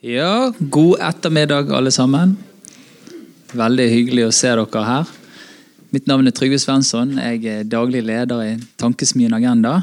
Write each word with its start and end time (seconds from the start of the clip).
Ja, 0.00 0.52
god 0.58 1.00
ettermiddag, 1.00 1.72
alle 1.74 1.90
sammen. 1.90 2.36
Veldig 3.50 3.86
hyggelig 3.90 4.28
å 4.28 4.34
se 4.36 4.52
dere 4.54 4.82
her. 4.86 5.08
Mitt 5.90 6.06
navn 6.06 6.30
er 6.30 6.36
Trygve 6.38 6.60
Svensson. 6.62 7.16
Jeg 7.18 7.42
er 7.50 7.66
daglig 7.66 8.04
leder 8.06 8.44
i 8.44 8.52
Tankesmien 8.78 9.34
Agenda. 9.34 9.80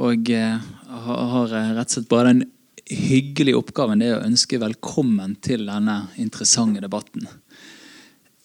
Og 0.00 0.32
eh, 0.32 0.56
har 0.88 1.52
rett 1.52 1.84
og 1.84 1.92
slett 1.92 2.08
bare 2.08 2.32
den 2.32 2.42
hyggelige 2.88 3.60
oppgaven 3.60 4.00
det 4.00 4.08
er 4.14 4.16
å 4.22 4.24
ønske 4.24 4.62
velkommen 4.64 5.36
til 5.44 5.68
denne 5.68 6.06
interessante 6.16 6.80
debatten. 6.80 7.28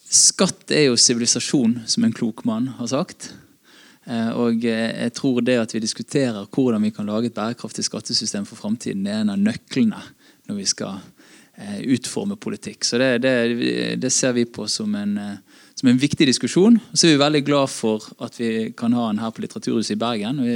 Skatt 0.03 0.67
er 0.75 0.89
jo 0.89 0.99
sivilisasjon, 0.99 1.79
som 1.87 2.03
en 2.03 2.19
klok 2.19 2.43
mann 2.43 2.73
har 2.75 2.91
sagt. 2.91 3.31
Eh, 4.03 4.35
og 4.35 4.67
eh, 4.67 5.05
jeg 5.05 5.15
tror 5.15 5.39
det 5.47 5.61
at 5.63 5.79
vi 5.79 5.85
diskuterer 5.87 6.43
hvordan 6.51 6.83
vi 6.83 6.91
kan 6.91 7.07
lage 7.07 7.31
et 7.31 7.39
bærekraftig 7.39 7.87
skattesystem 7.87 8.43
for 8.43 8.59
framtiden, 8.59 9.07
er 9.07 9.23
en 9.23 9.37
av 9.37 9.39
nøklene 9.47 10.03
når 10.49 10.59
vi 10.59 10.67
skal 10.69 10.99
eh, 11.55 11.79
utforme 11.95 12.37
politikk. 12.41 12.87
Så 12.87 12.99
det, 13.01 13.11
det, 13.23 13.33
det 14.01 14.11
ser 14.13 14.35
vi 14.37 14.47
på 14.49 14.67
som 14.67 14.95
en, 14.97 15.15
som 15.77 15.91
en, 15.91 16.01
viktig 16.01 16.27
diskusjon. 16.27 16.79
Og 16.81 16.97
så 16.97 17.07
er 17.07 17.15
vi 17.15 17.23
veldig 17.23 17.43
glad 17.47 17.71
for 17.71 18.09
at 18.25 18.39
vi 18.41 18.71
kan 18.77 18.97
ha 18.97 19.07
den 19.11 19.21
her 19.23 19.33
på 19.33 19.45
Litteraturhuset 19.45 19.95
i 19.95 20.01
Bergen. 20.01 20.43
og 20.43 20.49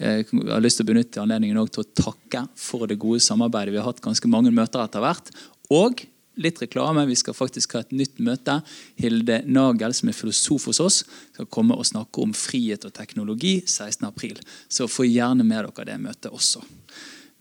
jeg 0.00 0.24
har 0.48 0.62
lyst 0.64 0.80
til 0.80 0.86
å 0.86 0.92
benytte 0.94 1.20
anledningen 1.20 1.66
til 1.68 1.82
å 1.82 1.90
takke 2.04 2.46
for 2.56 2.88
det 2.88 2.96
gode 3.02 3.20
samarbeidet. 3.20 3.74
Vi 3.74 3.82
har 3.82 3.90
hatt 3.90 4.00
ganske 4.00 4.30
mange 4.32 4.52
møter 4.54 4.80
etter 4.80 5.04
hvert. 5.04 5.28
Og 5.68 6.00
litt 6.40 6.62
reklame. 6.62 7.06
Vi 7.06 7.18
skal 7.18 7.36
faktisk 7.36 7.74
ha 7.76 7.84
et 7.84 7.94
nytt 7.94 8.20
møte. 8.22 8.60
Hilde 9.00 9.40
Nagel, 9.46 9.94
som 9.96 10.10
er 10.10 10.16
filosof 10.16 10.68
hos 10.70 10.80
oss, 10.82 11.00
skal 11.34 11.48
komme 11.52 11.76
og 11.76 11.88
snakke 11.88 12.24
om 12.24 12.34
frihet 12.36 12.86
og 12.88 12.94
teknologi 12.96 13.58
16.4. 13.66 14.40
Så 14.68 14.88
få 14.90 15.08
gjerne 15.08 15.46
med 15.46 15.68
dere 15.68 15.88
det 15.92 15.98
møtet 16.02 16.30
også. 16.32 16.64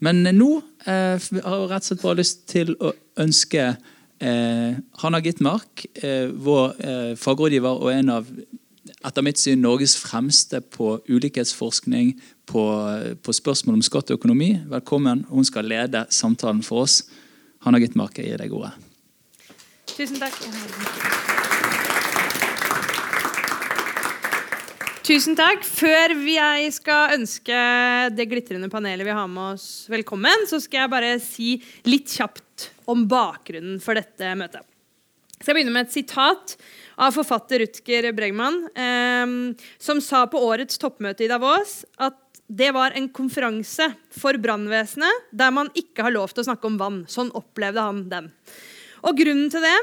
Men 0.05 0.23
nå 0.23 0.49
eh, 0.87 1.19
har 1.19 1.55
jeg 1.55 1.69
rett 1.71 1.83
og 1.83 1.89
slett 1.89 2.03
bare 2.05 2.19
lyst 2.21 2.45
til 2.51 2.71
å 2.79 2.93
ønske 3.19 3.65
eh, 4.23 4.79
Hanna 5.01 5.21
Gitmark, 5.23 5.85
eh, 5.99 6.31
vår 6.31 6.79
eh, 6.79 7.13
fagrådgiver 7.19 7.83
og 7.83 7.91
en 7.93 8.13
av 8.19 8.29
etter 9.05 9.23
mitt 9.23 9.39
syn 9.39 9.61
Norges 9.63 9.95
fremste 9.99 10.61
på 10.75 10.97
ulikhetsforskning 11.07 12.13
på, 12.49 12.63
på 13.23 13.35
spørsmål 13.35 13.79
om 13.79 13.85
skatt 13.85 14.11
og 14.11 14.19
økonomi. 14.19 14.53
Velkommen. 14.71 15.25
Hun 15.29 15.47
skal 15.47 15.69
lede 15.71 16.05
samtalen 16.15 16.63
for 16.65 16.87
oss. 16.87 17.03
Hanna 17.63 17.79
Gitmark, 17.83 18.19
jeg 18.19 18.31
gir 18.31 18.43
deg 18.43 18.55
ordet. 18.55 18.73
Tusen 19.95 20.19
takk. 20.21 21.37
Tusen 25.09 25.33
takk. 25.33 25.63
Før 25.65 26.11
jeg 26.29 26.67
skal 26.75 27.15
ønske 27.15 27.59
det 28.13 28.27
glitrende 28.29 28.67
panelet 28.69 29.07
vi 29.07 29.15
har 29.17 29.25
med 29.25 29.55
oss 29.55 29.87
velkommen, 29.89 30.43
så 30.45 30.59
skal 30.61 30.83
jeg 30.83 30.91
bare 30.91 31.15
si 31.23 31.47
litt 31.89 32.13
kjapt 32.13 32.67
om 32.93 33.07
bakgrunnen 33.09 33.79
for 33.81 33.97
dette 33.97 34.35
møtet. 34.37 34.61
Jeg 35.39 35.47
skal 35.47 35.57
begynne 35.57 35.73
med 35.73 35.87
et 35.87 35.95
sitat 35.95 36.53
av 37.01 37.17
forfatter 37.17 37.63
Rutger 37.63 38.11
Bregman, 38.13 38.61
eh, 38.77 39.33
som 39.81 39.97
sa 39.97 40.27
på 40.29 40.43
årets 40.45 40.77
toppmøte 40.77 41.25
i 41.25 41.31
Davos 41.31 41.79
at 41.97 42.21
det 42.45 42.69
var 42.77 42.93
en 42.93 43.09
konferanse 43.09 43.89
for 44.13 44.37
brannvesenet 44.37 45.33
der 45.33 45.49
man 45.57 45.73
ikke 45.73 46.05
har 46.05 46.13
lov 46.13 46.35
til 46.35 46.45
å 46.45 46.51
snakke 46.51 46.69
om 46.69 46.77
vann. 46.77 47.07
Sånn 47.09 47.33
opplevde 47.33 47.81
han 47.81 48.05
den. 48.13 48.29
Og 49.01 49.17
Grunnen 49.17 49.49
til 49.49 49.65
det 49.65 49.77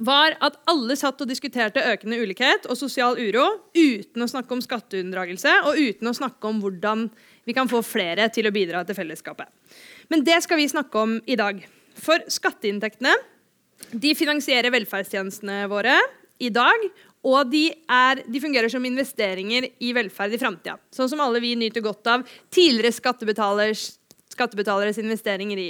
var 0.00 0.36
at 0.40 0.56
alle 0.70 0.96
satt 0.98 1.20
og 1.20 1.28
diskuterte 1.28 1.82
økende 1.92 2.18
ulikhet 2.20 2.66
og 2.70 2.78
sosial 2.78 3.18
uro 3.20 3.46
uten 3.76 4.24
å 4.24 4.28
snakke 4.30 4.56
om 4.56 4.62
skatteunndragelse 4.64 5.56
og 5.68 5.80
uten 5.80 6.10
å 6.10 6.16
snakke 6.16 6.48
om 6.48 6.62
hvordan 6.62 7.08
vi 7.48 7.56
kan 7.56 7.68
få 7.70 7.82
flere 7.84 8.28
til 8.32 8.48
å 8.48 8.54
bidra 8.54 8.82
til 8.86 8.96
fellesskapet. 8.96 9.48
Men 10.12 10.24
det 10.26 10.40
skal 10.44 10.60
vi 10.60 10.70
snakke 10.70 11.04
om 11.04 11.18
i 11.26 11.36
dag. 11.38 11.60
For 12.00 12.22
skatteinntektene 12.32 13.12
de 13.90 14.14
finansierer 14.16 14.72
velferdstjenestene 14.72 15.64
våre 15.70 15.96
i 16.40 16.50
dag. 16.52 16.88
Og 17.26 17.50
de, 17.52 17.66
er, 17.92 18.22
de 18.24 18.40
fungerer 18.40 18.72
som 18.72 18.84
investeringer 18.88 19.66
i 19.84 19.90
velferd 19.92 20.32
i 20.32 20.40
framtida. 20.40 20.78
Sånn 20.94 21.10
som 21.12 21.20
alle 21.20 21.42
vi 21.44 21.52
nyter 21.58 21.84
godt 21.84 22.08
av 22.08 22.24
tidligere 22.48 22.96
skattebetalers, 22.96 23.90
skattebetaleres 24.32 25.00
investeringer 25.02 25.60
i 25.60 25.68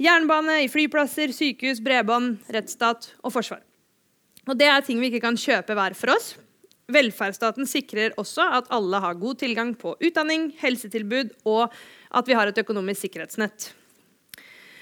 Jernbane, 0.00 0.58
i 0.66 0.68
flyplasser, 0.68 1.32
sykehus, 1.32 1.80
bredbånd, 1.84 2.42
rettsstat 2.52 3.14
og 3.24 3.32
forsvar. 3.32 3.64
Og 4.48 4.56
Det 4.58 4.68
er 4.68 4.80
ting 4.84 5.00
vi 5.00 5.10
ikke 5.10 5.26
kan 5.26 5.36
kjøpe 5.38 5.76
hver 5.76 5.96
for 5.98 6.14
oss. 6.14 6.34
Velferdsstaten 6.90 7.68
sikrer 7.68 8.16
også 8.18 8.46
at 8.58 8.70
alle 8.74 9.00
har 9.02 9.18
god 9.18 9.38
tilgang 9.42 9.74
på 9.78 9.94
utdanning, 10.00 10.50
helsetilbud 10.58 11.36
og 11.46 11.68
at 12.10 12.26
vi 12.26 12.34
har 12.34 12.50
et 12.50 12.58
økonomisk 12.58 13.06
sikkerhetsnett. 13.06 13.70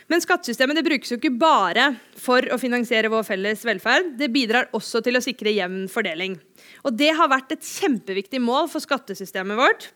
Men 0.09 0.23
skattesystemet 0.25 0.81
brukes 0.87 1.11
jo 1.13 1.19
ikke 1.19 1.35
bare 1.37 1.91
for 2.17 2.47
å 2.49 2.57
finansiere 2.61 3.11
vår 3.13 3.27
felles 3.29 3.61
velferd. 3.69 4.15
Det 4.17 4.31
bidrar 4.33 4.71
også 4.73 5.03
til 5.05 5.19
å 5.19 5.25
sikre 5.25 5.53
jevn 5.53 5.85
fordeling. 5.93 6.39
Og 6.89 6.97
Det 6.97 7.11
har 7.13 7.29
vært 7.29 7.53
et 7.53 7.67
kjempeviktig 7.67 8.41
mål 8.41 8.71
for 8.73 8.81
skattesystemet 8.81 9.59
vårt 9.59 9.91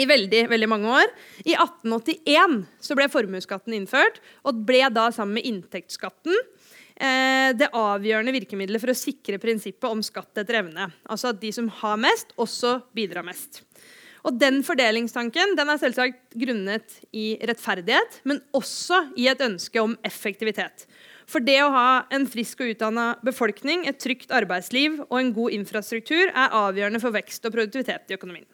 i 0.00 0.06
veldig, 0.08 0.46
veldig 0.48 0.68
mange 0.70 0.88
år. 0.96 1.12
I 1.44 1.58
1881 1.58 2.62
så 2.80 2.96
ble 2.96 3.10
formuesskatten 3.12 3.76
innført, 3.76 4.22
og 4.48 4.64
ble 4.64 4.80
da 4.94 5.10
sammen 5.12 5.36
med 5.36 5.48
inntektsskatten 5.50 6.40
det 6.94 7.66
avgjørende 7.74 8.32
virkemidlet 8.36 8.78
for 8.78 8.92
å 8.92 8.96
sikre 8.96 9.40
prinsippet 9.42 9.88
om 9.90 10.02
skatt 10.04 10.38
etter 10.38 10.60
evne. 10.60 10.86
Altså 11.10 11.32
at 11.32 11.40
de 11.40 11.50
som 11.52 11.66
har 11.82 11.98
mest, 11.98 12.30
også 12.38 12.76
bidrar 12.94 13.26
mest. 13.26 13.64
Og 14.24 14.38
Den 14.40 14.62
fordelingstanken 14.64 15.52
den 15.58 15.68
er 15.68 15.80
selvsagt 15.80 16.36
grunnet 16.40 16.96
i 17.12 17.34
rettferdighet, 17.44 18.22
men 18.24 18.40
også 18.56 19.02
i 19.20 19.26
et 19.28 19.42
ønske 19.44 19.82
om 19.82 19.98
effektivitet. 20.06 20.86
For 21.28 21.44
det 21.44 21.58
å 21.64 21.72
ha 21.72 21.88
en 22.12 22.24
frisk 22.28 22.62
og 22.64 22.72
utdanna 22.72 23.06
befolkning, 23.24 23.84
et 23.88 24.00
trygt 24.00 24.32
arbeidsliv 24.32 25.02
og 25.10 25.18
en 25.18 25.32
god 25.36 25.56
infrastruktur 25.56 26.24
er 26.28 26.56
avgjørende 26.56 27.00
for 27.04 27.16
vekst 27.16 27.44
og 27.44 27.52
produktivitet 27.56 28.12
i 28.12 28.16
økonomien. 28.16 28.48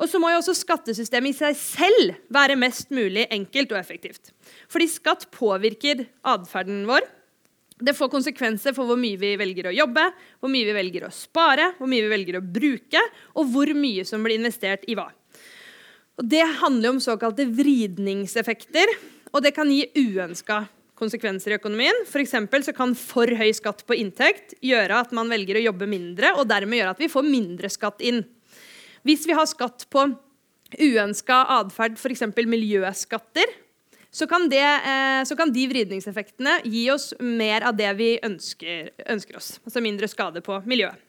Og 0.00 0.08
så 0.08 0.18
må 0.20 0.32
jo 0.32 0.40
også 0.40 0.56
skattesystemet 0.56 1.34
i 1.34 1.38
seg 1.38 1.56
selv 1.56 2.14
være 2.32 2.56
mest 2.58 2.92
mulig 2.92 3.26
enkelt 3.32 3.72
og 3.72 3.80
effektivt. 3.80 4.32
Fordi 4.72 4.88
skatt 4.90 5.28
påvirker 5.32 6.06
atferden 6.26 6.84
vår. 6.88 7.04
Det 7.82 7.96
får 7.98 8.12
konsekvenser 8.12 8.74
for 8.76 8.86
hvor 8.88 9.00
mye 9.00 9.18
vi 9.18 9.32
velger 9.40 9.68
å 9.68 9.74
jobbe, 9.74 10.04
hvor 10.38 10.52
mye 10.52 10.68
vi 10.68 10.76
velger 10.76 11.08
å 11.08 11.14
spare, 11.14 11.72
hvor 11.78 11.90
mye 11.90 12.04
vi 12.04 12.12
velger 12.12 12.38
å 12.38 12.44
bruke, 12.44 13.02
og 13.34 13.50
hvor 13.50 13.72
mye 13.74 14.04
som 14.08 14.22
blir 14.22 14.38
investert 14.38 14.86
i 14.86 14.96
hva. 14.98 15.08
Og 16.20 16.28
det 16.28 16.44
handler 16.60 16.94
om 16.94 17.00
såkalte 17.02 17.48
vridningseffekter, 17.50 18.92
og 19.32 19.42
det 19.42 19.54
kan 19.56 19.70
gi 19.72 19.86
uønska 19.96 20.62
konsekvenser 21.02 21.54
i 21.54 21.58
økonomien. 21.58 22.04
F.eks. 22.06 22.36
så 22.68 22.74
kan 22.76 22.94
for 22.98 23.26
høy 23.26 23.50
skatt 23.56 23.82
på 23.88 23.96
inntekt 23.98 24.54
gjøre 24.62 25.00
at 25.02 25.14
man 25.16 25.32
velger 25.32 25.58
å 25.58 25.66
jobbe 25.66 25.88
mindre, 25.90 26.34
og 26.38 26.46
dermed 26.50 26.78
gjøre 26.78 26.94
at 26.94 27.02
vi 27.02 27.10
får 27.12 27.26
mindre 27.26 27.72
skatt 27.72 28.04
inn. 28.04 28.22
Hvis 29.02 29.26
vi 29.26 29.34
har 29.34 29.48
skatt 29.50 29.88
på 29.90 30.06
uønska 30.78 31.42
atferd, 31.58 31.98
f.eks. 31.98 32.22
miljøskatter, 32.46 33.50
så 34.12 34.26
kan, 34.28 34.48
det, 34.52 34.60
eh, 34.60 35.24
så 35.24 35.36
kan, 35.36 35.52
de 35.52 35.64
vridningseffektene 35.70 36.58
gi 36.68 36.84
oss 36.92 37.14
mer 37.18 37.64
av 37.64 37.76
det 37.78 37.88
vi 37.96 38.10
ønsker, 38.22 38.90
ønsker, 39.08 39.38
oss. 39.40 39.54
Altså 39.64 39.80
mindre 39.80 40.08
skade 40.10 40.42
på 40.44 40.58
miljøet. 40.68 41.00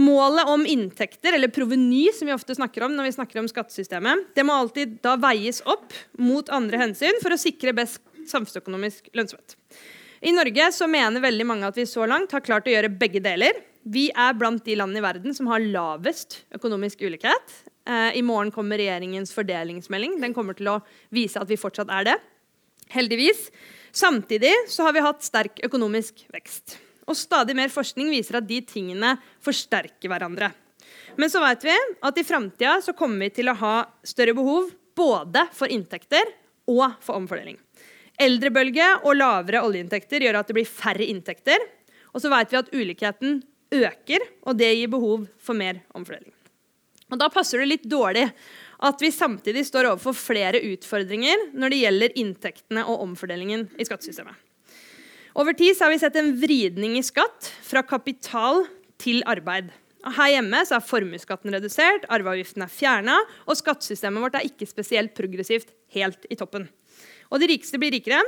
Målet 0.00 0.48
om 0.48 0.62
inntekter, 0.64 1.36
eller 1.36 1.52
proveny, 1.52 2.06
som 2.16 2.30
vi 2.30 2.32
ofte 2.32 2.56
snakker 2.56 2.86
om 2.86 2.94
når 2.96 3.10
vi 3.10 3.16
snakker 3.18 3.42
om 3.42 3.48
skattesystemet, 3.50 4.30
det 4.32 4.46
må 4.48 4.56
alltid 4.56 4.94
da 5.04 5.18
veies 5.20 5.60
opp 5.68 5.92
mot 6.16 6.48
andre 6.48 6.80
hensyn 6.80 7.20
for 7.20 7.36
å 7.36 7.40
sikre 7.40 7.74
best 7.76 8.00
samfunnsøkonomisk 8.30 9.12
lønnsomhet. 9.12 9.58
I 10.24 10.32
Norge 10.32 10.70
så 10.72 10.88
mener 10.88 11.20
veldig 11.20 11.44
mange 11.44 11.68
at 11.68 11.76
vi 11.76 11.84
så 11.90 12.06
langt 12.08 12.32
har 12.32 12.44
klart 12.46 12.70
å 12.70 12.72
gjøre 12.72 12.94
begge 12.96 13.20
deler. 13.20 13.58
Vi 13.82 14.08
er 14.14 14.36
blant 14.38 14.62
de 14.64 14.76
landene 14.78 15.00
i 15.00 15.04
verden 15.04 15.34
som 15.34 15.48
har 15.50 15.62
lavest 15.62 16.42
økonomisk 16.54 17.02
ulikhet. 17.02 17.54
Eh, 17.88 18.18
I 18.18 18.22
morgen 18.22 18.52
kommer 18.54 18.78
regjeringens 18.78 19.34
fordelingsmelding. 19.34 20.20
Den 20.22 20.34
kommer 20.36 20.54
til 20.58 20.70
å 20.70 20.78
vise 21.10 21.40
at 21.40 21.50
vi 21.50 21.58
fortsatt 21.58 21.90
er 21.90 22.12
det. 22.12 22.16
Heldigvis. 22.94 23.48
Samtidig 23.92 24.52
så 24.70 24.86
har 24.86 24.94
vi 24.94 25.04
hatt 25.04 25.26
sterk 25.26 25.58
økonomisk 25.66 26.22
vekst. 26.32 26.78
Og 27.10 27.18
stadig 27.18 27.56
mer 27.58 27.72
forskning 27.72 28.12
viser 28.12 28.38
at 28.38 28.46
de 28.46 28.60
tingene 28.62 29.16
forsterker 29.42 30.12
hverandre. 30.12 30.52
Men 31.18 31.30
så 31.32 31.42
vet 31.42 31.66
vi 31.66 31.74
at 31.74 32.18
i 32.18 32.24
framtida 32.24 32.94
kommer 32.96 33.26
vi 33.26 33.34
til 33.40 33.50
å 33.50 33.58
ha 33.58 33.74
større 34.06 34.36
behov 34.36 34.70
både 34.96 35.44
for 35.56 35.72
inntekter 35.72 36.30
og 36.70 37.00
for 37.02 37.18
omfordeling. 37.18 37.58
Eldrebølge 38.20 38.88
og 39.02 39.16
lavere 39.16 39.64
oljeinntekter 39.66 40.22
gjør 40.22 40.38
at 40.40 40.50
det 40.50 40.56
blir 40.56 40.68
færre 40.68 41.08
inntekter. 41.08 41.58
Og 42.12 42.22
så 42.22 42.30
vet 42.32 42.52
vi 42.52 42.60
at 42.60 42.70
ulikheten 42.76 43.40
øker, 43.72 44.24
og 44.46 44.58
det 44.58 44.70
gir 44.76 44.92
behov 44.92 45.26
for 45.40 45.58
mer 45.58 45.82
omfordeling. 45.96 46.32
Og 47.12 47.18
Da 47.20 47.28
passer 47.28 47.60
det 47.60 47.68
litt 47.68 47.88
dårlig 47.88 48.30
at 48.82 49.02
vi 49.02 49.12
samtidig 49.14 49.66
står 49.68 49.90
overfor 49.90 50.16
flere 50.16 50.62
utfordringer 50.72 51.50
når 51.54 51.70
det 51.70 51.82
gjelder 51.82 52.16
inntektene 52.18 52.86
og 52.88 53.04
omfordelingen 53.04 53.68
i 53.78 53.86
skattesystemet. 53.86 54.34
Over 55.38 55.54
tid 55.56 55.78
har 55.80 55.92
vi 55.92 56.00
sett 56.00 56.16
en 56.20 56.34
vridning 56.36 56.98
i 56.98 57.04
skatt 57.04 57.48
fra 57.64 57.84
kapital 57.86 58.66
til 59.00 59.22
arbeid. 59.28 59.70
Her 60.02 60.32
hjemme 60.34 60.60
er 60.66 60.82
formuesskatten 60.82 61.54
redusert, 61.54 62.08
arveavgiften 62.10 62.64
er 62.64 62.72
fjerna, 62.72 63.20
og 63.46 63.56
skattesystemet 63.56 64.24
vårt 64.24 64.38
er 64.40 64.48
ikke 64.48 64.66
spesielt 64.66 65.14
progressivt 65.14 65.70
helt 65.94 66.26
i 66.28 66.36
toppen. 66.36 66.66
Og 67.30 67.40
De 67.40 67.48
rikeste 67.48 67.78
blir 67.80 67.94
rikere, 67.94 68.22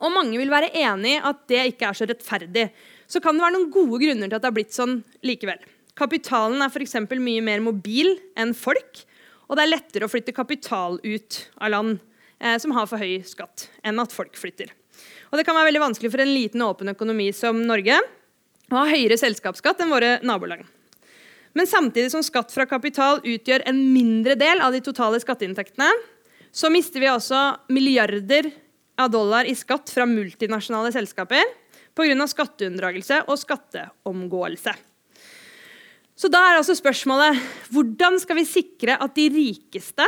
Og 0.00 0.08
mange 0.12 0.38
vil 0.38 0.48
være 0.48 0.72
enig 0.72 1.18
at 1.20 1.42
det 1.46 1.74
ikke 1.74 1.90
er 1.90 1.92
så 1.92 2.06
rettferdig. 2.08 2.70
Så 3.10 3.18
kan 3.22 3.34
det 3.34 3.42
være 3.42 3.56
noen 3.56 3.70
gode 3.74 3.98
grunner 4.04 4.28
til 4.28 4.36
at 4.36 4.42
det 4.44 4.48
har 4.48 4.54
blitt 4.54 4.76
sånn 4.76 5.00
likevel. 5.26 5.58
Kapitalen 5.98 6.62
er 6.62 6.70
f.eks. 6.70 6.94
mye 7.18 7.42
mer 7.42 7.62
mobil 7.64 8.14
enn 8.38 8.54
folk, 8.54 9.02
og 9.50 9.58
det 9.58 9.64
er 9.64 9.72
lettere 9.72 10.06
å 10.06 10.12
flytte 10.12 10.34
kapital 10.36 11.00
ut 11.02 11.40
av 11.58 11.72
land 11.74 11.96
eh, 12.38 12.54
som 12.62 12.74
har 12.76 12.86
for 12.86 13.02
høy 13.02 13.18
skatt, 13.26 13.66
enn 13.82 13.98
at 13.98 14.14
folk 14.14 14.38
flytter. 14.38 14.70
Og 15.30 15.38
det 15.38 15.44
kan 15.46 15.56
være 15.58 15.72
veldig 15.72 15.82
vanskelig 15.82 16.10
for 16.12 16.22
en 16.22 16.30
liten 16.30 16.62
og 16.62 16.76
åpen 16.76 16.92
økonomi 16.92 17.30
som 17.34 17.58
Norge 17.66 17.98
å 18.70 18.78
ha 18.78 18.86
høyere 18.86 19.18
selskapsskatt 19.18 19.82
enn 19.82 19.90
våre 19.90 20.18
nabolag. 20.26 20.62
Men 21.58 21.66
samtidig 21.66 22.12
som 22.12 22.22
skatt 22.22 22.52
fra 22.54 22.66
kapital 22.70 23.18
utgjør 23.26 23.64
en 23.66 23.80
mindre 23.90 24.36
del 24.38 24.62
av 24.62 24.74
de 24.74 24.82
totale 24.86 25.18
skatteinntektene, 25.22 25.88
så 26.54 26.70
mister 26.70 27.02
vi 27.02 27.10
også 27.10 27.40
milliarder 27.74 28.52
av 29.00 29.10
dollar 29.10 29.48
i 29.50 29.56
skatt 29.58 29.90
fra 29.90 30.06
multinasjonale 30.06 30.92
selskaper 30.94 31.42
pga. 32.00 32.26
skatteunndragelse 32.32 33.22
og 33.28 33.38
skatteomgåelse. 33.40 34.74
Så 36.20 36.28
da 36.28 36.40
er 36.50 36.58
altså 36.58 36.76
spørsmålet 36.76 37.38
hvordan 37.72 38.18
skal 38.20 38.36
vi 38.40 38.48
sikre 38.48 38.98
at 39.00 39.14
de 39.16 39.28
rikeste, 39.32 40.04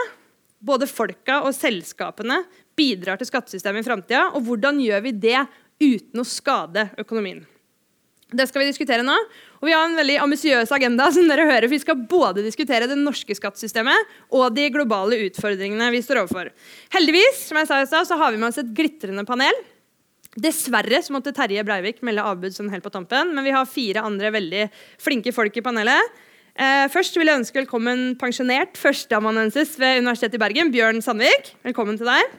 både 0.62 0.88
folka 0.90 1.40
og 1.46 1.54
selskapene, 1.56 2.42
bidrar 2.76 3.20
til 3.20 3.28
skattesystemet 3.30 3.80
i 3.80 3.86
framtida? 3.86 4.26
Og 4.36 4.44
hvordan 4.44 4.80
gjør 4.82 5.06
vi 5.06 5.16
det 5.24 5.40
uten 5.82 6.20
å 6.20 6.28
skade 6.28 6.90
økonomien? 7.00 7.40
Det 8.32 8.46
skal 8.48 8.62
vi 8.62 8.70
diskutere 8.70 9.04
nå. 9.04 9.14
Og 9.60 9.68
vi 9.68 9.74
har 9.76 9.84
en 9.86 9.98
veldig 9.98 10.16
ambisiøs 10.24 10.72
agenda. 10.72 11.10
som 11.12 11.28
dere 11.28 11.44
hører, 11.48 11.68
for 11.68 11.76
Vi 11.76 11.82
skal 11.84 12.06
både 12.08 12.44
diskutere 12.44 12.88
det 12.88 12.96
norske 12.96 13.34
skattesystemet 13.36 14.08
og 14.30 14.54
de 14.54 14.68
globale 14.72 15.20
utfordringene 15.28 15.90
vi 15.92 16.00
står 16.02 16.24
overfor. 16.24 16.50
Heldigvis 16.92 17.46
som 17.48 17.60
jeg 17.60 17.68
sa 17.68 18.04
så 18.04 18.16
har 18.16 18.32
vi 18.32 18.38
med 18.38 18.48
oss 18.48 18.58
et 18.58 18.72
glitrende 18.72 19.24
panel. 19.28 19.52
Dessverre 20.40 21.02
så 21.04 21.12
måtte 21.12 21.34
Terje 21.36 21.60
Breivik 21.66 22.00
melde 22.06 22.24
avbud 22.24 22.54
sånn 22.54 22.70
helt 22.72 22.84
på 22.84 22.92
tampen, 22.92 23.34
men 23.36 23.44
vi 23.44 23.52
har 23.52 23.68
fire 23.68 24.04
andre 24.06 24.30
veldig 24.32 24.62
flinke 25.02 25.32
folk 25.36 25.56
i 25.60 25.64
panelet. 25.64 26.20
Eh, 26.52 26.86
først 26.92 27.16
vil 27.16 27.28
jeg 27.28 27.40
ønske 27.42 27.60
velkommen 27.60 28.14
pensjonert 28.20 28.80
førsteamanuensis 28.80 29.74
ved 29.80 30.00
Universitetet 30.00 30.38
i 30.38 30.40
Bergen, 30.40 30.72
Bjørn 30.72 31.04
Sandvik. 31.04 31.52
Velkommen 31.64 32.00
til 32.00 32.08
deg. 32.08 32.32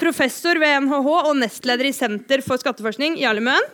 Professor 0.00 0.60
ved 0.60 0.86
NHH 0.86 1.08
og 1.18 1.34
nestleder 1.40 1.88
i 1.88 1.92
Senter 1.96 2.44
for 2.44 2.60
skatteforskning, 2.60 3.18
Jarle 3.20 3.44
Møen 3.44 3.68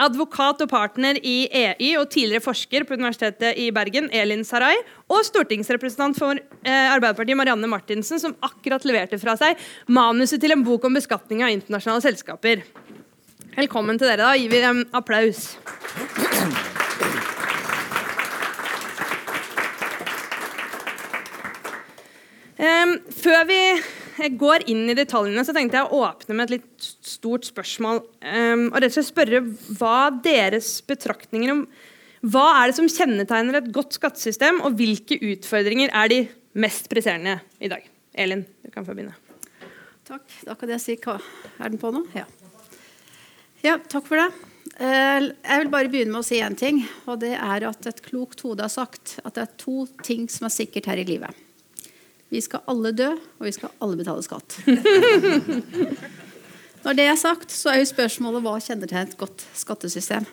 advokat 0.00 0.62
og 0.64 0.70
partner 0.70 1.18
i 1.20 1.44
EY 1.52 1.92
og 2.00 2.08
tidligere 2.12 2.44
forsker 2.44 2.86
på 2.88 2.96
Universitetet 2.96 3.58
i 3.60 3.68
Bergen, 3.74 4.08
Elin 4.16 4.44
Sarai, 4.48 4.74
og 5.10 5.24
stortingsrepresentant 5.26 6.18
for 6.18 6.38
eh, 6.38 6.88
Arbeiderpartiet, 6.94 7.38
Marianne 7.38 7.70
Martinsen, 7.70 8.20
som 8.22 8.36
akkurat 8.44 8.86
leverte 8.88 9.20
fra 9.20 9.36
seg 9.40 9.60
manuset 9.92 10.40
til 10.42 10.56
en 10.56 10.64
bok 10.66 10.88
om 10.88 10.96
beskatning 10.96 11.44
av 11.44 11.52
internasjonale 11.54 12.04
selskaper. 12.04 12.64
Velkommen 13.56 13.98
til 14.00 14.08
dere. 14.08 14.24
Da 14.24 14.36
gir 14.38 14.52
vi 14.52 14.62
dem 14.62 14.84
applaus. 14.96 15.50
Før 23.20 23.44
vi 23.48 23.60
jeg 24.24 24.38
går 24.40 24.66
inn 24.70 24.90
i 24.90 24.96
detaljene, 24.98 25.44
så 25.46 25.54
tenkte 25.56 25.80
jeg 25.80 25.88
å 25.88 26.02
åpne 26.06 26.36
med 26.36 26.48
et 26.48 26.58
litt 26.58 26.90
stort 27.06 27.46
spørsmål. 27.48 28.02
Um, 28.24 28.66
og 28.70 28.80
rett 28.80 28.92
og 28.92 28.98
slett 28.98 29.10
spørre 29.10 29.40
hva 29.78 30.10
deres 30.24 30.76
betraktninger 30.86 31.54
om 31.54 31.64
hva 32.20 32.44
er 32.58 32.68
det 32.68 32.76
som 32.76 32.88
kjennetegner 32.90 33.56
et 33.60 33.70
godt 33.72 33.96
skattesystem, 33.96 34.60
og 34.66 34.76
hvilke 34.76 35.16
utfordringer 35.32 35.92
er 35.96 36.12
de 36.12 36.20
mest 36.60 36.90
presserende 36.92 37.38
i 37.64 37.70
dag? 37.72 37.86
Elin, 38.12 38.44
du 38.60 38.68
kan 38.74 38.84
få 38.84 38.92
begynne. 38.92 39.16
Takk. 40.04 40.26
Da 40.44 40.56
kan 40.58 40.72
jeg 40.74 40.82
si 40.82 40.96
hva 41.00 41.16
Er 41.62 41.70
den 41.70 41.80
på 41.80 41.92
nå? 41.94 42.02
Ja. 42.16 42.26
ja 43.64 43.76
takk 43.78 44.08
for 44.10 44.20
det. 44.20 44.28
Eh, 44.80 45.30
jeg 45.30 45.62
vil 45.62 45.70
bare 45.72 45.90
begynne 45.92 46.12
med 46.12 46.22
å 46.24 46.26
si 46.26 46.40
én 46.42 46.58
ting. 46.58 46.82
Og 47.06 47.22
det 47.22 47.36
er 47.38 47.68
at 47.68 47.88
et 47.88 48.02
klokt 48.04 48.42
hode 48.44 48.66
har 48.66 48.72
sagt 48.72 49.18
at 49.24 49.36
det 49.36 49.46
er 49.46 49.54
to 49.60 49.84
ting 50.04 50.26
som 50.32 50.48
er 50.48 50.54
sikkert 50.54 50.90
her 50.90 51.00
i 51.00 51.06
livet. 51.08 51.46
Vi 52.30 52.42
skal 52.44 52.62
alle 52.70 52.92
dø, 52.94 53.10
og 53.40 53.46
vi 53.48 53.52
skal 53.54 53.72
alle 53.82 53.98
betale 53.98 54.22
skatt. 54.22 54.60
Når 56.84 56.96
det 56.96 57.06
er 57.10 57.18
sagt, 57.20 57.50
så 57.52 57.72
er 57.72 57.80
jo 57.82 57.88
spørsmålet 57.90 58.44
hva 58.44 58.54
kjennetegner 58.62 59.10
et 59.10 59.18
godt 59.20 59.44
skattesystem. 59.58 60.28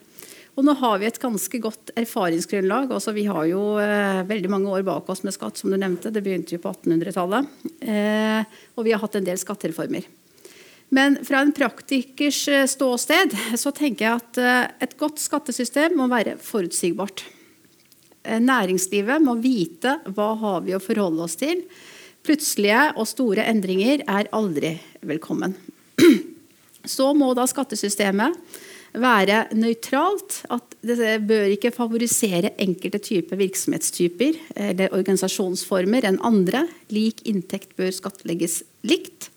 Og 0.57 0.65
nå 0.65 0.73
har 0.79 0.95
vi 0.97 1.05
et 1.05 1.19
ganske 1.21 1.59
godt 1.61 1.91
erfaringsgrunnlag. 1.99 2.89
Altså, 2.89 3.13
vi 3.13 3.27
har 3.29 3.44
jo 3.45 3.75
eh, 3.81 4.23
veldig 4.25 4.49
mange 4.49 4.71
år 4.73 4.85
bak 4.88 5.09
oss 5.13 5.21
med 5.25 5.35
skatt, 5.35 5.59
som 5.59 5.69
du 5.69 5.77
nevnte. 5.77 6.09
Det 6.13 6.23
begynte 6.25 6.55
jo 6.55 6.63
på 6.63 6.71
1800-tallet. 6.73 7.51
Eh, 7.81 8.57
og 8.73 8.88
vi 8.88 8.95
har 8.95 9.03
hatt 9.03 9.19
en 9.19 9.27
del 9.27 9.38
skattereformer. 9.38 10.07
Men 10.89 11.19
fra 11.27 11.44
en 11.44 11.53
praktikers 11.53 12.47
eh, 12.47 12.65
ståsted 12.69 13.35
så 13.59 13.73
tenker 13.75 14.07
jeg 14.07 14.21
at 14.21 14.41
eh, 14.41 14.85
et 14.88 14.97
godt 14.97 15.21
skattesystem 15.21 15.97
må 15.99 16.07
være 16.09 16.38
forutsigbart. 16.41 17.25
Eh, 18.27 18.41
næringslivet 18.44 19.24
må 19.24 19.38
vite 19.39 19.97
hva 20.12 20.33
har 20.41 20.63
vi 20.65 20.75
å 20.75 20.83
forholde 20.83 21.24
oss 21.24 21.38
til. 21.39 21.63
Plutselige 22.27 22.89
og 23.00 23.07
store 23.07 23.45
endringer 23.47 24.03
er 24.03 24.31
aldri 24.35 24.75
velkommen. 25.07 25.56
Så 26.97 27.13
må 27.15 27.31
da 27.38 27.47
skattesystemet 27.47 28.35
være 28.97 29.45
nøytralt. 29.56 30.41
At 30.51 30.75
det 30.83 31.15
bør 31.27 31.47
ikke 31.56 31.74
favorisere 31.75 32.51
enkelte 32.63 33.00
typer 33.03 33.39
virksomhetstyper 33.39 34.41
eller 34.69 34.94
organisasjonsformer 34.97 36.09
enn 36.09 36.19
andre. 36.27 36.65
Lik 36.91 37.23
inntekt 37.30 37.77
bør 37.80 37.94
skattlegges 37.95 38.62
likt. 38.88 39.31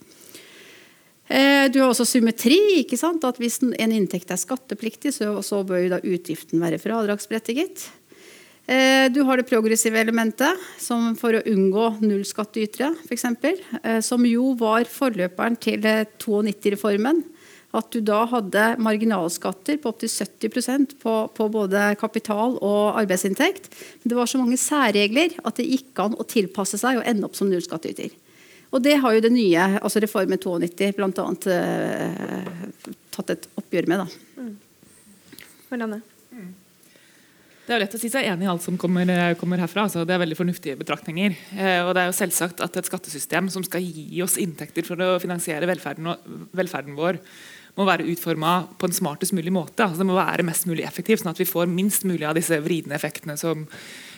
Eh, 1.30 1.70
du 1.70 1.78
har 1.78 1.92
også 1.92 2.08
symmetri. 2.08 2.58
ikke 2.82 2.98
sant? 2.98 3.22
At 3.24 3.38
Hvis 3.38 3.60
en 3.62 3.94
inntekt 3.94 4.30
er 4.34 4.40
skattepliktig, 4.40 5.14
så, 5.14 5.62
bør 5.62 5.84
jo 5.84 5.94
da 5.94 6.02
utgiften 6.02 6.58
være 6.58 6.82
fradragsberettiget. 6.82 7.86
Eh, 8.70 9.12
du 9.12 9.24
har 9.26 9.36
det 9.36 9.48
progressive 9.50 9.98
elementet, 9.98 10.58
som 10.78 11.16
for 11.18 11.34
å 11.34 11.42
unngå 11.50 11.88
nullskattytere, 12.04 12.92
f.eks. 13.08 13.24
Eh, 13.82 13.98
som 14.04 14.22
jo 14.28 14.52
var 14.60 14.86
forløperen 14.86 15.56
til 15.58 15.82
92-reformen. 15.82 17.24
At 17.74 17.90
du 17.94 18.00
da 18.02 18.24
hadde 18.30 18.76
marginalskatter 18.82 19.78
på 19.78 19.90
opptil 19.90 20.10
70 20.10 20.94
på, 21.02 21.14
på 21.34 21.48
både 21.50 21.96
kapital 21.98 22.56
og 22.58 22.98
arbeidsinntekt. 22.98 23.70
Men 24.02 24.12
det 24.12 24.18
var 24.18 24.30
så 24.30 24.38
mange 24.38 24.58
særregler 24.58 25.34
at 25.42 25.58
det 25.58 25.68
gikk 25.70 26.02
an 26.02 26.18
å 26.18 26.26
tilpasse 26.26 26.78
seg 26.78 26.98
og 26.98 27.06
ende 27.10 27.26
opp 27.26 27.38
som 27.38 27.50
nullskattyter. 27.50 28.14
Og 28.70 28.82
det 28.86 28.96
har 29.02 29.16
jo 29.16 29.22
det 29.22 29.32
nye, 29.34 29.66
altså 29.82 30.02
reformen 30.02 30.38
92 30.38 30.92
bl.a. 30.98 31.26
Eh, 31.56 32.94
tatt 33.14 33.34
et 33.34 33.50
oppgjør 33.58 33.90
med. 33.90 34.06
da. 34.06 34.06
Mm. 34.38 34.56
Det 37.70 37.76
er 37.76 37.78
jo 37.78 37.84
lett 37.84 37.92
å 37.94 37.98
si 38.02 38.08
seg 38.10 38.26
enig 38.26 38.42
i 38.42 38.48
alt 38.50 38.64
som 38.64 38.74
kommer, 38.74 39.06
kommer 39.38 39.60
herfra. 39.62 39.84
Altså, 39.86 40.02
det 40.02 40.10
er 40.10 40.18
veldig 40.24 40.34
fornuftige 40.40 40.78
betraktninger. 40.80 41.36
Eh, 41.54 41.84
og 41.84 41.92
det 41.94 42.02
er 42.02 42.08
jo 42.08 42.16
selvsagt 42.18 42.64
at 42.66 42.78
et 42.80 42.90
skattesystem 42.90 43.46
som 43.54 43.62
skal 43.62 43.86
gi 43.86 44.18
oss 44.24 44.34
inntekter 44.42 44.82
for 44.88 44.98
å 44.98 45.20
finansiere 45.22 45.68
velferden, 45.70 46.10
velferden 46.50 46.98
vår, 46.98 47.20
må 47.78 47.86
være 47.86 48.10
utforma 48.10 48.56
på 48.74 48.90
en 48.90 48.98
smartest 48.98 49.38
mulig 49.38 49.54
måte. 49.54 49.86
Altså, 49.86 50.02
det 50.02 50.08
må 50.10 50.18
være 50.18 50.48
mest 50.50 50.66
mulig 50.66 50.82
effektivt, 50.82 51.22
sånn 51.22 51.30
at 51.30 51.38
vi 51.38 51.46
får 51.46 51.70
minst 51.70 52.02
mulig 52.10 52.26
av 52.26 52.34
disse 52.40 52.58
vridende 52.58 52.98
effektene 52.98 53.38
som, 53.38 53.68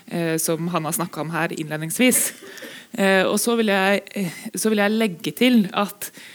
eh, 0.09 0.38
som 0.40 0.73
Hanna 0.73 0.97
snakka 0.97 1.21
om 1.21 1.37
her 1.37 1.52
innledningsvis. 1.52 2.30
Eh, 2.97 3.26
og 3.26 3.37
så 3.37 3.61
vil, 3.61 3.68
jeg, 3.76 4.06
eh, 4.16 4.44
så 4.56 4.73
vil 4.73 4.80
jeg 4.80 4.97
legge 4.97 5.37
til 5.44 5.66
at 5.76 6.09
Eh, 6.09 6.31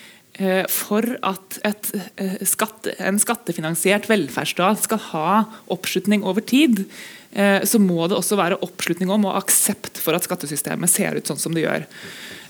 for 0.70 1.06
at 1.26 1.60
et, 1.66 1.92
eh, 2.22 2.38
skatte, 2.46 2.94
en 3.02 3.18
skattefinansiert 3.18 4.06
velferdsstat 4.10 4.84
skal 4.86 5.02
ha 5.12 5.30
oppslutning 5.74 6.24
over 6.24 6.46
tid, 6.46 6.86
eh, 7.34 7.62
så 7.66 7.82
må 7.82 8.08
det 8.08 8.18
også 8.18 8.38
være 8.38 8.60
oppslutning 8.62 9.10
om 9.10 9.26
og 9.26 9.40
aksept 9.42 9.98
for 9.98 10.14
at 10.14 10.28
skattesystemet 10.28 10.90
ser 10.90 11.18
ut 11.18 11.26
sånn 11.26 11.42
som 11.42 11.54
det 11.58 11.66
gjør. 11.66 11.88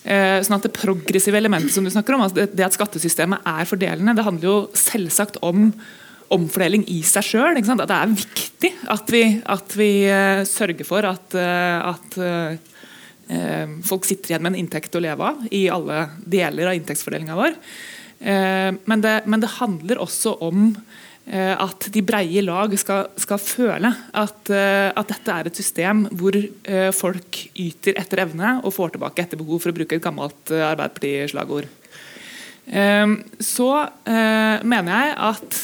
Sånn 0.07 0.55
at 0.55 0.63
Det 0.63 0.71
progressive 0.71 1.35
elementet 1.35 1.73
som 1.73 1.83
du 1.83 1.89
snakker 1.91 2.15
om, 2.15 2.21
altså 2.21 2.47
det 2.47 2.63
at 2.63 2.71
skattesystemet 2.71 3.41
er 3.43 3.65
fordelende, 3.67 4.15
det 4.15 4.23
handler 4.23 4.47
jo 4.47 4.69
selvsagt 4.71 5.35
om 5.43 5.73
omfordeling 6.31 6.85
i 6.87 7.01
seg 7.03 7.23
sjøl. 7.27 7.59
Det 7.59 7.91
er 7.91 8.15
viktig 8.15 8.71
at 8.87 9.11
vi, 9.11 9.41
at 9.43 9.75
vi 9.75 10.07
sørger 10.47 10.87
for 10.87 11.03
at, 11.03 11.35
at 11.35 12.17
Eh, 12.17 12.55
folk 13.83 14.05
sitter 14.07 14.31
igjen 14.31 14.43
med 14.45 14.53
en 14.53 14.61
inntekt 14.61 14.95
å 14.95 15.01
leve 15.03 15.25
av 15.27 15.41
i 15.51 15.65
alle 15.71 16.05
deler 16.23 16.69
av 16.69 16.77
inntektsfordelinga 16.77 17.35
vår. 17.35 17.57
Eh, 18.19 18.71
men 18.85 19.03
det, 19.03 19.21
men 19.29 19.43
det, 19.43 19.57
handler 19.59 20.01
også 20.01 20.33
om 20.45 20.71
eh, 21.29 21.53
at 21.53 21.89
de 21.93 22.01
breie 22.05 22.41
lag 22.41 22.73
skal, 22.79 23.11
skal 23.19 23.41
føle 23.41 23.91
at, 24.11 24.49
at, 24.49 25.11
dette 25.11 25.35
er 25.35 25.49
et 25.49 25.59
system 25.59 26.07
hvor 26.17 26.37
folk 26.97 27.41
yter 27.53 27.99
etter 28.01 28.23
evne 28.25 28.57
og 28.63 28.73
får 28.75 28.95
tilbake 28.95 29.25
etter 29.25 29.39
behov, 29.39 29.61
for 29.61 29.73
å 29.73 29.77
bruke 29.77 29.99
et 29.99 30.03
gammelt 30.03 30.53
Arbeiderparti-slagord. 30.53 31.69
Så 33.47 33.67
mener 34.67 34.89
jeg 34.91 35.11
at 35.23 35.59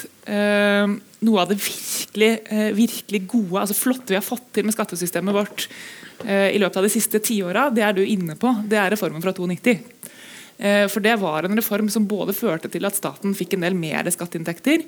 noe 1.27 1.41
av 1.41 1.49
det 1.49 1.57
virkelig, 1.59 2.29
virkelig 2.77 3.21
gode, 3.27 3.57
altså 3.59 3.75
flotte 3.75 4.13
vi 4.13 4.15
har 4.15 4.23
fått 4.23 4.45
til 4.55 4.63
med 4.63 4.75
skattesystemet 4.75 5.35
vårt, 5.35 5.67
Eh, 5.67 6.02
i 6.23 6.59
løpet 6.61 6.77
av 6.79 6.85
de 6.85 6.91
siste 6.93 7.19
tiåra, 7.19 7.67
det 7.73 7.83
er 7.83 7.97
du 7.97 8.03
inne 8.05 8.37
på. 8.39 8.51
Det 8.69 8.77
er 8.79 8.93
reformen 8.93 9.23
fra 9.23 9.33
92. 9.35 9.73
Eh, 10.57 10.87
for 10.87 11.03
det 11.03 11.15
var 11.15 11.43
en 11.43 11.55
reform 11.57 11.89
som 11.89 12.07
både 12.07 12.35
førte 12.35 12.69
til 12.71 12.85
at 12.87 12.97
staten 12.97 13.33
fikk 13.37 13.55
en 13.55 13.65
del 13.65 13.75
mer 13.77 14.07
skatteinntekter, 14.13 14.85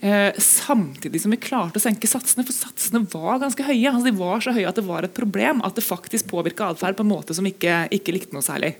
eh, 0.00 0.32
samtidig 0.40 1.20
som 1.22 1.34
vi 1.34 1.40
klarte 1.42 1.78
å 1.78 1.84
senke 1.84 2.10
satsene. 2.10 2.46
For 2.46 2.56
satsene 2.56 3.04
var 3.12 3.42
ganske 3.42 3.66
høye. 3.66 3.92
Altså, 3.92 4.08
de 4.08 4.18
var 4.18 4.40
så 4.40 4.54
høye 4.56 4.68
at 4.68 4.80
det 4.80 4.86
var 4.88 5.04
et 5.04 5.14
problem 5.14 5.62
at 5.64 5.76
det 5.76 5.84
faktisk 5.84 6.30
påvirka 6.32 6.72
atferd 6.72 6.96
på 6.96 7.06
en 7.06 7.12
måte 7.12 7.36
som 7.36 7.46
ikke, 7.46 7.84
ikke 7.94 8.16
likte 8.16 8.34
noe 8.34 8.44
særlig. 8.44 8.74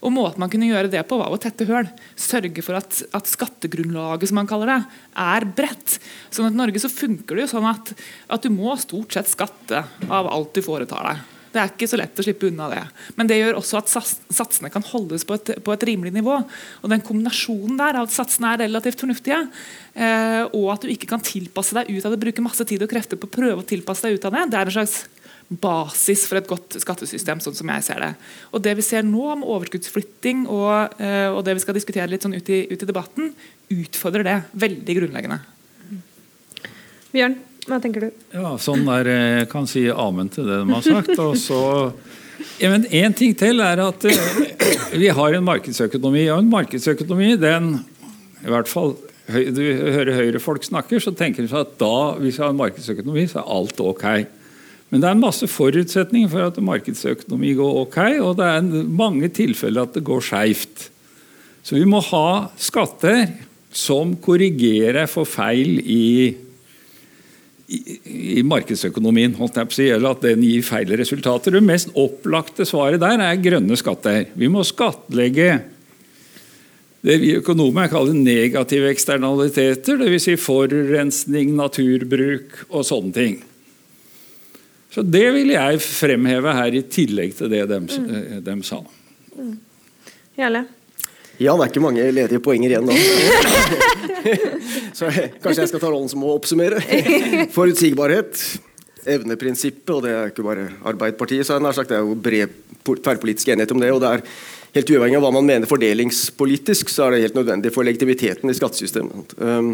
Og 0.00 0.14
Måten 0.14 0.40
man 0.40 0.52
kunne 0.52 0.68
gjøre 0.70 0.90
det 0.92 1.02
på, 1.08 1.18
var 1.20 1.32
å 1.32 1.40
tette 1.40 1.66
høl. 1.68 1.88
Sørge 2.18 2.64
for 2.64 2.78
at, 2.78 3.02
at, 3.16 3.28
skattegrunnlaget 3.28 4.30
som 4.30 4.40
man 4.40 4.48
kaller 4.48 4.72
det, 4.72 4.78
er 5.20 5.48
bredt. 5.58 5.98
Sånn 6.32 6.48
at 6.48 6.56
I 6.56 6.60
Norge 6.62 6.80
så 6.82 6.92
funker 6.92 7.36
det 7.36 7.44
jo 7.44 7.52
sånn 7.52 7.68
at, 7.68 7.92
at 8.32 8.46
du 8.46 8.52
må 8.54 8.72
stort 8.80 9.16
sett 9.16 9.28
skatte 9.30 9.84
av 10.08 10.30
alt 10.30 10.56
du 10.56 10.64
foretar 10.64 11.10
deg. 11.10 11.28
Det 11.50 11.58
er 11.58 11.72
ikke 11.72 11.88
så 11.90 11.98
lett 11.98 12.20
å 12.20 12.22
slippe 12.22 12.46
unna 12.46 12.68
det. 12.70 12.80
Men 13.18 13.26
det 13.26 13.40
gjør 13.40 13.56
også 13.58 13.80
at 13.80 13.90
satsene 13.90 14.70
kan 14.70 14.84
holdes 14.86 15.24
på 15.26 15.34
et, 15.34 15.50
på 15.66 15.72
et 15.74 15.86
rimelig 15.88 16.12
nivå. 16.14 16.36
Og 16.80 16.92
den 16.92 17.02
kombinasjonen 17.02 17.78
der 17.80 17.98
av 17.98 18.06
at 18.06 18.14
satsene 18.14 18.52
er 18.54 18.62
relativt 18.62 19.02
fornuftige, 19.02 19.40
eh, 19.98 20.44
og 20.46 20.68
at 20.76 20.86
du 20.86 20.92
ikke 20.94 21.10
kan 21.10 21.24
tilpasse 21.26 21.74
deg 21.74 21.90
ut 21.90 22.06
av 22.06 22.14
det, 22.14 22.20
bruke 22.22 22.44
masse 22.46 22.66
tid 22.70 22.86
og 22.86 22.92
krefter 22.92 23.18
på 23.18 23.26
å 23.26 23.34
prøve 23.34 23.64
å 23.64 23.66
tilpasse 23.66 24.06
deg 24.06 24.20
ut 24.20 24.28
av 24.30 24.36
det, 24.36 24.46
det 24.52 24.60
er 24.60 24.70
en 24.70 24.76
slags 24.78 25.00
basis 25.50 26.22
for 26.30 26.38
et 26.38 26.46
godt 26.46 26.76
skattesystem, 26.78 27.40
sånn 27.42 27.56
som 27.58 27.70
jeg 27.74 27.82
ser 27.82 28.02
det. 28.04 28.10
Og 28.54 28.62
Det 28.62 28.76
vi 28.78 28.84
ser 28.86 29.02
nå 29.02 29.24
om 29.32 29.42
overskuddsflytting 29.42 30.44
og, 30.46 30.94
eh, 31.02 31.26
og 31.26 31.42
det 31.44 31.56
vi 31.58 31.64
skal 31.64 31.74
diskutere 31.74 32.06
litt 32.10 32.22
sånn 32.22 32.36
ut 32.36 32.48
i, 32.48 32.62
ut 32.70 32.82
i 32.82 32.86
debatten, 32.86 33.32
utfordrer 33.70 34.26
det 34.26 34.38
veldig 34.54 34.96
grunnleggende. 35.00 35.40
Bjørn, 37.10 37.36
hva 37.66 37.80
tenker 37.82 38.06
du? 38.06 38.24
Ja, 38.32 38.54
sånn 38.62 38.86
der, 38.86 39.10
Jeg 39.10 39.50
kan 39.50 39.66
si 39.66 39.88
amen 39.90 40.30
til 40.30 40.46
det 40.46 40.62
de 40.62 40.72
har 40.72 40.86
sagt. 40.86 41.18
og 41.18 41.36
så 41.36 41.92
ja, 42.60 42.70
men 42.70 42.86
En 42.86 43.12
ting 43.12 43.34
til 43.36 43.60
er 43.60 43.80
at 43.82 44.04
uh, 44.04 44.40
vi 44.94 45.08
har 45.08 45.34
en 45.34 45.44
markedsøkonomi. 45.44 46.28
Og 46.30 46.38
en 46.38 46.50
markedsøkonomi, 46.50 47.34
den 47.40 47.72
i 48.40 48.48
hvert 48.48 48.70
fall 48.70 48.94
Du 49.30 49.60
hører 49.62 50.16
Høyre-folk 50.16 50.64
snakker, 50.66 50.98
så 50.98 51.12
tenker 51.14 51.46
de 51.46 51.54
at 51.54 51.76
da 51.78 52.16
hvis 52.18 52.38
vi 52.38 52.42
har 52.42 52.50
en 52.50 52.58
markedsøkonomi, 52.58 53.28
så 53.30 53.42
er 53.42 53.50
alt 53.58 53.82
ok. 53.82 54.06
Men 54.90 55.02
det 55.02 55.10
er 55.10 55.20
masse 55.20 55.46
forutsetninger 55.46 56.30
for 56.32 56.48
at 56.48 56.58
markedsøkonomi 56.66 57.54
går 57.58 57.76
ok, 57.84 57.98
og 58.26 58.32
det 58.40 58.48
er 58.50 58.86
mange 58.90 59.30
tilfeller 59.30 59.86
at 59.86 59.94
det 59.94 60.02
går 60.06 60.24
skeivt. 60.26 60.88
Så 61.62 61.76
vi 61.78 61.86
må 61.86 62.00
ha 62.10 62.50
skatter 62.58 63.28
som 63.70 64.16
korrigerer 64.18 65.06
for 65.06 65.28
feil 65.30 65.78
i, 65.78 66.34
i, 67.70 67.80
i 68.40 68.42
markedsøkonomien, 68.42 69.36
si, 69.70 69.86
eller 69.86 70.16
at 70.16 70.24
den 70.26 70.42
gir 70.42 70.64
feil 70.66 70.90
resultater. 70.98 71.54
Det 71.54 71.62
mest 71.62 71.94
opplagte 71.94 72.66
svaret 72.66 73.02
der 73.02 73.22
er 73.22 73.44
grønne 73.44 73.78
skatter. 73.78 74.24
Vi 74.34 74.50
må 74.50 74.66
skattlegge 74.66 75.60
det 77.00 77.16
vi 77.22 77.30
økonomer 77.38 77.88
kaller 77.88 78.12
negative 78.12 78.90
eksternaliteter, 78.92 80.02
dvs. 80.02 80.26
Si 80.26 80.34
forurensning, 80.36 81.54
naturbruk 81.56 82.58
og 82.68 82.84
sånne 82.84 83.14
ting. 83.16 83.38
Så 84.90 85.04
Det 85.06 85.26
vil 85.36 85.52
jeg 85.54 85.80
fremheve 85.84 86.54
her, 86.56 86.74
i 86.74 86.82
tillegg 86.82 87.36
til 87.38 87.50
det 87.52 87.62
de, 87.70 87.80
mm. 87.86 88.12
Eh, 88.18 88.38
de 88.46 88.56
sa. 88.66 88.80
Mm. 89.38 89.56
Jarle? 90.40 90.64
Ja, 91.40 91.54
det 91.56 91.64
er 91.64 91.70
ikke 91.70 91.82
mange 91.84 92.04
ledige 92.12 92.42
poenger 92.44 92.74
igjen 92.74 92.90
da. 92.90 92.96
Så 94.98 95.08
kanskje 95.40 95.62
jeg 95.62 95.70
skal 95.70 95.80
ta 95.80 95.88
rollen 95.88 96.10
som 96.10 96.26
å 96.26 96.34
oppsummere. 96.36 96.82
Forutsigbarhet, 97.54 98.42
evneprinsippet, 99.08 99.94
og 99.94 100.02
det 100.04 100.12
er 100.12 100.34
ikke 100.34 100.44
bare 100.44 100.66
Arbeiderpartiet, 100.84 101.46
så 101.48 101.56
er 101.56 101.64
det, 101.64 101.72
sagt, 101.78 101.94
det 101.94 101.96
er 101.96 102.04
jo 102.04 102.18
bred 102.20 102.52
tverrpolitisk 102.84 103.54
enighet 103.54 103.72
om 103.72 103.80
det. 103.80 103.92
og 103.94 104.02
det 104.04 104.16
er 104.18 104.26
Helt 104.70 104.90
uavhengig 104.94 105.16
av 105.18 105.24
hva 105.24 105.30
man 105.34 105.48
mener 105.48 105.66
fordelingspolitisk, 105.66 106.92
så 106.92 107.08
er 107.08 107.16
det 107.16 107.24
helt 107.24 107.38
nødvendig 107.40 107.72
for 107.74 107.82
legitimiteten 107.82 108.52
i 108.52 108.54
skattesystemet. 108.54 109.32
Um, 109.42 109.72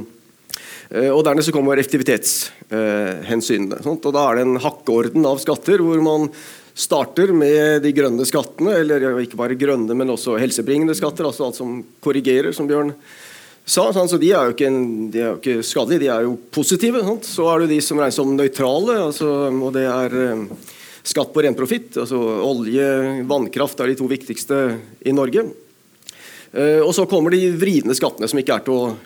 og 0.86 1.24
Dernest 1.26 1.50
så 1.50 1.54
kommer 1.54 1.80
effektivitetshensynene. 1.80 3.80
og 3.82 4.12
Da 4.14 4.22
er 4.22 4.38
det 4.38 4.44
en 4.46 4.62
hakkeorden 4.62 5.26
av 5.26 5.40
skatter, 5.42 5.82
hvor 5.82 5.98
man 6.04 6.28
starter 6.76 7.32
med 7.32 7.80
de 7.86 7.92
grønne 7.96 8.26
skattene, 8.28 8.74
eller 8.82 9.08
ikke 9.22 9.38
bare 9.40 9.56
grønne, 9.58 9.96
men 9.96 10.12
også 10.12 10.36
helsebringende 10.40 10.96
skatter, 10.96 11.24
altså 11.24 11.48
alt 11.48 11.58
som 11.58 11.80
korrigerer, 12.04 12.52
som 12.52 12.68
Bjørn 12.68 12.92
sa. 13.64 13.88
Så 13.96 14.20
De 14.20 14.30
er 14.30 14.44
jo 14.44 14.54
ikke, 14.54 14.70
de 15.10 15.22
er 15.22 15.30
jo 15.30 15.38
ikke 15.40 15.64
skadelige, 15.64 16.04
de 16.04 16.12
er 16.12 16.28
jo 16.28 16.36
positive. 16.52 17.00
Så 17.24 17.48
er 17.48 17.64
det 17.64 17.72
de 17.72 17.80
som 17.80 18.00
regnes 18.00 18.20
som 18.20 18.36
nøytrale, 18.36 19.00
altså, 19.08 19.32
og 19.50 19.72
det 19.72 19.86
er 19.88 20.18
eh, 20.20 20.44
skatt 21.06 21.32
på 21.32 21.46
ren 21.46 21.56
profitt. 21.56 21.96
Altså 21.96 22.20
olje, 22.44 23.24
vannkraft 23.26 23.80
er 23.80 23.92
de 23.92 23.98
to 23.98 24.10
viktigste 24.12 24.62
i 25.00 25.16
Norge. 25.16 25.48
Eh, 26.52 26.82
og 26.84 26.92
så 26.94 27.08
kommer 27.08 27.32
de 27.32 27.54
vridende 27.56 27.96
skattene, 27.96 28.28
som 28.28 28.42
ikke 28.42 28.60
er 28.60 28.68
til 28.68 28.76
å 28.76 28.96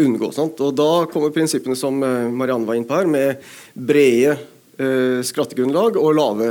unngå. 0.00 0.30
Sant? 0.34 0.60
Og 0.64 0.74
Da 0.76 0.90
kommer 1.12 1.34
prinsippene 1.34 1.76
som 1.78 2.02
eh, 2.02 2.30
Marianne 2.32 2.68
var 2.68 2.78
inne 2.78 2.88
på 2.88 2.98
her, 2.98 3.10
med 3.10 3.44
brede 3.74 4.36
eh, 4.78 5.20
skattegrunnlag 5.26 5.98
og 6.00 6.16
lave 6.16 6.50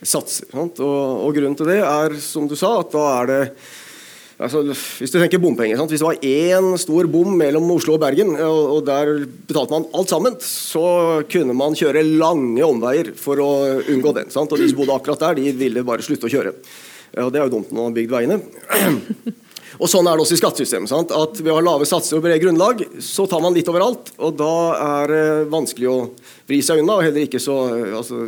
satser. 0.00 0.48
Og, 0.56 0.80
og, 0.80 1.30
Grunnen 1.36 1.58
til 1.58 1.68
det 1.68 1.82
er, 1.84 2.16
som 2.24 2.48
du 2.48 2.56
sa, 2.58 2.78
at 2.80 2.92
da 2.94 3.04
er 3.20 3.30
det 3.30 3.40
altså, 4.40 4.62
Hvis 4.64 5.12
du 5.12 5.18
tenker 5.18 5.42
bompenger 5.42 5.76
sant? 5.76 5.92
Hvis 5.92 6.00
det 6.00 6.08
var 6.08 6.24
én 6.24 6.70
stor 6.80 7.08
bom 7.12 7.34
mellom 7.36 7.68
Oslo 7.76 7.98
og 7.98 8.04
Bergen, 8.04 8.32
og, 8.38 8.60
og, 8.78 8.80
der 8.88 9.26
betalte 9.48 9.76
man 9.76 9.88
alt 9.92 10.14
sammen, 10.14 10.38
så 10.44 11.20
kunne 11.30 11.56
man 11.56 11.76
kjøre 11.76 12.06
lange 12.06 12.64
omveier 12.64 13.12
for 13.18 13.44
å 13.44 13.50
unngå 13.82 14.16
den. 14.16 14.32
Sant? 14.32 14.52
Og 14.52 14.62
De 14.62 14.70
som 14.70 14.80
bodde 14.80 14.96
akkurat 14.96 15.28
der, 15.28 15.42
de 15.42 15.52
ville 15.60 15.84
bare 15.86 16.06
slutte 16.06 16.30
å 16.30 16.32
kjøre. 16.32 16.56
Og 17.20 17.32
Det 17.34 17.40
er 17.40 17.48
jo 17.48 17.56
dumt 17.58 17.72
når 17.72 17.80
man 17.82 17.90
har 17.90 18.00
bygd 18.00 18.16
veiene. 18.16 18.40
Og 19.80 19.88
Sånn 19.88 20.08
er 20.08 20.18
det 20.18 20.24
også 20.26 20.36
i 20.36 20.40
skattesystemet. 20.42 20.90
Sant? 20.92 21.12
At 21.16 21.40
Ved 21.40 21.52
å 21.54 21.56
ha 21.56 21.64
lave 21.64 21.88
satser 21.88 22.18
og 22.18 22.24
brede 22.26 22.42
grunnlag, 22.42 22.82
så 23.00 23.24
tar 23.30 23.40
man 23.40 23.56
litt 23.56 23.68
overalt. 23.72 24.12
Og 24.20 24.36
da 24.36 24.54
er 25.00 25.14
det 25.14 25.24
vanskelig 25.52 25.88
å 25.88 25.98
vri 26.48 26.60
seg 26.64 26.82
unna, 26.82 26.98
og 26.98 27.06
heller 27.06 27.24
ikke 27.24 27.40
så 27.40 27.56
altså, 28.02 28.26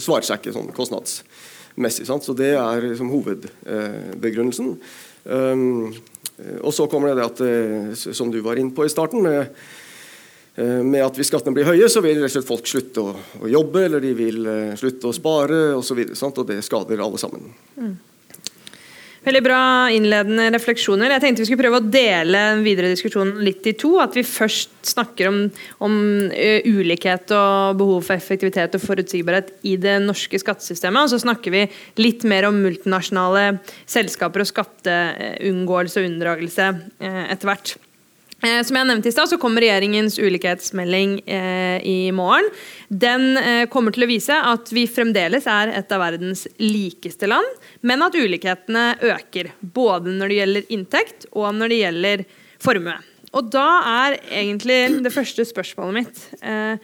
svarer 0.00 0.28
seg 0.28 0.40
ikke 0.40 0.54
sånn 0.56 0.72
kostnadsmessig. 0.76 2.08
Sant? 2.08 2.24
Så 2.24 2.36
det 2.38 2.54
er 2.56 2.88
liksom 2.88 3.12
hovedbegrunnelsen. 3.12 4.74
Um, 5.24 5.92
og 6.62 6.74
så 6.74 6.86
kommer 6.90 7.12
det, 7.12 7.20
det 7.20 7.26
at, 7.28 7.42
eh, 7.46 8.14
som 8.16 8.30
du 8.32 8.40
var 8.42 8.58
inne 8.58 8.74
på 8.74 8.86
i 8.86 8.90
starten, 8.90 9.22
med, 9.22 9.52
eh, 10.56 10.80
med 10.82 11.04
at 11.04 11.14
hvis 11.18 11.30
skattene 11.30 11.54
blir 11.54 11.68
høye, 11.68 11.86
så 11.88 12.02
vil 12.02 12.26
folk 12.42 12.66
slutte 12.66 13.04
å, 13.04 13.14
å 13.44 13.50
jobbe, 13.50 13.84
eller 13.86 14.02
de 14.02 14.10
vil 14.18 14.40
eh, 14.50 14.74
slutte 14.80 15.12
å 15.12 15.14
spare 15.14 15.60
osv. 15.78 16.00
Og, 16.10 16.40
og 16.42 16.48
det 16.50 16.58
skader 16.66 17.04
alle 17.04 17.20
sammen. 17.22 17.54
Mm. 17.78 17.94
Veldig 19.24 19.40
bra 19.40 19.58
innledende 19.88 20.50
refleksjoner. 20.52 21.14
Jeg 21.14 21.22
tenkte 21.22 21.40
vi 21.40 21.46
skulle 21.48 21.62
prøve 21.62 21.78
å 21.80 21.86
dele 21.88 22.40
den 22.50 22.64
videre 22.66 22.90
diskusjonen 22.92 23.38
litt 23.46 23.64
i 23.70 23.72
to. 23.80 23.94
At 24.02 24.16
vi 24.18 24.24
først 24.26 24.74
snakker 24.90 25.30
om, 25.30 25.38
om 25.86 25.94
uh, 26.28 26.66
ulikhet 26.68 27.32
og 27.32 27.80
behov 27.80 28.04
for 28.04 28.18
effektivitet 28.18 28.76
og 28.76 28.84
forutsigbarhet 28.84 29.54
i 29.64 29.78
det 29.80 29.96
norske 30.04 30.42
skattesystemet. 30.42 31.06
Og 31.06 31.14
så 31.14 31.22
snakker 31.24 31.56
vi 31.56 31.64
litt 32.04 32.28
mer 32.28 32.50
om 32.50 32.60
multinasjonale 32.66 33.62
selskaper 33.88 34.44
og 34.44 34.52
skatteunngåelse 34.52 36.02
og 36.02 36.12
unndragelse 36.12 36.70
uh, 36.76 37.24
etter 37.24 37.48
hvert. 37.48 37.76
Eh, 38.44 38.60
som 38.66 38.76
jeg 38.76 38.88
nevnte 38.88 39.08
i 39.08 39.14
stad, 39.14 39.30
så 39.30 39.38
kommer 39.40 39.64
regjeringens 39.64 40.18
ulikhetsmelding 40.20 41.16
eh, 41.24 41.78
i 41.80 41.98
morgen. 42.12 42.50
Den 42.94 43.36
eh, 43.40 43.64
kommer 43.72 43.94
til 43.94 44.04
å 44.04 44.10
vise 44.10 44.34
at 44.36 44.70
vi 44.74 44.84
fremdeles 44.86 45.48
er 45.50 45.72
et 45.74 45.92
av 45.94 46.02
verdens 46.04 46.44
likeste 46.60 47.26
land, 47.26 47.48
men 47.82 48.04
at 48.04 48.14
ulikhetene 48.14 48.84
øker. 49.02 49.50
Både 49.60 50.12
når 50.14 50.30
det 50.30 50.36
gjelder 50.38 50.70
inntekt 50.76 51.26
og 51.32 51.48
når 51.56 51.72
det 51.72 51.80
gjelder 51.80 52.24
formue. 52.62 52.94
Og 53.34 53.48
da 53.50 53.66
er 53.90 54.18
egentlig 54.42 54.78
det 55.02 55.12
første 55.14 55.46
spørsmålet 55.48 55.96
mitt 55.96 56.22
eh, 56.46 56.76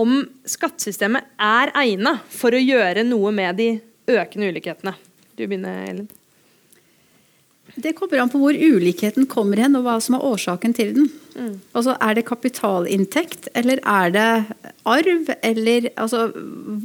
om 0.00 0.18
skattesystemet 0.48 1.32
er 1.40 1.72
egnet 1.80 2.28
for 2.34 2.52
å 2.52 2.60
gjøre 2.60 3.06
noe 3.08 3.32
med 3.32 3.56
de 3.62 3.70
økende 4.10 4.50
ulikhetene. 4.52 4.94
Du 5.32 5.46
begynner, 5.46 5.80
Ellen. 5.88 6.10
Det 7.74 7.94
kommer 7.98 8.20
an 8.22 8.30
på 8.30 8.38
hvor 8.38 8.54
ulikheten 8.54 9.26
kommer 9.30 9.58
hen, 9.64 9.74
og 9.78 9.86
hva 9.86 9.96
som 10.02 10.16
er 10.16 10.26
årsaken 10.28 10.74
til 10.76 10.92
den. 10.94 11.08
Mm. 11.34 11.54
Altså, 11.74 11.96
Er 12.00 12.14
det 12.14 12.26
kapitalinntekt, 12.28 13.48
eller 13.54 13.80
er 13.82 14.10
det 14.14 14.28
arv, 14.86 15.30
eller 15.42 15.90
altså, 15.96 16.28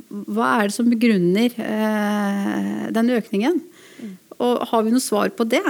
Hva 0.09 0.49
er 0.57 0.69
det 0.69 0.73
som 0.73 0.89
begrunner 0.89 1.53
eh, 1.53 2.89
den 2.95 3.13
økningen? 3.19 3.61
Mm. 4.01 4.17
Og 4.39 4.65
har 4.71 4.83
vi 4.83 4.95
noe 4.95 5.03
svar 5.03 5.29
på 5.29 5.45
det? 5.45 5.63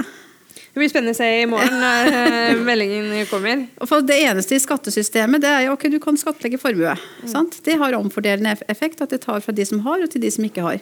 Det 0.70 0.78
blir 0.78 0.90
spennende 0.90 1.16
å 1.16 1.18
se 1.18 1.28
i 1.40 1.46
morgen 1.50 1.80
når 1.82 2.10
eh, 2.14 2.60
meldingen 2.68 3.14
kommer. 3.30 3.64
For 3.90 4.06
Det 4.06 4.20
eneste 4.22 4.54
i 4.54 4.62
skattesystemet 4.62 5.42
det 5.42 5.50
er 5.50 5.64
jo 5.66 5.74
ok, 5.74 5.88
du 5.90 5.98
kan 6.02 6.18
skattlegge 6.20 6.60
formue. 6.62 6.94
Mm. 7.26 7.48
Det 7.66 7.78
har 7.80 7.96
omfordelende 7.98 8.54
effekt, 8.70 9.02
at 9.02 9.10
det 9.10 9.24
tar 9.24 9.42
fra 9.42 9.54
de 9.56 9.66
som 9.66 9.82
har, 9.86 10.02
og 10.04 10.12
til 10.12 10.22
de 10.22 10.30
som 10.30 10.46
ikke 10.46 10.66
har. 10.66 10.78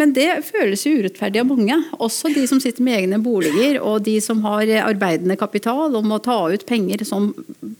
Men 0.00 0.12
det 0.16 0.28
føles 0.46 0.84
urettferdig 0.88 1.40
av 1.42 1.48
mange. 1.48 1.76
Også 2.00 2.30
de 2.32 2.44
som 2.48 2.60
sitter 2.62 2.84
med 2.84 2.98
egne 3.00 3.18
boliger, 3.24 3.78
og 3.80 4.04
de 4.06 4.18
som 4.24 4.40
har 4.44 4.68
arbeidende 4.84 5.36
kapital 5.40 5.96
og 5.96 6.08
må 6.08 6.20
ta 6.24 6.38
ut 6.52 6.64
penger 6.68 7.04
som 7.08 7.30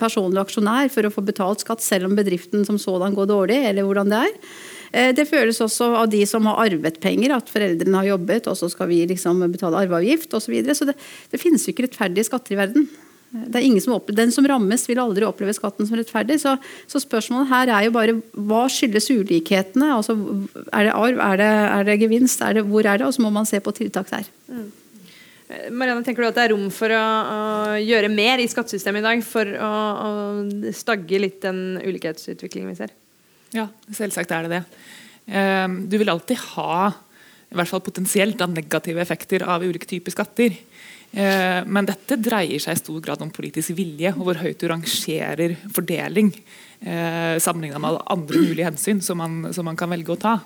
personlig 0.01 0.43
aksjonær 0.43 0.93
for 0.93 1.09
å 1.09 1.13
få 1.13 1.25
betalt 1.25 1.65
skatt, 1.65 1.85
selv 1.85 2.11
om 2.11 2.17
bedriften 2.17 2.67
som 2.69 2.81
sådan 2.81 3.17
går 3.17 3.29
dårlig, 3.33 3.63
eller 3.71 3.89
hvordan 3.89 4.13
det 4.13 4.27
er. 4.29 4.37
Eh, 4.93 5.13
Det 5.17 5.29
føles 5.29 5.61
også 5.61 5.93
av 6.03 6.11
de 6.13 6.25
som 6.29 6.47
har 6.51 6.61
arvet 6.67 7.01
penger, 7.01 7.37
at 7.37 7.49
foreldrene 7.49 8.03
har 8.03 8.13
jobbet, 8.13 8.49
og 8.49 8.59
så 8.59 8.69
skal 8.71 8.91
vi 8.93 9.07
liksom 9.09 9.41
betale 9.53 9.81
arveavgift 9.81 10.33
osv. 10.35 10.45
Så, 10.45 10.53
videre. 10.53 10.75
så 10.77 10.89
det, 10.89 10.99
det 11.33 11.41
finnes 11.41 11.65
jo 11.65 11.73
ikke 11.73 11.89
rettferdige 11.89 12.29
skatter 12.29 12.55
i 12.55 12.61
verden. 12.61 12.91
Er 13.33 13.81
som 13.81 13.97
den 14.13 14.31
som 14.31 14.45
rammes, 14.45 14.85
vil 14.85 15.01
aldri 15.01 15.25
oppleve 15.25 15.55
skatten 15.57 15.87
som 15.89 15.97
rettferdig. 15.97 16.37
Så, 16.43 16.59
så 16.87 17.01
spørsmålet 17.01 17.49
her 17.49 17.71
er 17.73 17.87
jo 17.87 17.95
bare 17.95 18.19
hva 18.37 18.67
skyldes 18.69 19.09
ulikhetene? 19.09 19.89
Altså, 19.97 20.19
er 20.69 20.85
det 20.85 20.93
arv, 20.93 21.17
er 21.17 21.41
det, 21.41 21.49
er 21.49 21.89
det 21.89 21.99
gevinst, 22.03 22.45
er 22.45 22.59
det, 22.59 22.67
hvor 22.69 22.85
er 22.85 23.01
det? 23.01 23.09
Og 23.09 23.17
så 23.17 23.25
må 23.25 23.33
man 23.33 23.49
se 23.49 23.61
på 23.65 23.73
tiltak 23.73 24.13
der. 24.13 24.29
Mm. 24.53 24.69
Marianne, 25.73 26.05
tenker 26.05 26.25
du 26.25 26.29
at 26.29 26.37
det 26.37 26.45
er 26.45 26.53
rom 26.53 26.69
for 26.73 26.93
å, 26.93 27.01
å 27.01 27.81
gjøre 27.81 28.13
mer 28.13 28.41
i 28.41 28.49
skattesystemet 28.49 29.01
i 29.01 29.09
dag 29.09 29.25
for 29.25 29.49
å, 29.49 29.73
å 30.05 30.73
stagge 30.77 31.21
litt 31.21 31.41
den 31.45 31.81
ulikhetsutviklingen 31.81 32.73
vi 32.73 32.79
ser? 32.85 32.93
Ja, 33.53 33.69
selvsagt 33.93 34.33
er 34.33 34.47
det 34.47 34.59
det. 34.59 34.63
Eh, 35.29 35.69
Du 35.89 35.99
vil 35.99 36.13
alltid 36.13 36.39
ha 36.57 36.93
i 37.53 37.57
hvert 37.59 37.69
fall 37.69 37.85
potensielt 37.85 38.39
da, 38.41 38.49
negative 38.49 39.03
effekter 39.03 39.45
av 39.45 39.65
ulike 39.65 39.87
typer 39.87 40.15
skatter. 40.15 40.57
Eh, 41.13 41.61
Men 41.67 41.89
dette 41.89 42.17
dreier 42.17 42.59
seg 42.59 42.79
i 42.79 42.81
stor 42.81 43.01
grad 43.05 43.21
om 43.23 43.31
politisk 43.31 43.77
vilje 43.77 44.15
og 44.17 44.25
hvor 44.25 44.41
høyt 44.41 44.63
du 44.63 44.69
rangerer 44.69 45.57
fordeling 45.69 46.33
eh, 46.81 47.37
sammenlignet 47.37 47.81
med 47.81 47.91
alle 47.91 48.07
andre 48.15 48.41
mulige 48.41 48.71
hensyn 48.71 49.03
som 49.05 49.21
man, 49.21 49.53
som 49.53 49.69
man 49.69 49.77
kan 49.77 49.93
velge 49.93 50.15
å 50.15 50.21
ta. 50.21 50.39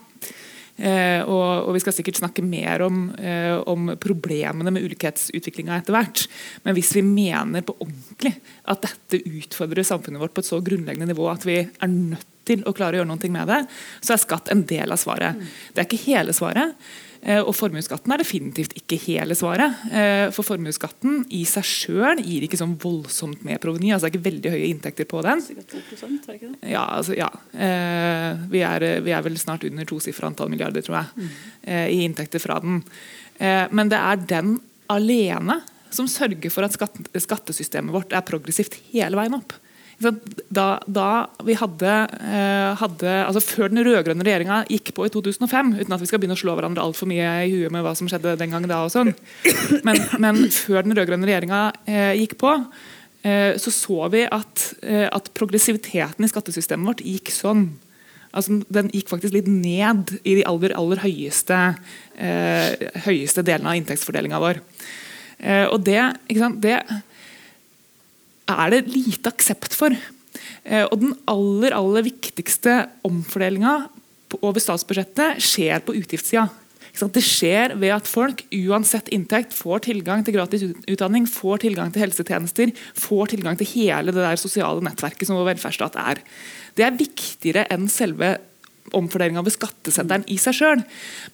Eh, 0.76 1.22
og, 1.24 1.68
og 1.68 1.72
Vi 1.76 1.80
skal 1.80 1.94
sikkert 1.96 2.18
snakke 2.18 2.42
mer 2.44 2.82
om, 2.84 3.14
eh, 3.16 3.54
om 3.70 3.94
problemene 3.96 4.74
med 4.74 4.82
ulikhetsutviklinga 4.84 5.78
etter 5.78 5.94
hvert. 5.94 6.26
Men 6.66 6.76
hvis 6.76 6.92
vi 6.98 7.06
mener 7.06 7.62
på 7.64 7.78
ordentlig 7.80 8.34
at 8.66 8.82
dette 8.82 9.22
utfordrer 9.22 9.86
samfunnet 9.86 10.20
vårt 10.20 10.34
på 10.34 10.42
et 10.42 10.50
så 10.50 10.60
grunnleggende 10.60 11.14
nivå 11.14 11.30
at 11.32 11.46
vi 11.46 11.62
er 11.62 11.88
nødt 11.88 12.26
til 12.46 12.62
å 12.66 12.72
klare 12.76 12.96
å 12.96 13.02
gjøre 13.02 13.10
noe 13.10 13.32
med 13.34 13.50
det, 13.50 13.58
så 14.00 14.14
er 14.14 14.22
skatt 14.22 14.52
en 14.54 14.62
del 14.68 14.94
av 14.94 15.00
svaret. 15.02 15.42
Det 15.74 15.82
er 15.82 15.88
ikke 15.90 16.04
hele 16.06 16.32
svaret. 16.36 16.74
eh, 17.26 17.40
Og 17.42 17.54
formuesskatten 17.56 18.12
er 18.14 18.18
definitivt 18.22 18.74
ikke 18.78 18.98
hele 19.06 19.34
svaret. 19.34 19.74
eh, 19.90 20.30
For 20.30 20.46
formuesskatten 20.46 21.24
i 21.34 21.42
seg 21.44 21.64
sjøl 21.66 22.22
gir 22.22 22.46
ikke 22.46 22.58
sånn 22.60 22.76
voldsomt 22.78 23.42
med 23.44 23.58
proveny. 23.60 23.90
Altså 23.92 24.06
det 24.06 24.12
er 24.12 24.18
ikke 24.18 24.30
veldig 24.30 24.52
høye 24.54 24.68
inntekter 24.70 25.08
på 25.10 25.22
den. 25.26 25.40
Ja, 26.70 26.84
altså, 26.98 27.16
ja. 27.18 27.30
Eh, 27.52 28.46
vi, 28.52 28.62
er, 28.62 29.00
vi 29.02 29.10
er 29.16 29.22
vel 29.26 29.36
snart 29.38 29.64
under 29.66 29.84
tosifra 29.84 30.28
antall 30.30 30.48
milliarder, 30.52 30.82
tror 30.86 31.00
jeg, 31.02 31.30
eh, 31.64 31.88
i 31.96 32.04
inntekter 32.06 32.38
fra 32.38 32.60
den. 32.60 32.82
Men 33.38 33.88
det 33.92 33.98
er 33.98 34.16
den 34.16 34.60
alene 34.88 35.58
som 35.90 36.06
sørger 36.08 36.50
for 36.50 36.64
at 36.64 36.72
skattesystemet 37.20 37.92
vårt 37.92 38.12
er 38.16 38.24
progressivt 38.24 38.78
hele 38.92 39.16
veien 39.18 39.34
opp. 39.36 39.52
Da, 39.96 40.66
da 40.84 41.10
vi 41.46 41.54
hadde, 41.56 41.92
eh, 42.20 42.72
hadde 42.76 43.12
altså 43.24 43.40
Før 43.40 43.70
den 43.72 43.80
rød-grønne 43.80 44.26
regjeringa 44.26 44.58
gikk 44.68 44.92
på 44.96 45.06
i 45.06 45.12
2005, 45.12 45.70
uten 45.80 45.96
at 45.96 46.02
vi 46.02 46.08
skal 46.10 46.20
begynne 46.20 46.36
å 46.36 46.40
slå 46.42 46.52
hverandre 46.58 46.84
altfor 46.84 47.08
mye 47.08 47.30
i 47.46 47.54
huet 47.54 47.72
med 47.72 47.86
hva 47.86 47.94
som 47.96 48.10
skjedde 48.10 48.34
den 48.36 48.52
gangen 48.52 48.68
da 48.68 48.82
og 48.84 48.92
sånn, 48.92 49.14
men, 49.86 50.02
men 50.20 50.42
før 50.52 50.84
den 50.84 50.92
rød-grønne 50.98 51.28
regjeringa 51.30 51.62
eh, 51.88 52.12
gikk 52.20 52.36
på, 52.42 52.52
eh, 53.24 53.56
så 53.56 53.72
så 53.72 54.12
vi 54.12 54.26
at, 54.28 54.68
at 54.84 55.32
progressiviteten 55.38 56.28
i 56.28 56.30
skattesystemet 56.30 56.92
vårt 56.92 57.04
gikk 57.06 57.32
sånn. 57.32 57.70
Altså, 58.36 58.60
den 58.68 58.90
gikk 58.92 59.08
faktisk 59.08 59.32
litt 59.32 59.48
ned 59.48 60.12
i 60.20 60.36
de 60.36 60.44
aller, 60.48 60.74
aller 60.76 61.00
høyeste, 61.00 61.60
eh, 62.20 62.86
høyeste 63.06 63.44
delene 63.46 63.72
av 63.72 63.80
inntektsfordelinga 63.80 64.40
vår. 64.42 64.60
Eh, 65.40 65.64
og 65.70 65.80
det, 65.86 66.02
det 66.60 66.76
er 68.50 68.74
det 68.74 68.86
lite 68.90 69.32
aksept 69.32 69.74
for. 69.76 69.94
Eh, 70.66 70.84
og 70.84 71.00
den 71.00 71.14
aller, 71.30 71.74
aller 71.76 72.06
viktigste 72.06 72.84
omfordelinga 73.06 73.78
over 74.42 74.60
statsbudsjettet 74.60 75.42
skjer 75.42 75.82
på 75.86 75.96
utgiftssida. 75.96 76.48
Det 76.96 77.20
skjer 77.20 77.74
ved 77.76 77.92
at 77.92 78.08
folk 78.08 78.40
uansett 78.56 79.10
inntekt 79.12 79.52
får 79.52 79.82
tilgang 79.84 80.22
til 80.24 80.32
gratis 80.38 80.64
utdanning, 80.88 81.26
får 81.28 81.66
tilgang 81.66 81.92
til 81.92 82.06
helsetjenester, 82.06 82.72
får 82.96 83.34
tilgang 83.34 83.58
til 83.60 83.68
hele 83.74 84.14
det 84.14 84.22
der 84.24 84.40
sosiale 84.40 84.80
nettverket 84.84 85.28
som 85.28 85.36
vår 85.36 85.50
velferdsstat 85.52 85.98
er. 86.00 86.22
Det 86.76 86.86
er 86.86 86.96
viktigere 86.96 87.66
enn 87.72 87.90
selve 87.92 88.38
omfordelinga 88.96 89.44
ved 89.44 89.56
skatteseddelen 89.58 90.24
i 90.32 90.38
seg 90.40 90.56
sjøl. 90.56 90.84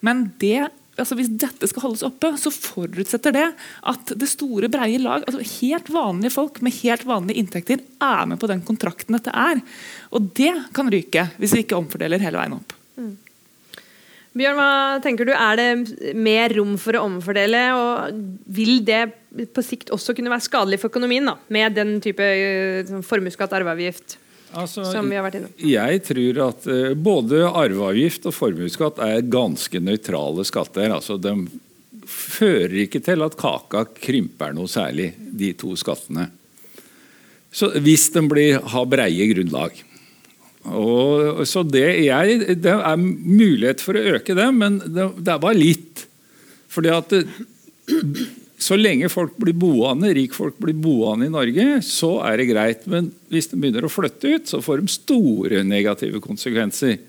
Men 0.03 0.33
det, 0.43 0.67
altså 1.01 1.17
hvis 1.17 1.31
dette 1.41 1.69
skal 1.71 1.87
holdes 1.87 2.05
oppe, 2.07 2.33
så 2.41 2.53
forutsetter 2.53 3.35
det 3.35 3.47
at 3.93 4.13
det 4.19 4.29
store, 4.31 4.71
breie 4.73 5.01
lag, 5.01 5.25
altså 5.27 5.45
helt 5.63 5.89
vanlige 5.93 6.35
folk 6.35 6.61
med 6.65 6.77
helt 6.83 7.07
vanlige 7.09 7.41
inntekter, 7.43 7.83
er 8.03 8.29
med 8.29 8.41
på 8.43 8.51
den 8.51 8.63
kontrakten 8.67 9.17
dette 9.17 9.33
er. 9.33 9.63
Og 10.13 10.31
det 10.37 10.53
kan 10.77 10.91
ryke 10.93 11.31
hvis 11.39 11.57
vi 11.57 11.65
ikke 11.65 11.81
omfordeler 11.81 12.23
hele 12.23 12.41
veien 12.43 12.59
opp. 12.59 12.77
Bjørn, 14.33 14.57
hva 14.57 15.01
tenker 15.05 15.29
du? 15.29 15.35
Er 15.37 15.59
det 15.61 16.13
mer 16.17 16.55
rom 16.57 16.79
for 16.81 16.97
å 16.97 17.05
omfordele? 17.05 17.67
Og 17.77 18.23
vil 18.57 18.81
det 18.89 19.03
på 19.53 19.65
sikt 19.65 19.93
også 19.93 20.15
kunne 20.17 20.33
være 20.33 20.47
skadelig 20.47 20.79
for 20.81 20.93
økonomien, 20.93 21.29
da, 21.29 21.37
med 21.53 21.77
den 21.77 21.99
type 22.05 22.25
eh, 22.25 22.81
sånn 22.89 23.05
formuesskatt, 23.05 23.53
arveavgift, 23.59 24.17
Altså, 24.53 24.85
som 24.85 25.09
vi 25.09 25.17
har 25.17 25.25
vært 25.25 25.39
innom? 25.41 25.53
Jeg 25.65 26.03
tror 26.09 26.41
at 26.49 26.67
eh, 26.71 26.95
både 26.99 27.45
arveavgift 27.49 28.29
og 28.29 28.37
formuesskatt 28.37 29.01
er 29.05 29.25
ganske 29.33 29.81
nøytrale 29.81 30.45
skatter. 30.49 30.93
Altså, 30.93 31.17
de 31.21 31.49
fører 32.09 32.83
ikke 32.85 33.01
til 33.05 33.25
at 33.25 33.39
kaka 33.41 33.87
krymper 33.97 34.53
noe 34.57 34.71
særlig, 34.71 35.13
de 35.17 35.53
to 35.59 35.73
skattene. 35.81 36.29
Så 37.53 37.71
hvis 37.85 38.09
de 38.13 38.25
blir, 38.29 38.61
har 38.75 38.89
breie 38.89 39.29
grunnlag. 39.33 39.81
Og, 40.73 41.43
så 41.49 41.65
det, 41.67 41.89
jeg, 42.07 42.59
det 42.63 42.77
er 42.77 43.01
mulighet 43.01 43.83
for 43.83 43.99
å 43.99 44.05
øke 44.17 44.37
det, 44.39 44.49
men 44.55 44.79
det, 44.85 45.09
det 45.19 45.35
er 45.35 45.43
bare 45.43 45.59
litt. 45.59 46.07
Fordi 46.73 46.93
at 46.95 47.13
det, 47.13 47.25
så 48.63 48.77
lenge 48.79 49.11
folk 49.11 49.35
blir 49.43 49.57
boende, 49.59 50.13
rikfolk 50.15 50.59
blir 50.63 50.77
boende 50.79 51.27
i 51.27 51.33
Norge, 51.33 51.81
så 51.87 52.15
er 52.29 52.39
det 52.39 52.51
greit. 52.53 52.85
Men 52.91 53.11
hvis 53.33 53.51
de 53.51 53.59
begynner 53.59 53.87
å 53.87 53.91
flytte 53.91 54.37
ut, 54.37 54.47
så 54.51 54.63
får 54.63 54.83
de 54.83 54.93
store 54.93 55.65
negative 55.67 56.23
konsekvenser. 56.23 57.01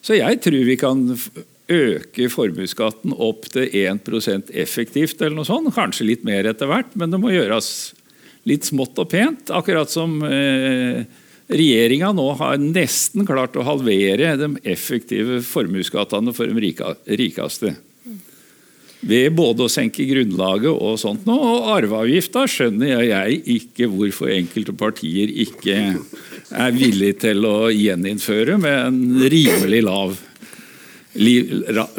Så 0.00 0.16
jeg 0.16 0.40
tror 0.44 0.64
vi 0.64 0.78
kan 0.80 1.04
øke 1.66 2.28
formuesskatten 2.30 3.12
opp 3.12 3.48
til 3.52 3.68
1% 3.82 4.52
effektivt, 4.54 5.20
eller 5.20 5.36
noe 5.40 5.48
sånt. 5.48 5.74
Kanskje 5.74 6.08
litt 6.08 6.26
mer 6.26 6.48
etter 6.48 6.70
hvert, 6.70 6.94
men 6.94 7.12
det 7.12 7.20
må 7.20 7.34
gjøres 7.34 7.70
litt 8.46 8.68
smått 8.68 8.98
og 9.02 9.10
pent. 9.10 9.50
Akkurat 9.54 9.90
som 9.90 10.20
eh, 10.24 11.02
regjeringa 11.50 12.12
nå 12.16 12.28
har 12.40 12.62
nesten 12.62 13.26
klart 13.26 13.58
å 13.58 13.66
halvere 13.66 14.36
de 14.38 14.52
effektive 14.66 15.42
formuesskattene 15.46 16.34
for 16.36 16.50
de 16.50 16.72
rikeste. 17.18 17.74
Ved 19.04 19.34
både 19.36 19.66
å 19.66 19.70
senke 19.70 20.06
grunnlaget 20.08 20.72
og 20.72 20.96
sånt 21.00 21.26
nå. 21.28 21.36
Og 21.36 21.68
arveavgifta 21.74 22.46
skjønner 22.48 23.04
jeg 23.04 23.42
ikke 23.58 23.90
hvorfor 23.92 24.32
enkelte 24.32 24.72
partier 24.76 25.32
ikke 25.44 25.76
er 26.56 26.72
villige 26.76 27.20
til 27.26 27.44
å 27.46 27.68
gjeninnføre 27.74 28.56
med 28.62 28.78
en 28.86 29.28
rimelig 29.28 29.82
lav, 29.84 30.16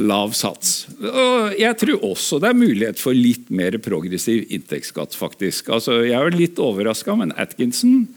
lav 0.01 0.33
sats. 0.37 0.87
Og 0.97 1.57
jeg 1.59 1.79
tror 1.83 2.07
også 2.09 2.41
det 2.41 2.51
er 2.51 2.61
mulighet 2.65 3.01
for 3.01 3.17
litt 3.17 3.51
mer 3.53 3.77
progressiv 3.83 4.47
inntektsskatt, 4.49 5.15
faktisk. 5.17 5.69
Altså, 5.77 6.01
jeg 6.07 6.17
er 6.17 6.37
litt 6.37 6.61
overraska, 6.63 7.15
men 7.19 7.35
Atkinson 7.37 8.07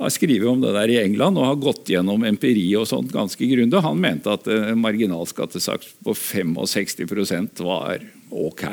har 0.00 0.14
skrevet 0.14 0.48
om 0.48 0.62
det 0.62 0.70
der 0.72 0.94
i 0.94 1.00
England 1.02 1.36
og 1.36 1.44
har 1.44 1.58
gått 1.60 1.90
gjennom 1.92 2.22
empiri 2.24 2.70
og 2.78 2.86
sånt 2.88 3.12
ganske 3.12 3.44
grundig. 3.50 3.82
Han 3.84 4.00
mente 4.00 4.32
at 4.32 4.46
eh, 4.48 4.72
marginalskattesats 4.78 5.92
på 6.06 6.14
65% 6.16 7.60
var 7.66 8.00
ok. 8.30 8.64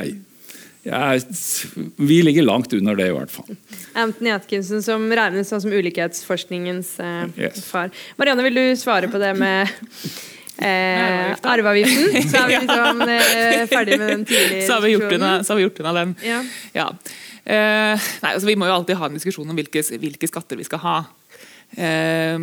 Jeg, 0.87 1.23
vi 1.99 2.21
ligger 2.23 2.45
langt 2.47 2.71
under 2.77 2.95
det, 2.95 3.09
i 3.11 3.15
hvert 3.15 3.31
fall. 3.33 3.57
Anthony 3.99 4.31
Atkinson, 4.31 4.79
som 4.85 5.09
regnes 5.11 5.49
som 5.51 5.65
ulikhetsforskningens 5.73 6.93
eh, 7.03 7.25
Yes. 7.35 7.65
far. 7.67 7.89
Marianne, 8.15 8.45
vil 8.47 8.55
du 8.55 8.63
svare 8.79 9.09
på 9.11 9.19
det 9.19 9.33
med 9.35 9.67
eh, 10.63 11.33
arveavgiften? 11.43 12.23
Så 12.31 12.39
er 12.39 12.47
vi 12.47 12.59
liksom 12.63 13.01
eh, 13.03 13.65
ferdig 13.73 13.99
med 13.99 14.13
den 14.13 14.25
tidlige 14.29 14.63
Så 14.67 14.77
har 14.77 14.85
vi 14.85 14.93
gjort 14.95 15.11
unna, 15.11 15.33
diskusjonen. 15.37 15.43
så 15.45 15.53
har 15.53 15.57
vi 15.59 15.65
gjort 15.67 15.79
unna 15.83 15.93
den. 15.99 16.15
Ja. 16.23 16.39
Ja. 16.77 16.87
Eh, 17.47 18.07
nei, 18.23 18.31
altså, 18.33 18.47
vi 18.47 18.55
må 18.59 18.67
jo 18.69 18.77
alltid 18.79 18.99
ha 18.99 19.09
en 19.11 19.19
diskusjon 19.19 19.49
om 19.49 19.59
hvilke, 19.59 19.83
hvilke 19.99 20.27
skatter 20.31 20.59
vi 20.59 20.65
skal 20.67 20.81
ha. 20.85 20.97
Eh, 21.75 22.37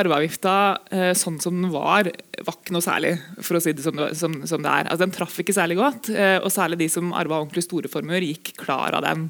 arveavgifta 0.00 0.54
eh, 0.90 1.10
sånn 1.18 1.36
som 1.42 1.58
den 1.60 1.72
var, 1.72 2.08
var 2.46 2.56
ikke 2.56 2.74
noe 2.74 2.84
særlig, 2.84 3.12
for 3.44 3.58
å 3.58 3.62
si 3.62 3.74
det 3.76 3.84
som, 3.84 4.00
som, 4.16 4.38
som 4.48 4.64
det 4.64 4.72
er. 4.72 4.88
Altså, 4.88 5.02
den 5.04 5.14
traff 5.14 5.36
ikke 5.42 5.56
særlig 5.56 5.76
godt, 5.78 6.08
eh, 6.14 6.38
og 6.40 6.50
særlig 6.54 6.80
de 6.80 6.88
som 6.92 7.12
arva 7.12 7.42
ordentlig 7.42 7.66
store 7.66 7.92
formuer, 7.92 8.24
gikk 8.24 8.54
klar 8.64 8.96
av 8.96 9.04
den. 9.04 9.28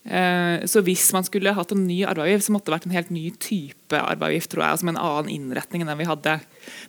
Eh, 0.00 0.64
så 0.64 0.80
hvis 0.80 1.10
man 1.12 1.26
skulle 1.26 1.52
hatt 1.52 1.74
en 1.74 1.82
ny 1.84 1.98
arveavgift, 2.08 2.46
så 2.46 2.54
måtte 2.54 2.70
det 2.70 2.76
vært 2.78 2.86
en 2.88 2.94
helt 2.96 3.10
ny 3.12 3.26
type 3.36 3.98
arveavgift, 3.98 4.48
tror 4.52 4.64
jeg, 4.64 4.74
altså 4.76 4.88
med 4.88 4.96
en 4.96 5.02
annen 5.04 5.32
innretning 5.34 5.82
enn 5.84 5.90
den 5.92 6.00
vi 6.00 6.08
hadde. 6.08 6.36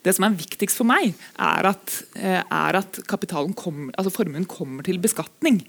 Det 0.05 0.13
som 0.15 0.25
er 0.27 0.37
viktigst 0.39 0.79
for 0.79 0.87
meg, 0.87 1.17
er 1.35 1.67
at, 1.73 1.95
eh, 2.15 2.39
er 2.39 2.79
at 2.79 3.01
kommer, 3.09 3.91
altså 3.97 4.13
formuen 4.15 4.47
kommer 4.47 4.87
til 4.87 5.01
beskatning. 5.03 5.59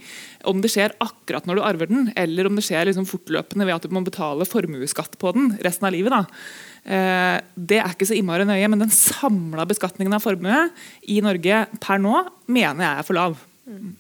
Om 0.47 0.63
det 0.63 0.71
skjer 0.71 0.95
akkurat 1.03 1.47
når 1.47 1.59
du 1.59 1.63
arver 1.67 1.91
den, 1.91 2.13
eller 2.17 2.47
om 2.47 2.55
det 2.55 2.65
skjer 2.65 2.87
liksom 2.87 3.11
fortløpende 3.11 3.67
ved 3.67 3.75
at 3.75 3.83
du 3.83 3.95
må 3.95 4.05
betale 4.07 4.47
formuesskatt 4.47 5.19
på 5.19 5.35
den 5.35 5.59
resten 5.63 5.87
av 5.87 5.93
livet. 5.93 6.15
da. 6.15 6.27
Eh, 6.85 7.41
det 7.57 7.79
er 7.83 7.91
ikke 7.91 8.07
så 8.07 8.19
innmari 8.19 8.47
nøye, 8.47 8.71
men 8.71 8.87
den 8.87 8.95
samla 8.95 9.67
beskatningen 9.67 10.15
av 10.15 10.23
formue 10.23 10.71
i 11.11 11.21
Norge 11.21 11.67
per 11.81 11.99
nå 11.99 12.23
mener 12.47 12.87
jeg 12.87 12.99
er 12.99 13.07
for 13.07 13.19
lav. 13.19 13.37
Mm. 13.67 13.97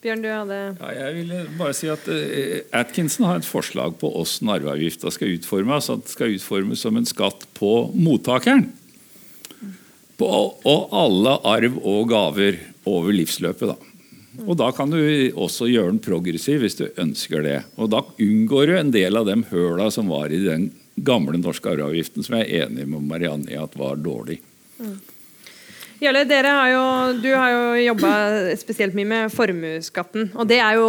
Bjørn, 0.00 0.22
du 0.24 0.30
hadde 0.32 0.58
ja, 0.80 0.90
Jeg 0.96 1.16
ville 1.18 1.42
bare 1.58 1.76
si 1.76 1.88
at 1.92 2.06
uh, 2.08 2.60
Atkinson 2.76 3.26
har 3.28 3.40
et 3.40 3.48
forslag 3.48 3.98
på 4.00 4.08
hvordan 4.14 4.54
arveavgifta 4.56 5.12
skal 5.12 5.34
utformes. 5.36 5.90
At 5.92 6.06
det 6.06 6.14
skal 6.14 6.36
utformes 6.38 6.84
som 6.86 6.96
en 6.96 7.08
skatt 7.08 7.44
på 7.58 7.74
mottakeren. 7.92 8.70
På, 10.20 10.26
og 10.68 10.96
alle 10.96 11.36
arv 11.48 11.78
og 11.80 12.08
gaver 12.12 12.58
over 12.88 13.12
livsløpet. 13.12 13.74
da. 13.74 13.90
Og 14.46 14.56
Da 14.56 14.70
kan 14.72 14.92
du 14.92 15.00
også 15.36 15.68
gjøre 15.68 15.92
den 15.92 16.02
progressiv 16.04 16.64
hvis 16.64 16.78
du 16.80 16.86
ønsker 17.00 17.44
det. 17.44 17.58
Og 17.76 17.92
Da 17.92 18.00
unngår 18.16 18.72
du 18.72 18.76
en 18.78 18.92
del 18.96 19.20
av 19.20 19.28
de 19.28 19.36
høla 19.52 19.90
som 19.92 20.08
var 20.12 20.32
i 20.32 20.40
den 20.44 20.70
gamle 21.00 21.40
norske 21.40 21.72
arveavgiften, 21.72 22.24
som 22.24 22.38
jeg 22.38 22.48
er 22.48 22.68
enig 22.68 22.88
med 22.88 23.04
Marianne 23.08 23.52
i 23.52 23.60
at 23.60 23.76
var 23.76 24.00
dårlig. 24.00 24.40
Mm. 24.80 24.96
Jarle, 26.00 26.24
har 26.24 26.68
jo, 26.72 26.84
du 27.20 27.28
har 27.36 27.50
jo 27.52 27.64
jobba 27.84 28.10
spesielt 28.56 28.94
mye 28.96 29.04
med 29.04 29.32
formuesskatten. 29.34 30.30
Og 30.32 30.46
det 30.48 30.56
er 30.64 30.78
jo 30.78 30.86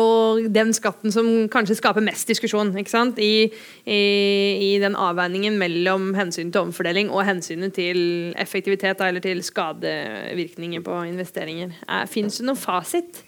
den 0.48 0.70
skatten 0.72 1.12
som 1.12 1.26
kanskje 1.52 1.76
skaper 1.82 2.04
mest 2.06 2.30
diskusjon 2.32 2.72
ikke 2.80 2.94
sant? 2.94 3.18
I, 3.20 3.50
i, 3.84 3.98
i 4.56 4.70
den 4.80 4.96
avveiningen 4.96 5.58
mellom 5.60 6.14
hensynet 6.16 6.56
til 6.56 6.64
omfordeling 6.64 7.12
og 7.12 7.26
hensynet 7.28 7.76
til 7.76 8.32
effektivitet 8.40 9.04
eller 9.04 9.20
til 9.24 9.44
skadevirkninger 9.44 10.86
på 10.86 11.02
investeringer. 11.10 11.76
Fins 12.08 12.40
det 12.40 12.48
noen 12.48 12.62
fasit? 12.62 13.20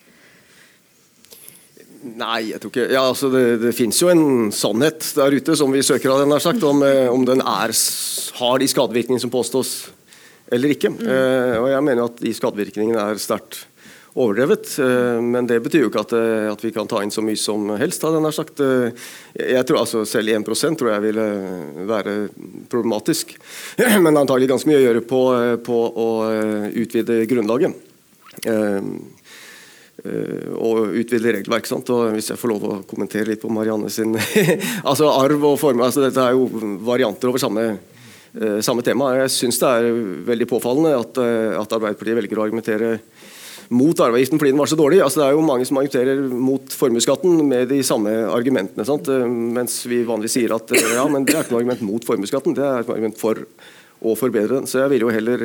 Nei, 2.03 2.53
jeg 2.53 2.61
tror 2.63 2.71
ikke 2.71 2.85
ja, 2.91 3.01
altså 3.09 3.27
det, 3.31 3.43
det 3.59 3.73
finnes 3.75 3.99
jo 3.99 4.07
en 4.11 4.53
sannhet 4.55 5.03
der 5.15 5.35
ute 5.35 5.55
som 5.59 5.71
vi 5.71 5.83
søker 5.83 6.11
av 6.11 6.23
den, 6.23 6.35
sagt, 6.43 6.63
om, 6.67 6.79
eh, 6.83 7.11
om 7.11 7.27
den 7.27 7.43
er, 7.43 7.75
har 8.39 8.63
de 8.63 8.71
skadevirkningene 8.71 9.23
som 9.23 9.31
påstås 9.31 9.75
eller 10.51 10.73
ikke. 10.75 10.91
Mm. 10.93 11.05
Uh, 11.07 11.53
og 11.61 11.69
jeg 11.71 11.85
mener 11.85 12.09
at 12.09 12.19
de 12.23 12.33
skadevirkningene 12.35 13.05
er 13.13 13.21
sterkt 13.21 13.63
overdrevet. 14.13 14.75
Uh, 14.77 15.19
men 15.23 15.47
det 15.49 15.61
betyr 15.65 15.85
jo 15.85 15.91
ikke 15.91 16.03
at, 16.03 16.15
uh, 16.17 16.51
at, 16.51 16.65
vi 16.65 16.73
kan 16.75 16.89
ta 16.89 17.01
inn 17.03 17.13
så 17.13 17.23
mye 17.25 17.39
som 17.39 17.71
helst. 17.79 18.03
Hadde 18.03 18.21
jeg 18.27 18.37
sagt. 18.37 18.63
jeg 19.39 19.65
tror 19.69 19.83
altså 19.83 20.03
Selv 20.09 20.35
1% 20.35 20.79
tror 20.79 20.93
jeg 20.93 21.05
ville 21.07 21.27
være 21.89 22.17
problematisk. 22.71 23.35
men 24.03 24.19
antagelig 24.19 24.51
ganske 24.51 24.69
mye 24.69 24.81
å 24.81 24.85
gjøre 24.87 25.07
på, 25.07 25.23
på 25.65 25.81
å 26.05 26.09
utvide 26.83 27.23
grunnlaget. 27.29 27.81
og 30.03 30.97
utvide 30.99 31.31
regelverk. 31.37 31.69
Sant? 31.69 31.89
og 31.93 32.11
Hvis 32.17 32.33
jeg 32.33 32.41
får 32.41 32.51
lov 32.51 32.67
å 32.67 32.81
kommentere 32.89 33.29
litt 33.31 33.41
på 33.41 33.51
Marianne 33.53 33.89
sin 33.93 34.17
altså 34.89 35.09
arv 35.13 35.47
og 35.53 35.57
form, 35.61 35.81
altså 35.85 36.03
Dette 36.03 36.27
er 36.27 36.35
jo 36.35 36.77
varianter 36.83 37.31
over 37.31 37.41
samme 37.41 37.65
Eh, 37.71 37.92
samme 38.33 38.81
tema. 38.81 39.11
Jeg 39.21 39.29
syns 39.29 39.59
det 39.61 39.69
er 39.69 39.99
veldig 40.25 40.47
påfallende 40.49 40.95
at, 40.97 41.19
eh, 41.21 41.53
at, 41.59 41.75
Arbeiderpartiet 41.75 42.17
velger 42.17 42.39
å 42.39 42.47
argumentere 42.47 42.95
mot 43.73 43.99
arveavgiften 44.05 44.41
fordi 44.41 44.53
den 44.53 44.61
var 44.61 44.69
så 44.69 44.77
dårlig. 44.77 45.01
Altså, 45.05 45.21
det 45.21 45.27
er 45.27 45.37
jo 45.37 45.45
mange 45.45 45.67
som 45.69 45.77
argumenterer 45.77 46.23
mot 46.33 46.75
formuesskatten 46.79 47.45
med 47.47 47.69
de 47.69 47.79
samme 47.85 48.11
argumentene. 48.33 48.85
Sant? 48.89 49.07
Eh, 49.09 49.29
mens 49.29 49.83
vi 49.85 50.01
vanligvis 50.07 50.37
sier 50.39 50.55
at 50.57 50.73
ja, 50.73 51.05
men 51.09 51.27
det 51.27 51.37
er 51.37 51.45
ikke 51.45 51.55
noe 51.55 51.61
argument 51.61 51.85
mot 51.85 52.09
formuesskatten, 52.09 52.57
det 52.57 52.65
er 52.65 52.81
et 52.81 52.93
argument 52.95 53.21
for 53.21 53.45
å 54.03 54.17
forbedre 54.19 54.57
den. 54.57 54.65
Så 54.67 54.81
jeg 54.81 54.91
ville 54.91 55.05
jo 55.05 55.13
heller 55.13 55.43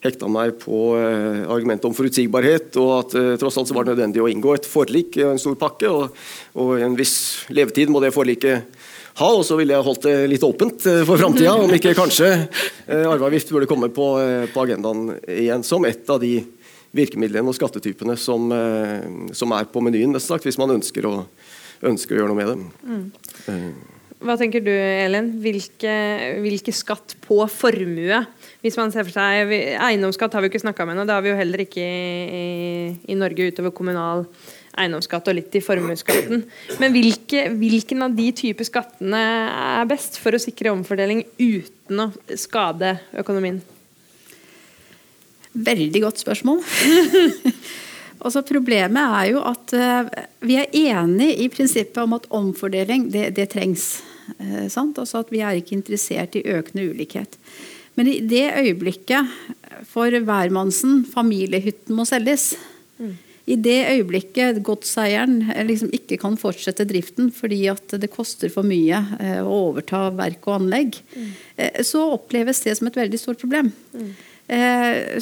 hekta 0.00 0.30
meg 0.32 0.54
på 0.62 0.78
argumentet 0.96 1.84
om 1.84 1.92
forutsigbarhet, 1.92 2.78
og 2.80 2.92
at 2.94 3.16
tross 3.42 3.58
alt 3.60 3.68
så 3.68 3.76
var 3.76 3.84
det 3.84 3.92
nødvendig 3.92 4.22
å 4.24 4.30
inngå 4.30 4.54
et 4.56 4.64
forlik, 4.64 5.18
en 5.20 5.42
stor 5.42 5.58
pakke, 5.60 5.90
og, 5.92 6.16
og 6.56 6.80
en 6.80 6.96
viss 6.96 7.44
levetid 7.52 7.92
må 7.92 8.00
det 8.00 8.14
forliket 8.16 8.72
ha. 9.18 9.28
Og 9.28 9.44
så 9.46 9.58
ville 9.58 9.74
jeg 9.76 9.86
holdt 9.86 10.06
det 10.06 10.16
litt 10.30 10.46
åpent 10.46 10.86
eh, 10.88 11.02
for 11.08 11.20
framtida, 11.20 11.56
om 11.58 11.74
ikke 11.76 11.96
kanskje 11.98 12.30
eh, 12.32 13.04
arveavgift 13.04 13.52
burde 13.54 13.68
komme 13.70 13.90
på, 13.94 14.12
eh, 14.22 14.48
på, 14.50 14.64
agendaen 14.64 15.16
igjen 15.26 15.66
som 15.66 15.86
et 15.88 16.08
av 16.10 16.20
de 16.22 16.38
virkemidlene 16.96 17.46
og 17.46 17.54
skattetypene 17.54 18.16
som, 18.18 18.50
som 19.36 19.52
er 19.54 19.68
på 19.70 19.78
menyen, 19.86 20.16
sagt, 20.18 20.42
hvis 20.42 20.58
man 20.58 20.72
ønsker 20.74 21.06
å, 21.06 21.20
ønsker 21.86 22.16
å, 22.16 22.18
gjøre 22.18 22.32
noe 22.32 22.38
med 22.40 22.48
det. 22.50 22.56
Mm. 22.82 23.68
Hva 24.26 24.34
tenker 24.36 24.64
du, 24.64 24.72
Elin? 24.74 25.30
Hvilke, 25.40 25.92
hvilke, 26.42 26.74
skatt 26.74 27.14
på 27.22 27.38
formue? 27.46 28.18
Hvis 28.60 28.76
man 28.76 28.90
ser 28.90 29.06
for 29.06 29.14
seg, 29.14 29.54
Eiendomsskatt 29.78 30.34
har 30.34 30.42
vi 30.42 30.50
ikke 30.50 30.64
snakka 30.64 30.84
med 30.84 30.98
ennå, 30.98 31.06
det 31.06 31.14
har 31.14 31.22
vi 31.22 31.30
jo 31.30 31.38
heller 31.38 31.62
ikke 31.62 31.86
i, 31.86 32.42
i 33.06 33.16
Norge 33.16 33.46
utover 33.54 33.72
kommunal 33.76 34.26
eiendomsskatt 34.78 35.28
og 35.30 35.36
litt 35.36 35.56
i 35.58 35.62
formuesskatten. 35.64 36.44
Men 36.80 36.94
hvilke, 36.94 37.48
hvilken 37.58 38.06
av 38.06 38.14
de 38.16 38.28
typer 38.36 38.68
skattene 38.68 39.20
er 39.80 39.90
best 39.90 40.20
for 40.22 40.36
å 40.36 40.42
sikre 40.42 40.72
omfordeling 40.74 41.24
uten 41.40 42.04
å 42.04 42.10
skade 42.38 42.94
økonomien? 43.18 43.60
Veldig 45.50 46.04
godt 46.04 46.22
spørsmål. 46.22 46.62
altså 48.24 48.44
Problemet 48.46 49.16
er 49.18 49.32
jo 49.32 49.42
at 49.50 49.74
uh, 49.74 50.06
vi 50.46 50.60
er 50.60 50.70
enig 50.94 51.32
i 51.42 51.50
prinsippet 51.50 51.98
om 52.04 52.14
at 52.20 52.30
omfordeling 52.30 53.08
det, 53.10 53.32
det 53.38 53.50
trengs. 53.56 53.96
Uh, 54.38 54.68
altså 54.70 55.24
at 55.24 55.34
Vi 55.34 55.42
er 55.42 55.58
ikke 55.58 55.74
interessert 55.80 56.38
i 56.38 56.46
økende 56.46 56.86
ulikhet. 56.92 57.34
Men 57.98 58.06
i 58.06 58.20
det 58.22 58.46
øyeblikket 58.54 59.26
for 59.90 60.14
hvermannsen 60.14 61.02
familiehytten 61.10 61.96
må 61.98 62.06
selges, 62.08 62.52
i 63.50 63.56
det 63.58 63.78
øyeblikket 63.90 64.60
godseieren 64.66 65.42
eh, 65.50 65.64
liksom 65.66 65.90
ikke 65.96 66.18
kan 66.22 66.38
fortsette 66.40 66.86
driften 66.88 67.30
fordi 67.34 67.64
at 67.72 67.96
det 68.00 68.12
koster 68.12 68.52
for 68.52 68.66
mye 68.66 69.02
eh, 69.18 69.40
å 69.42 69.70
overta 69.70 70.08
verk 70.16 70.46
og 70.48 70.60
anlegg, 70.60 70.98
mm. 71.14 71.30
så 71.86 72.06
oppleves 72.14 72.62
det 72.64 72.76
som 72.78 72.90
et 72.90 72.98
veldig 73.00 73.20
stort 73.20 73.40
problem. 73.42 73.72
Mm. 73.94 74.10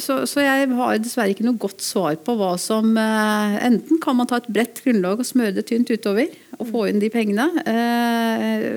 Så, 0.01 0.15
så, 0.25 0.39
jeg 0.41 0.71
har 0.73 0.95
dessverre 0.97 1.35
ikke 1.35 1.43
noe 1.45 1.59
godt 1.61 1.83
svar 1.85 2.15
på 2.25 2.33
hva 2.39 2.55
som 2.57 2.95
Enten 2.97 3.99
kan 4.01 4.17
man 4.17 4.25
ta 4.25 4.39
et 4.39 4.47
bredt 4.49 4.79
grunnlag 4.81 5.21
og 5.21 5.27
smøre 5.27 5.53
det 5.53 5.67
tynt 5.69 5.91
utover 5.93 6.31
og 6.57 6.71
få 6.71 6.87
inn 6.89 6.97
de 6.97 7.11
pengene. 7.13 7.45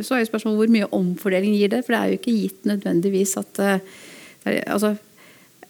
Så 0.05 0.12
er 0.12 0.21
jo 0.21 0.29
spørsmålet 0.29 0.59
hvor 0.61 0.75
mye 0.75 0.91
omfordeling 0.99 1.57
gir 1.57 1.73
det, 1.73 1.81
for 1.87 1.97
det 1.97 2.03
er 2.03 2.11
jo 2.11 2.21
ikke 2.21 2.37
gitt 2.37 2.69
nødvendigvis 2.69 3.33
at 3.41 3.62
altså, 3.65 4.93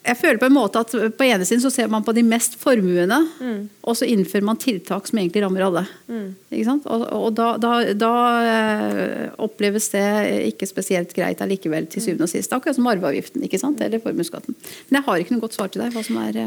jeg 0.03 0.19
føler 0.19 0.39
på 0.43 0.49
en 0.49 0.55
måte 0.57 0.81
at 0.83 0.95
på 1.15 1.27
ene 1.29 1.47
siden 1.47 1.63
så 1.63 1.71
ser 1.71 1.91
man 1.91 2.03
på 2.03 2.15
de 2.17 2.25
mest 2.27 2.57
formuende, 2.59 3.21
mm. 3.39 3.61
og 3.87 3.97
så 3.99 4.09
innfører 4.11 4.47
man 4.49 4.59
tiltak 4.59 5.07
som 5.07 5.21
egentlig 5.21 5.45
rammer 5.45 5.63
alle. 5.69 5.85
Mm. 6.11 6.33
Og, 6.51 7.05
og, 7.07 7.29
da, 7.39 7.53
da, 7.63 7.73
da, 7.95 8.11
eh, 8.43 9.29
oppleves 9.47 9.93
det 9.95 10.05
ikke 10.51 10.67
spesielt 10.67 11.15
greit 11.15 11.43
allikevel 11.45 11.87
til 11.93 12.03
syvende 12.03 12.27
og 12.27 12.33
sist. 12.35 12.55
Akkurat 12.55 12.79
som 12.79 12.91
arveavgiften 12.91 13.47
ikke 13.47 13.63
sant? 13.63 13.81
eller 13.83 14.03
formuesskatten. 14.03 14.59
Men 14.89 15.01
jeg 15.01 15.07
har 15.07 15.23
ikke 15.23 15.37
noe 15.37 15.47
godt 15.47 15.59
svar 15.59 15.71
til 15.71 15.85
deg. 15.85 15.95
hva 15.95 16.05
som 16.07 16.19
er... 16.25 16.43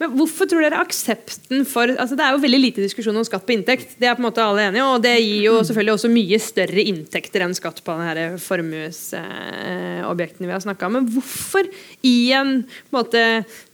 Men 0.00 0.14
Hvorfor 0.18 0.48
tror 0.50 0.64
dere 0.64 0.80
aksepten 0.82 1.62
for 1.68 1.92
altså 1.92 2.16
Det 2.18 2.24
er 2.24 2.32
jo 2.34 2.42
veldig 2.42 2.60
lite 2.60 2.84
diskusjon 2.84 3.18
om 3.18 3.26
skatt 3.26 3.46
på 3.46 3.54
inntekt. 3.54 3.88
Det 4.00 4.06
er 4.08 4.16
på 4.16 4.22
en 4.22 4.28
måte 4.28 4.44
alle 4.44 4.62
enige 4.68 4.86
og 4.88 5.02
Det 5.04 5.14
gir 5.20 5.42
jo 5.46 5.54
selvfølgelig 5.60 5.94
også 5.94 6.12
mye 6.12 6.38
større 6.42 6.82
inntekter 6.90 7.40
enn 7.44 7.56
skatt 7.56 7.78
på 7.84 7.90
denne 7.98 8.26
formuesobjektene 8.42 10.48
vi 10.48 10.54
har 10.54 10.64
snakka 10.64 10.82
om. 10.88 10.94
Men 10.98 11.10
hvorfor, 11.14 11.64
i 12.06 12.32
en, 12.34 12.50
en 12.66 12.94
måte, 12.94 13.20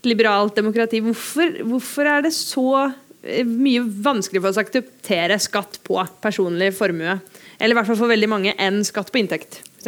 liberalt 0.07 0.57
demokrati, 0.57 0.97
hvorfor, 1.05 1.47
hvorfor 1.73 2.03
er 2.09 2.19
det 2.27 2.33
så 2.37 2.69
eh, 3.23 3.47
mye 3.47 3.81
vanskeligere 3.81 4.45
for 4.45 4.51
oss 4.53 4.61
å 4.61 4.65
akseptere 4.65 5.35
skatt 5.41 5.73
på 5.87 5.95
personlig 6.23 6.69
formue? 6.77 7.13
Eller 7.57 7.73
i 7.73 7.77
hvert 7.79 7.89
fall 7.89 8.01
for 8.03 8.11
veldig 8.11 8.29
mange 8.29 8.51
enn 8.61 8.77
skatt 8.87 9.09
på 9.13 9.21
inntekt, 9.21 9.51
f.eks. 9.81 9.87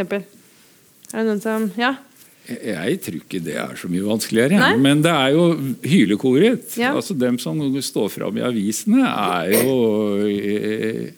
Er 1.13 1.22
det 1.22 1.30
noen 1.30 1.43
som 1.43 1.62
Ja? 1.78 1.91
Jeg 2.43 2.97
tror 3.06 3.19
ikke 3.21 3.39
det 3.43 3.56
er 3.56 3.77
så 3.79 3.88
mye 3.88 4.03
vanskeligere. 4.03 4.60
Nei? 4.60 4.73
Men 4.84 5.03
det 5.06 5.12
er 5.15 5.36
jo 5.36 5.45
hylekoret. 5.88 6.75
Ja. 6.79 6.91
Altså, 6.97 7.15
dem 7.15 7.38
som 7.39 7.62
står 7.79 8.10
fram 8.12 8.39
i 8.39 8.43
avisene, 8.43 9.06
er 9.08 9.53
jo 9.56 9.75
eh, 10.27 11.12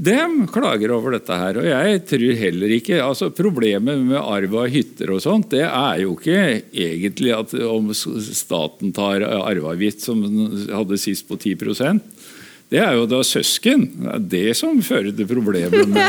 Dem 0.00 0.46
klager 0.48 0.94
over 0.94 1.12
dette 1.12 1.36
her. 1.36 1.58
Og 1.60 1.66
jeg 1.68 2.00
tror 2.08 2.38
heller 2.40 2.72
ikke 2.72 3.02
altså 3.04 3.28
Problemet 3.36 4.00
med 4.00 4.16
arv 4.16 4.54
av 4.62 4.70
hytter 4.72 5.12
og 5.12 5.20
sånt, 5.20 5.50
det 5.52 5.66
er 5.66 6.00
jo 6.06 6.14
ikke 6.16 6.38
egentlig 6.72 7.34
at 7.36 7.52
om 7.66 7.90
staten 7.92 8.94
tar 8.96 9.26
arveavgift, 9.26 10.00
som 10.06 10.22
den 10.24 10.70
hadde 10.72 11.00
sist 11.02 11.28
på 11.28 11.36
10% 11.36 12.00
det 12.70 12.78
er 12.78 12.92
jo 12.94 13.06
da 13.10 13.18
søsken. 13.26 13.80
Det 13.98 14.10
er 14.14 14.26
det 14.30 14.52
som 14.54 14.78
fører 14.86 15.10
til 15.10 15.26
problemet 15.26 15.90
med 15.90 16.04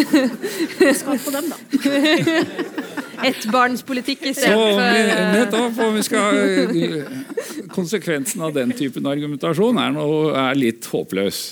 Skatt 1.00 1.26
på 1.26 1.34
dem, 1.34 1.50
da. 1.52 1.58
Ettbarnspolitikk 3.28 4.22
istedenfor 4.30 4.82
eh, 4.84 5.20
Nettopp. 5.36 5.80
Og 5.86 5.96
vi 5.98 6.04
skal 6.06 7.66
Konsekvensen 7.74 8.42
av 8.46 8.54
den 8.56 8.72
typen 8.76 9.06
argumentasjon 9.10 9.78
er, 9.82 9.92
noe, 9.94 10.30
er 10.36 10.58
litt 10.58 10.88
håpløs. 10.90 11.42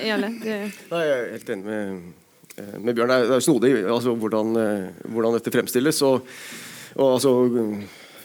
Jarle, 0.00 0.32
det- 0.42 0.58
Nei, 0.90 1.04
jeg 1.06 1.14
er 1.16 1.30
helt 1.34 1.54
enig 1.54 1.64
med, 1.64 2.02
eh, 2.56 2.74
med 2.78 2.94
Bjørn. 2.96 3.08
Det 3.08 3.16
er, 3.16 3.28
det 3.30 3.38
er 3.38 3.46
snodig 3.46 3.72
altså, 3.84 4.16
hvordan, 4.16 4.52
eh, 4.60 5.08
hvordan 5.08 5.38
dette 5.38 5.54
fremstilles. 5.54 6.02
Og, 6.06 6.28
og 6.96 7.06
altså, 7.16 7.34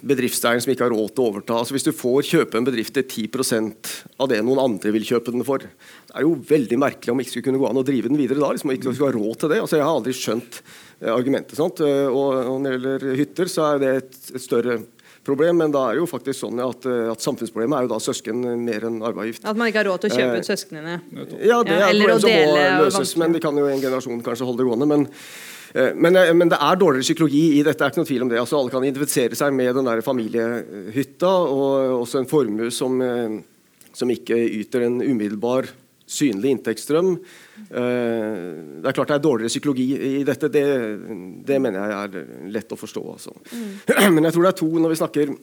bedriftseieren 0.06 0.62
som 0.62 0.72
ikke 0.74 0.86
har 0.86 0.94
råd 0.94 1.14
til 1.16 1.24
å 1.24 1.30
overta. 1.32 1.58
Altså, 1.58 1.74
hvis 1.76 1.88
du 1.88 1.94
får 1.96 2.26
kjøpe 2.30 2.60
en 2.60 2.68
bedrift 2.68 2.94
til 2.98 3.06
10% 3.08 3.94
av 4.22 4.30
det 4.30 4.42
noen 4.46 4.62
andre 4.62 4.92
vil 4.94 5.08
kjøpe 5.08 5.34
den 5.34 5.46
for, 5.48 5.64
det 5.66 6.14
er 6.14 6.26
jo 6.28 6.36
veldig 6.50 6.78
merkelig 6.82 7.14
om 7.14 7.22
ikke 7.24 7.34
skulle 7.38 7.48
kunne 7.50 7.62
gå 7.64 7.70
an 7.72 7.82
å 7.82 7.86
drive 7.88 8.12
den 8.12 8.20
videre 8.20 8.44
da. 8.44 8.52
liksom, 8.54 8.70
og 8.70 8.78
ikke 8.78 8.94
skulle 8.94 9.12
ha 9.14 9.18
råd 9.18 9.40
til 9.42 9.54
det. 9.56 9.62
Altså, 9.64 9.80
jeg 9.80 9.88
har 9.88 9.96
aldri 9.96 10.14
skjønt 10.20 10.60
eh, 10.62 10.85
argumentet. 11.02 11.56
sant? 11.58 11.80
Eh, 11.82 12.08
Og, 12.08 12.36
og 12.48 12.62
når 12.62 12.76
det 12.78 12.80
gjelder 12.80 13.16
hytter, 13.20 13.46
så 13.52 13.74
er 13.74 13.80
det 13.80 13.96
et, 14.04 14.20
et 14.36 14.42
større 14.42 14.78
problem, 15.26 15.58
men 15.58 15.72
da 15.74 15.88
er 15.90 15.96
det 15.98 16.04
jo 16.04 16.06
faktisk 16.06 16.38
sånn 16.44 16.60
at, 16.62 16.86
eh, 16.86 17.08
at 17.12 17.20
samfunnsproblemet 17.24 17.78
er 17.80 17.88
jo 17.88 17.94
da 17.96 17.98
søsken 18.00 18.44
mer 18.62 18.86
enn 18.86 19.00
arveavgift. 19.02 19.42
At 19.50 19.58
man 19.58 19.72
ikke 19.72 19.82
har 19.82 19.90
råd 19.90 20.04
til 20.06 20.12
å 20.12 20.16
kjøpe 20.20 20.36
Eh, 20.36 20.40
ut 20.44 20.50
søsknene. 20.52 20.94
Ja, 21.42 21.64
det 21.66 21.74
er 21.80 21.90
et 21.90 22.00
problem 22.06 22.20
som 22.22 22.30
må 22.30 22.86
løses, 22.86 23.16
men 23.18 23.34
de 23.34 23.40
kan 23.42 23.58
jo 23.58 23.66
en 23.66 23.82
generasjon 23.82 24.22
kanskje 24.24 24.46
holde 24.46 24.62
det 24.62 24.68
gående. 24.70 24.88
Men, 24.92 25.08
eh, 25.74 25.94
men, 25.98 26.16
eh, 26.16 26.32
men 26.34 26.50
det 26.54 26.60
er 26.62 26.76
dårligere 26.78 27.08
psykologi 27.10 27.58
i 27.60 27.64
dette, 27.64 27.80
det 27.80 27.88
er 27.88 27.92
ikke 27.96 28.04
noe 28.04 28.12
tvil 28.12 28.22
om 28.22 28.30
det. 28.30 28.40
Altså, 28.40 28.60
alle 28.60 28.70
kan 28.76 28.86
identifisere 28.86 29.36
seg 29.36 29.52
med 29.58 29.74
den 29.76 29.86
der 29.90 30.02
familiehytta, 30.06 31.34
og 31.50 32.06
også 32.06 32.20
en 32.22 32.30
formue 32.30 32.70
som, 32.72 33.02
eh, 33.02 33.42
som 33.94 34.08
ikke 34.10 34.38
yter 34.62 34.86
en 34.86 35.02
umiddelbar 35.02 35.72
synlig 36.06 36.54
inntektsstrøm. 36.54 37.20
Eh, 37.70 38.40
Det 38.82 38.90
er 38.90 38.98
klart 38.98 39.12
det 39.14 39.18
er 39.18 39.24
dårligere 39.24 39.54
psykologi 39.54 39.88
i 40.20 40.24
dette, 40.28 40.50
det, 40.52 40.66
det 41.48 41.60
mener 41.62 41.80
jeg 41.90 42.10
er 42.10 42.50
lett 42.54 42.74
å 42.76 42.80
forstå. 42.80 43.06
Altså. 43.16 43.36
Men 44.14 44.28
jeg 44.28 44.36
tror 44.36 44.48
det 44.48 44.52
er 44.54 44.60
to 44.62 44.70
når 44.74 44.94
vi 44.94 45.00
snakker 45.02 45.34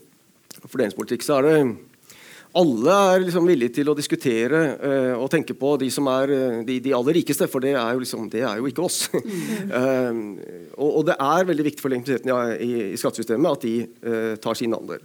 fordelingspolitikk, 0.62 1.25
så 1.27 1.40
er 1.40 1.48
det 1.48 1.57
alle 2.53 2.94
er 3.14 3.22
liksom 3.25 3.46
villige 3.48 3.72
til 3.79 3.88
å 3.88 3.94
diskutere 3.96 4.59
uh, 4.77 5.14
og 5.16 5.31
tenke 5.33 5.55
på 5.57 5.70
de 5.81 5.88
som 5.92 6.09
er 6.12 6.33
eh, 6.35 6.59
de, 6.68 6.79
de 6.85 6.92
aller 6.92 7.16
rikeste, 7.16 7.48
for 7.48 7.64
det 7.64 7.72
er 7.72 7.94
jo, 7.94 8.03
liksom, 8.03 8.27
det 8.33 8.42
er 8.44 8.61
jo 8.61 8.68
ikke 8.68 8.85
oss. 8.85 9.07
uh, 9.09 10.12
og, 10.83 10.90
og 10.90 11.07
det 11.09 11.16
er 11.16 11.48
veldig 11.48 11.66
viktig 11.70 11.85
for 11.85 11.94
legitimiteten 11.94 12.61
i, 12.61 12.70
i 12.92 13.01
skattesystemet 13.01 13.57
at 13.57 13.64
de 13.64 13.75
uh, 14.05 14.35
tar 14.42 14.59
sin 14.61 14.77
andel. 14.77 15.01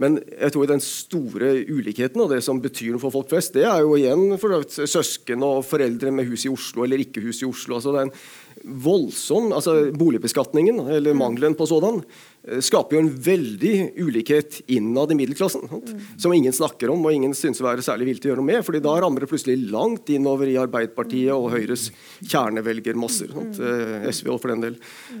Men 0.00 0.18
jeg 0.30 0.54
tror 0.54 0.70
den 0.70 0.82
store 0.84 1.52
ulikheten 1.68 2.22
og 2.24 2.30
det 2.32 2.40
som 2.44 2.60
betyr 2.62 2.94
noe 2.94 3.02
for 3.02 3.14
folk 3.14 3.32
flest, 3.32 3.56
det 3.56 3.66
er 3.68 3.82
jo 3.84 3.96
igjen 3.98 4.38
for 4.40 4.64
søsken 4.88 5.44
og 5.46 5.64
foreldre 5.68 6.14
med 6.14 6.30
hus 6.30 6.46
i 6.46 6.52
Oslo 6.52 6.86
eller 6.86 7.02
ikke 7.02 7.24
hus 7.24 7.42
i 7.42 7.48
Oslo. 7.48 7.76
altså 7.76 7.92
det 7.92 8.00
er 8.00 8.08
en 8.08 8.16
voldsom, 8.64 9.50
altså 9.54 9.90
Boligbeskatningen, 9.96 10.80
eller 10.96 11.16
mangelen 11.18 11.54
på 11.58 11.66
sådan, 11.66 12.00
eh, 12.46 12.60
skaper 12.62 12.96
jo 12.96 13.02
en 13.02 13.10
veldig 13.24 13.74
ulikhet 13.98 14.60
innad 14.66 15.12
i 15.12 15.18
middelklassen. 15.18 15.68
sant? 15.68 15.92
Som 16.16 16.32
ingen 16.32 16.52
snakker 16.52 16.90
om 16.90 17.04
og 17.04 17.12
ingen 17.12 17.34
synes 17.34 17.60
å 17.60 17.66
være 17.66 17.82
særlig 17.82 18.06
villig 18.06 18.22
til 18.22 18.30
å 18.30 18.34
gjøre 18.34 18.42
noe 18.44 18.52
med. 18.52 18.64
fordi 18.64 18.82
da 18.82 18.94
rammer 19.00 19.20
det 19.20 19.30
plutselig 19.30 19.70
langt 19.70 20.06
innover 20.06 20.46
i 20.46 20.56
Arbeiderpartiet 20.56 21.32
og 21.34 21.50
Høyres 21.50 21.90
kjernevelgermasser. 22.22 23.32
sant? 23.32 23.60
Eh, 23.60 24.08
SV 24.10 24.38
for 24.38 24.48
den 24.48 24.60
del. 24.60 24.76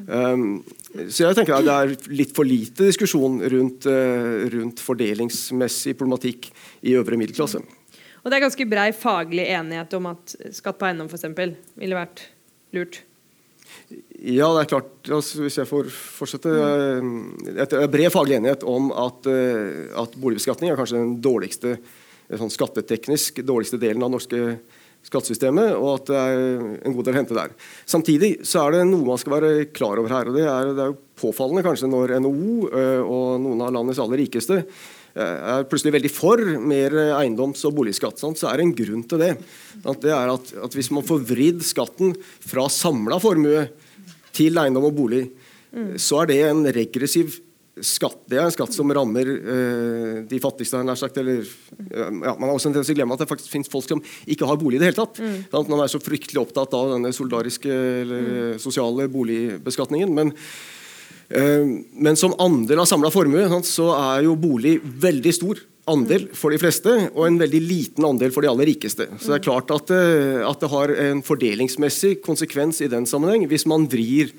Um, 0.08 0.64
så 1.08 1.28
jeg 1.28 1.36
tenker 1.36 1.58
at 1.58 1.64
det 1.64 1.76
er 1.76 2.12
litt 2.12 2.34
for 2.34 2.44
lite 2.44 2.86
diskusjon 2.86 3.40
rundt, 3.42 3.86
eh, 3.86 4.48
rundt 4.50 4.78
fordelingsmessig 4.78 5.96
problematikk 5.96 6.50
i 6.82 6.94
øvre 6.94 7.16
middelklasse. 7.16 7.62
Og 8.22 8.30
det 8.30 8.36
er 8.38 8.46
ganske 8.46 8.68
brei 8.70 8.92
faglig 8.94 9.48
enighet 9.50 9.94
om 9.98 10.06
at 10.06 10.36
skatt 10.54 10.78
på 10.78 10.86
eiendom 10.86 11.10
eksempel, 11.10 11.56
ville 11.74 11.98
vært 11.98 12.28
lurt. 12.72 13.02
Ja, 14.22 14.48
det 14.54 14.62
er 14.62 14.70
klart. 14.70 14.92
Altså, 15.10 15.42
hvis 15.42 15.58
jeg 15.58 15.68
får 15.68 15.88
fortsette. 15.92 16.52
eh, 16.52 17.08
Det 17.52 17.72
er 17.72 17.90
bred 17.92 18.12
faglig 18.14 18.38
enighet 18.38 18.62
om 18.64 18.92
at, 18.92 19.26
eh, 19.26 19.90
at 19.98 20.14
boligbeskatning 20.16 20.70
er 20.70 20.78
kanskje 20.78 21.00
den 21.00 21.20
dårligste 21.20 21.74
eh, 21.78 22.38
sånn 22.38 22.52
skatteteknisk 22.52 23.42
dårligste 23.44 23.80
delen 23.82 24.02
av 24.02 24.10
det 24.10 24.16
norske 24.16 24.58
skattesystemet, 25.02 25.74
og 25.74 25.96
at 25.96 26.06
det 26.06 26.16
er 26.16 26.38
en 26.86 26.94
god 26.94 27.04
del 27.08 27.14
å 27.16 27.18
hente 27.18 27.34
der. 27.34 27.50
Samtidig 27.90 28.46
så 28.46 28.62
er 28.62 28.76
det 28.76 28.84
noe 28.86 29.04
man 29.04 29.18
skal 29.18 29.34
være 29.34 29.66
klar 29.74 29.98
over 29.98 30.14
her. 30.14 30.30
og 30.30 30.36
Det 30.38 30.46
er, 30.46 30.70
det 30.76 30.84
er 30.84 30.92
jo 30.92 30.98
påfallende 31.18 31.64
kanskje 31.66 31.90
når 31.90 32.14
NHO 32.22 32.68
eh, 32.70 33.00
og 33.02 33.40
noen 33.42 33.64
av 33.66 33.74
landets 33.74 33.98
aller 33.98 34.22
rikeste 34.22 34.60
eh, 34.62 34.68
er 35.14 35.66
plutselig 35.68 35.94
veldig 35.98 36.10
for 36.12 36.40
mer 36.62 36.94
eiendoms- 37.18 37.64
og 37.68 37.76
boligskatt. 37.76 38.20
Så 38.22 38.48
er 38.48 38.58
det 38.58 38.66
en 38.66 38.74
grunn 38.76 39.06
til 39.08 39.22
det. 39.22 39.32
Det 40.02 40.12
er 40.12 40.32
at, 40.32 40.52
at 40.64 40.76
Hvis 40.76 40.92
man 40.94 41.06
får 41.06 41.24
vridd 41.28 41.64
skatten 41.66 42.14
fra 42.40 42.68
samla 42.72 43.20
formue 43.22 43.66
til 44.32 44.56
eiendom 44.58 44.88
og 44.88 44.96
bolig, 44.96 45.26
så 46.00 46.22
er 46.22 46.30
det 46.32 46.42
en 46.48 46.66
regressiv 46.74 47.38
skatt. 47.80 48.18
Det 48.28 48.36
er 48.36 48.44
en 48.44 48.52
skatt 48.52 48.74
som 48.74 48.90
rammer 48.92 49.28
uh, 49.32 50.16
de 50.28 50.40
fattigste. 50.42 50.82
nær 50.84 50.98
sagt, 51.00 51.16
eller, 51.22 51.46
ja, 51.88 52.10
Man 52.10 52.50
har 52.50 52.52
også 52.52 52.68
en 52.68 52.74
tendens 52.74 52.90
til 52.90 52.96
å 52.96 53.00
glemme 53.00 53.16
at 53.16 53.24
det 53.24 53.30
faktisk 53.30 53.54
finnes 53.54 53.72
folk 53.72 53.88
som 53.88 54.02
ikke 54.28 54.48
har 54.48 54.60
bolig 54.60 54.76
i 54.76 54.82
det 54.82 54.90
hele 54.90 55.00
tatt. 55.00 55.22
Sant? 55.48 55.72
Man 55.72 55.80
er 55.80 55.92
så 55.92 56.02
fryktelig 56.02 56.42
opptatt 56.42 56.76
av 56.76 56.92
denne 56.96 57.14
solidariske 57.16 57.72
eller 57.72 58.30
sosiale 58.62 59.08
boligbeskatningen. 59.12 60.12
men 60.12 60.36
Men 61.30 62.16
som 62.18 62.34
andel 62.42 62.82
av 62.82 62.88
samla 62.90 63.08
formue 63.14 63.60
så 63.64 63.86
er 63.96 64.24
jo 64.26 64.34
bolig 64.36 64.74
veldig 64.82 65.32
stor 65.32 65.60
andel 65.90 66.28
for 66.38 66.54
de 66.54 66.60
fleste, 66.62 66.92
og 67.10 67.26
en 67.26 67.40
veldig 67.40 67.60
liten 67.64 68.06
andel 68.06 68.32
for 68.34 68.44
de 68.44 68.50
aller 68.50 68.70
rikeste. 68.70 69.08
Så 69.18 69.32
det 69.32 69.40
er 69.40 69.46
klart 69.48 69.72
at, 69.74 69.90
det, 69.90 70.44
at 70.46 70.62
det 70.62 70.70
har 70.70 70.94
en 71.08 71.22
fordelingsmessig 71.26 72.16
konsekvens 72.22 72.82
i 72.84 72.90
den 72.92 73.08
sammenheng 73.08 73.48
hvis 73.50 73.66
man 73.70 73.88
vrir, 73.90 74.30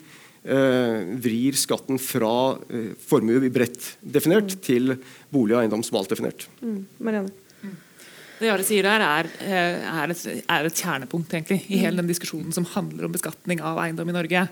eh, 0.47 1.13
vrir 1.23 1.59
skatten 1.59 1.99
fra 2.01 2.33
eh, 2.69 2.93
formue 3.09 3.51
bredt 3.53 3.95
definert 3.99 4.55
til 4.63 4.95
bolig 5.33 5.57
og 5.57 5.63
eiendom 5.63 5.83
smalt 5.85 6.13
definert. 6.15 6.47
Marianne? 7.03 7.33
Det 8.43 8.49
Jare 8.49 8.63
sier 8.65 8.83
der, 8.83 9.03
er, 9.05 9.27
eh, 9.45 9.83
er, 9.87 10.11
et, 10.11 10.23
er 10.51 10.65
et 10.67 10.79
kjernepunkt 10.79 11.31
egentlig, 11.31 11.61
i 11.71 11.83
hele 11.83 12.01
den 12.01 12.09
diskusjonen 12.09 12.55
som 12.55 12.65
handler 12.73 13.05
om 13.07 13.13
beskatning 13.13 13.61
av 13.63 13.77
eiendom 13.83 14.09
i 14.11 14.15
Norge. 14.15 14.47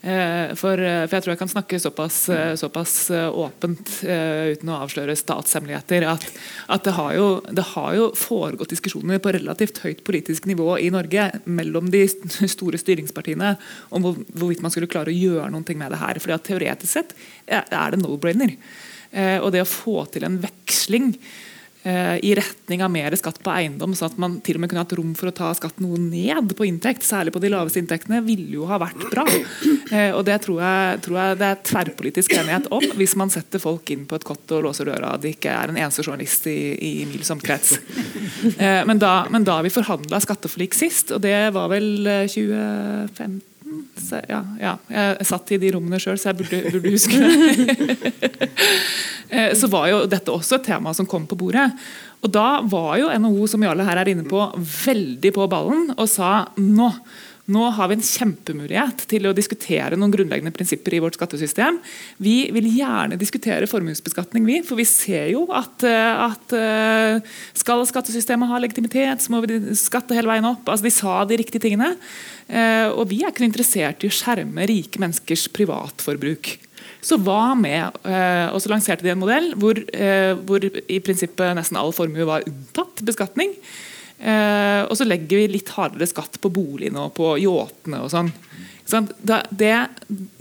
Eh, 0.00 0.54
For, 0.56 0.80
eh, 0.80 1.04
for 1.04 1.16
jeg 1.18 1.24
tror 1.24 1.34
jeg 1.34 1.40
kan 1.42 1.50
snakke 1.50 1.80
såpass, 1.80 2.28
eh, 2.32 2.54
såpass 2.56 3.10
åpent 3.12 3.90
uten 4.00 4.70
å 4.72 4.78
avsløre 4.80 5.16
statshemmeligheter 5.16 6.06
at, 6.08 6.24
at 6.72 6.86
det, 6.86 6.94
har 6.96 7.12
jo, 7.18 7.26
det 7.52 7.66
har 7.74 7.96
jo 7.98 8.06
foregått 8.16 8.72
diskusjoner 8.72 9.20
på 9.20 9.34
relativt 9.36 9.82
høyt 9.84 10.00
politisk 10.06 10.48
nivå 10.48 10.78
i 10.80 10.88
Norge 10.94 11.28
mellom 11.44 11.90
de 11.92 12.06
store 12.54 12.80
styringspartiene 12.80 13.52
om 13.90 14.06
hvor, 14.06 14.16
hvorvidt 14.32 14.64
man 14.64 14.72
skulle 14.72 14.88
klare 14.88 15.12
å 15.12 15.18
gjøre 15.18 15.52
noe 15.52 15.76
med 15.76 15.92
det 15.92 16.00
her. 16.00 16.22
Fordi 16.22 16.36
at 16.38 16.48
Teoretisk 16.48 16.92
sett 16.96 17.14
er 17.46 17.92
det 17.92 18.00
no-brainer. 18.00 18.56
Og 19.42 19.50
det 19.52 19.64
å 19.64 19.68
få 19.68 20.04
til 20.14 20.24
en 20.24 20.38
veksling 20.40 21.12
i 21.82 22.34
retning 22.36 22.82
av 22.84 22.90
mer 22.92 23.14
skatt 23.16 23.38
på 23.40 23.52
eiendom, 23.54 23.94
så 23.96 24.10
at 24.10 24.18
man 24.20 24.36
til 24.44 24.58
og 24.58 24.62
med 24.62 24.70
kunne 24.70 24.82
hatt 24.84 24.92
rom 24.98 25.14
for 25.16 25.30
å 25.30 25.34
ta 25.34 25.48
skatt 25.56 25.80
noe 25.80 25.96
ned 26.00 26.52
på 26.56 26.66
inntekt, 26.68 27.06
særlig 27.06 27.32
på 27.32 27.40
de 27.40 27.50
laveste 27.52 27.80
inntektene, 27.80 28.20
ville 28.26 28.58
jo 28.58 28.68
ha 28.70 28.80
vært 28.82 29.06
bra. 29.10 29.24
Eh, 29.90 30.12
og 30.14 30.22
Det 30.28 30.36
tror 30.44 30.60
jeg, 30.62 30.98
tror 31.02 31.16
jeg 31.18 31.38
det 31.40 31.46
er 31.48 31.62
tverrpolitisk 31.66 32.34
enighet 32.36 32.68
om, 32.70 32.84
hvis 32.94 33.16
man 33.18 33.32
setter 33.32 33.58
folk 33.58 33.90
inn 33.90 34.04
på 34.06 34.20
et 34.20 34.26
kott 34.28 34.52
og 34.54 34.62
låser 34.68 34.86
døra, 34.86 35.16
og 35.16 35.24
det 35.24 35.34
ikke 35.34 35.50
er 35.50 35.72
en 35.72 35.80
eneste 35.80 36.04
journalist 36.04 36.46
i, 36.46 36.58
i 36.78 36.92
mils 37.10 37.32
omkrets. 37.34 37.78
Eh, 38.60 38.82
men, 38.86 39.00
da, 39.02 39.26
men 39.32 39.44
da 39.44 39.58
vi 39.64 39.72
forhandla 39.72 40.20
skatteforlik 40.22 40.76
sist, 40.76 41.10
og 41.16 41.24
det 41.24 41.50
var 41.56 41.68
vel 41.72 42.06
eh, 42.06 42.26
2015 42.30 43.49
så, 44.00 44.20
ja, 44.28 44.40
ja, 44.60 44.74
jeg 44.90 45.26
satt 45.28 45.52
i 45.54 45.58
de 45.62 45.72
rommene 45.74 46.00
sjøl, 46.02 46.18
så 46.18 46.30
jeg 46.30 46.40
burde, 46.40 46.60
burde 46.74 46.94
huske 46.96 47.20
det. 47.20 48.30
Eh, 49.30 49.52
så 49.54 49.68
var 49.70 49.84
jo 49.86 49.98
dette 50.10 50.32
også 50.34 50.56
et 50.56 50.64
tema 50.66 50.90
som 50.90 51.06
kom 51.06 51.22
på 51.30 51.36
bordet. 51.38 51.68
Og 52.26 52.32
da 52.34 52.64
var 52.66 52.96
jo 52.98 53.12
NHO, 53.14 53.44
som 53.46 53.62
Jarle 53.62 53.84
her 53.86 54.00
er 54.00 54.08
inne 54.10 54.24
på, 54.26 54.40
veldig 54.58 55.30
på 55.36 55.46
ballen 55.52 55.92
og 55.94 56.08
sa 56.10 56.48
nå 56.58 56.88
nå 57.48 57.62
har 57.74 57.88
vi 57.88 57.96
en 57.96 58.04
kjempemulighet 58.04 59.04
til 59.10 59.26
å 59.26 59.34
diskutere 59.34 59.96
noen 59.98 60.12
grunnleggende 60.12 60.52
prinsipper 60.54 60.94
i 60.94 61.00
vårt 61.02 61.16
skattesystem. 61.16 61.80
Vi 62.22 62.50
vil 62.54 62.68
gjerne 62.76 63.18
diskutere 63.20 63.68
formuesbeskatning, 63.70 64.44
vi, 64.46 64.60
for 64.66 64.78
vi 64.78 64.86
ser 64.88 65.30
jo 65.32 65.46
at, 65.56 65.82
eh, 65.86 66.22
at 66.28 66.54
eh, 66.56 67.34
skal 67.58 67.82
skattesystemet 67.88 68.50
ha 68.50 68.60
legitimitet, 68.62 69.24
så 69.24 69.34
må 69.34 69.42
vi 69.46 69.58
skatte 69.78 70.16
hele 70.16 70.30
veien 70.30 70.48
opp. 70.50 70.68
Altså, 70.68 70.86
de 70.86 70.94
sa 70.94 71.16
de 71.26 71.40
riktige 71.40 71.64
tingene. 71.66 71.94
Eh, 72.46 72.88
Og 72.90 73.08
vi 73.10 73.22
er 73.24 73.32
ikke 73.32 73.46
interessert 73.46 74.04
i 74.04 74.10
å 74.10 74.14
skjerme 74.14 74.66
rike 74.68 75.00
menneskers 75.00 75.48
privatforbruk. 75.54 76.56
Så 77.00 77.16
hva 77.16 77.54
med 77.56 77.96
Og 78.52 78.58
så 78.60 78.68
lanserte 78.68 79.00
de 79.00 79.08
en 79.08 79.20
modell 79.20 79.54
hvor, 79.56 79.78
hvor 80.44 80.60
i 80.60 80.98
prinsippet 81.00 81.54
nesten 81.56 81.78
all 81.80 81.94
formue 81.96 82.26
var 82.28 82.44
unntatt 82.44 83.00
beskatning. 83.08 83.54
Eh, 84.20 84.82
og 84.84 84.96
så 84.98 85.06
legger 85.08 85.40
vi 85.40 85.52
litt 85.56 85.72
hardere 85.72 86.08
skatt 86.08 86.36
på 86.42 86.52
boligene 86.52 87.06
og 87.06 87.14
på 87.16 87.32
yachtene 87.40 88.02
og 88.04 88.12
sånn. 88.12 88.32
Da, 88.90 89.38
det, 89.54 89.74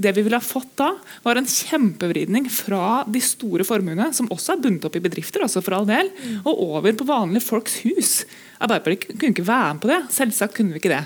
det 0.02 0.14
vi 0.16 0.24
ville 0.26 0.40
ha 0.40 0.44
fått 0.44 0.72
da, 0.80 0.90
var 1.22 1.38
en 1.38 1.48
kjempevridning 1.48 2.48
fra 2.50 3.04
de 3.06 3.22
store 3.22 3.66
formuene, 3.68 4.10
som 4.16 4.30
også 4.34 4.56
er 4.56 4.64
bundet 4.64 4.88
opp 4.90 4.98
i 4.98 5.04
bedrifter, 5.04 5.44
også 5.46 5.62
for 5.62 5.78
all 5.78 5.86
del, 5.90 6.10
og 6.42 6.64
over 6.66 6.98
på 6.98 7.08
vanlige 7.08 7.46
folks 7.46 7.78
hus. 7.84 8.14
Arbeiderpartiet 8.58 9.20
kunne 9.20 9.36
ikke 9.36 9.46
være 9.48 9.76
med 9.76 9.84
på 9.84 9.92
det. 9.92 10.00
Selvsagt 10.18 10.58
kunne 10.58 10.74
vi 10.74 10.82
ikke 10.82 10.96
det. 10.96 11.04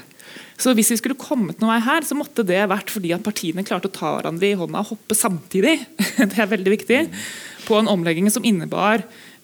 Så 0.62 0.72
hvis 0.78 0.94
vi 0.94 1.00
skulle 1.02 1.20
kommet 1.20 1.60
noen 1.60 1.74
vei 1.74 1.82
her, 1.84 2.06
så 2.08 2.16
måtte 2.16 2.46
det 2.48 2.62
vært 2.72 2.94
fordi 2.94 3.12
at 3.16 3.26
partiene 3.26 3.66
klarte 3.68 3.90
å 3.90 3.94
ta 3.94 4.14
hverandre 4.16 4.54
i 4.54 4.58
hånda 4.58 4.84
og 4.84 4.94
hoppe 4.94 5.18
samtidig. 5.18 5.80
Det 6.32 6.40
er 6.40 6.52
veldig 6.52 6.74
viktig. 6.78 7.00
På 7.68 7.80
en 7.80 7.92
omlegging 7.92 8.30
som 8.32 8.46
innebar 8.48 9.04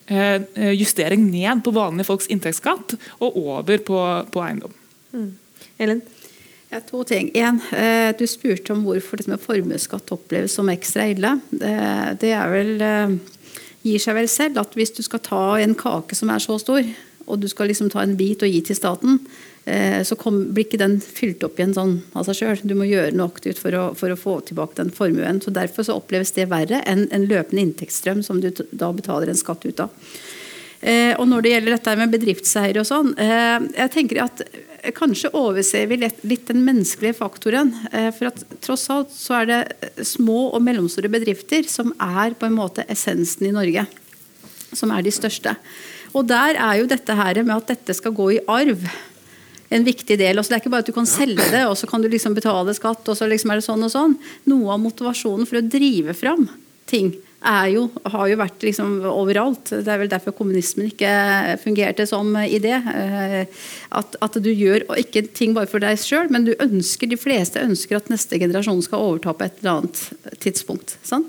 justering 0.10 1.28
ned 1.30 1.62
på 1.62 1.74
vanlige 1.76 2.08
folks 2.08 2.30
inntektsskatt 2.34 2.96
og 3.20 3.36
over 3.38 3.84
på, 3.86 4.00
på 4.34 4.42
eiendom. 4.42 4.74
Ellen? 5.78 6.02
Ja, 6.70 6.80
to 6.86 7.04
ting. 7.04 7.32
En, 7.34 7.58
eh, 7.74 8.12
du 8.18 8.28
spurte 8.30 8.76
om 8.76 8.84
hvorfor 8.86 9.18
dette 9.18 9.32
med 9.32 9.42
formuesskatt 9.42 10.12
oppleves 10.14 10.54
som 10.54 10.70
ekstra 10.70 11.08
ille. 11.10 11.32
Det, 11.50 11.74
det 12.22 12.34
er 12.38 12.52
vel, 12.52 12.74
eh, 12.86 13.16
gir 13.88 14.04
seg 14.04 14.18
vel 14.20 14.30
selv 14.30 14.62
at 14.62 14.78
hvis 14.78 14.94
du 14.94 15.02
skal 15.02 15.24
ta 15.26 15.44
en 15.58 15.74
kake 15.78 16.18
som 16.18 16.30
er 16.30 16.44
så 16.44 16.60
stor, 16.62 16.86
og 17.26 17.42
du 17.42 17.48
skal 17.50 17.72
liksom 17.72 17.90
ta 17.90 18.04
en 18.06 18.14
bit 18.20 18.46
og 18.46 18.54
gi 18.54 18.62
til 18.68 18.78
staten, 18.78 19.18
eh, 19.18 19.49
så 20.04 20.16
kom, 20.18 20.38
blir 20.56 20.66
ikke 20.66 20.80
den 20.82 20.96
fylt 21.04 21.44
opp 21.46 21.60
igjen 21.60 21.76
sånn 21.76 21.92
av 22.18 22.24
seg 22.26 22.40
sjøl. 22.40 22.62
Du 22.66 22.74
må 22.80 22.88
gjøre 22.88 23.12
noe 23.14 23.30
aktivt 23.30 23.60
for 23.62 23.76
å, 23.78 23.84
for 24.00 24.10
å, 24.10 24.18
få 24.18 24.40
tilbake 24.48 24.80
den 24.80 24.90
formuen. 24.96 25.42
Så 25.44 25.54
Derfor 25.54 25.86
så 25.86 25.98
oppleves 26.00 26.32
det 26.34 26.48
verre 26.50 26.80
enn 26.90 27.06
en 27.14 27.28
løpende 27.30 27.62
inntektsstrøm 27.68 28.24
som 28.26 28.42
du 28.42 28.50
da 28.72 28.90
betaler 28.96 29.30
en 29.30 29.38
skatt 29.38 29.68
ut 29.68 29.84
av. 29.86 29.94
Eh, 30.80 31.12
og 31.20 31.28
når 31.28 31.44
det 31.44 31.52
gjelder 31.52 31.76
dette 31.76 31.96
med 32.00 32.12
bedriftseiere 32.14 32.80
og 32.80 32.88
sånn, 32.88 33.12
eh, 33.20 33.58
jeg 33.82 33.92
tenker 33.92 34.22
at 34.24 34.44
kanskje 34.96 35.32
overser 35.36 35.90
vi 35.92 35.98
litt, 36.00 36.22
litt 36.24 36.48
den 36.48 36.64
menneskelige 36.64 37.18
faktoren. 37.18 37.74
Eh, 37.92 38.10
for 38.16 38.32
at 38.32 38.44
tross 38.64 38.88
alt 38.94 39.12
så 39.12 39.42
er 39.42 39.50
det 39.50 40.04
små 40.08 40.54
og 40.54 40.64
mellomstore 40.64 41.12
bedrifter 41.12 41.68
som 41.68 41.92
er 42.00 42.38
på 42.40 42.48
en 42.48 42.56
måte 42.56 42.88
essensen 42.88 43.50
i 43.50 43.56
Norge. 43.56 43.86
Som 44.72 44.94
er 44.96 45.04
de 45.04 45.12
største. 45.12 45.56
Og 46.16 46.26
der 46.30 46.56
er 46.56 46.80
jo 46.80 46.88
dette 46.90 47.14
her 47.14 47.44
med 47.44 47.58
at 47.58 47.76
dette 47.76 47.94
skal 47.98 48.16
gå 48.16 48.32
i 48.38 48.44
arv 48.48 48.88
en 49.70 49.86
viktig 49.86 50.18
del. 50.20 50.40
Også 50.40 50.54
det 50.54 50.60
er 50.60 50.64
ikke 50.64 50.74
bare 50.74 50.86
at 50.86 50.90
du 50.90 50.96
kan 50.96 51.10
selge 51.10 51.46
det, 51.54 51.64
og 51.70 51.78
så 51.80 51.90
kan 51.90 52.04
du 52.04 52.10
liksom 52.12 52.38
betale 52.38 52.76
skatt, 52.78 53.06
og 53.08 53.18
så 53.18 53.30
liksom 53.30 53.54
er 53.54 53.62
det 53.62 53.68
sånn 53.68 53.86
og 53.86 53.94
sånn. 53.94 54.18
Noe 54.50 54.76
av 54.76 54.84
motivasjonen 54.84 55.50
for 55.50 55.62
å 55.62 55.66
drive 55.66 56.18
fram 56.18 56.48
ting 56.90 57.14
jo, 57.72 57.86
har 58.12 58.28
jo 58.28 58.38
vært 58.40 58.64
liksom 58.68 58.98
overalt. 59.08 59.72
Det 59.72 59.88
er 59.88 60.02
vel 60.02 60.10
derfor 60.12 60.34
kommunismen 60.36 60.90
ikke 60.90 61.12
fungerte 61.62 62.06
som 62.10 62.34
idé. 62.36 62.74
Eh, 62.76 63.46
at, 63.96 64.18
at 64.20 64.38
du 64.44 64.50
gjør 64.52 64.84
ikke 65.00 65.24
ting 65.32 65.56
bare 65.56 65.70
for 65.72 65.80
deg 65.80 65.96
sjøl, 66.02 66.28
men 66.34 66.50
du 66.50 66.52
ønsker, 66.60 67.08
de 67.08 67.20
fleste 67.20 67.64
ønsker 67.64 67.96
at 67.96 68.12
neste 68.12 68.40
generasjon 68.42 68.84
skal 68.84 69.06
overta 69.06 69.34
på 69.34 69.48
et 69.48 69.62
eller 69.62 69.78
annet 69.78 70.40
tidspunkt. 70.44 70.98
Så, 71.04 71.24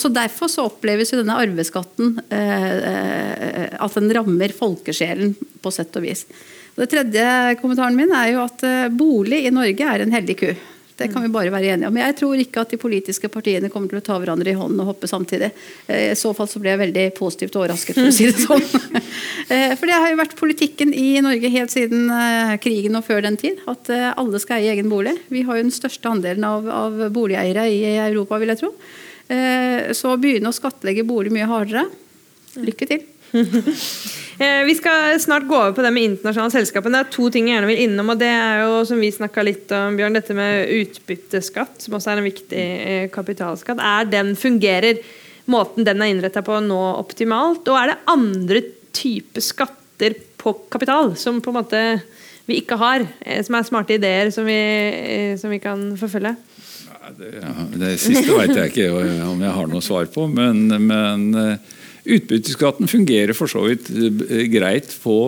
så, 0.00 0.12
Derfor 0.16 0.48
så 0.48 0.70
oppleves 0.70 1.12
jo 1.12 1.20
denne 1.20 1.36
arveskatten 1.36 2.16
eh, 2.32 3.76
at 3.76 4.00
den 4.00 4.12
rammer 4.16 4.56
folkesjelen 4.56 5.36
på 5.60 5.74
sett 5.74 6.00
og 6.00 6.08
vis. 6.08 6.24
Det 6.76 6.86
tredje 6.92 7.56
kommentaren 7.60 7.96
min 7.96 8.12
er 8.12 8.34
jo 8.34 8.42
at 8.44 8.64
eh, 8.66 8.88
bolig 8.92 9.46
i 9.46 9.52
Norge 9.54 9.92
er 9.92 10.02
en 10.04 10.12
heldig 10.12 10.34
ku. 10.36 10.48
Det 10.96 11.10
kan 11.12 11.24
vi 11.24 11.28
bare 11.28 11.52
være 11.52 11.74
enige 11.74 11.88
om. 11.90 11.96
Jeg 12.00 12.14
tror 12.16 12.40
ikke 12.40 12.62
at 12.64 12.70
de 12.72 12.78
politiske 12.80 13.28
partiene 13.32 13.68
kommer 13.72 13.92
til 13.92 14.00
å 14.00 14.04
ta 14.04 14.14
hverandre 14.16 14.48
i 14.48 14.56
hånden 14.56 14.80
og 14.80 14.90
hoppe 14.92 15.08
samtidig. 15.08 15.50
Eh, 15.88 16.10
I 16.12 16.18
så 16.20 16.34
fall 16.36 16.48
så 16.52 16.60
ble 16.60 16.74
jeg 16.74 16.82
veldig 16.82 17.06
positivt 17.16 17.56
overrasket, 17.56 17.96
for 17.96 18.10
å 18.10 18.14
si 18.16 18.28
det 18.28 18.44
sånn. 18.44 18.66
Eh, 19.46 19.76
for 19.78 19.86
det 19.86 19.94
har 19.94 20.10
jo 20.10 20.18
vært 20.18 20.32
politikken 20.34 20.90
i 20.90 21.20
Norge 21.22 21.48
helt 21.54 21.70
siden 21.70 22.08
krigen 22.58 22.98
og 22.98 23.04
før 23.06 23.22
den 23.22 23.36
tid. 23.38 23.60
At 23.70 23.86
alle 23.88 24.40
skal 24.42 24.58
eie 24.58 24.72
egen 24.74 24.90
bolig. 24.90 25.12
Vi 25.30 25.44
har 25.46 25.60
jo 25.60 25.62
den 25.68 25.72
største 25.72 26.10
andelen 26.10 26.44
av, 26.44 26.66
av 26.66 27.04
boligeiere 27.14 27.68
i 27.70 27.78
Europa, 27.94 28.40
vil 28.42 28.50
jeg 28.50 28.60
tro. 28.64 28.72
Så 29.94 30.10
å 30.10 30.18
begynne 30.18 30.50
å 30.50 30.56
skattlegge 30.56 31.06
bolig 31.06 31.30
mye 31.36 31.46
hardere, 31.46 31.86
lykke 32.58 32.90
til. 32.90 33.06
Eh, 34.38 34.64
vi 34.64 34.74
skal 34.76 35.20
snart 35.20 35.46
gå 35.48 35.56
over 35.56 35.72
på 35.72 35.82
det 35.84 35.90
med 35.96 36.10
internasjonale 36.10 36.52
selskaper. 36.52 36.92
Det 36.92 36.98
er 37.00 37.12
to 37.12 37.28
ting 37.32 37.46
jeg 37.48 37.56
gjerne 37.56 37.70
vil 37.70 37.84
innom. 37.86 38.10
og 38.12 38.18
Det 38.20 38.28
er 38.28 38.58
jo, 38.66 38.82
som 38.84 39.00
vi 39.00 39.08
litt 39.48 39.70
om, 39.72 39.96
Bjørn, 39.96 40.18
dette 40.18 40.36
med 40.36 40.72
utbytteskatt, 40.76 41.78
som 41.80 41.96
også 41.96 42.12
er 42.12 42.20
en 42.20 42.26
viktig 42.26 42.64
eh, 42.90 43.06
kapitalskatt. 43.12 43.80
Er 43.80 44.10
den 44.12 44.34
Fungerer 44.36 45.00
måten 45.48 45.86
den 45.86 46.02
er 46.02 46.12
innretta 46.12 46.42
på 46.44 46.58
nå 46.60 46.80
optimalt? 46.98 47.64
Og 47.64 47.80
er 47.80 47.94
det 47.94 48.02
andre 48.12 48.62
typer 48.96 49.40
skatter 49.40 50.18
på 50.36 50.52
kapital 50.68 51.14
som 51.16 51.40
på 51.40 51.54
en 51.54 51.58
måte 51.62 51.82
vi 52.44 52.60
ikke 52.60 52.76
har? 52.82 53.06
Eh, 53.24 53.40
som 53.46 53.56
er 53.56 53.64
smarte 53.70 53.96
ideer 53.96 54.28
som 54.34 54.44
vi, 54.44 54.60
som 55.40 55.54
vi 55.54 55.62
kan 55.64 55.88
forfølge? 55.96 56.34
Det, 57.16 57.32
det, 57.78 57.96
siste 58.02 58.34
veit 58.34 58.52
jeg 58.52 58.74
ikke 58.74 58.92
om 59.30 59.40
jeg 59.40 59.56
har 59.56 59.68
noe 59.70 59.80
svar 59.84 60.10
på, 60.12 60.26
men, 60.28 60.66
men 60.90 61.28
Utbytteskatten 62.06 62.90
fungerer 62.90 63.34
for 63.36 63.50
så 63.50 63.66
vidt 63.66 63.90
eh, 63.90 64.46
greit 64.52 64.94
på 65.02 65.18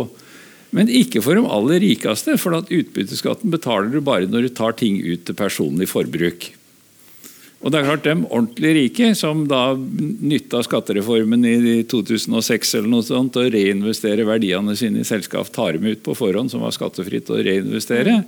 men 0.77 0.91
ikke 0.93 1.23
for 1.25 1.39
de 1.39 1.49
aller 1.49 1.81
rikeste. 1.81 2.37
For 2.41 2.53
at 2.59 2.73
utbytteskatten 2.73 3.53
betaler 3.53 3.89
du 3.93 4.03
bare 4.05 4.29
når 4.29 4.49
du 4.49 4.55
tar 4.57 4.77
ting 4.77 4.99
ut 5.01 5.25
til 5.25 5.37
personlig 5.37 5.89
forbruk. 5.89 6.51
Og 7.59 7.73
det 7.73 7.81
er 7.81 7.89
klart 7.89 8.05
De 8.07 8.15
ordentlig 8.15 8.75
rike, 8.77 9.09
som 9.19 9.43
da 9.51 9.73
nytta 9.75 10.61
skattereformen 10.63 11.47
i 11.49 11.81
2006 11.91 12.77
eller 12.79 12.93
noe 12.93 13.07
sånt, 13.07 13.39
og 13.41 13.51
reinvesterer 13.55 14.29
verdiene 14.29 14.77
sine 14.79 15.03
i 15.03 15.09
selskap, 15.09 15.51
tar 15.51 15.75
dem 15.75 15.89
ut 15.89 16.05
på 16.05 16.15
forhånd, 16.15 16.53
som 16.53 16.63
var 16.63 16.77
skattefritt 16.77 17.33
å 17.35 17.41
reinvestere, 17.43 18.21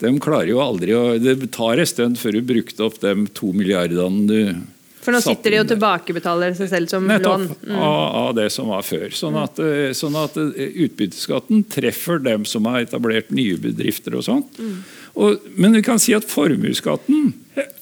de 0.00 0.12
klarer 0.22 0.52
jo 0.52 0.62
aldri 0.64 0.94
å 0.96 1.18
Det 1.20 1.50
tar 1.52 1.82
en 1.82 1.88
stund 1.88 2.16
før 2.16 2.38
du 2.38 2.46
brukte 2.46 2.86
opp 2.86 3.00
de 3.02 3.12
to 3.36 3.50
milliardene 3.52 4.22
du 4.30 4.62
for 5.00 5.16
nå 5.16 5.20
sitter 5.24 5.54
de 5.54 5.60
og 5.62 5.68
tilbakebetaler 5.70 6.56
seg 6.58 6.70
selv 6.72 6.90
som 6.92 7.06
Nettopp, 7.08 7.44
lån. 7.46 7.58
Mm. 7.70 7.76
Av, 7.78 8.00
av, 8.20 8.32
det 8.36 8.48
som 8.52 8.68
var 8.72 8.84
før. 8.84 9.08
Sånn 9.16 9.38
at, 9.40 9.60
eh, 9.64 9.92
sånn 9.96 10.18
at, 10.20 10.36
eh, 10.36 10.80
utbytteskatten 10.86 11.64
treffer 11.72 12.20
dem 12.24 12.44
som 12.48 12.68
har 12.68 12.84
etablert 12.84 13.32
nye 13.34 13.56
bedrifter 13.60 14.18
og 14.18 14.26
sånt. 14.28 14.60
Mm. 14.60 14.80
Og, 15.20 15.46
men 15.56 15.78
vi 15.78 15.84
kan 15.86 16.00
si 16.02 16.12
at 16.16 16.28
formuesskatten 16.28 17.32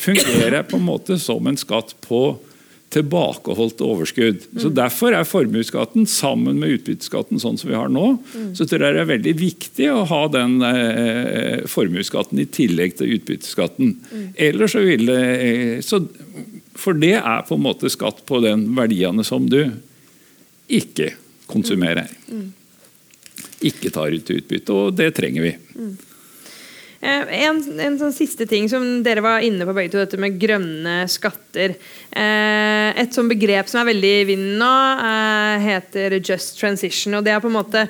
fungerer 0.01 0.63
på 0.69 0.79
en 0.79 0.87
måte 0.87 1.19
som 1.21 1.51
en 1.51 1.59
skatt 1.59 1.97
på 2.07 2.23
tilbakeholdt 2.95 3.83
overskudd. 3.85 4.47
Mm. 4.49 4.61
Så 4.63 4.71
Derfor 4.73 5.13
er 5.13 5.29
formuesskatten 5.29 6.07
sammen 6.09 6.61
med 6.61 6.79
utbytteskatten 6.79 7.41
sånn 7.43 7.59
som 7.61 7.69
vi 7.71 7.77
har 7.77 7.91
nå. 7.93 8.15
Mm. 8.33 8.53
Så 8.57 8.65
tror 8.65 8.87
jeg 8.87 8.97
det 8.97 9.03
er 9.03 9.11
veldig 9.11 9.35
viktig 9.43 9.91
å 9.93 10.07
ha 10.09 10.23
den 10.33 10.57
eh, 10.65 11.67
formuesskatten 11.69 12.41
i 12.41 12.49
tillegg 12.49 12.97
til 12.99 13.19
utbytteskatten. 13.19 13.93
Mm. 14.09 14.25
Ellers 14.49 14.77
så 14.77 14.85
vil 14.87 15.05
det 15.11 15.21
eh, 15.37 15.75
så 15.85 16.01
for 16.79 16.99
det 16.99 17.17
er 17.19 17.47
på 17.49 17.59
en 17.59 17.65
måte 17.65 17.91
skatt 17.91 18.23
på 18.29 18.41
den 18.45 18.69
verdiene 18.77 19.25
som 19.27 19.49
du 19.51 19.61
ikke 20.69 21.13
konsumerer. 21.49 22.11
Ikke 23.65 23.91
tar 23.91 24.15
ut 24.15 24.31
utbytte, 24.31 24.75
og 24.75 24.95
det 24.99 25.11
trenger 25.17 25.49
vi. 25.49 25.55
Eh, 26.99 27.33
en, 27.47 27.61
en, 27.79 27.97
sånn 27.99 28.15
siste 28.15 28.47
ting 28.51 28.67
som 28.71 28.85
dere 29.07 29.23
var 29.23 29.45
inne 29.47 29.67
på 29.67 29.75
begge 29.77 29.93
to, 29.93 30.01
dette 30.03 30.19
med 30.21 30.39
grønne 30.41 31.01
skatter. 31.11 31.77
Eh, 32.11 32.89
et 32.99 33.15
sånt 33.15 33.31
begrep 33.31 33.71
som 33.71 33.83
er 33.83 33.93
veldig 33.93 34.15
i 34.21 34.25
vinden 34.33 34.59
nå, 34.59 34.73
eh, 35.07 35.67
heter 35.69 36.19
just 36.19 36.59
transition. 36.59 37.15
og 37.15 37.27
Det 37.27 37.35
er 37.35 37.43
på 37.45 37.51
en 37.51 37.59
måte 37.59 37.87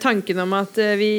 tanken 0.00 0.38
om 0.40 0.54
at 0.56 0.78
vi 0.96 1.10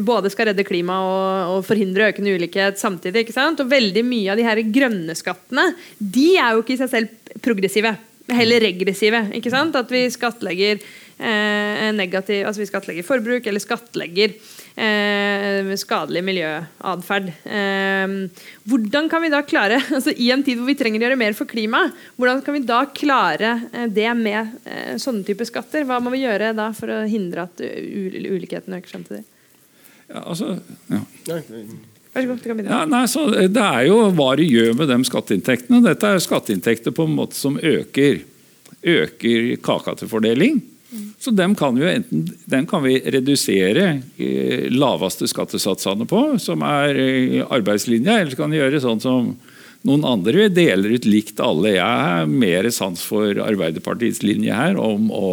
både 0.00 0.30
skal 0.32 0.48
redde 0.48 0.64
klimaet 0.64 1.04
og, 1.04 1.56
og, 1.56 1.66
forhindre 1.66 2.08
økende 2.08 2.32
ulikhet 2.32 2.80
samtidig. 2.80 3.26
ikke 3.26 3.36
sant? 3.36 3.60
Og 3.60 3.68
veldig 3.68 4.04
mye 4.08 4.32
av 4.32 4.40
de 4.40 4.46
her 4.46 4.62
grønne 4.72 5.16
skattene 5.18 5.66
de 5.98 6.30
er 6.40 6.54
jo 6.54 6.62
ikke 6.64 6.76
i 6.78 6.80
seg 6.80 6.92
selv 6.94 7.36
progressive. 7.44 7.92
Heller 8.32 8.64
regressive. 8.64 9.20
ikke 9.36 9.52
sant? 9.52 9.76
At 9.76 9.92
vi 9.92 10.06
skattlegger 10.12 10.80
negativ, 11.22 12.42
altså 12.48 12.62
vi 12.62 12.66
skattlegger 12.66 13.06
forbruk 13.06 13.46
eller 13.46 13.62
skattlegger 13.62 14.34
eh, 14.76 15.72
skadelig 15.76 16.22
miljøatferd. 16.24 17.30
Eh, 17.44 18.14
hvordan 18.68 19.08
kan 19.10 19.22
vi 19.24 19.32
da 19.32 19.42
klare, 19.46 19.80
altså 19.96 20.14
I 20.14 20.30
en 20.34 20.44
tid 20.46 20.60
hvor 20.60 20.70
vi 20.70 20.76
trenger 20.78 21.02
å 21.02 21.08
gjøre 21.08 21.20
mer 21.20 21.36
for 21.38 21.50
klimaet, 21.50 21.96
hvordan 22.16 22.42
kan 22.44 22.56
vi 22.56 22.64
da 22.68 22.82
klare 22.94 23.54
eh, 23.72 23.88
det 23.92 24.10
med 24.18 24.56
eh, 24.64 24.96
sånne 25.02 25.26
typer 25.28 25.48
skatter? 25.48 25.86
Hva 25.88 26.00
må 26.02 26.14
vi 26.14 26.24
gjøre 26.24 26.52
da 26.56 26.70
for 26.76 26.92
å 26.92 27.02
hindre 27.08 27.46
at 27.48 27.62
ulikheten 27.62 28.78
øker 28.78 28.96
samtidig? 28.98 29.24
Ja, 30.12 30.26
altså, 30.26 30.56
ja. 30.92 31.00
Vær 32.12 32.20
så 32.20 32.28
god, 32.28 32.42
du 32.42 32.44
kan 32.44 32.58
begynne. 32.58 32.74
Ja, 32.74 32.82
nei, 32.84 33.06
så 33.08 33.24
det 33.32 33.62
er 33.62 33.86
jo 33.88 34.02
hva 34.12 34.34
du 34.36 34.42
gjør 34.44 34.74
med 34.76 34.90
de 34.92 34.98
skatteinntektene. 35.08 35.80
Dette 35.86 36.10
er 36.12 36.20
skatteinntekter 36.20 36.92
på 36.92 37.06
en 37.08 37.14
måte 37.16 37.38
som 37.38 37.56
øker, 37.56 38.20
øker 38.82 39.54
kaka 39.64 39.96
til 39.96 40.10
fordeling. 40.10 40.60
Så 41.22 41.32
dem 41.32 41.54
kan, 41.56 41.78
vi 41.78 41.88
enten, 41.88 42.26
dem 42.52 42.66
kan 42.68 42.82
vi 42.84 42.98
redusere 43.00 44.02
laveste 44.72 45.28
skattesatsene 45.30 46.04
på, 46.08 46.20
som 46.42 46.64
er 46.66 46.98
arbeidslinja, 47.48 48.18
eller 48.20 48.34
så 48.34 48.42
kan 48.42 48.52
vi 48.52 48.60
gjøre 48.60 48.82
sånn 48.84 49.00
som 49.02 49.32
noen 49.88 50.04
andre 50.06 50.46
deler 50.52 50.94
ut 50.94 51.08
likt 51.08 51.40
alle. 51.42 51.74
Jeg 51.76 52.04
har 52.06 52.28
mer 52.30 52.68
sans 52.74 53.02
for 53.02 53.40
Arbeiderpartiets 53.42 54.22
linje 54.26 54.54
her 54.54 54.78
om 54.78 55.10
å 55.14 55.32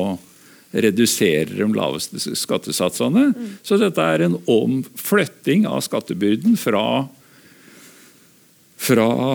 redusere 0.71 1.57
de 1.57 1.67
laveste 1.73 2.21
skattesatsene. 2.37 3.29
Mm. 3.33 3.53
Så 3.65 3.79
dette 3.81 4.05
er 4.05 4.25
en 4.25 4.37
omflytting 4.49 5.65
av 5.69 5.81
skattebyrden 5.85 6.57
fra 6.61 7.07
fra 8.79 9.05
å 9.05 9.29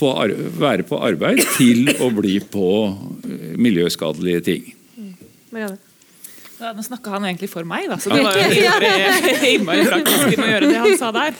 på 0.00 0.10
være 0.62 0.86
på 0.88 1.00
arbeid 1.04 1.42
til 1.58 1.92
å 2.00 2.08
bli 2.14 2.38
på 2.40 2.68
uh, 2.88 3.48
miljøskadelige 3.60 4.44
ting. 4.48 4.70
Ja, 6.62 6.70
nå 6.76 6.82
snakka 6.86 7.16
han 7.16 7.24
egentlig 7.26 7.48
for 7.50 7.66
meg, 7.66 7.88
da, 7.90 7.96
så 7.98 8.12
det 8.12 8.22
var 8.22 8.36
jo 8.38 8.44
innmari 9.56 9.82
praktisk 9.88 10.38
å 10.38 10.46
gjøre 10.46 10.68
det 10.70 10.78
han 10.78 10.94
sa 11.00 11.10
der. 11.14 11.34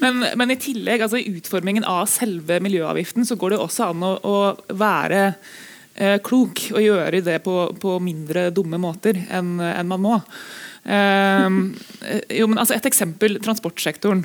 Men, 0.00 0.24
men, 0.40 0.54
i 0.54 0.56
tillegg, 0.60 1.04
altså 1.04 1.20
i 1.20 1.26
utformingen 1.36 1.84
av 1.84 2.06
selve 2.08 2.56
miljøavgiften, 2.64 3.26
så 3.28 3.36
går 3.40 3.54
det 3.54 3.60
også 3.60 3.90
an 3.92 4.06
å, 4.08 4.12
å 4.24 4.78
være 4.80 5.20
eh, 5.28 6.16
klok 6.24 6.64
og 6.72 6.80
gjøre 6.80 7.20
det 7.26 7.42
på, 7.44 7.58
på 7.80 7.98
mindre 8.02 8.48
dumme 8.56 8.80
måter 8.80 9.20
enn 9.28 9.58
en 9.68 9.90
man 9.90 10.04
må. 10.06 10.16
Eh, 10.84 11.60
jo, 12.40 12.48
men 12.48 12.60
altså 12.60 12.78
Et 12.78 12.88
eksempel 12.88 13.36
transportsektoren. 13.44 14.24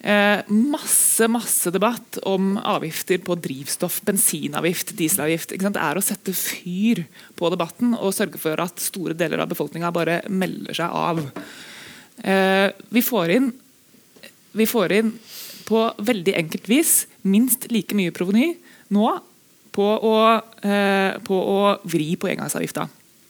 Eh, 0.00 0.40
masse 0.52 1.24
masse 1.28 1.70
debatt 1.72 2.18
om 2.28 2.58
avgifter 2.60 3.18
på 3.24 3.34
drivstoff, 3.40 4.02
bensinavgift, 4.04 4.92
dieselavgift. 4.98 5.54
Det 5.56 5.82
er 5.82 5.98
å 5.98 6.04
sette 6.04 6.34
fyr 6.36 7.06
på 7.34 7.50
debatten 7.50 7.96
og 7.96 8.14
sørge 8.14 8.38
for 8.40 8.60
at 8.60 8.82
store 8.82 9.16
deler 9.16 9.40
av 9.42 9.50
befolkninga 9.50 9.92
bare 9.94 10.20
melder 10.28 10.76
seg 10.76 10.92
av. 10.92 11.22
Eh, 12.20 12.68
vi, 12.92 13.02
får 13.02 13.34
inn, 13.38 13.50
vi 14.52 14.68
får 14.68 14.98
inn 15.00 15.16
på 15.66 15.82
veldig 15.98 16.36
enkelt 16.44 16.68
vis 16.70 16.94
minst 17.26 17.66
like 17.72 17.96
mye 17.96 18.14
proveny 18.14 18.52
nå 18.94 19.08
på 19.76 19.86
å, 20.12 20.16
eh, 20.62 21.18
på 21.24 21.36
å 21.40 21.60
vri 21.88 22.14
på 22.20 22.30
engangsavgifta. 22.30 22.86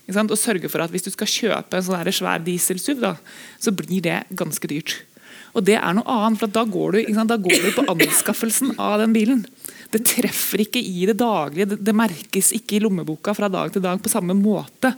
Og 0.07 0.39
sørge 0.39 0.69
for 0.71 0.83
at 0.83 0.91
Hvis 0.91 1.03
du 1.03 1.11
skal 1.11 1.27
kjøpe 1.27 1.75
en 1.75 1.83
sånn 1.83 2.13
svær 2.15 2.39
diesel-SUV, 2.45 3.17
så 3.59 3.73
blir 3.75 4.03
det 4.03 4.27
ganske 4.31 4.69
dyrt. 4.69 5.03
Og 5.57 5.65
det 5.65 5.79
er 5.81 5.97
noe 5.97 6.19
annet, 6.21 6.41
for 6.41 6.53
da 6.53 6.67
går, 6.69 6.99
du, 6.99 7.15
da 7.17 7.39
går 7.41 7.63
du 7.65 7.71
på 7.75 7.87
anskaffelsen 7.95 8.75
av 8.77 9.01
den 9.01 9.15
bilen. 9.17 9.45
Det 9.93 10.03
treffer 10.05 10.65
ikke 10.65 10.83
i 10.83 11.07
det 11.09 11.15
daglige, 11.21 11.69
det, 11.71 11.79
det, 11.87 11.95
merkes 11.97 12.51
ikke 12.57 12.77
i 12.77 12.81
lommeboka 12.83 13.33
fra 13.37 13.49
dag 13.53 13.71
til 13.73 13.85
dag 13.85 14.03
på 14.03 14.11
samme 14.13 14.35
måte. 14.37 14.93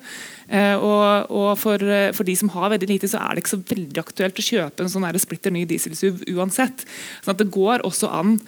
Eh, 0.49 0.75
og, 0.75 1.29
og 1.29 1.51
for, 1.61 1.83
eh, 1.85 2.09
for, 2.17 2.27
de 2.27 2.35
som 2.41 2.51
har 2.55 2.73
veldig 2.73 2.89
lite, 2.91 3.11
så 3.11 3.21
er 3.21 3.37
det 3.37 3.45
ikke 3.45 3.55
så 3.55 3.61
veldig 3.75 4.03
aktuelt 4.03 4.41
å 4.41 4.47
kjøpe 4.49 4.85
en 4.85 4.91
sånn 4.95 5.07
splitter 5.21 5.55
ny 5.55 5.67
diesel-SUV 5.69 6.25
uansett. 6.35 6.87
Sånn 7.21 7.37
at 7.37 7.45
det 7.45 7.53
går 7.55 7.85
også 7.87 8.11
an 8.19 8.39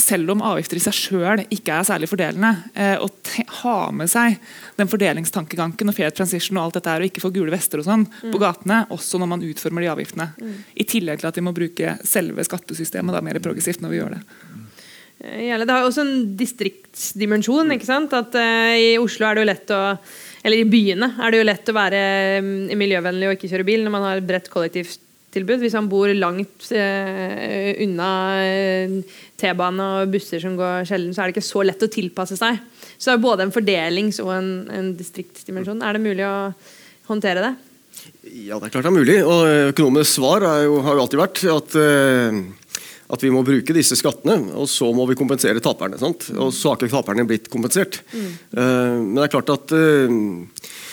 selv 0.00 0.32
om 0.34 0.42
avgifter 0.44 0.78
i 0.78 0.82
seg 0.84 0.96
sjøl 0.96 1.42
ikke 1.46 1.78
er 1.78 1.86
særlig 1.88 2.08
fordelende, 2.10 2.52
eh, 2.74 2.96
å 3.00 3.08
ha 3.62 3.76
med 3.96 4.10
seg 4.12 4.36
den 4.76 4.90
fordelingstankegangen 4.92 5.92
og 5.92 5.96
fair 5.96 6.12
transition 6.14 6.58
og 6.58 6.66
alt 6.66 6.78
dette 6.78 6.92
her, 6.92 7.04
og 7.04 7.10
ikke 7.10 7.24
få 7.24 7.32
gule 7.34 7.54
vester 7.54 7.82
og 7.82 7.88
sånn 7.88 8.04
mm. 8.04 8.34
på 8.34 8.42
gatene, 8.42 8.82
også 8.94 9.20
når 9.22 9.32
man 9.32 9.46
utformer 9.46 9.86
de 9.86 9.90
avgiftene. 9.94 10.28
Mm. 10.36 10.60
I 10.76 10.88
tillegg 10.88 11.22
til 11.22 11.30
at 11.30 11.40
vi 11.40 11.46
må 11.46 11.54
bruke 11.56 11.96
selve 12.06 12.44
skattesystemet 12.46 13.16
da, 13.16 13.24
mer 13.24 13.40
progressivt 13.44 13.82
når 13.84 13.94
vi 13.94 14.00
gjør 14.02 14.16
det. 14.18 14.22
Det 15.16 15.72
har 15.72 15.86
også 15.86 16.04
en 16.04 16.16
distriktsdimensjon. 16.36 17.72
ikke 17.72 17.88
sant? 17.88 18.12
At 18.14 18.36
uh, 18.36 18.76
I 18.76 18.98
Oslo 19.00 19.24
er 19.26 19.38
det 19.38 19.42
jo 19.42 19.48
lett 19.48 19.72
å 19.74 19.82
eller 20.46 20.62
i 20.62 20.68
byene 20.70 21.08
er 21.18 21.32
det 21.32 21.40
jo 21.40 21.46
lett 21.48 21.70
å 21.72 21.74
være 21.74 22.00
um, 22.38 22.50
miljøvennlig 22.78 23.26
og 23.26 23.34
ikke 23.34 23.48
kjøre 23.50 23.66
bil 23.66 23.82
når 23.82 23.94
man 23.96 24.04
har 24.06 24.20
bredt 24.22 24.46
kollektivt 24.52 25.00
tilbud. 25.36 25.60
Hvis 25.62 25.76
han 25.78 25.90
bor 25.90 26.10
langt 26.16 26.68
eh, 26.74 27.76
unna 27.84 28.10
eh, 28.42 28.96
T-bane 29.38 29.90
og 30.00 30.12
busser 30.14 30.42
som 30.42 30.56
går 30.58 30.88
sjelden, 30.88 31.14
så 31.14 31.22
er 31.22 31.30
det 31.30 31.36
ikke 31.36 31.46
så 31.48 31.62
lett 31.66 31.86
å 31.86 31.92
tilpasse 31.92 32.38
seg. 32.40 32.58
Så 32.96 33.10
det 33.10 33.16
er 33.16 33.24
både 33.24 33.46
en 33.46 33.54
fordelings- 33.54 34.20
og 34.24 34.32
en, 34.34 34.50
en 34.72 34.92
distriktsdimensjon. 34.98 35.82
Er 35.84 35.96
det 35.96 36.04
mulig 36.04 36.26
å 36.26 36.36
håndtere 37.10 37.44
det? 37.44 37.54
Ja, 38.46 38.58
det 38.58 38.68
er 38.68 38.72
klart 38.74 38.86
det 38.86 38.92
er 38.92 38.96
mulig. 38.96 39.18
Og 39.24 39.72
økonomens 39.72 40.14
svar 40.16 40.44
jo, 40.64 40.80
har 40.84 40.96
jo 40.96 41.04
alltid 41.04 41.20
vært 41.20 41.42
at, 41.52 41.76
uh, 41.78 42.80
at 43.14 43.24
vi 43.24 43.32
må 43.34 43.44
bruke 43.46 43.76
disse 43.76 43.98
skattene, 43.98 44.52
og 44.56 44.68
så 44.70 44.88
må 44.96 45.06
vi 45.10 45.18
kompensere 45.18 45.62
taperne. 45.64 46.00
Sant? 46.00 46.28
Og 46.34 46.52
så 46.54 46.72
har 46.72 46.80
ikke 46.80 46.92
taperne 46.96 47.26
blitt 47.28 47.50
kompensert. 47.52 48.00
Mm. 48.12 48.32
Uh, 48.56 48.96
men 49.04 49.14
det 49.20 49.28
er 49.28 49.34
klart 49.36 49.54
at 49.56 49.76
uh, 49.76 50.16
Eh, 50.16 50.85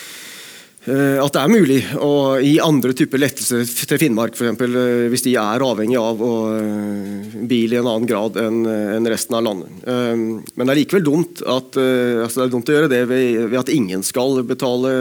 at 0.83 1.31
det 1.31 1.39
er 1.39 1.51
mulig 1.51 1.77
å 1.95 2.35
gi 2.43 2.57
andre 2.59 2.91
typer 2.97 3.21
lettelser 3.21 3.63
til 3.87 3.99
Finnmark, 4.01 4.35
f.eks. 4.35 4.59
Eh, 4.67 5.05
hvis 5.13 5.23
de 5.23 5.37
er 5.39 5.63
avhengig 5.63 5.95
av 5.95 6.19
eh, 6.27 7.37
bil 7.47 7.71
i 7.71 7.79
en 7.79 7.87
annen 7.87 8.09
grad 8.09 8.35
enn 8.41 9.07
resten 9.07 9.37
av 9.37 9.45
landet. 9.47 9.71
Men 9.87 10.67
det 10.67 10.73
er 10.73 10.81
likevel 10.81 11.05
dumt, 11.05 11.43
at, 11.47 11.79
altså 11.79 12.49
dumt 12.51 12.67
å 12.67 12.75
gjøre 12.75 12.91
det 12.91 13.01
ved, 13.07 13.55
at 13.59 13.71
ingen 13.71 14.03
skal 14.03 14.41
betale 14.47 14.91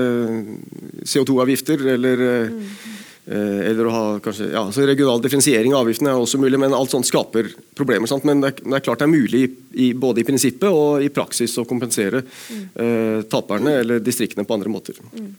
CO2-avgifter, 1.03 1.83
eller, 1.97 2.25
mm. 2.53 2.65
eller 3.27 3.89
å 3.89 3.95
ha 3.95 4.07
kanskje, 4.23 4.51
ja, 4.55 4.65
så 4.75 4.87
Regional 4.87 5.23
differensiering 5.25 5.75
av 5.75 5.83
avgiftene 5.83 6.15
er 6.15 6.23
også 6.23 6.41
mulig, 6.43 6.61
men 6.63 6.77
alt 6.77 6.95
sånt 6.95 7.09
skaper 7.09 7.51
problemer. 7.79 8.11
Sant? 8.11 8.27
Men 8.29 8.43
det 8.45 8.55
er, 8.55 8.85
klart 8.85 9.03
det 9.03 9.09
er 9.09 9.15
mulig 9.15 9.47
både 9.99 10.23
i 10.23 10.29
prinsippet 10.29 10.69
og 10.71 11.03
i 11.03 11.11
praksis 11.15 11.59
å 11.59 11.67
kompensere 11.67 12.23
mm. 12.23 12.67
eh, 12.75 13.23
taperne 13.31 13.81
eller 13.83 14.05
distriktene 14.05 14.47
på 14.47 14.61
andre 14.61 14.79
måter. 14.79 15.03
Mm. 15.15 15.33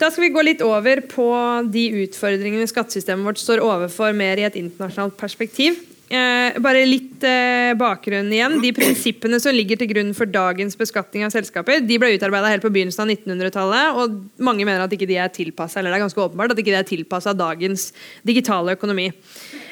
Da 0.00 0.08
skal 0.08 0.24
vi 0.24 0.32
gå 0.32 0.42
litt 0.46 0.62
over 0.64 1.02
på 1.10 1.28
de 1.68 1.82
utfordringene 2.06 2.68
skattesystemet 2.70 3.26
vårt 3.26 3.40
står 3.40 3.60
overfor 3.60 4.14
mer 4.16 4.40
i 4.40 4.46
et 4.48 4.56
internasjonalt 4.56 5.18
perspektiv. 5.20 5.76
Eh, 6.10 6.56
bare 6.58 6.80
litt 6.88 7.22
eh, 7.22 7.70
bakgrunn 7.78 8.32
igjen. 8.34 8.56
De 8.58 8.72
prinsippene 8.74 9.38
som 9.38 9.54
ligger 9.54 9.78
til 9.78 9.92
grunn 9.92 10.10
for 10.16 10.26
dagens 10.26 10.74
beskatning 10.78 11.22
av 11.22 11.30
selskaper, 11.30 11.84
de 11.86 11.98
ble 12.02 12.16
utarbeida 12.16 12.50
helt 12.50 12.64
på 12.64 12.72
begynnelsen 12.74 13.04
av 13.04 13.12
1900-tallet, 13.14 13.94
og 13.94 14.42
mange 14.42 14.66
mener 14.66 14.82
at 14.82 14.96
ikke 14.96 15.06
de 15.06 15.20
er 15.22 15.30
tilpasset, 15.30 15.78
eller 15.78 15.94
det 15.94 16.00
er 16.00 16.04
ganske 16.08 16.24
åpenbart 16.24 16.56
at 16.56 16.62
ikke 16.62 16.72
de 16.72 16.80
er 16.80 16.88
tilpassa 16.88 17.36
dagens 17.38 17.92
digitale 18.26 18.74
økonomi. 18.74 19.06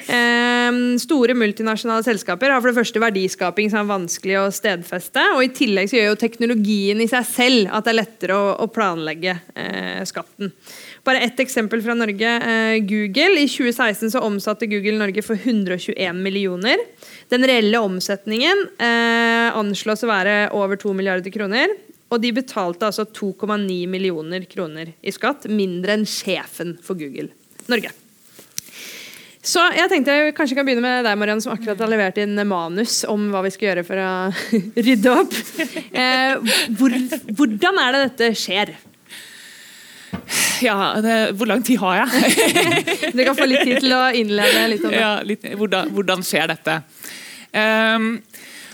Eh, 0.09 0.79
store 1.03 1.35
multinasjonale 1.35 2.07
selskaper 2.07 2.55
har 2.55 2.63
for 2.63 2.71
det 2.71 2.79
første 2.79 3.03
verdiskaping 3.03 3.67
som 3.73 3.83
er 3.83 3.91
vanskelig 3.91 4.39
å 4.39 4.47
stedfeste. 4.55 5.25
og 5.35 5.43
I 5.43 5.51
tillegg 5.59 5.91
så 5.91 5.99
gjør 5.99 6.13
jo 6.13 6.21
teknologien 6.23 7.03
i 7.03 7.09
seg 7.11 7.27
selv 7.27 7.75
at 7.75 7.83
det 7.83 7.93
er 7.93 7.99
lettere 7.99 8.39
å, 8.39 8.55
å 8.63 8.71
planlegge 8.71 9.35
eh, 9.59 10.07
skatten. 10.07 10.55
Bare 11.03 11.21
ett 11.25 11.39
eksempel 11.39 11.81
fra 11.83 11.93
Norge. 11.93 12.31
Eh, 12.35 12.79
Google. 12.79 13.39
I 13.39 13.47
2016 13.47 14.11
så 14.11 14.23
omsatte 14.25 14.67
Google 14.67 14.97
Norge 14.99 15.23
for 15.25 15.35
121 15.35 16.15
millioner. 16.15 16.81
Den 17.29 17.47
reelle 17.47 17.79
omsetningen 17.79 18.65
eh, 18.77 19.47
anslås 19.55 20.03
å 20.03 20.11
være 20.11 20.35
over 20.57 20.79
2 20.81 20.93
milliarder 20.97 21.33
kroner. 21.33 21.73
Og 22.09 22.21
de 22.21 22.33
betalte 22.33 22.89
altså 22.89 23.05
2,9 23.05 23.85
millioner 23.89 24.45
kroner 24.49 24.93
i 25.01 25.13
skatt, 25.13 25.45
mindre 25.49 25.99
enn 25.99 26.07
sjefen 26.09 26.77
for 26.83 26.97
Google 26.99 27.29
Norge. 27.69 27.93
Så 29.45 29.61
jeg 29.71 29.87
tenkte 29.87 30.13
jeg 30.13 30.33
kanskje 30.35 30.57
kan 30.57 30.65
begynne 30.67 30.83
med 30.83 31.05
deg, 31.07 31.15
Marianne, 31.17 31.41
som 31.41 31.53
akkurat 31.53 31.79
har 31.79 31.89
levert 31.89 32.17
inn 32.19 32.35
manus 32.49 33.01
om 33.07 33.29
hva 33.31 33.43
vi 33.45 33.53
skal 33.55 33.69
gjøre 33.69 33.85
for 33.87 34.01
å 34.03 34.11
rydde 34.89 35.13
opp. 35.13 35.37
Eh, 35.93 36.51
hvor, 36.75 36.97
hvordan 37.39 37.79
er 37.85 37.95
det 37.95 38.01
dette 38.09 38.31
skjer? 38.41 38.73
Ja, 40.61 40.99
det, 41.01 41.17
hvor 41.39 41.47
lang 41.47 41.63
tid 41.63 41.79
har 41.79 42.01
jeg? 42.01 42.33
du 43.15 43.21
kan 43.23 43.37
få 43.37 43.47
litt 43.47 43.63
tid 43.63 43.79
til 43.83 43.95
å 43.95 44.01
innlede 44.15 44.65
litt 44.73 44.83
om 44.83 44.91
det. 44.91 44.99
Ja, 45.01 45.13
litt, 45.25 45.45
hvordan, 45.59 45.93
hvordan, 45.95 46.25
skjer 46.25 46.51
dette? 46.51 46.81
Um, 47.49 48.11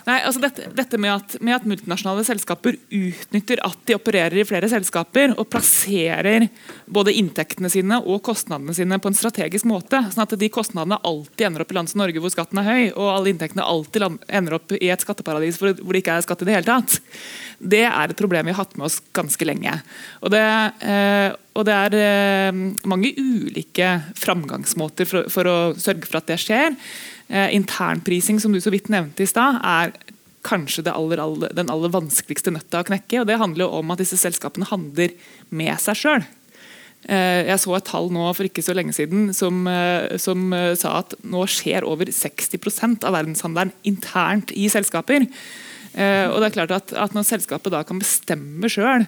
Nei, 0.06 0.20
altså 0.22 0.42
dette, 0.44 0.68
dette 0.78 1.00
med, 1.02 1.10
at, 1.16 1.36
med, 1.42 1.56
at, 1.56 1.64
multinasjonale 1.66 2.22
selskaper 2.28 2.76
utnytter 2.94 3.62
at 3.66 3.80
de 3.90 3.96
opererer 3.98 4.38
i 4.38 4.46
flere 4.46 4.70
selskaper, 4.70 5.34
og 5.34 5.48
plasserer 5.50 6.46
både 6.86 7.16
inntektene 7.18 7.72
sine 7.74 7.98
og 8.04 8.22
kostnadene 8.26 8.76
sine 8.78 9.00
på 9.02 9.10
en 9.10 9.18
strategisk 9.18 9.66
måte, 9.70 10.04
sånn 10.14 10.26
at 10.28 10.36
de 10.38 10.52
kostnadene 10.54 11.00
alltid 11.02 11.48
ender 11.48 11.66
opp 11.66 11.74
i 11.74 11.78
land 11.80 11.90
som 11.90 12.04
Norge 12.04 12.22
hvor 12.22 12.34
skatten 12.34 12.62
er 12.62 12.70
høy, 12.70 12.84
og 12.92 13.10
alle 13.16 13.34
inntektene 13.34 13.66
alltid 13.66 14.06
ender 14.06 14.60
opp 14.60 14.76
i 14.78 14.92
et 14.94 15.08
skatteparadis 15.08 15.58
hvor 15.58 15.74
det 15.74 16.04
ikke 16.04 16.20
er 16.20 16.28
skatt 16.28 16.46
i 16.46 16.50
det 16.52 16.60
hele 16.60 16.70
tatt. 16.70 17.00
Det 17.58 17.82
er 17.88 18.14
et 18.14 18.20
problem 18.20 18.46
vi 18.46 18.54
har 18.54 18.62
hatt 18.62 18.78
med 18.78 18.92
oss 18.92 19.00
ganske 19.16 19.48
lenge. 19.48 19.74
Og 20.22 20.30
det, 20.36 20.46
eh, 20.86 21.34
og 21.56 21.66
det 21.66 21.76
er 21.88 21.98
eh, 21.98 22.62
mange 22.86 23.14
ulike 23.18 23.90
framgangsmåter 24.22 25.10
for, 25.10 25.34
for 25.34 25.50
å 25.50 25.58
sørge 25.82 26.06
for 26.06 26.22
at 26.22 26.30
det 26.30 26.42
skjer. 26.46 26.78
Eh, 27.28 27.56
internprising, 27.56 28.40
som 28.40 28.54
du 28.54 28.62
så 28.62 28.70
vidt 28.70 28.92
nevnte 28.94 29.26
i 29.26 29.30
stad, 29.30 29.58
er 29.66 29.96
kanskje 30.46 30.86
aller, 30.92 31.18
aller, 31.18 31.54
den 31.58 31.72
aller 31.74 31.90
vanskeligste 31.90 32.54
nøtta 32.54 32.84
å 32.84 32.86
knekke. 32.86 33.22
og 33.22 33.28
Det 33.28 33.40
handler 33.42 33.66
jo 33.66 33.80
om 33.80 33.94
at 33.94 34.02
disse 34.04 34.20
selskapene 34.22 34.68
handler 34.70 35.16
med 35.50 35.74
seg 35.82 35.98
sjøl. 35.98 36.26
Eh, 37.10 37.46
jeg 37.50 37.62
så 37.62 37.74
et 37.78 37.86
tall 37.90 38.12
nå 38.14 38.28
for 38.34 38.46
ikke 38.46 38.66
så 38.66 38.76
lenge 38.78 38.94
siden 38.94 39.34
som, 39.34 39.66
eh, 39.68 40.18
som 40.22 40.54
sa 40.78 41.00
at 41.02 41.18
nå 41.26 41.46
skjer 41.50 41.86
over 41.86 42.06
60% 42.06 43.06
av 43.06 43.18
verdenshandelen 43.18 43.74
internt 43.84 44.54
i 44.54 44.70
selskaper. 44.70 45.26
Eh, 45.96 46.28
og 46.28 46.42
det 46.42 46.50
er 46.50 46.56
klart 46.58 46.74
at, 46.76 46.92
at 47.00 47.14
Når 47.16 47.24
selskapet 47.24 47.72
da 47.72 47.80
kan 47.88 48.02
bestemme 48.02 48.68
sjøl 48.72 49.06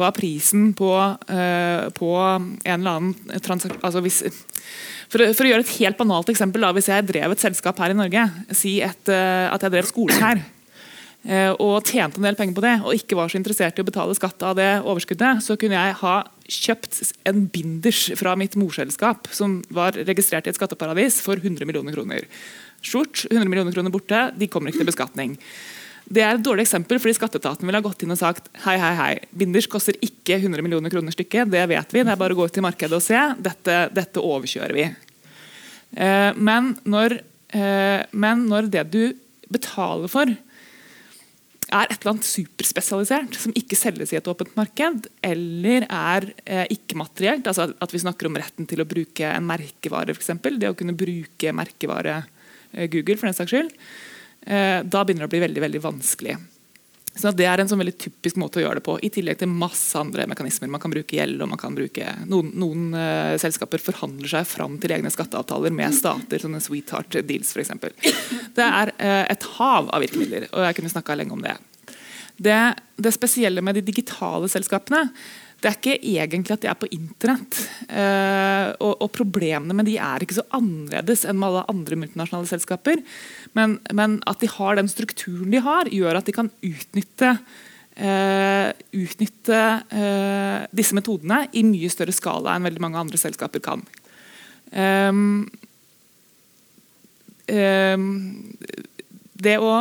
hva 0.00 0.08
prisen 0.16 0.70
på, 0.76 0.92
eh, 1.28 1.90
på 1.92 2.12
en 2.16 2.54
eller 2.64 2.94
annen 2.94 3.42
transaksjon 3.44 3.82
altså 3.84 4.00
hvis, 4.00 4.22
for, 5.12 5.20
for, 5.20 5.44
å 5.44 5.50
gjøre 5.50 5.66
et 5.66 5.74
helt 5.82 5.98
banalt 5.98 6.32
eksempel, 6.32 6.64
da, 6.64 6.72
Hvis 6.72 6.88
jeg 6.88 7.08
drev 7.10 7.34
et 7.34 7.44
selskap 7.44 7.82
her 7.82 7.92
i 7.92 7.98
Norge, 7.98 8.24
si 8.56 8.78
et, 8.84 9.02
uh, 9.10 9.50
at 9.50 9.66
jeg 9.66 9.74
drev 9.74 9.88
skolen 9.88 10.22
her, 10.22 10.42
og 11.60 11.84
tjente 11.84 12.16
en 12.16 12.24
del 12.24 12.36
penger 12.38 12.54
på 12.56 12.62
det, 12.64 12.70
og 12.80 12.96
ikke 12.96 13.16
var 13.18 13.28
så 13.28 13.36
interessert 13.36 13.76
i 13.76 13.82
å 13.82 13.84
betale 13.84 14.14
skatt 14.16 14.40
av 14.46 14.54
det 14.56 14.68
overskuddet, 14.88 15.42
så 15.44 15.52
kunne 15.60 15.76
jeg 15.76 15.98
ha 15.98 16.14
kjøpt 16.48 17.00
en 17.28 17.42
binders 17.52 18.06
fra 18.16 18.32
mitt 18.40 18.56
morselskap 18.56 19.28
som 19.36 19.58
var 19.68 19.98
registrert 20.08 20.48
i 20.48 20.54
et 20.54 20.56
skatteparadis, 20.56 21.18
for 21.20 21.36
100 21.36 21.68
millioner 21.68 21.92
kroner. 21.92 22.24
Skjort, 22.80 23.26
100 23.28 23.52
millioner 23.52 23.76
kroner 23.76 23.92
borte, 23.92 24.22
de 24.40 24.48
kommer 24.48 24.72
ikke 24.72 24.80
til 24.80 24.88
beskatning. 24.94 25.36
Det 26.10 26.22
er 26.26 26.34
et 26.34 26.42
dårlig 26.42 26.64
eksempel, 26.64 26.98
fordi 26.98 27.14
Skatteetaten 27.14 27.68
ville 27.68 27.78
ha 27.78 27.84
gått 27.84 28.02
inn 28.02 28.10
og 28.10 28.18
sagt 28.18 28.48
hei, 28.64 28.74
hei, 28.82 28.94
hei, 28.98 29.12
binders 29.30 29.68
koster 29.70 29.94
ikke 30.02 30.40
100 30.40 30.64
millioner 30.66 30.90
kroner 30.90 31.14
stykket, 31.14 31.52
det 31.52 31.62
vet 31.70 31.94
vi. 31.94 32.02
Det 32.02 32.10
er 32.10 32.18
bare 32.18 32.34
å 32.34 32.40
gå 32.40 32.48
ut 32.50 32.58
i 32.58 32.64
markedet 32.66 32.98
og 32.98 33.04
se. 33.04 33.20
Dette, 33.38 33.76
dette 33.94 34.24
overkjører 34.26 34.74
vi. 34.74 34.88
Eh, 35.94 36.30
men, 36.34 36.72
når, 36.82 37.20
eh, 37.54 38.02
men, 38.10 38.42
når, 38.50 38.72
det 38.74 38.84
du 38.90 39.02
betaler 39.50 40.10
for 40.10 40.34
er 41.70 41.86
et 41.86 42.00
eller 42.00 42.16
annet 42.16 42.26
superspesialisert 42.26 43.38
som 43.38 43.54
ikke 43.54 43.78
selges 43.78 44.10
i 44.10 44.18
et 44.18 44.30
åpent 44.30 44.50
marked, 44.58 45.06
eller 45.22 45.86
er 45.86 46.30
eh, 46.42 46.66
ikke-materielt, 46.74 47.46
altså 47.46 47.70
at 47.70 47.94
vi 47.94 48.02
snakker 48.02 48.26
om 48.26 48.38
retten 48.42 48.66
til 48.66 48.82
å 48.82 48.90
bruke 48.90 49.30
en 49.30 49.46
merkevare, 49.46 50.18
f.eks., 50.18 50.34
det 50.58 50.74
å 50.74 50.78
kunne 50.78 50.98
bruke 50.98 51.54
merkevare 51.54 52.24
Google, 52.90 53.16
for 53.18 53.30
den 53.30 53.38
saks 53.38 53.54
skyld, 53.54 53.70
da 54.40 55.02
begynner 55.04 55.26
det 55.26 55.28
å 55.28 55.32
bli 55.34 55.42
veldig, 55.42 55.62
veldig 55.66 55.80
vanskelig. 55.84 56.36
Så 57.20 57.32
Det 57.34 57.46
er 57.48 57.60
en 57.60 57.68
sånn 57.68 57.80
veldig 57.80 57.96
typisk 57.98 58.38
måte 58.38 58.60
å 58.60 58.62
gjøre 58.62 58.78
det 58.78 58.86
på, 58.86 58.94
i 59.02 59.10
tillegg 59.12 59.40
til 59.40 59.50
masse 59.50 59.98
andre 59.98 60.28
mekanismer. 60.30 60.70
Man 60.70 60.82
kan 60.82 60.92
bruke 60.92 61.16
gjeld, 61.18 61.42
og 61.42 61.50
man 61.50 61.60
kan 61.60 61.74
bruke 61.74 62.14
Noen, 62.30 62.52
noen 62.60 62.86
uh, 62.94 63.34
selskaper 63.40 63.82
forhandler 63.82 64.30
seg 64.30 64.46
fram 64.48 64.78
til 64.80 64.94
egne 64.94 65.10
skatteavtaler 65.12 65.74
med 65.74 65.96
stater, 65.96 66.42
sånne 66.42 66.62
sweetheart 66.62 67.18
deals 67.26 67.50
f.eks. 67.56 67.74
Det 68.56 68.68
er 68.68 68.94
uh, 68.94 69.24
et 69.26 69.48
hav 69.58 69.90
av 69.90 70.04
virkemidler, 70.04 70.48
og 70.54 70.64
jeg 70.68 70.78
kunne 70.78 70.94
snakka 70.94 71.18
lenge 71.18 71.34
om 71.34 71.44
det. 71.44 71.56
det. 72.38 72.62
Det 72.96 73.14
spesielle 73.16 73.64
med 73.64 73.80
de 73.80 73.86
digitale 73.90 74.50
selskapene 74.52 75.08
det 75.60 75.68
er 75.68 75.76
ikke 75.76 75.96
egentlig 76.14 76.54
at 76.54 76.62
de 76.62 76.68
er 76.70 76.76
på 76.80 76.88
internett. 76.94 77.58
Uh, 77.84 78.72
og, 78.80 78.94
og, 78.94 79.10
problemene 79.12 79.76
med 79.76 79.90
de 79.90 79.98
er 80.00 80.24
ikke 80.24 80.38
så 80.38 80.46
annerledes 80.56 81.26
enn 81.28 81.36
med 81.36 81.50
alle 81.50 81.66
andre 81.68 81.98
multinasjonale 82.00 82.48
selskaper. 82.48 83.02
Men, 83.58 83.78
men, 83.96 84.18
at 84.30 84.42
de 84.42 84.50
har 84.50 84.78
den 84.78 84.90
strukturen 84.90 85.50
de 85.50 85.62
har, 85.64 85.90
gjør 85.90 86.20
at 86.20 86.28
de 86.28 86.34
kan 86.36 86.50
utnytte, 86.62 87.32
uh, 87.98 88.68
utnytte 88.94 89.62
uh, 89.90 90.60
disse 90.76 90.96
metodene 90.96 91.42
i 91.56 91.64
mye 91.66 91.90
større 91.92 92.14
skala 92.14 92.54
enn 92.54 92.68
veldig 92.68 92.84
mange 92.84 93.00
andre 93.02 93.20
selskaper 93.20 93.64
kan. 93.64 93.82
Um, 94.70 95.48
um, 97.50 98.06
det, 99.34 99.56
å, 99.58 99.74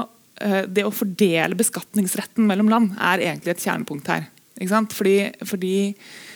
det 0.65 0.87
å 0.87 0.95
fordele 0.95 1.59
beskatningsretten 1.59 2.49
mellom 2.49 2.73
land 2.73 2.97
er 2.97 3.27
egentlig 3.27 3.53
et 3.53 3.67
kjernepunkt 3.67 4.09
her. 4.09 4.29
Fordi, 4.59 5.31
fordi 5.47 5.75
eh, 5.89 6.28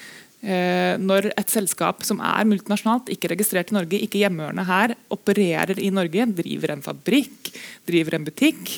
når 0.43 1.29
et 1.39 1.47
selskap 1.47 2.01
som 2.03 2.19
er 2.19 2.43
multinasjonalt, 2.49 3.07
ikke 3.13 3.29
registrert 3.31 3.69
i 3.71 3.77
Norge, 3.77 3.99
ikke 4.03 4.19
hjemmehørende 4.19 4.65
her, 4.67 4.93
opererer 5.15 5.79
i 5.79 5.87
Norge, 5.95 6.25
driver 6.35 6.73
en 6.73 6.83
fabrikk, 6.83 7.53
driver 7.87 8.17
en 8.17 8.25
butikk, 8.27 8.73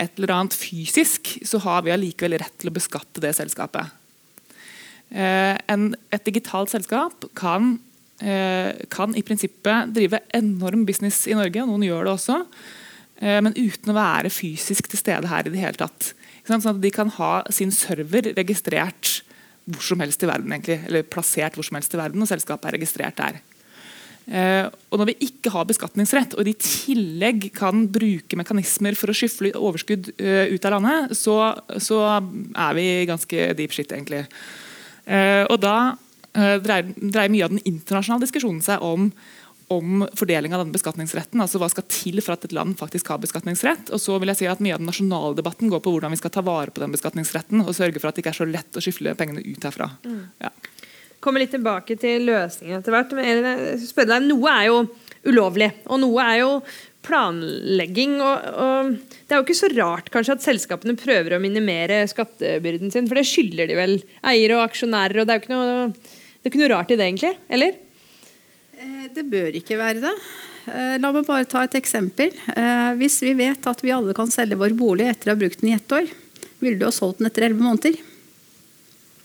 et 0.00 0.16
eller 0.16 0.34
annet 0.34 0.56
fysisk, 0.56 1.32
så 1.46 1.60
har 1.64 1.84
vi 1.84 1.92
allikevel 1.94 2.38
rett 2.40 2.56
til 2.60 2.70
å 2.70 2.74
beskatte 2.74 3.22
det 3.22 3.34
selskapet. 3.36 3.90
Eh, 5.10 5.56
en, 5.72 5.88
et 6.14 6.26
digitalt 6.26 6.70
selskap 6.72 7.26
kan, 7.38 7.74
eh, 8.22 8.78
kan, 8.92 9.16
i 9.18 9.24
prinsippet 9.26 9.92
drive 9.96 10.22
enorm 10.36 10.86
business 10.88 11.24
i 11.26 11.36
Norge, 11.36 11.64
og 11.64 11.72
noen 11.72 11.88
gjør 11.88 12.06
det 12.06 12.14
også, 12.14 12.38
eh, 13.20 13.40
men 13.42 13.56
uten 13.58 13.92
å 13.92 13.98
være 13.98 14.32
fysisk 14.32 14.88
til 14.88 15.02
stede 15.02 15.30
her 15.30 15.46
i 15.46 15.52
det 15.52 15.62
hele 15.62 15.80
tatt. 15.80 16.12
Sånn 16.46 16.64
at 16.66 16.80
de 16.82 16.90
kan 16.94 17.10
ha 17.18 17.42
sin 17.52 17.70
server 17.74 18.32
registrert 18.38 19.20
hvor 19.74 19.86
som 19.92 20.02
helst 20.02 20.22
i 20.24 20.28
verden, 20.30 20.52
egentlig, 20.54 20.80
eller 20.88 21.06
plassert 21.06 21.56
hvor 21.56 21.66
som 21.66 21.78
helst 21.78 21.94
i 21.94 22.00
verden, 22.00 22.22
og 22.22 22.30
selskapet 22.30 22.70
er 22.70 22.78
registrert 22.78 23.18
der. 23.20 23.40
Eh, 24.30 24.66
og 24.90 25.00
Når 25.00 25.08
vi 25.10 25.16
ikke 25.26 25.50
har 25.50 25.66
beskatningsrett, 25.66 26.36
og 26.38 26.46
de 26.46 26.52
i 26.54 26.60
tillegg 26.60 27.48
kan 27.56 27.86
bruke 27.90 28.38
mekanismer 28.38 28.94
for 28.98 29.10
å 29.10 29.16
skyfle 29.16 29.50
overskudd 29.58 30.12
uh, 30.20 30.46
ut 30.52 30.68
av 30.68 30.76
landet, 30.76 31.16
så, 31.18 31.36
så, 31.82 31.98
er 32.54 32.76
vi 32.78 32.86
ganske 33.10 33.50
deep 33.58 33.74
shit, 33.74 33.90
egentlig. 33.90 34.26
Eh, 35.06 35.42
og 35.48 35.58
Da 35.62 35.96
dreier, 36.30 36.92
dreier, 36.94 37.32
mye 37.32 37.42
av 37.42 37.50
den 37.50 37.64
internasjonale 37.66 38.22
diskusjonen 38.22 38.60
seg 38.62 38.84
om 38.86 39.08
om 39.70 40.02
fordeling 40.18 40.54
av 40.54 40.64
denne 40.64 40.74
beskatningsretten. 40.74 41.38
altså 41.40 41.60
Hva 41.62 41.68
skal 41.70 41.86
til 41.86 42.18
for 42.24 42.34
at 42.34 42.46
et 42.48 42.54
land 42.56 42.74
faktisk 42.80 43.12
har 43.12 43.20
beskatningsrett. 43.22 43.92
Og 43.94 44.02
så 44.02 44.16
vil 44.18 44.32
jeg 44.32 44.40
si 44.40 44.48
at 44.50 44.62
Mye 44.64 44.74
av 44.74 44.82
den 44.82 44.90
nasjonale 44.90 45.36
debatten 45.38 45.70
går 45.70 45.82
på 45.84 45.92
hvordan 45.94 46.10
vi 46.10 46.18
skal 46.18 46.32
ta 46.34 46.42
vare 46.42 46.74
på 46.74 46.82
den 46.82 46.90
beskatningsretten 46.96 47.62
og 47.62 47.76
sørge 47.76 48.02
for 48.02 48.10
at 48.10 48.18
det 48.18 48.24
ikke 48.24 48.32
er 48.34 48.40
så 48.40 48.48
lett 48.50 48.76
å 48.76 48.82
skyfle 48.82 49.14
pengene 49.18 49.44
ut 49.46 49.68
herfra. 49.68 49.92
Mm. 50.02 50.22
Ja. 50.42 50.50
Kommer 51.22 51.42
litt 51.42 51.52
tilbake 51.54 51.94
til 52.00 52.26
løsningen 52.26 52.80
etter 52.80 52.96
hvert. 52.96 53.14
Deg, 53.14 54.16
noe 54.26 54.54
er 54.56 54.70
jo 54.70 54.80
ulovlig, 55.30 55.68
og 55.86 56.00
noe 56.02 56.24
er 56.24 56.40
jo 56.40 56.48
planlegging. 57.06 58.16
Og, 58.24 58.48
og, 58.64 58.94
Det 59.22 59.36
er 59.36 59.38
jo 59.38 59.46
ikke 59.46 59.58
så 59.60 59.70
rart 59.76 60.10
kanskje 60.10 60.34
at 60.34 60.46
selskapene 60.48 60.96
prøver 60.98 61.36
å 61.36 61.42
minimere 61.42 62.02
skattebyrden 62.10 62.90
sin, 62.90 63.06
for 63.06 63.20
det 63.20 63.28
skylder 63.28 63.70
de 63.70 63.78
vel 63.78 63.94
eiere 64.32 64.58
og 64.58 64.64
aksjonærer. 64.66 65.22
og 65.22 65.28
Det 65.28 65.36
er 65.36 65.38
jo 65.38 65.44
ikke 65.44 65.54
noe, 65.54 65.86
det 65.94 66.42
er 66.48 66.52
ikke 66.52 66.62
noe 66.64 66.72
rart 66.74 66.90
i 66.90 66.98
det, 66.98 67.06
egentlig? 67.06 67.32
Eller? 67.52 67.78
Eh, 68.80 69.08
det 69.12 69.26
bør 69.28 69.56
ikke 69.58 69.76
være 69.76 70.00
det. 70.06 70.12
Eh, 70.70 70.94
la 71.02 71.10
meg 71.12 71.26
bare 71.28 71.48
ta 71.48 71.66
et 71.66 71.76
eksempel. 71.76 72.32
Eh, 72.54 72.92
hvis 73.00 73.18
vi 73.26 73.34
vet 73.36 73.66
at 73.68 73.82
vi 73.84 73.92
alle 73.92 74.16
kan 74.16 74.30
selge 74.32 74.56
vår 74.60 74.76
bolig 74.78 75.10
etter 75.10 75.30
å 75.30 75.34
ha 75.34 75.40
brukt 75.40 75.60
den 75.60 75.72
i 75.72 75.76
ett 75.76 75.92
år, 75.96 76.08
ville 76.62 76.80
du 76.80 76.86
ha 76.86 76.94
solgt 76.94 77.20
den 77.20 77.28
etter 77.28 77.44
elleve 77.48 77.66
måneder? 77.66 77.98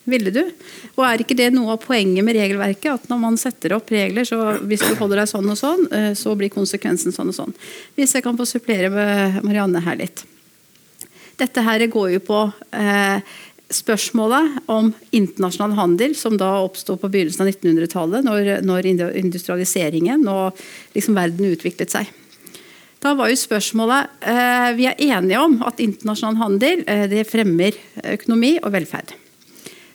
Ville 0.06 0.30
du? 0.30 0.42
Og 0.98 1.06
er 1.08 1.24
ikke 1.24 1.38
det 1.40 1.48
noe 1.56 1.74
av 1.74 1.82
poenget 1.82 2.26
med 2.28 2.36
regelverket? 2.38 2.92
At 2.92 3.08
når 3.10 3.22
man 3.24 3.40
setter 3.42 3.78
opp 3.78 3.90
regler, 3.96 4.28
så 4.28 4.58
hvis 4.68 4.84
du 4.84 4.92
holder 5.00 5.24
deg 5.24 5.32
sånn 5.32 5.50
og 5.50 5.58
sånn, 5.58 5.88
så 6.20 6.36
blir 6.38 6.54
konsekvensen 6.54 7.16
sånn 7.16 7.32
og 7.32 7.38
sånn. 7.40 7.56
Hvis 7.98 8.14
jeg 8.14 8.26
kan 8.28 8.38
få 8.38 8.46
supplere 8.46 8.92
med 8.94 9.40
Marianne 9.42 9.82
her 9.82 9.98
litt. 10.04 10.22
Dette 11.42 11.64
her 11.66 11.88
går 11.90 12.12
jo 12.20 12.22
på 12.28 12.44
spørsmålet 13.74 14.60
om 14.70 14.92
internasjonal 15.16 15.74
handel, 15.78 16.14
som 16.18 16.38
da 16.38 16.52
oppsto 16.62 16.98
på 17.02 17.10
begynnelsen 17.10 17.46
av 17.46 17.52
1900-tallet, 17.54 18.28
når, 18.28 18.52
når, 18.66 18.90
industrialiseringen 19.18 20.28
og 20.30 20.60
liksom 20.96 21.18
verden 21.18 21.50
utviklet 21.50 21.94
seg. 21.94 22.12
Da 23.02 23.14
var 23.18 23.30
jo 23.30 23.38
spørsmålet 23.38 24.24
eh, 24.26 24.70
Vi 24.78 24.88
er 24.90 25.02
enige 25.12 25.42
om 25.44 25.60
at 25.68 25.82
internasjonal 25.84 26.40
handel 26.40 26.82
eh, 26.90 27.20
fremmer 27.28 27.78
økonomi 28.16 28.56
og 28.64 28.72
velferd. 28.74 29.14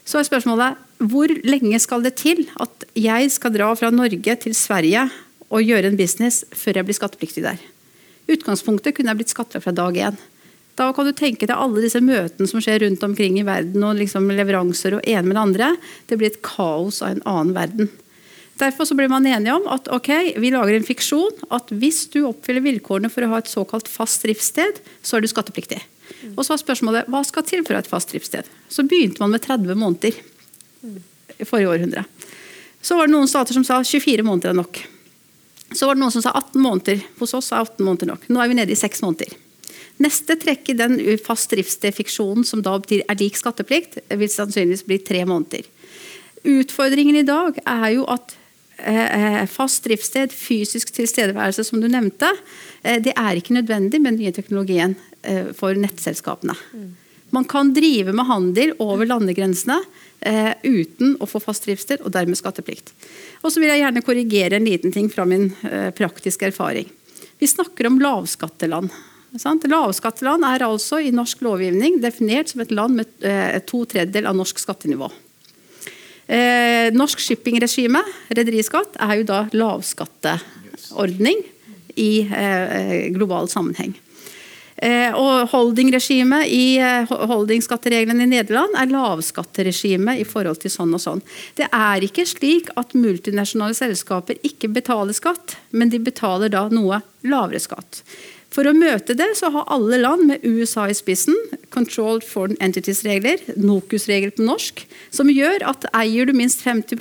Så 0.07 0.21
er 0.21 0.29
spørsmålet 0.29 0.79
hvor 1.11 1.33
lenge 1.47 1.79
skal 1.81 2.05
det 2.05 2.17
til 2.21 2.45
at 2.61 2.85
jeg 2.99 3.31
skal 3.33 3.55
dra 3.55 3.71
fra 3.79 3.91
Norge 3.95 4.37
til 4.43 4.55
Sverige 4.55 5.07
og 5.49 5.65
gjøre 5.65 5.91
en 5.91 5.99
business 5.99 6.45
før 6.55 6.81
jeg 6.81 6.89
blir 6.89 6.99
skattepliktig 6.99 7.47
der? 7.47 7.63
Utgangspunktet 8.31 8.95
kunne 8.95 9.15
jeg 9.15 9.23
blitt 9.23 9.33
skatta 9.33 9.63
fra 9.63 9.73
dag 9.75 9.97
én. 9.97 10.19
Da 10.81 10.87
kan 10.97 11.05
du 11.05 11.13
tenke 11.13 11.45
deg 11.45 11.59
alle 11.61 11.83
disse 11.85 12.01
møtene 12.01 12.49
som 12.49 12.63
skjer 12.65 12.87
rundt 12.87 13.03
omkring 13.05 13.37
i 13.37 13.45
verden, 13.45 13.83
og 13.85 13.99
liksom 13.99 14.31
leveranser 14.33 14.97
og 14.97 15.05
ene 15.05 15.27
med 15.29 15.37
det 15.37 15.43
andre. 15.43 15.75
Det 16.09 16.17
blir 16.17 16.33
et 16.33 16.41
kaos 16.47 17.03
av 17.05 17.13
en 17.13 17.27
annen 17.29 17.53
verden. 17.57 17.91
Derfor 18.61 18.89
så 18.89 18.97
blir 18.97 19.09
man 19.13 19.27
enige 19.29 19.55
om 19.57 19.69
at 19.73 19.89
ok, 19.93 20.09
vi 20.41 20.53
lager 20.53 20.77
en 20.77 20.87
fiksjon. 20.87 21.37
At 21.53 21.69
hvis 21.73 22.07
du 22.13 22.23
oppfyller 22.29 22.65
vilkårene 22.65 23.11
for 23.13 23.25
å 23.25 23.31
ha 23.35 23.41
et 23.41 23.53
såkalt 23.53 23.89
fast 23.93 24.25
driftssted, 24.25 24.81
så 25.05 25.17
er 25.17 25.25
du 25.25 25.29
skattepliktig. 25.33 25.83
Og 26.35 26.43
så 26.45 26.55
var 26.55 26.63
spørsmålet 26.63 27.13
hva 27.13 27.23
skal 27.29 27.47
til 27.49 27.65
for 27.65 27.77
å 27.77 27.81
ha 27.81 27.85
et 27.85 27.93
fast 27.93 28.13
driftssted? 28.13 28.49
Så 28.73 28.85
begynte 28.89 29.21
man 29.21 29.37
med 29.37 29.45
30 29.45 29.77
måneder 29.81 30.17
i 31.37 31.49
forrige 31.49 31.77
århundre. 31.77 32.07
Så 32.81 32.97
var 32.97 33.09
det 33.09 33.17
noen 33.17 33.29
stater 33.29 33.57
som 33.57 33.65
sa 33.69 33.83
24 33.85 34.25
måneder 34.25 34.55
er 34.55 34.61
nok. 34.61 34.81
Så 35.77 35.87
var 35.87 35.97
det 35.97 36.05
noen 36.05 36.17
som 36.17 36.25
sa 36.25 36.33
18 36.33 36.57
måneder. 36.61 37.05
Hos 37.21 37.37
oss 37.37 37.53
er 37.53 37.69
18 37.69 37.85
måneder 37.85 38.13
nok. 38.15 38.29
Nå 38.33 38.41
er 38.41 38.53
vi 38.53 38.61
nede 38.61 38.77
i 38.77 38.81
6 38.81 39.05
måneder. 39.05 39.37
Neste 40.01 40.37
trekk 40.41 40.71
i 40.73 40.79
den 40.79 40.97
fast 41.21 41.53
driftsdefiksjonen 41.53 42.47
som 42.49 42.63
da 42.65 42.79
er 42.81 43.19
lik 43.21 43.37
skatteplikt, 43.37 43.99
vil 44.09 44.33
sannsynligvis 44.33 44.87
bli 44.89 44.97
tre 45.05 45.27
måneder. 45.29 45.67
Utfordringen 46.49 47.19
i 47.21 47.27
dag 47.29 47.59
er 47.69 47.89
jo 47.99 48.07
at 48.09 48.33
eh, 48.81 49.45
fast 49.51 49.85
driftssted, 49.85 50.33
fysisk 50.33 50.95
tilstedeværelse, 50.97 51.67
som 51.69 51.83
du 51.83 51.89
nevnte, 51.93 52.31
eh, 52.83 52.97
det 53.05 53.13
er 53.13 53.37
ikke 53.37 53.59
nødvendig 53.59 54.01
med 54.01 54.15
den 54.15 54.23
nye 54.23 54.33
teknologien 54.33 54.97
eh, 55.21 55.53
for 55.57 55.77
nettselskapene. 55.77 56.57
Man 57.31 57.45
kan 57.45 57.75
drive 57.77 58.15
med 58.17 58.27
handel 58.27 58.73
over 58.83 59.07
landegrensene 59.07 59.77
uten 60.67 61.13
å 61.23 61.29
få 61.31 61.39
fast 61.41 61.65
driftssted 61.65 62.03
og 62.03 62.11
dermed 62.13 62.37
skatteplikt. 62.37 62.91
Og 63.41 63.53
så 63.55 63.63
vil 63.63 63.71
jeg 63.71 63.85
gjerne 63.85 64.03
korrigere 64.05 64.59
en 64.59 64.67
liten 64.67 64.93
ting 64.93 65.07
fra 65.09 65.23
min 65.25 65.47
praktiske 65.97 66.49
erfaring. 66.51 66.91
Vi 67.39 67.49
snakker 67.49 67.87
om 67.87 68.01
lavskatteland. 68.03 68.91
Lavskatteland 69.31 70.45
er 70.45 70.65
altså 70.67 70.99
i 70.99 71.13
norsk 71.15 71.43
lovgivning 71.47 72.01
definert 72.03 72.51
som 72.51 72.61
et 72.65 72.73
land 72.75 72.99
med 72.99 73.07
eh, 73.23 73.61
to 73.63 73.85
tredjedel 73.87 74.27
av 74.27 74.35
norsk 74.35 74.59
skattenivå. 74.59 75.11
Eh, 76.27 76.91
norsk 76.95 77.19
shippingregime, 77.23 78.03
rederiskatt, 78.35 78.99
er 78.99 79.21
jo 79.21 79.29
da 79.31 79.45
lavskatteordning 79.53 81.45
i 81.95 82.27
eh, 82.27 83.11
global 83.15 83.49
sammenheng. 83.51 83.95
Og 84.81 85.51
Holdingregimet 85.53 86.49
i 86.49 86.81
holdingskattereglene 86.81 88.25
i 88.25 88.31
Nederland 88.31 88.73
er 88.81 88.89
lavskatteregime 88.89 90.15
i 90.17 90.25
forhold 90.25 90.63
til 90.63 90.73
sånn 90.73 90.95
og 90.97 91.03
sånn. 91.05 91.21
Det 91.59 91.67
er 91.69 92.07
ikke 92.07 92.25
slik 92.25 92.71
at 92.81 92.97
multinasjonale 92.97 93.77
selskaper 93.77 94.41
ikke 94.41 94.73
betaler 94.73 95.13
skatt, 95.13 95.59
men 95.77 95.93
de 95.93 96.01
betaler 96.01 96.49
da 96.57 96.65
noe 96.73 97.03
lavere 97.29 97.61
skatt. 97.61 98.01
For 98.51 98.67
å 98.67 98.75
møte 98.75 99.15
det 99.15 99.29
så 99.39 99.49
har 99.55 99.69
alle 99.71 100.01
land 100.01 100.25
med 100.27 100.43
USA 100.43 100.89
i 100.91 100.95
spissen 100.97 101.37
Controlled 101.71 102.27
Foreign 102.27 102.59
Entities-regler, 102.63 103.45
NOKUS-regler 103.55 104.35
på 104.35 104.47
norsk, 104.47 104.83
som 105.15 105.31
gjør 105.31 105.63
at 105.71 105.87
eier 105.95 106.27
du 106.27 106.35
minst 106.35 106.65
50 106.67 106.99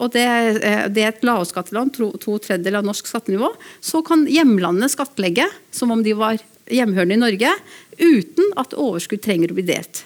og 0.00 0.10
det, 0.16 0.26
eh, 0.26 0.86
det 0.90 1.04
er 1.04 1.12
et 1.14 1.26
lavskatteland, 1.26 1.94
to, 1.94 2.10
to 2.18 2.38
tredjedeler 2.42 2.82
av 2.82 2.90
norsk 2.90 3.06
skattenivå, 3.06 3.52
så 3.80 4.02
kan 4.02 4.26
hjemlandet 4.26 4.96
skattlegge 4.96 5.46
som 5.70 5.94
om 5.94 6.02
de 6.02 6.16
var 6.18 6.42
hjemhørende 6.70 7.18
i 7.18 7.22
Norge, 7.22 7.54
uten 8.00 8.50
at 8.58 8.74
overskudd 8.74 9.22
trenger 9.22 9.52
å 9.52 9.58
bli 9.58 9.68
delt. 9.70 10.04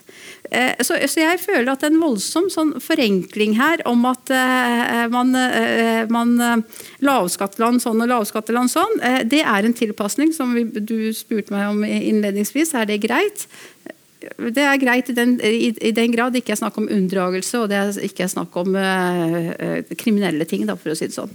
Eh, 0.50 0.72
så, 0.80 0.96
så, 1.08 1.20
jeg 1.22 1.40
føler 1.40 1.70
at 1.72 1.80
det 1.80 1.88
er 1.88 1.94
en 1.94 2.02
voldsom 2.02 2.50
sånn 2.52 2.74
forenkling 2.82 3.56
her 3.56 3.80
om 3.88 4.04
at 4.10 4.30
uh, 4.30 5.06
man, 5.12 5.32
uh, 5.32 6.04
man 6.12 6.64
Lavskatteland 7.04 7.80
sånn 7.82 8.02
og 8.04 8.10
lavskatteland 8.10 8.72
sånn. 8.72 8.98
Uh, 9.00 9.22
det 9.24 9.40
er 9.40 9.64
en 9.64 9.76
tilpasning 9.76 10.34
som 10.36 10.52
vi, 10.56 10.66
du 10.76 11.12
spurte 11.16 11.54
meg 11.54 11.70
om 11.72 11.80
innledningsvis. 11.84 12.74
Er 12.76 12.90
det 12.90 13.00
greit? 13.06 13.46
Det 14.20 14.62
er 14.64 14.80
greit 14.80 15.10
i 15.12 15.16
den, 15.16 15.36
i, 15.44 15.72
i 15.84 15.92
den 15.96 16.12
grad 16.12 16.32
det 16.32 16.44
ikke 16.44 16.54
er 16.54 16.62
snakk 16.62 16.78
om 16.80 16.88
unndragelse 16.92 17.64
og 17.64 17.72
det 17.72 17.80
er 17.80 17.98
ikke 18.06 18.24
er 18.24 18.32
snakk 18.32 18.54
om 18.56 18.76
kriminelle 20.00 20.46
ting, 20.48 20.64
da, 20.68 20.78
for 20.80 20.94
å 20.94 20.96
si 20.96 21.10
det 21.10 21.16
sånn. 21.16 21.34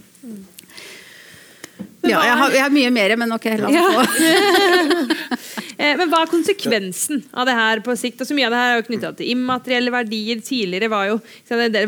Ja, 2.08 2.22
jeg 2.24 2.36
har, 2.40 2.54
jeg 2.56 2.64
har, 2.64 2.74
mye 2.74 2.90
mer, 2.96 3.14
men 3.20 3.36
ok, 3.36 3.46
la 3.60 3.70
meg 3.70 3.84
få. 3.94 5.60
Eh, 5.80 5.96
men 5.96 6.10
hva 6.12 6.26
er 6.26 6.32
konsekvensen 6.32 7.22
av 7.32 7.48
det 7.48 7.56
her 7.56 7.82
på 7.86 7.96
sikt? 7.96 8.20
Altså, 8.20 8.36
mye 8.36 8.50
av 8.50 8.52
det 8.52 8.60
her 8.60 8.74
er 8.74 8.80
jo 8.82 8.88
knytta 8.90 9.12
til 9.16 9.30
immaterielle 9.32 9.94
verdier. 9.94 10.42
Tidligere 10.44 10.90
var 10.92 11.08
jo 11.08 11.20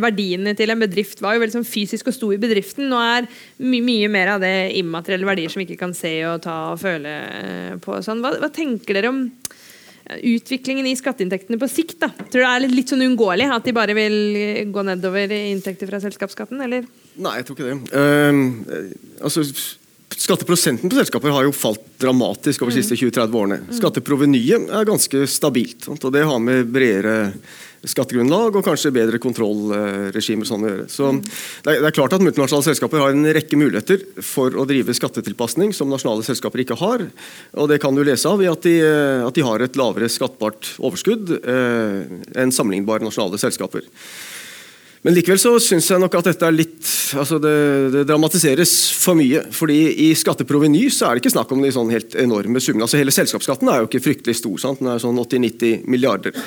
Verdiene 0.02 0.54
til 0.58 0.72
en 0.72 0.82
bedrift 0.82 1.20
var 1.24 1.36
jo 1.36 1.42
veldig 1.44 1.58
sånn 1.58 1.68
fysisk 1.68 2.08
og 2.08 2.16
sto 2.16 2.30
i 2.32 2.40
bedriften. 2.40 2.88
Nå 2.92 3.02
er 3.04 3.28
my 3.60 3.82
mye 3.84 4.12
mer 4.12 4.36
av 4.38 4.46
det 4.46 4.72
immaterielle 4.80 5.28
verdier 5.28 5.52
som 5.52 5.60
vi 5.60 5.68
ikke 5.68 5.82
kan 5.84 5.96
se 5.98 6.14
og 6.30 6.40
ta 6.46 6.56
og 6.72 6.80
føle 6.82 7.18
eh, 7.28 7.76
på. 7.84 8.00
Sånn. 8.06 8.24
Hva, 8.24 8.38
hva, 8.40 8.52
tenker 8.56 8.96
dere 8.96 9.12
om 9.12 9.20
eh, 9.28 10.24
utviklingen 10.38 10.88
i 10.88 10.96
skatteinntektene 10.96 11.60
på 11.60 11.70
sikt? 11.72 12.00
da? 12.06 12.14
Tror 12.16 12.40
du 12.40 12.46
det 12.46 12.54
er 12.54 12.64
litt, 12.64 12.78
litt 12.80 12.96
sånn 12.96 13.04
uunngåelig 13.04 13.52
at 13.52 13.68
de 13.68 13.76
bare 13.76 13.98
vil 13.98 14.18
gå 14.72 14.88
nedover 14.88 15.36
i 15.36 15.44
inntekter 15.52 15.92
fra 15.92 16.00
selskapsskatten, 16.04 16.64
eller? 16.64 16.88
Nei, 17.20 17.38
jeg 17.42 17.50
tror 17.50 17.60
ikke 17.60 17.70
det. 17.74 17.92
Uh, 17.92 19.28
altså 19.28 19.44
Skatteprosenten 20.18 20.92
på 20.92 20.98
selskaper 21.00 21.34
har 21.34 21.48
jo 21.48 21.56
falt 21.56 21.84
dramatisk 22.02 22.62
over 22.62 22.74
de 22.74 22.82
siste 22.82 22.98
20-30 23.00 23.36
årene. 23.38 23.60
Mm. 23.64 23.74
Skatteprovenyet 23.80 24.72
er 24.76 24.88
ganske 24.88 25.26
stabilt. 25.30 25.88
og 25.88 26.12
Det 26.14 26.24
har 26.28 26.42
med 26.44 26.72
bredere 26.72 27.18
skattegrunnlag 27.88 28.58
og 28.58 28.66
kanskje 28.66 28.92
bedre 28.94 29.18
kontrollregimer 29.22 30.46
sånn 30.46 30.66
å 30.66 30.70
gjøre. 30.70 30.88
Så 30.92 31.08
mm. 31.16 31.22
det 31.66 31.78
er, 31.80 31.96
klart 31.96 32.14
at 32.14 32.24
Multinasjonale 32.24 32.68
selskaper 32.68 33.02
har 33.02 33.16
en 33.16 33.30
rekke 33.34 33.58
muligheter 33.58 34.04
for 34.26 34.54
å 34.54 34.68
drive 34.70 34.94
skattetilpasning 34.98 35.74
som 35.74 35.90
nasjonale 35.90 36.26
selskaper 36.28 36.62
ikke 36.66 36.78
har. 36.82 37.08
og 37.58 37.72
Det 37.72 37.80
kan 37.82 37.98
du 37.98 38.04
lese 38.06 38.30
av 38.30 38.44
i 38.44 38.52
at 38.52 38.68
de, 38.68 38.76
at 39.26 39.38
de 39.38 39.48
har 39.48 39.66
et 39.66 39.80
lavere 39.80 40.12
skattbart 40.12 40.76
overskudd 40.82 41.34
eh, 41.42 42.20
enn 42.44 42.54
sammenlignbare 42.54 43.08
nasjonale 43.08 43.42
selskaper. 43.42 43.88
Men 45.02 45.16
likevel 45.18 45.40
så 45.42 45.56
syns 45.62 45.88
jeg 45.90 46.02
nok 46.02 46.14
at 46.20 46.28
dette 46.30 46.46
er 46.46 46.54
litt 46.54 46.90
altså 47.18 47.40
det, 47.42 47.54
det, 47.96 48.04
dramatiseres 48.10 48.74
for 49.02 49.18
mye. 49.18 49.48
fordi 49.56 49.80
i 50.06 50.12
skatteproveny 50.18 50.84
så 50.94 51.08
er 51.08 51.18
det 51.18 51.24
ikke 51.24 51.34
snakk 51.34 51.54
om 51.56 51.64
de 51.64 51.72
sånn 51.74 51.90
helt 51.94 52.14
enorme 52.22 52.62
summene. 52.62 52.86
altså 52.86 53.00
Hele 53.02 53.14
selskapsskatten 53.16 53.72
er 53.72 53.82
jo 53.82 53.90
ikke 53.90 54.04
fryktelig 54.06 54.38
stor. 54.38 54.60
sant? 54.62 54.84
Den 54.84 54.92
er 54.94 55.02
sånn 55.02 55.18
80-90 55.18 55.88
milliarder. 55.90 56.38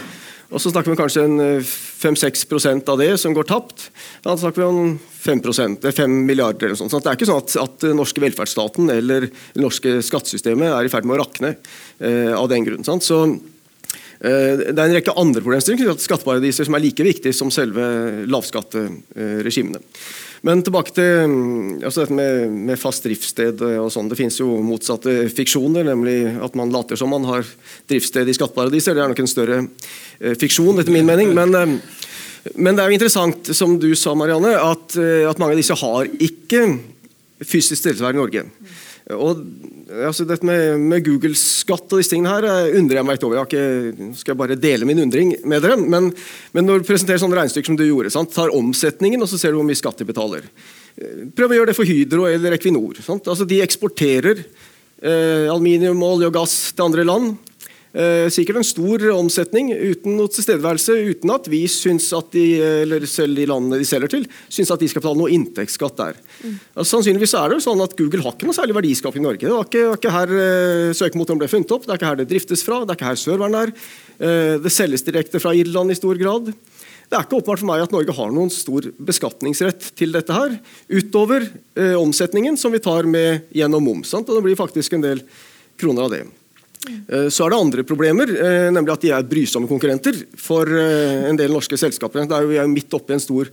Og 0.55 0.62
så 0.62 0.70
snakker 0.70 0.92
vi 0.92 0.98
kanskje 1.00 1.24
en 1.26 1.40
5-6 1.64 2.44
eh, 2.55 2.82
av 2.92 3.00
det 3.00 3.09
som 3.18 3.34
går 3.34 3.48
tapt. 3.48 3.88
Da 4.22 4.36
snakker 4.38 4.62
vi 4.62 4.68
om 4.68 4.92
5, 5.24 5.42
5 5.90 6.14
milliarder 6.28 6.68
eller 6.68 6.78
sånt. 6.78 6.94
Så 6.94 7.00
det 7.02 7.11
er 7.11 7.18
ikke 7.18 7.30
sånn 7.32 7.42
at, 7.42 7.57
at 7.59 7.88
norske 7.96 8.22
velferdsstaten 8.22 8.92
eller 8.92 9.26
det 9.32 9.64
norske 9.64 9.96
skattesystemet 10.05 10.70
er 10.70 10.86
i 10.86 10.92
ferd 10.92 11.09
med 11.11 11.18
å 11.18 11.24
rakne 11.24 11.57
eh, 11.98 12.30
av 12.36 12.46
den 12.52 12.68
grunn. 12.68 12.86
Sant? 12.86 13.02
Så 13.02 13.24
Eh, 13.34 13.53
det 14.25 14.72
er 14.72 14.87
en 14.87 14.95
rekke 14.97 15.12
andre 15.20 15.43
problemstillinger 15.45 15.99
skatteparadiser 16.01 16.64
som 16.64 16.77
er 16.79 16.85
like 16.87 17.05
viktige 17.05 17.37
som 17.37 17.51
selve 17.53 17.85
lavskatteregimene. 18.31 19.83
Men 20.45 20.61
tilbake 20.61 20.93
til 20.93 21.31
mm, 21.31 21.85
altså 21.89 22.03
dette 22.03 22.16
med, 22.16 22.57
med, 22.68 22.77
fast 22.77 23.07
driftssted. 23.07 23.62
og 23.81 23.89
sånn. 23.93 24.11
Det 24.11 24.18
finnes 24.18 24.37
jo 24.37 24.59
motsatte 24.64 25.22
fiksjoner, 25.33 25.87
nemlig 25.89 26.18
at 26.45 26.59
man 26.59 26.72
later 26.75 27.01
som 27.01 27.12
man 27.14 27.25
har 27.31 27.49
driftssted 27.89 28.29
i 28.29 28.37
skatteparadiser. 28.37 28.97
Det 28.97 29.05
er 29.05 29.14
nok 29.14 29.22
en 29.25 29.31
større 29.31 29.62
eh, 29.62 30.37
fiksjon, 30.41 30.77
etter 30.83 30.93
min 30.93 31.09
mening. 31.09 31.33
Men, 31.37 31.57
eh, 31.57 32.53
men, 32.59 32.77
det 32.77 32.85
er 32.85 32.93
jo 32.93 32.99
interessant, 32.99 33.55
som 33.57 33.79
du 33.81 33.89
sa, 33.97 34.12
Marianne, 34.20 34.53
at, 34.61 34.99
at 35.31 35.41
mange 35.41 35.57
av 35.57 35.62
disse 35.62 35.79
har 35.81 36.12
ikke 36.12 36.66
fysisk 37.41 37.79
tilstedeværelse 37.79 38.12
i 38.12 38.20
Norge. 38.20 38.45
Og 39.12 39.40
altså 40.09 40.24
Dette 40.24 40.46
med, 40.48 40.78
med 40.80 41.05
Google-skatt 41.05 41.92
og 41.92 42.00
disse 42.00 42.14
tingene 42.14 42.32
her 42.32 42.46
eh, 42.48 42.76
undrer 42.78 43.02
jeg 43.02 43.07
meg 43.07 43.18
litt 43.18 43.26
over. 43.28 43.42
Jeg 43.42 43.50
ikke, 43.50 44.12
skal 44.16 44.32
jeg 44.32 44.40
bare 44.40 44.57
dele 44.57 44.88
min 44.88 45.02
undring 45.05 45.34
med 45.44 45.61
dere. 45.64 45.76
Men, 45.76 46.09
men 46.57 46.64
når 46.64 46.80
du 46.80 46.88
presenterer 46.88 47.20
sånne 47.20 47.36
regnestykker 47.36 47.68
som 47.68 47.76
du 47.80 47.84
gjorde, 47.84 48.14
sant? 48.14 48.32
tar 48.32 48.55
omsetningen 48.57 49.20
og 49.20 49.28
så 49.28 49.40
ser 49.40 49.52
du 49.52 49.61
hvor 49.61 49.68
mye 49.68 49.80
skatt 49.80 50.00
de 50.00 50.09
betaler. 50.09 50.46
Eh, 50.96 51.26
prøv 51.36 51.52
å 51.52 51.59
gjøre 51.59 51.72
det 51.72 51.76
for 51.76 51.90
Hydro 51.90 52.24
eller 52.30 52.57
Equinor. 52.57 53.02
Sant? 53.05 53.28
Altså 53.28 53.44
De 53.48 53.61
eksporterer 53.64 54.40
eh, 54.40 55.52
aluminium, 55.52 56.00
olje 56.07 56.30
og 56.32 56.38
gass 56.38 56.57
til 56.72 56.88
andre 56.88 57.05
land. 57.05 57.34
Eh, 57.95 58.26
sikkert 58.34 58.59
en 58.59 58.66
stor 58.66 59.05
omsetning 59.14 59.68
uten 59.70 60.16
noe 60.18 60.30
tilstedeværelse, 60.34 60.97
uten 61.14 61.30
at 61.30 61.47
vi 61.51 61.61
syns 61.70 62.09
at 62.16 62.32
de, 62.34 62.45
eller 62.82 63.05
selv 63.07 63.38
de 63.38 63.47
landene 63.47 63.78
de 63.78 63.86
selger 63.86 64.11
til, 64.11 64.24
syns 64.51 64.72
at 64.74 64.82
de 64.82 64.88
skal 64.90 65.05
betale 65.05 65.20
noe 65.20 65.30
inntektsskatt 65.30 66.01
der. 66.01 66.18
Mm. 66.42 66.57
Altså, 66.74 66.88
sannsynligvis 66.97 67.36
er 67.38 67.53
det 67.53 67.61
jo 67.61 67.66
sånn 67.68 67.84
at 67.84 67.95
Google 68.01 68.24
har 68.24 68.34
ikke 68.34 68.51
noe 68.51 68.57
særlig 68.57 68.74
verdiskaping 68.80 69.22
i 69.22 69.28
Norge. 69.28 69.47
Det 69.47 69.55
var 69.55 69.68
ikke, 69.70 69.84
var 69.92 70.01
ikke 70.01 70.14
her 70.16 70.34
uh, 70.34 70.90
søkemotoren 70.99 71.45
ble 71.45 71.51
funnet 71.55 71.76
opp, 71.76 71.86
det 71.86 71.95
er 71.95 72.03
ikke 72.03 72.11
her 72.11 72.18
det 72.18 72.28
driftes 72.34 72.66
fra, 72.66 72.82
det 72.82 72.97
er 72.97 72.99
ikke 72.99 73.12
her 73.12 73.22
serveren 73.22 73.61
er. 73.62 73.74
Uh, 74.18 74.57
det 74.66 74.74
selges 74.74 75.07
direkte 75.07 75.42
fra 75.42 75.55
Irland 75.55 75.95
i 75.95 75.99
stor 76.01 76.18
grad. 76.18 76.51
Det 76.51 77.20
er 77.20 77.26
ikke 77.28 77.38
åpenbart 77.38 77.62
for 77.62 77.70
meg 77.70 77.84
at 77.84 77.95
Norge 77.95 78.14
har 78.16 78.30
noen 78.34 78.51
stor 78.51 78.86
beskatningsrett 79.07 79.92
til 79.95 80.14
dette 80.16 80.34
her, 80.34 80.57
utover 80.88 81.45
eh, 81.76 81.92
omsetningen 82.01 82.57
som 82.59 82.72
vi 82.74 82.80
tar 82.82 83.07
med 83.07 83.45
gjennom 83.55 83.84
moms. 83.84 84.09
Sant? 84.14 84.30
Og 84.32 84.40
det 84.40 84.47
blir 84.49 84.59
faktisk 84.59 84.97
en 84.97 85.05
del 85.05 85.20
kroner 85.78 86.09
av 86.09 86.14
det. 86.14 86.24
Eh, 86.85 87.28
så 87.32 87.47
er 87.47 87.55
det 87.55 87.61
andre 87.61 87.87
problemer, 87.87 88.30
eh, 88.30 88.68
nemlig 88.74 88.95
at 88.95 89.07
de 89.07 89.14
er 89.14 89.28
brysomme 89.28 89.70
konkurrenter 89.70 90.18
for 90.41 90.68
eh, 90.68 91.28
en 91.30 91.39
del 91.39 91.53
norske 91.55 91.78
selskaper. 91.80 92.28
Der 92.28 92.43
er 92.43 92.51
vi 92.51 92.61
er 92.61 92.70
midt 92.70 92.93
oppe 92.97 93.14
i 93.14 93.18
en 93.18 93.24
stor 93.24 93.51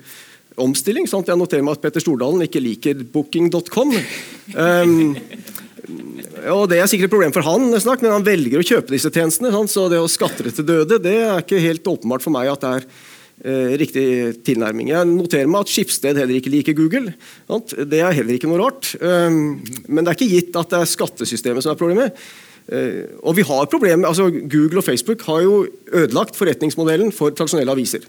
omstilling. 0.62 1.08
Sant? 1.10 1.30
Jeg 1.32 1.40
noterer 1.40 1.64
meg 1.66 1.78
at 1.78 1.86
Petter 1.86 2.04
Stordalen 2.04 2.44
ikke 2.46 2.64
liker 2.64 3.06
booking.com. 3.14 3.96
Um, 4.56 5.06
og 6.52 6.68
Det 6.72 6.80
er 6.80 6.90
sikkert 6.90 7.10
et 7.10 7.14
problem 7.14 7.34
for 7.36 7.46
han, 7.46 7.72
snart, 7.82 8.04
men 8.04 8.14
han 8.14 8.26
velger 8.26 8.62
å 8.62 8.66
kjøpe 8.66 8.94
disse 8.94 9.12
tjenestene. 9.14 9.54
Sant? 9.54 9.74
Så 9.74 9.88
det 9.92 10.02
å 10.02 10.12
skatte 10.12 10.46
det 10.48 10.56
til 10.58 10.68
døde 10.68 11.02
det 11.04 11.18
er 11.24 11.42
ikke 11.42 11.62
helt 11.64 11.88
åpenbart 11.88 12.26
for 12.26 12.36
meg 12.36 12.52
at 12.52 12.64
det 12.64 12.74
er 12.76 12.88
eh, 12.88 13.74
riktig 13.82 14.06
tilnærming. 14.48 14.92
Jeg 14.94 15.10
noterer 15.10 15.50
meg 15.52 15.66
at 15.66 15.74
Skipsted 15.74 16.20
heller 16.20 16.38
ikke 16.38 16.54
liker 16.54 16.78
Google. 16.78 17.16
Sant? 17.50 17.76
Det 17.76 18.04
er 18.04 18.16
heller 18.20 18.38
ikke 18.38 18.52
noe 18.52 18.62
rart. 18.62 18.94
Um, 19.02 19.60
men 19.88 20.04
det 20.04 20.14
er 20.14 20.20
ikke 20.20 20.32
gitt 20.36 20.62
at 20.62 20.74
det 20.74 20.82
er 20.82 20.96
skattesystemet 20.96 21.66
som 21.66 21.74
er 21.74 21.82
problemet. 21.82 22.26
Eh, 22.72 23.18
og 23.20 23.36
vi 23.36 23.44
har 23.48 23.68
problemer, 23.72 24.08
altså 24.08 24.30
Google 24.32 24.80
og 24.80 24.88
Facebook 24.88 25.26
har 25.28 25.42
jo 25.44 25.66
ødelagt 25.92 26.38
forretningsmodellen 26.40 27.12
for 27.12 27.36
tradisjonelle 27.36 27.74
aviser. 27.76 28.06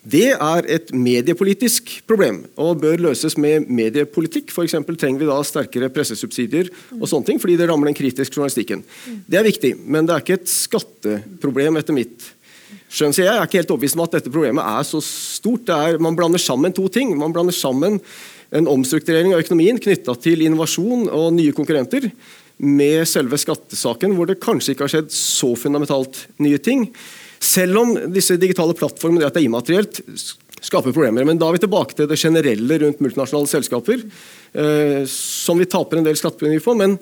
Det 0.00 0.30
er 0.32 0.66
et 0.72 0.88
mediepolitisk 0.96 1.92
problem 2.08 2.40
og 2.56 2.80
bør 2.80 3.02
løses 3.04 3.36
med 3.36 3.68
mediepolitikk. 3.68 4.48
F.eks. 4.48 4.78
trenger 4.88 5.20
vi 5.20 5.28
da 5.28 5.36
sterkere 5.44 5.90
pressesubsidier 5.92 6.70
og 6.96 7.04
sånne 7.10 7.28
ting, 7.28 7.40
fordi 7.42 7.58
det 7.60 7.68
rammer 7.68 7.90
den 7.90 7.98
kritiske 7.98 8.32
journalistikken. 8.32 8.82
Det 9.28 9.38
er 9.38 9.44
viktig, 9.44 9.74
men 9.84 10.08
det 10.08 10.16
er 10.16 10.24
ikke 10.24 10.38
et 10.40 10.50
skatteproblem 10.50 11.76
etter 11.76 11.96
mitt 11.96 12.30
skjønn. 12.88 13.12
Jeg 13.12 13.28
er 13.28 13.44
ikke 13.44 13.60
helt 13.60 13.74
overbevist 13.76 13.98
om 13.98 14.06
at 14.06 14.16
dette 14.16 14.32
problemet 14.32 14.64
er 14.64 14.88
så 14.88 15.02
stort. 15.04 15.68
Er, 15.68 16.00
man 16.00 16.16
blander 16.16 16.40
sammen 16.40 16.72
to 16.72 16.88
ting. 16.88 17.12
Man 17.20 17.36
blander 17.36 17.54
sammen 17.54 18.00
en 18.56 18.72
omstrukturering 18.72 19.36
av 19.36 19.44
økonomien 19.44 19.78
knytta 19.78 20.16
til 20.18 20.40
innovasjon 20.48 21.10
og 21.12 21.28
nye 21.36 21.54
konkurrenter 21.54 22.08
med 22.60 23.08
selve 23.08 23.38
skattesaken, 23.40 24.12
hvor 24.16 24.28
det 24.28 24.40
kanskje 24.42 24.74
ikke 24.74 24.84
har 24.86 24.92
skjedd 24.92 25.14
så 25.14 25.54
fundamentalt 25.56 26.26
nye 26.44 26.60
ting. 26.60 26.88
Selv 27.40 27.80
om 27.80 27.94
disse 28.12 28.36
digitale 28.36 28.76
plattformene 28.76 29.22
det 29.22 29.30
at 29.30 29.38
det 29.38 29.44
er 29.44 29.48
immaterielt, 29.48 30.02
skaper 30.60 30.92
problemer. 30.92 31.24
Men 31.24 31.40
da 31.40 31.48
er 31.48 31.56
vi 31.56 31.64
tilbake 31.64 31.96
til 31.96 32.08
det 32.10 32.20
generelle 32.20 32.78
rundt 32.82 33.00
multinasjonale 33.00 33.48
selskaper, 33.50 34.04
eh, 34.52 35.02
som 35.08 35.60
vi 35.60 35.68
taper 35.70 36.00
en 36.00 36.06
del 36.06 36.18
skattepenger 36.20 36.60
på. 36.64 36.74
Men, 36.76 36.98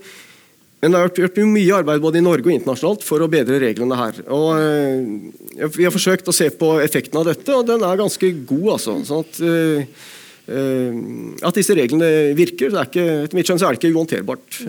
men, 0.79 0.95
det 0.95 1.01
har 1.01 1.11
gjort 1.25 1.43
mye 1.43 1.81
arbeid 1.81 2.05
både 2.05 2.23
i 2.23 2.25
Norge 2.25 2.47
og 2.47 2.55
internasjonalt 2.55 3.03
for 3.07 3.25
å 3.25 3.31
bedre 3.33 3.59
reglene 3.65 3.99
her. 3.99 4.23
Og, 4.31 4.49
eh, 4.63 5.67
vi 5.75 5.89
har 5.89 5.95
forsøkt 5.95 6.31
å 6.31 6.37
se 6.37 6.53
på 6.55 6.77
effekten 6.85 7.19
av 7.19 7.27
dette, 7.33 7.51
og 7.51 7.67
den 7.67 7.83
er 7.83 7.99
ganske 7.99 8.33
god. 8.45 8.71
Altså. 8.79 8.99
Sånn 9.11 9.27
at, 9.27 9.43
eh, 9.43 10.15
eh 10.49 11.45
at 11.45 11.59
disse 11.59 11.75
reglene 11.75 12.33
virker. 12.39 12.71
Det 12.71 12.79
er 12.79 12.93
ikke, 12.93 13.09
etter 13.27 13.35
mitt 13.37 13.51
skjønn 13.51 13.59
så 13.59 13.69
er 13.69 13.75
det 13.75 13.83
ikke 13.83 13.97
uhåndterbart. 13.97 14.63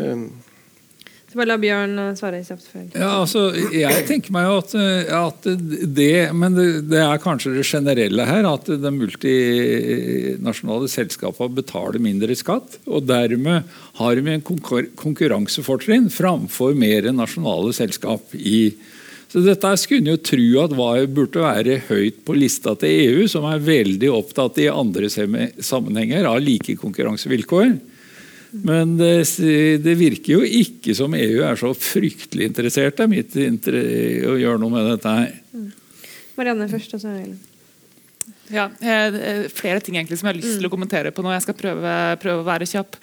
Bare 1.29 1.45
la 1.45 1.57
Bjørn 1.61 1.93
eh, 2.01 2.13
svare 2.17 2.39
kjapt. 2.45 2.69
Ja, 2.95 3.09
altså, 3.19 3.49
jeg 3.73 4.05
tenker 4.09 4.33
meg 4.33 4.47
jo 4.47 4.55
at, 4.63 4.73
eh, 4.79 5.11
at 5.13 5.45
det 5.45 6.31
Men 6.33 6.55
det, 6.57 6.67
det, 6.89 7.01
er 7.03 7.21
kanskje 7.21 7.53
det 7.57 7.67
generelle 7.69 8.25
her, 8.25 8.47
at 8.49 8.69
de 8.69 8.93
multinasjonale 8.95 10.89
selskapene 10.89 11.59
betaler 11.59 12.01
mindre 12.01 12.37
skatt. 12.37 12.79
Og 12.89 13.05
dermed 13.09 13.67
har 13.99 14.23
vi 14.23 14.35
en 14.35 14.45
konkurransefortrinn 14.45 16.09
framfor 16.13 16.73
mer 16.77 17.11
nasjonale 17.13 17.75
selskap 17.77 18.33
i 18.33 18.73
så 19.29 19.43
dette 19.45 19.69
skulle 19.77 20.15
jo 20.15 20.17
tro 20.25 20.45
at 20.63 20.71
var, 20.73 21.03
burde 21.13 21.43
være 21.43 21.75
høyt 21.85 22.23
på 22.25 22.33
lista 22.33 22.73
til 22.81 22.89
EU, 22.89 23.27
som 23.29 23.45
er 23.45 23.61
veldig 23.61 24.09
opptatt 24.09 24.57
i 24.63 24.65
andre 24.73 25.05
sammenhenger 25.05 26.25
av 26.25 26.39
like 26.41 26.73
konkurransevilkår. 26.81 27.75
Men 28.51 28.95
det, 28.97 29.11
det, 29.83 29.93
virker 29.99 30.39
jo 30.39 30.41
ikke 30.41 30.95
som 30.97 31.13
EU 31.13 31.43
er 31.45 31.59
så 31.59 31.69
fryktelig 31.77 32.49
interessert 32.49 33.03
i 33.03 33.09
mitt 33.11 33.37
å 33.37 34.35
gjøre 34.39 34.57
noe 34.61 34.73
med 34.73 34.89
dette 34.89 35.13
her. 35.19 35.35
Mm. 35.53 35.69
Marianne 36.39 36.69
først, 36.71 36.95
og 36.97 37.03
så 37.03 37.13
Ellen. 37.13 37.37
Ja, 38.49 38.65
eh, 38.81 39.45
flere 39.53 39.81
ting 39.85 39.99
egentlig 39.99 40.17
som 40.17 40.27
jeg 40.27 40.33
har 40.33 40.41
lyst 40.41 40.57
til 40.57 40.65
å 40.65 40.73
kommentere 40.73 41.11
på 41.13 41.21
nå. 41.21 41.29
Jeg 41.35 41.45
skal 41.45 41.57
prøve, 41.59 41.95
prøve 42.21 42.41
å 42.41 42.47
være 42.47 42.67
kjapp. 42.69 42.97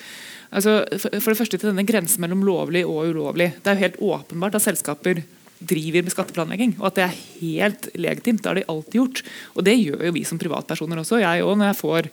Altså, 0.57 0.81
for 0.99 1.31
det 1.31 1.39
første 1.39 1.59
til 1.59 1.71
denne 1.71 1.87
grensen 1.87 2.23
mellom 2.23 2.43
lovlig 2.47 2.83
og 2.87 3.13
ulovlig. 3.13 3.53
Det 3.63 3.71
er 3.71 3.79
jo 3.79 3.85
helt 3.85 4.01
åpenbart 4.11 4.59
at 4.59 4.67
selskaper 4.67 5.23
driver 5.59 6.05
med 6.05 6.13
skatteplanlegging, 6.13 6.75
og 6.79 6.91
at 6.91 6.99
det 6.99 7.05
er 7.07 7.21
helt 7.41 7.89
legitimt. 7.97 8.43
Det 8.43 8.51
har 8.51 8.59
de 8.59 8.65
alltid 8.69 8.99
gjort. 8.99 9.23
Og 9.57 9.65
det 9.65 9.77
gjør 9.79 10.05
jo 10.09 10.13
vi 10.13 10.25
som 10.29 10.41
privatpersoner 10.41 11.01
også. 11.01 11.21
Jeg 11.23 11.45
også, 11.45 11.57
når 11.57 11.71
jeg 11.71 11.79
får, 11.81 12.09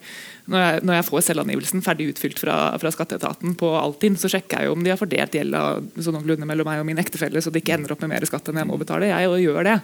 når 0.54 0.64
jeg, 0.64 0.82
når 0.88 0.98
jeg 0.98 1.06
får 1.10 1.24
selvangivelsen 1.28 1.84
ferdig 1.84 2.08
utfylt 2.14 2.40
fra, 2.40 2.56
fra, 2.80 2.92
skatteetaten 2.94 3.56
på 3.60 3.70
Altinn, 3.76 4.18
så 4.20 4.30
sjekker 4.32 4.62
jeg 4.62 4.70
jo 4.70 4.76
om 4.78 4.84
de 4.84 4.94
har 4.94 5.00
fordelt 5.00 5.36
gjelda 5.36 5.64
sånn 5.98 6.18
noenlunde 6.18 6.48
mellom 6.48 6.70
meg 6.70 6.82
og 6.82 6.88
min 6.88 7.02
ektefelle, 7.02 7.42
så 7.44 7.52
det 7.52 7.64
ikke 7.64 7.76
ender 7.76 7.94
opp 7.94 8.04
med 8.04 8.14
mer 8.14 8.28
skatt 8.28 8.48
enn 8.48 8.62
jeg 8.62 8.70
må 8.70 8.80
betale. 8.80 9.12
Jeg 9.12 9.28
jo 9.28 9.40
gjør 9.44 9.70
det. 9.70 9.78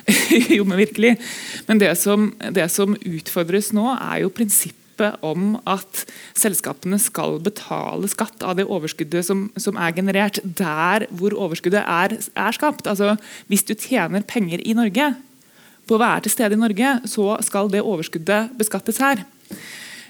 jo, 0.58 0.66
men 0.66 0.80
virkelig. 0.82 1.16
Men 1.68 1.82
det 1.82 1.92
som, 2.00 2.32
det 2.56 2.70
som 2.74 2.98
utfordres 2.98 3.70
nå, 3.76 3.92
er 3.94 4.24
jo 4.24 4.34
prinsippet 4.34 4.83
om 5.24 5.56
at 5.70 6.04
selskapene 6.38 6.98
skal 7.02 7.38
betale 7.44 8.08
skatt 8.10 8.44
av 8.46 8.58
det 8.58 8.66
overskuddet 8.68 9.26
som, 9.26 9.46
som 9.56 9.78
er 9.80 9.94
generert 9.96 10.40
der 10.44 11.06
hvor 11.14 11.36
overskuddet 11.36 11.82
er, 11.82 12.16
er 12.18 12.56
skapt. 12.56 12.86
Altså, 12.90 13.16
hvis 13.50 13.66
du 13.66 13.74
tjener 13.74 14.26
penger 14.26 14.62
i 14.64 14.76
Norge, 14.76 15.14
på 15.84 15.96
å 15.96 16.00
være 16.00 16.24
til 16.24 16.32
stede 16.32 16.56
i 16.56 16.60
Norge, 16.60 16.98
så 17.10 17.34
skal 17.44 17.68
det 17.72 17.84
overskuddet 17.84 18.54
beskattes 18.56 19.00
her. 19.04 19.20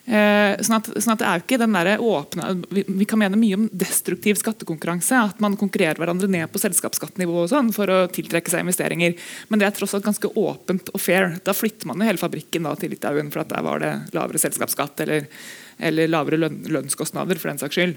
Eh, 0.04 0.60
sånn 0.60 0.76
at, 0.76 0.88
sånn 1.00 1.14
at, 1.14 1.20
det 1.22 1.26
er 1.26 1.38
jo 1.38 1.42
ikke 1.46 1.58
den 1.62 1.76
der 1.78 2.02
åpne 2.04 2.48
vi, 2.68 2.82
vi, 2.84 3.06
kan 3.08 3.22
mene 3.22 3.38
mye 3.40 3.56
om 3.56 3.64
destruktiv 3.72 4.36
skattekonkurranse. 4.36 5.22
At 5.30 5.40
man 5.44 5.56
konkurrerer 5.60 6.00
hverandre 6.00 6.28
ned 6.30 6.50
på 6.52 6.60
selskapsskattenivå 6.60 7.46
sånn 7.48 7.72
for 7.76 7.88
å 7.88 7.98
tiltrekke 8.12 8.52
seg 8.52 8.66
investeringer. 8.66 9.16
Men 9.48 9.62
det 9.62 9.70
er 9.70 9.76
tross 9.78 9.96
alt 9.96 10.06
ganske 10.06 10.28
åpent 10.28 10.92
og 10.92 11.00
fair. 11.00 11.38
Da 11.46 11.56
flytter 11.56 11.88
man 11.88 12.02
jo 12.02 12.10
hele 12.10 12.20
fabrikken 12.20 12.68
da, 12.68 12.76
til 12.78 12.92
Litauen, 12.92 13.32
for 13.32 13.44
at 13.44 13.52
der 13.54 13.64
var 13.64 13.80
det 13.84 13.94
lavere 14.16 14.42
selskapsskatt 14.44 15.04
eller, 15.06 15.28
eller 15.90 16.12
lavere 16.12 16.42
løn, 16.44 16.60
lønnskostnader, 16.76 17.40
for 17.40 17.54
den 17.54 17.64
saks 17.64 17.80
skyld. 17.80 17.96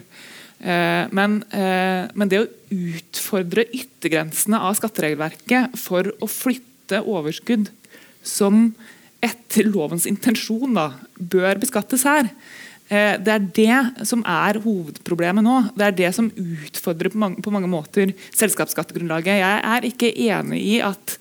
Eh, 0.64 1.05
men, 1.12 1.41
eh, 1.51 2.08
men 2.16 2.32
det 2.32 2.45
å 2.45 2.51
utfordre 2.74 3.68
yttergrensene 3.68 4.64
av 4.64 4.80
skatteregelverket 4.80 5.76
for 5.78 6.08
å 6.24 6.32
flytte 6.32 7.03
overskudd 7.03 7.68
som 8.26 8.72
etter 9.28 9.67
lovens 9.67 10.07
intensjon 10.09 10.78
da, 10.78 10.91
bør 11.19 11.59
beskattes 11.61 12.07
her. 12.07 12.32
Eh, 12.88 13.17
det 13.19 13.34
er 13.34 13.47
det 13.55 14.05
som 14.07 14.23
er 14.23 14.61
hovedproblemet 14.63 15.43
nå. 15.43 15.57
Det 15.75 15.89
er 15.89 15.97
det 15.97 16.13
som 16.15 16.30
utfordrer 16.32 17.11
på 17.11 17.19
mange, 17.19 17.43
på 17.43 17.51
mange 17.51 17.69
måter 17.71 18.13
selskapsskattegrunnlaget. 18.38 19.41
Jeg 19.41 19.61
er 19.73 19.88
ikke 19.89 20.13
enig 20.30 20.61
i 20.63 20.78
at, 20.86 21.17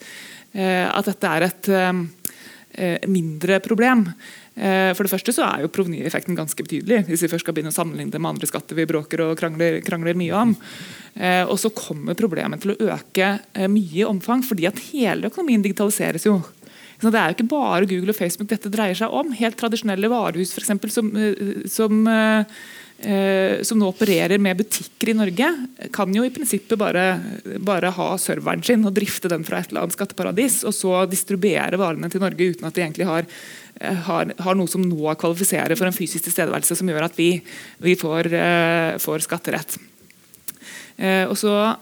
eh, 0.55 0.87
at 0.87 1.11
dette 1.11 1.33
er 1.33 1.47
et 1.49 1.71
eh, 1.75 3.07
mindre 3.11 3.59
problem. 3.65 4.11
For 4.57 5.05
det 5.05 5.11
første 5.13 5.35
så 5.37 5.43
er 5.45 5.63
jo 5.63 5.69
provenyeffekten 5.69 6.37
ganske 6.37 6.65
betydelig. 6.65 7.03
Hvis 7.11 7.27
vi 7.27 7.29
først 7.29 7.45
skal 7.45 7.53
begynne 7.53 7.69
å 7.69 7.77
sammenligne 7.77 8.15
det 8.15 8.21
med 8.25 8.31
andre 8.31 8.49
skatter 8.49 8.79
vi 8.79 8.87
bråker 8.89 9.21
og 9.21 9.35
krangler, 9.37 9.83
krangler 9.85 10.17
mye 10.17 10.33
om. 10.33 10.55
Og 11.53 11.59
så 11.61 11.69
kommer 11.77 12.17
problemet 12.17 12.65
til 12.65 12.73
å 12.73 12.89
øke 12.95 13.29
mye 13.69 14.01
i 14.01 14.07
omfang, 14.09 14.41
fordi 14.49 14.65
at 14.71 14.81
hele 14.95 15.29
økonomien 15.29 15.61
digitaliseres 15.61 16.25
jo. 16.25 16.39
Det 16.97 17.13
er 17.13 17.29
jo 17.29 17.37
ikke 17.37 17.51
bare 17.51 17.89
Google 17.89 18.15
og 18.15 18.17
Facebook 18.17 18.49
dette 18.51 18.73
dreier 18.73 18.97
seg 18.97 19.13
om. 19.13 19.35
Helt 19.37 19.59
tradisjonelle 19.61 20.09
varehus 20.11 20.55
for 20.55 20.65
eksempel, 20.65 20.93
som, 20.93 21.11
eh, 21.17 21.67
som, 21.69 22.07
eh, 22.09 23.63
som 23.63 23.79
nå 23.79 23.91
opererer 23.93 24.41
med 24.41 24.57
butikker 24.57 25.11
i 25.13 25.17
Norge, 25.19 25.49
kan 25.93 26.15
jo 26.15 26.25
i 26.25 26.33
prinsippet 26.33 26.79
bare, 26.79 27.21
bare, 27.61 27.93
ha 27.93 28.17
serveren 28.17 28.65
sin 28.65 28.87
og 28.87 28.95
drifte 28.95 29.29
den 29.29 29.45
fra 29.45 29.61
et 29.61 29.69
eller 29.69 29.85
annet 29.85 29.99
skatteparadis, 29.99 30.65
og 30.65 30.73
så 30.73 31.05
distribuere 31.11 31.77
varene 31.77 32.11
til 32.11 32.21
Norge 32.25 32.57
uten 32.57 32.65
at 32.65 32.75
de 32.75 32.81
egentlig 32.81 33.05
har, 33.05 33.27
eh, 33.81 33.95
har, 33.95 34.33
har 34.41 34.55
noe 34.55 34.67
som 34.67 34.81
nå 34.81 35.15
kvalifiserer 35.21 35.77
for 35.77 35.87
en 35.87 35.93
fysisk 35.93 36.25
tilstedeværelse 36.25 36.77
som 36.77 36.89
gjør 36.89 37.11
at 37.11 37.17
vi, 37.17 37.43
vi 37.79 37.95
får, 37.95 38.33
får 38.99 39.21
skatterett. 39.29 39.77
og 41.29 41.37
så 41.37 41.77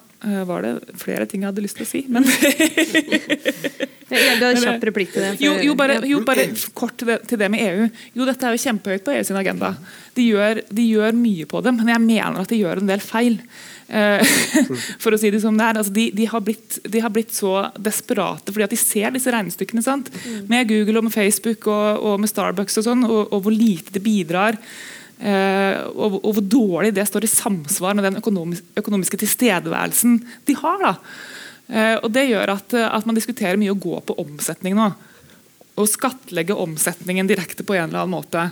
var 0.48 0.64
det 0.64 0.96
flere 1.00 1.26
ting 1.28 1.44
jeg 1.44 1.50
hadde 1.52 1.64
lyst 1.64 1.76
til 1.80 1.86
å 1.86 1.90
si, 1.90 2.04
men 2.08 2.24
Ja, 4.14 4.34
du 4.38 4.44
har 4.44 4.58
kjapp 4.60 4.84
replikk 4.90 5.12
til 5.14 5.24
det. 5.24 5.30
Jo, 5.42 5.54
jo, 5.64 5.74
bare, 5.78 5.98
jo, 6.06 6.20
bare, 6.26 6.46
kort 6.76 6.98
til 7.00 7.38
det, 7.40 7.48
med 7.52 7.62
EU. 7.64 7.86
Jo, 8.18 8.26
Dette 8.28 8.46
er 8.46 8.56
jo 8.56 8.62
kjempehøyt 8.62 9.04
på 9.06 9.14
EU 9.14 9.22
sin 9.26 9.38
agenda. 9.40 9.72
De 10.14 10.26
gjør, 10.28 10.60
de 10.68 10.84
gjør, 10.90 11.16
mye 11.16 11.46
på 11.50 11.62
det, 11.64 11.72
men 11.78 11.92
jeg 11.94 12.04
mener 12.04 12.42
at 12.42 12.52
de 12.52 12.60
gjør 12.60 12.82
en 12.82 12.90
del 12.90 13.02
feil. 13.04 13.38
Eh, 13.88 14.34
for 15.02 15.14
å 15.14 15.20
si 15.20 15.32
det 15.34 15.40
som 15.42 15.56
det 15.58 15.66
er. 15.66 15.80
Altså, 15.80 15.94
de, 15.96 16.08
de, 16.16 16.28
har 16.30 16.44
blitt, 16.44 16.78
de, 16.84 17.02
har 17.04 17.14
blitt, 17.14 17.34
så 17.34 17.70
desperate 17.80 18.54
fordi 18.54 18.68
at 18.68 18.74
de 18.76 18.80
ser 18.80 19.14
disse 19.16 19.32
regnestykkene 19.32 19.84
sant? 19.84 20.12
Mm. 20.24 20.42
med 20.52 20.68
Google 20.70 21.00
og 21.00 21.08
med 21.08 21.16
Facebook 21.16 21.68
og, 21.72 22.04
og 22.04 22.20
med 22.22 22.32
Starbucks 22.32 22.82
og 22.82 22.88
sånn, 22.90 23.06
og, 23.08 23.22
og 23.30 23.46
hvor 23.46 23.54
lite 23.54 23.96
det 23.96 24.04
bidrar. 24.04 24.60
Uh, 25.14 25.94
og, 25.94 26.18
hvor 26.34 26.42
dårlig 26.42 26.90
det 26.96 27.06
står 27.06 27.24
i 27.24 27.30
samsvar 27.30 27.94
med 27.94 28.04
den 28.04 28.18
økonomiske, 28.18 29.20
tilstedeværelsen 29.22 30.18
de 30.48 30.56
har. 30.58 30.82
da 30.82 30.94
Eh, 31.68 31.96
og 32.02 32.10
Det 32.12 32.26
gjør 32.28 32.54
at, 32.58 32.74
eh, 32.76 32.88
at, 32.88 33.06
man 33.06 33.16
diskuterer 33.16 33.60
mye 33.60 33.72
å 33.72 33.80
gå 33.80 34.00
på 34.04 34.16
omsetning 34.20 34.76
nå. 34.76 34.90
Og 35.80 35.90
skattlegge 35.90 36.56
omsetningen 36.56 37.28
direkte 37.28 37.64
på 37.66 37.76
en 37.76 37.88
eller 37.88 38.04
annen 38.04 38.16
måte. 38.18 38.50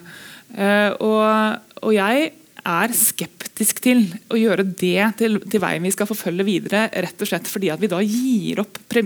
Eh, 0.56 0.90
og, 0.96 1.60
og 1.82 1.92
jeg 1.94 2.32
er 2.62 2.92
skeptisk 2.94 3.80
til 3.82 4.04
å 4.30 4.38
gjøre 4.38 4.64
det 4.64 5.06
til, 5.18 5.38
til, 5.42 5.60
veien 5.62 5.82
vi 5.82 5.92
skal 5.94 6.08
forfølge 6.08 6.46
videre, 6.46 6.84
rett 7.04 7.24
og 7.24 7.28
slett 7.28 7.48
fordi 7.50 7.70
at 7.74 7.82
vi 7.82 7.90
da 7.90 7.98
gir 8.04 8.62
opp 8.62 8.78
pre, 8.90 9.02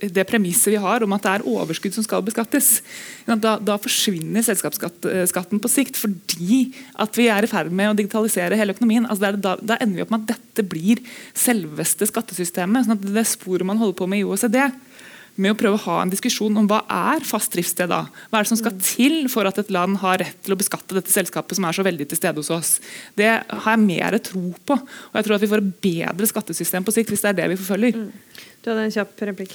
det 0.00 0.24
premisset 0.28 0.72
vi 0.72 0.80
har 0.80 1.04
om 1.04 1.14
at 1.16 1.26
det 1.26 1.34
er 1.34 1.46
overskudd 1.52 1.96
som 1.96 2.06
skal 2.06 2.24
beskattes. 2.26 2.80
Da, 3.26 3.56
da 3.60 3.76
forsvinner 3.82 4.44
selskapsskatten 4.46 5.62
på 5.62 5.72
sikt 5.72 6.00
fordi 6.00 6.62
at 7.02 7.20
vi 7.20 7.28
er 7.32 7.44
i 7.44 7.50
ferd 7.50 7.72
med 7.74 7.92
å 7.92 7.98
digitalisere 7.98 8.58
hele 8.58 8.76
økonomien. 8.76 9.08
Altså 9.08 9.32
da, 9.36 9.56
da, 9.60 9.78
ender 9.80 10.00
vi 10.00 10.06
opp 10.06 10.14
med 10.14 10.24
at 10.24 10.36
dette 10.36 10.66
blir 10.66 11.02
selveste 11.36 12.08
skattesystemet. 12.08 12.86
sånn 12.88 12.96
at 12.96 13.06
Det 13.06 13.26
sporet 13.28 13.68
man 13.68 13.80
holder 13.80 14.00
på 14.00 14.08
med 14.10 14.24
i 14.24 14.28
OECD, 14.28 14.62
med 15.36 15.52
å 15.52 15.58
prøve 15.58 15.78
å 15.78 15.84
ha 15.86 16.00
en 16.02 16.12
diskusjon 16.12 16.56
om 16.60 16.68
hva 16.70 16.82
er 16.92 17.24
fast 17.26 17.54
driftssted. 17.54 17.90
da? 17.92 18.04
Hva 18.30 18.40
er 18.40 18.46
det 18.46 18.52
som 18.52 18.60
skal 18.60 18.76
til 18.80 19.16
for 19.32 19.48
at 19.48 19.60
et 19.62 19.72
land 19.74 20.00
har 20.02 20.20
rett 20.22 20.40
til 20.44 20.56
å 20.56 20.60
beskatte 20.60 20.96
dette 20.96 21.12
selskapet 21.12 21.58
som 21.58 21.68
er 21.68 21.76
så 21.76 21.84
veldig 21.86 22.08
til 22.10 22.20
stede 22.20 22.42
hos 22.42 22.52
oss? 22.54 22.76
Det 23.18 23.30
har 23.42 23.70
jeg 23.76 23.84
mer 23.84 24.18
tro 24.24 24.48
på. 24.66 24.78
Og 24.80 25.20
jeg 25.20 25.28
tror 25.28 25.38
at 25.38 25.46
vi 25.46 25.52
får 25.52 25.64
et 25.64 25.72
bedre 25.88 26.30
skattesystem 26.32 26.86
på 26.86 26.94
sikt 26.96 27.12
hvis 27.12 27.24
det 27.24 27.34
er 27.34 27.40
det 27.42 27.50
vi 27.52 27.60
forfølger. 27.62 28.04
Mm. 28.06 28.44
Du 28.66 28.72
hadde 28.72 28.82
en 28.88 28.90
kjapp 28.90 29.20
replikk. 29.28 29.52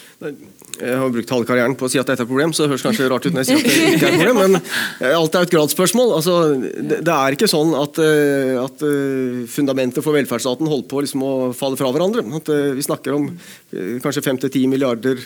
Jeg 0.79 0.97
har 1.01 1.09
brukt 1.11 1.31
halve 1.35 1.47
karrieren 1.49 1.73
på 1.75 1.83
å 1.83 1.91
si 1.91 1.99
at 1.99 2.07
dette 2.07 2.23
er 2.23 2.23
et 2.23 2.29
problem, 2.29 2.53
så 2.55 2.63
det 2.63 2.71
høres 2.71 2.85
kanskje 2.85 3.09
rart 3.11 3.25
ut 3.25 3.35
når 3.35 3.43
jeg 3.43 3.49
sier 3.49 3.59
at 3.59 3.65
det 3.67 3.89
ikke 3.97 4.07
er 4.07 4.13
et 4.13 4.21
problem, 4.21 4.39
men 4.39 4.59
eh, 4.61 5.15
alt 5.17 5.35
er 5.35 5.47
et 5.47 5.51
gradsspørsmål. 5.51 6.13
Altså, 6.15 6.35
det, 6.61 7.01
det, 7.03 7.17
er 7.17 7.35
ikke 7.35 7.49
sånn 7.51 7.75
at, 7.75 7.99
eh, 7.99 8.53
at 8.61 8.85
eh, 8.87 9.41
fundamentet 9.51 9.99
for 10.05 10.15
velferdsstaten 10.15 10.71
holder 10.71 10.87
på 10.93 11.03
liksom 11.03 11.25
å 11.27 11.33
falle 11.59 11.81
fra 11.81 11.91
hverandre. 11.91 12.23
At, 12.39 12.53
vi 12.77 12.87
snakker 12.87 13.17
om 13.17 13.27
kanskje 13.99 14.23
5-10 14.29 14.71
milliarder 14.71 15.19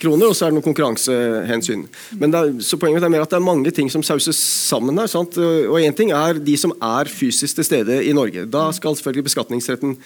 kroner, 0.00 0.28
og 0.28 0.36
så 0.36 0.46
er 0.46 0.52
det 0.52 0.58
noen 0.58 0.66
konkurransehensyn. 0.66 1.86
Men 2.20 2.34
er, 2.36 2.52
så 2.64 2.78
Poenget 2.80 3.06
er 3.06 3.12
mer 3.12 3.24
at 3.24 3.32
det 3.32 3.38
er 3.38 3.46
mange 3.46 3.72
ting 3.74 3.90
som 3.92 4.04
sauses 4.06 4.38
sammen 4.38 4.98
her. 5.00 5.10
Sant? 5.10 5.38
Og 5.40 5.78
Én 5.80 5.96
ting 5.96 6.12
er 6.14 6.40
de 6.42 6.56
som 6.60 6.74
er 6.76 7.10
fysisk 7.10 7.58
til 7.58 7.68
stede 7.68 8.00
i 8.04 8.14
Norge. 8.16 8.46
Da 8.50 8.68
skal 8.76 8.98
selvfølgelig 8.98 9.28
beskatningsretten 9.30 9.96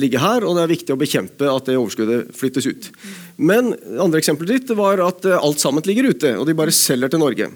ligge 0.00 0.20
her, 0.22 0.44
og 0.46 0.56
det 0.56 0.64
er 0.64 0.74
viktig 0.74 0.94
å 0.94 1.00
bekjempe 1.00 1.48
at 1.50 1.68
det 1.68 1.78
overskuddet 1.78 2.34
flyttes 2.36 2.68
ut. 2.70 2.90
Men 3.40 3.72
andre 3.98 4.20
eksempelet 4.20 4.60
ditt 4.60 4.76
var 4.78 5.02
at 5.04 5.26
alt 5.34 5.62
sammen 5.62 5.84
ligger 5.86 6.12
ute, 6.12 6.36
og 6.38 6.46
de 6.48 6.56
bare 6.58 6.74
selger 6.74 7.12
til 7.12 7.22
Norge. 7.22 7.50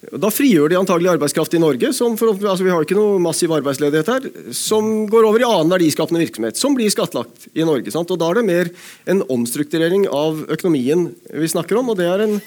Da 0.00 0.30
frigjør 0.32 0.70
de 0.72 0.78
antagelig 0.78 1.10
arbeidskraft 1.12 1.54
i 1.54 1.60
Norge, 1.60 1.90
som 1.92 2.14
altså 2.16 2.64
vi 2.64 2.72
har 2.72 2.86
ikke 2.86 2.96
noe 2.96 3.20
massiv 3.20 3.52
arbeidsledighet 3.52 4.08
her, 4.08 4.28
som 4.56 5.04
går 5.10 5.28
over 5.28 5.42
i 5.42 5.48
annen 5.48 5.74
verdiskapende 5.74 6.22
virksomhet, 6.22 6.56
som 6.56 6.74
blir 6.76 6.88
skattlagt 6.92 7.50
i 7.52 7.66
Norge. 7.68 7.92
Sant? 7.92 8.10
Og 8.10 8.18
Da 8.20 8.30
er 8.30 8.40
det 8.40 8.48
mer 8.48 8.72
en 9.12 9.20
omstrukturering 9.28 10.08
av 10.08 10.46
økonomien 10.48 11.10
vi 11.28 11.52
snakker 11.52 11.82
om, 11.82 11.92
og 11.92 12.00
det 12.00 12.08
er 12.08 12.24
en, 12.24 12.38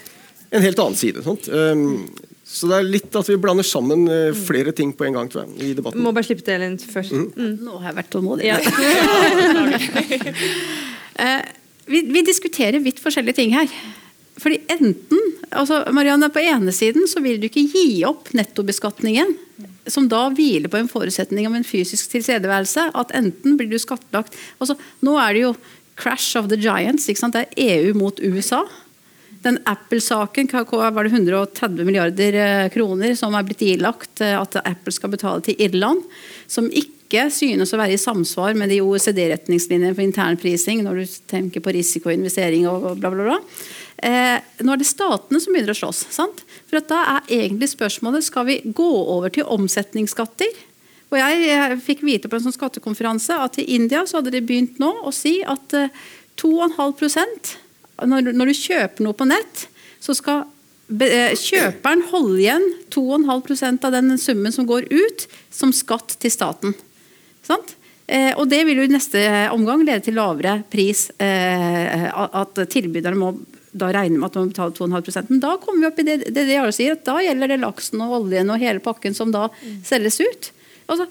en 0.50 0.66
helt 0.66 0.82
annen 0.82 0.98
side. 0.98 1.22
Sant? 1.26 1.46
Så 2.54 2.70
det 2.70 2.76
er 2.78 2.86
litt 2.86 3.16
at 3.18 3.26
vi 3.32 3.42
blander 3.42 3.66
sammen 3.66 4.06
uh, 4.06 4.30
flere 4.46 4.70
ting 4.78 4.94
på 4.94 5.08
en 5.08 5.16
gang 5.18 5.28
tror 5.32 5.42
jeg, 5.44 5.50
i 5.58 5.74
debatten. 5.78 6.04
Må 6.06 6.14
bare 6.14 6.28
slippe 6.28 6.44
til 6.46 6.54
Elin 6.60 6.78
først. 6.78 7.12
Mm. 7.16 7.28
Mm. 7.34 7.56
Nå 7.66 7.72
har 7.82 7.88
jeg 7.90 7.98
vært 7.98 8.12
tålmodig. 8.14 8.44
Ja. 8.46 8.58
uh, 11.24 11.42
vi, 11.90 12.00
vi 12.14 12.22
diskuterer 12.28 12.80
vidt 12.84 13.00
forskjellige 13.02 13.38
ting 13.42 13.52
her. 13.58 13.68
Fordi 14.42 14.60
enten, 14.74 15.20
altså 15.54 15.84
Marianne, 15.94 16.30
På 16.34 16.42
ene 16.42 16.74
siden 16.74 17.08
så 17.10 17.22
vil 17.22 17.40
du 17.42 17.50
ikke 17.50 17.66
gi 17.70 18.04
opp 18.08 18.32
nettobeskatningen, 18.38 19.36
som 19.90 20.08
da 20.10 20.28
hviler 20.34 20.72
på 20.72 20.80
en 20.80 20.90
forutsetning 20.90 21.48
om 21.50 21.58
en 21.58 21.68
fysisk 21.68 22.14
tilstedeværelse. 22.14 22.90
At 22.98 23.14
enten 23.18 23.58
blir 23.58 23.72
du 23.72 23.80
skattlagt 23.82 24.38
altså 24.60 24.78
Nå 25.06 25.18
er 25.22 25.34
det 25.34 25.48
jo 25.48 25.56
crash 26.00 26.38
of 26.38 26.50
the 26.50 26.58
giants. 26.58 27.10
ikke 27.10 27.22
sant? 27.22 27.38
Det 27.38 27.46
er 27.46 27.82
EU 27.82 27.98
mot 27.98 28.20
USA. 28.22 28.64
Den 29.44 29.60
Apple-saken 29.68 30.48
var 30.72 31.04
det 31.04 31.12
130 31.12 31.86
milliarder 31.86 32.34
eh, 32.34 32.70
kroner 32.72 33.16
som 33.20 33.36
er 33.36 33.44
blitt 33.44 33.64
ilagt 33.66 34.22
eh, 34.24 34.38
at 34.40 34.56
Apple 34.64 34.94
skal 34.96 35.12
betale 35.12 35.44
til 35.44 35.60
Irland. 35.60 36.04
Som 36.48 36.70
ikke 36.72 37.28
synes 37.34 37.74
å 37.76 37.80
være 37.82 37.98
i 37.98 38.02
samsvar 38.02 38.56
med 38.58 38.72
de 38.72 38.80
OECD-retningslinjene 38.82 39.94
for 39.94 40.06
internprising 40.06 40.86
når 40.86 41.02
du 41.02 41.18
tenker 41.30 41.64
på 41.64 41.74
risiko 41.76 42.14
og 42.14 42.88
bla, 43.02 43.12
bla, 43.12 43.24
bla. 43.28 43.40
Eh, 44.04 44.38
nå 44.64 44.74
er 44.74 44.80
det 44.80 44.88
statene 44.88 45.40
som 45.44 45.56
begynner 45.56 45.76
å 45.76 45.82
slåss. 45.82 46.06
Sant? 46.16 46.44
For 46.72 46.80
Da 46.80 47.02
er 47.18 47.34
egentlig 47.44 47.74
spørsmålet 47.74 48.24
skal 48.24 48.48
vi 48.48 48.62
gå 48.64 48.92
over 49.18 49.30
til 49.30 49.48
omsetningsskatter. 49.48 50.56
Og 51.12 51.20
jeg, 51.20 51.78
fikk 51.86 52.02
vite 52.08 52.32
på 52.32 52.40
en 52.40 52.48
sånn 52.48 52.56
skattekonferanse 52.56 53.36
at 53.44 53.60
i 53.62 53.68
India 53.76 54.02
så 54.08 54.22
hadde 54.22 54.34
de 54.34 54.42
begynt 54.42 54.80
nå 54.82 54.90
å 55.04 55.12
si 55.14 55.42
at 55.44 55.76
eh, 55.78 55.92
2,5 56.42 57.60
når, 58.02 58.34
når 58.34 58.50
du 58.50 58.58
kjøper 58.58 59.06
noe 59.06 59.18
på 59.18 59.28
nett, 59.30 59.68
så 60.04 60.16
skal 60.18 60.46
kjøperen 60.90 62.04
holde 62.10 62.40
igjen 62.42 62.66
2,5% 62.94 63.86
av 63.88 63.94
den 63.96 64.18
summen 64.20 64.52
som 64.52 64.68
går 64.68 64.90
ut, 64.92 65.28
som 65.50 65.72
skatt 65.74 66.18
til 66.20 66.34
staten. 66.34 66.76
Sant? 67.46 67.76
Eh, 68.08 68.34
og 68.36 68.50
Det 68.52 68.64
vil 68.68 68.82
jo 68.82 68.84
i 68.84 68.92
neste 68.92 69.22
omgang 69.54 69.86
lede 69.86 70.04
til 70.04 70.18
lavere 70.20 70.62
pris. 70.70 71.10
Eh, 71.18 72.10
at 72.12 72.60
tilbyderne 72.70 73.20
må 73.20 73.34
da 73.74 73.90
regne 73.90 74.20
med 74.20 74.28
at 74.28 74.36
de 74.36 74.44
må 74.44 74.52
betale 74.52 74.76
2,5 74.78 75.30
Men 75.30 75.40
da 75.42 75.56
kommer 75.58 75.80
vi 75.80 75.88
opp 75.88 76.00
i 76.00 76.06
det, 76.06 76.18
det, 76.30 76.46
det 76.46 76.60
sier, 76.76 76.94
at 76.94 77.06
da 77.08 77.18
gjelder 77.24 77.56
det 77.56 77.62
laksen 77.64 78.04
og 78.06 78.20
oljen 78.22 78.52
og 78.54 78.62
hele 78.62 78.84
pakken 78.84 79.16
som 79.18 79.32
da 79.34 79.48
selges 79.86 80.20
ut. 80.22 80.52
Altså, 80.92 81.08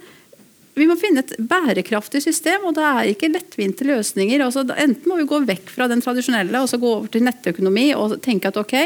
vi 0.72 0.86
må 0.88 0.94
finne 0.96 1.20
et 1.20 1.34
bærekraftig 1.36 2.22
system, 2.24 2.62
og 2.68 2.76
det 2.78 2.84
er 2.86 3.08
ikke 3.10 3.28
lettvinte 3.28 3.84
løsninger. 3.84 4.40
Altså, 4.40 4.64
enten 4.72 5.10
må 5.10 5.18
vi 5.18 5.26
gå 5.28 5.42
vekk 5.44 5.68
fra 5.74 5.88
den 5.90 6.00
tradisjonelle 6.00 6.62
og 6.64 6.70
så 6.70 6.80
gå 6.80 6.88
over 6.88 7.10
til 7.12 7.26
nettøkonomi 7.26 7.90
og 7.92 8.16
tenke 8.24 8.48
at 8.48 8.56
ok, 8.56 8.76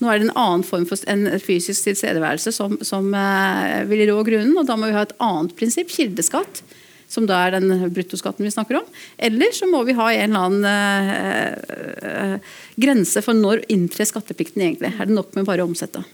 nå 0.00 0.08
er 0.08 0.22
det 0.22 0.30
en 0.30 0.38
annen 0.40 0.64
form 0.64 0.86
for 0.88 1.04
en 1.10 1.26
fysisk 1.44 1.90
tilstedeværelse 1.90 2.54
som, 2.56 2.78
som 2.80 3.12
eh, 3.12 3.84
vil 3.90 4.06
rå 4.08 4.24
grunnen, 4.24 4.56
og 4.56 4.64
da 4.70 4.78
må 4.80 4.88
vi 4.88 4.96
ha 4.96 5.04
et 5.04 5.14
annet 5.20 5.52
prinsipp, 5.58 5.92
kildeskatt, 5.92 6.64
som 7.12 7.28
da 7.28 7.42
er 7.44 7.58
den 7.58 7.68
bruttoskatten 7.92 8.48
vi 8.48 8.54
snakker 8.54 8.80
om. 8.80 8.88
Eller 9.20 9.52
så 9.52 9.68
må 9.68 9.84
vi 9.84 10.00
ha 10.00 10.08
en 10.14 10.24
eller 10.24 10.48
annen 10.48 10.64
eh, 10.72 12.02
eh, 12.08 12.52
grense 12.80 13.20
for 13.22 13.36
når 13.36 13.66
inntrer 13.68 14.08
skatteplikten 14.08 14.64
egentlig. 14.64 14.96
Er 14.96 15.12
det 15.12 15.20
nok 15.20 15.36
med 15.36 15.44
bare 15.50 15.66
å 15.66 15.68
omsette? 15.68 16.06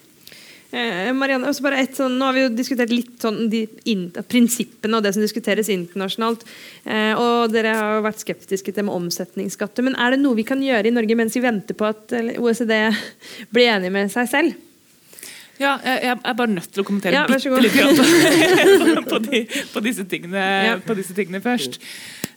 Eh, 0.71 1.11
Marianne, 1.19 1.49
også 1.51 1.65
bare 1.67 1.81
et 1.83 1.97
sånn, 1.99 2.15
nå 2.21 2.29
har 2.29 2.37
vi 2.37 2.45
jo 2.45 2.51
diskutert 2.55 2.93
litt 2.95 3.17
sånn 3.23 3.49
de 3.51 3.65
in, 3.91 4.05
prinsippene 4.31 5.01
og 5.01 5.03
det 5.03 5.11
som 5.17 5.25
diskuteres 5.25 5.71
internasjonalt. 5.73 6.45
Eh, 6.85 7.19
og 7.19 7.51
Dere 7.51 7.75
har 7.75 7.97
jo 7.99 8.05
vært 8.07 8.23
skeptiske 8.23 8.75
til 8.77 8.87
med 8.87 8.95
omsetningsskatter. 8.95 9.87
Men 9.87 9.99
er 9.99 10.15
det 10.15 10.23
noe 10.23 10.39
vi 10.39 10.47
kan 10.47 10.63
gjøre 10.63 10.87
i 10.87 10.95
Norge 10.95 11.19
mens 11.19 11.35
vi 11.35 11.43
venter 11.43 11.75
på 11.75 11.89
at 11.91 12.15
OECD 12.39 12.75
blir 13.55 13.73
enig 13.75 13.91
med 13.95 14.13
seg 14.15 14.31
selv? 14.31 14.67
Ja, 15.61 15.75
jeg, 15.85 15.99
jeg 16.07 16.17
er 16.25 16.37
bare 16.39 16.55
nødt 16.55 16.71
til 16.73 16.81
å 16.81 16.87
kommentere 16.89 17.19
Ja, 17.19 17.27
bitte 17.29 17.61
litt 17.61 17.75
grann 17.77 17.99
på, 19.11 19.19
de, 19.27 19.43
på, 19.75 19.83
disse 19.85 20.07
tingene, 20.09 20.47
Ja. 20.71 20.79
på 20.81 20.97
disse 20.97 21.17
tingene 21.17 21.43
først. 21.45 21.77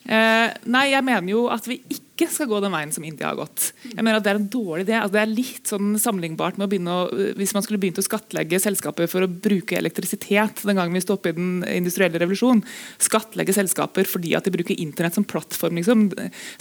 Eh, 0.04 0.50
nei, 0.68 0.90
jeg 0.92 1.06
mener 1.08 1.32
jo 1.32 1.46
at 1.52 1.68
vi 1.70 1.80
ikke 2.14 2.28
skal 2.30 2.48
gå 2.52 2.60
den 2.62 2.74
veien 2.76 2.92
som 2.94 3.06
India 3.08 3.30
har 3.30 3.38
gått. 3.40 3.72
Jeg 3.88 4.04
mener 4.04 4.20
at 4.20 4.26
Det 4.26 4.32
er 4.34 4.40
en 4.40 4.50
dårlig 4.52 4.84
idé. 4.86 4.96
Altså, 5.00 5.14
det 5.16 5.22
er 5.22 5.32
litt 5.32 5.70
sånn 5.72 5.94
sammenlignbart 6.00 6.60
med 6.60 6.68
å 6.68 6.72
begynne 6.72 6.94
å, 6.94 7.32
hvis 7.40 7.54
man 7.56 7.64
skulle 7.66 7.80
begynt 7.82 8.02
å 8.02 8.06
skattlegge 8.06 8.60
selskaper 8.62 9.08
for 9.10 9.26
å 9.26 9.32
bruke 9.32 9.78
elektrisitet 9.80 10.62
den 10.68 10.78
gangen 10.78 10.94
vi 10.94 11.02
sto 11.02 11.16
oppe 11.16 11.32
i 11.32 11.38
den 11.38 11.64
industrielle 11.66 12.20
revolusjonen. 12.22 12.62
Skattlegge 13.02 13.56
selskaper 13.56 14.08
fordi 14.10 14.36
at 14.38 14.46
de 14.46 14.54
bruker 14.54 14.78
internett 14.78 15.18
som 15.18 15.26
plattform. 15.26 15.80
Liksom. 15.80 16.06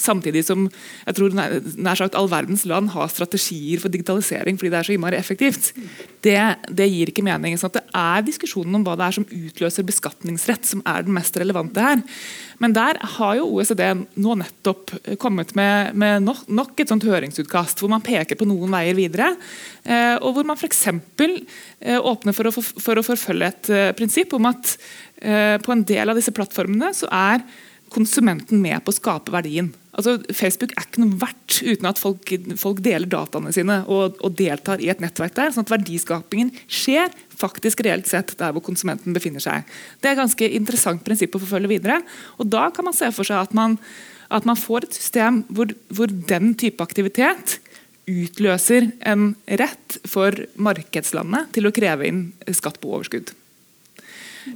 Samtidig 0.00 0.44
som 0.46 0.68
jeg 0.70 1.18
tror 1.18 1.36
nær, 1.36 1.98
sagt 1.98 2.16
all 2.18 2.30
verdens 2.32 2.64
land 2.64 2.94
har 2.94 3.12
strategier 3.12 3.82
for 3.82 3.92
digitalisering 3.92 4.56
fordi 4.56 4.72
det 4.72 4.80
er 4.80 4.88
så 4.88 4.96
innmari 4.96 5.20
effektivt. 5.20 5.72
Det, 6.22 6.38
det 6.70 6.88
gir 6.88 7.12
ikke 7.12 7.26
mening. 7.26 7.58
sånn 7.60 7.74
Det 7.74 7.84
er 7.90 8.24
diskusjonen 8.24 8.80
om 8.80 8.86
hva 8.86 8.96
det 8.96 9.10
er 9.10 9.18
som 9.18 9.28
utløser 9.28 9.86
beskatningsrett 9.86 10.72
som 10.72 10.86
er 10.86 11.04
den 11.04 11.18
mest 11.18 11.36
relevante 11.36 11.82
her. 11.82 12.06
Men 12.62 12.74
der 12.76 13.00
har 13.16 13.34
jo 13.40 13.48
OECD 13.56 13.82
nå 14.22 14.36
nettopp 14.38 14.92
kommet 15.22 15.54
med, 15.58 15.96
med 15.98 16.28
nok, 16.28 16.76
et 16.78 16.92
sånt 16.92 17.06
høringsutkast 17.06 17.82
hvor 17.82 17.90
man 17.90 18.04
peker 18.04 18.38
på 18.38 18.46
noen 18.46 18.70
veier 18.70 18.94
videre. 18.98 19.32
Eh, 19.82 20.14
og 20.20 20.36
hvor 20.36 20.46
man 20.46 20.60
f.eks. 20.60 20.86
Eh, 20.92 21.98
åpner 21.98 22.36
for 22.36 22.48
å, 22.48 22.54
for, 22.54 23.00
å 23.00 23.06
forfølge 23.06 23.50
et 23.50 23.72
eh, 23.74 23.90
prinsipp 23.98 24.36
om 24.38 24.46
at 24.52 24.76
eh, 25.18 25.58
på 25.62 25.74
en 25.74 25.84
del 25.88 26.12
av 26.12 26.18
disse 26.18 26.34
plattformene 26.34 26.92
så 26.94 27.10
er 27.10 27.42
konsumenten 27.92 28.62
med 28.62 28.80
på 28.84 28.92
å 28.92 28.96
skape 28.96 29.34
verdien. 29.34 29.72
Altså, 29.92 30.16
Facebook 30.32 30.72
er 30.72 30.86
ikke 30.86 31.02
noe 31.02 31.18
verdt 31.20 31.58
uten 31.60 31.88
at 31.90 32.00
folk, 32.00 32.30
folk 32.60 32.80
deler 32.84 33.10
dataene 33.10 33.52
sine 33.52 33.82
og, 33.84 34.16
og 34.24 34.38
deltar 34.38 34.80
i 34.80 34.88
et 34.92 35.02
nettverk 35.04 35.34
der. 35.36 35.52
sånn 35.52 35.66
at 35.66 35.74
verdiskapingen 35.74 36.54
skjer 36.64 37.12
faktisk 37.42 37.82
reelt 37.84 38.08
sett 38.10 38.36
der 38.40 38.54
hvor 38.54 38.64
konsumenten 38.64 39.14
befinner 39.16 39.42
seg. 39.42 39.66
Det 40.00 40.10
er 40.10 40.16
et 40.16 40.22
ganske 40.22 40.48
interessant 40.60 41.04
prinsipp 41.06 41.36
å 41.36 41.42
forfølge 41.42 41.74
videre. 41.74 42.00
og 42.38 42.48
Da 42.52 42.68
kan 42.74 42.88
man 42.88 42.96
se 42.96 43.10
for 43.14 43.28
seg 43.28 43.42
at 43.42 43.54
man, 43.58 43.76
at 44.30 44.48
man 44.48 44.58
får 44.58 44.88
et 44.88 44.98
system 45.00 45.42
hvor, 45.50 45.74
hvor 45.92 46.10
den 46.10 46.54
type 46.58 46.82
aktivitet 46.84 47.58
utløser 48.08 48.90
en 49.06 49.32
rett 49.46 50.00
for 50.10 50.34
markedslandet 50.58 51.52
til 51.54 51.68
å 51.68 51.74
kreve 51.74 52.08
inn 52.08 52.24
skatt 52.50 52.80
på 52.82 52.96
overskudd. 52.96 53.30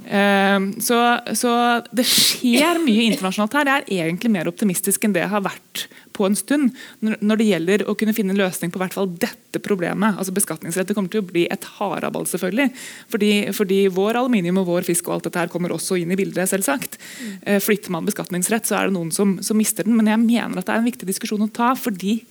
Eh, 0.05 0.59
Så, 0.83 0.97
så 1.37 1.51
det 1.95 2.05
skjer 2.07 2.81
mye 2.83 3.07
internasjonalt 3.11 3.57
her. 3.57 3.71
Jeg 3.87 4.01
er 4.01 4.09
egentlig 4.09 4.33
mer 4.33 4.49
optimistisk 4.49 5.05
enn 5.05 5.15
det 5.15 5.23
jeg 5.25 5.33
har 5.33 5.45
vært 5.45 5.87
på 6.17 6.25
en 6.25 6.35
stund 6.35 6.73
når 7.05 7.37
det 7.37 7.45
gjelder 7.45 7.83
å 7.85 7.93
kunne 7.97 8.15
finne 8.17 8.33
en 8.33 8.39
løsning 8.39 8.71
på 8.73 8.79
hvert 8.81 8.95
fall 8.95 9.09
dette 9.21 9.61
problemet. 9.61 10.17
altså 10.17 10.33
Beskatningsrett 10.33 10.93
kommer 10.97 11.13
til 11.13 11.21
å 11.21 11.29
bli 11.29 11.45
et 11.53 11.67
haraball, 11.77 12.25
selvfølgelig. 12.29 12.71
Fordi, 13.13 13.31
fordi 13.53 13.79
vår 13.93 14.17
aluminium 14.23 14.63
og 14.63 14.69
vår 14.71 14.87
fisk 14.89 15.07
og 15.07 15.17
alt 15.17 15.29
dette 15.29 15.43
her 15.43 15.53
kommer 15.53 15.75
også 15.75 15.99
inn 16.01 16.11
i 16.13 16.19
bildet, 16.19 16.49
selvsagt. 16.49 16.97
Eh, 17.43 17.61
Flytter 17.63 17.93
man 17.93 18.07
beskatningsrett, 18.09 18.65
så 18.65 18.79
er 18.79 18.89
det 18.89 18.97
noen 18.97 19.13
som, 19.13 19.37
som 19.45 19.59
mister 19.59 19.85
den. 19.85 19.97
Men 19.99 20.09
jeg 20.09 20.23
mener 20.25 20.61
at 20.61 20.69
det 20.69 20.73
er 20.73 20.81
en 20.81 20.89
viktig 20.89 21.09
diskusjon 21.09 21.45
å 21.45 21.53
ta. 21.53 21.75
fordi 21.77 22.21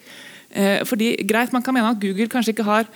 Eh, 0.51 0.85
fordi 0.87 1.17
greit, 1.27 1.53
Man 1.53 1.63
kan 1.63 1.75
mene 1.75 1.91
at 1.91 2.01
Google 2.01 2.29
kanskje 2.29 2.55
ikke 2.55 2.65
har 2.65 2.87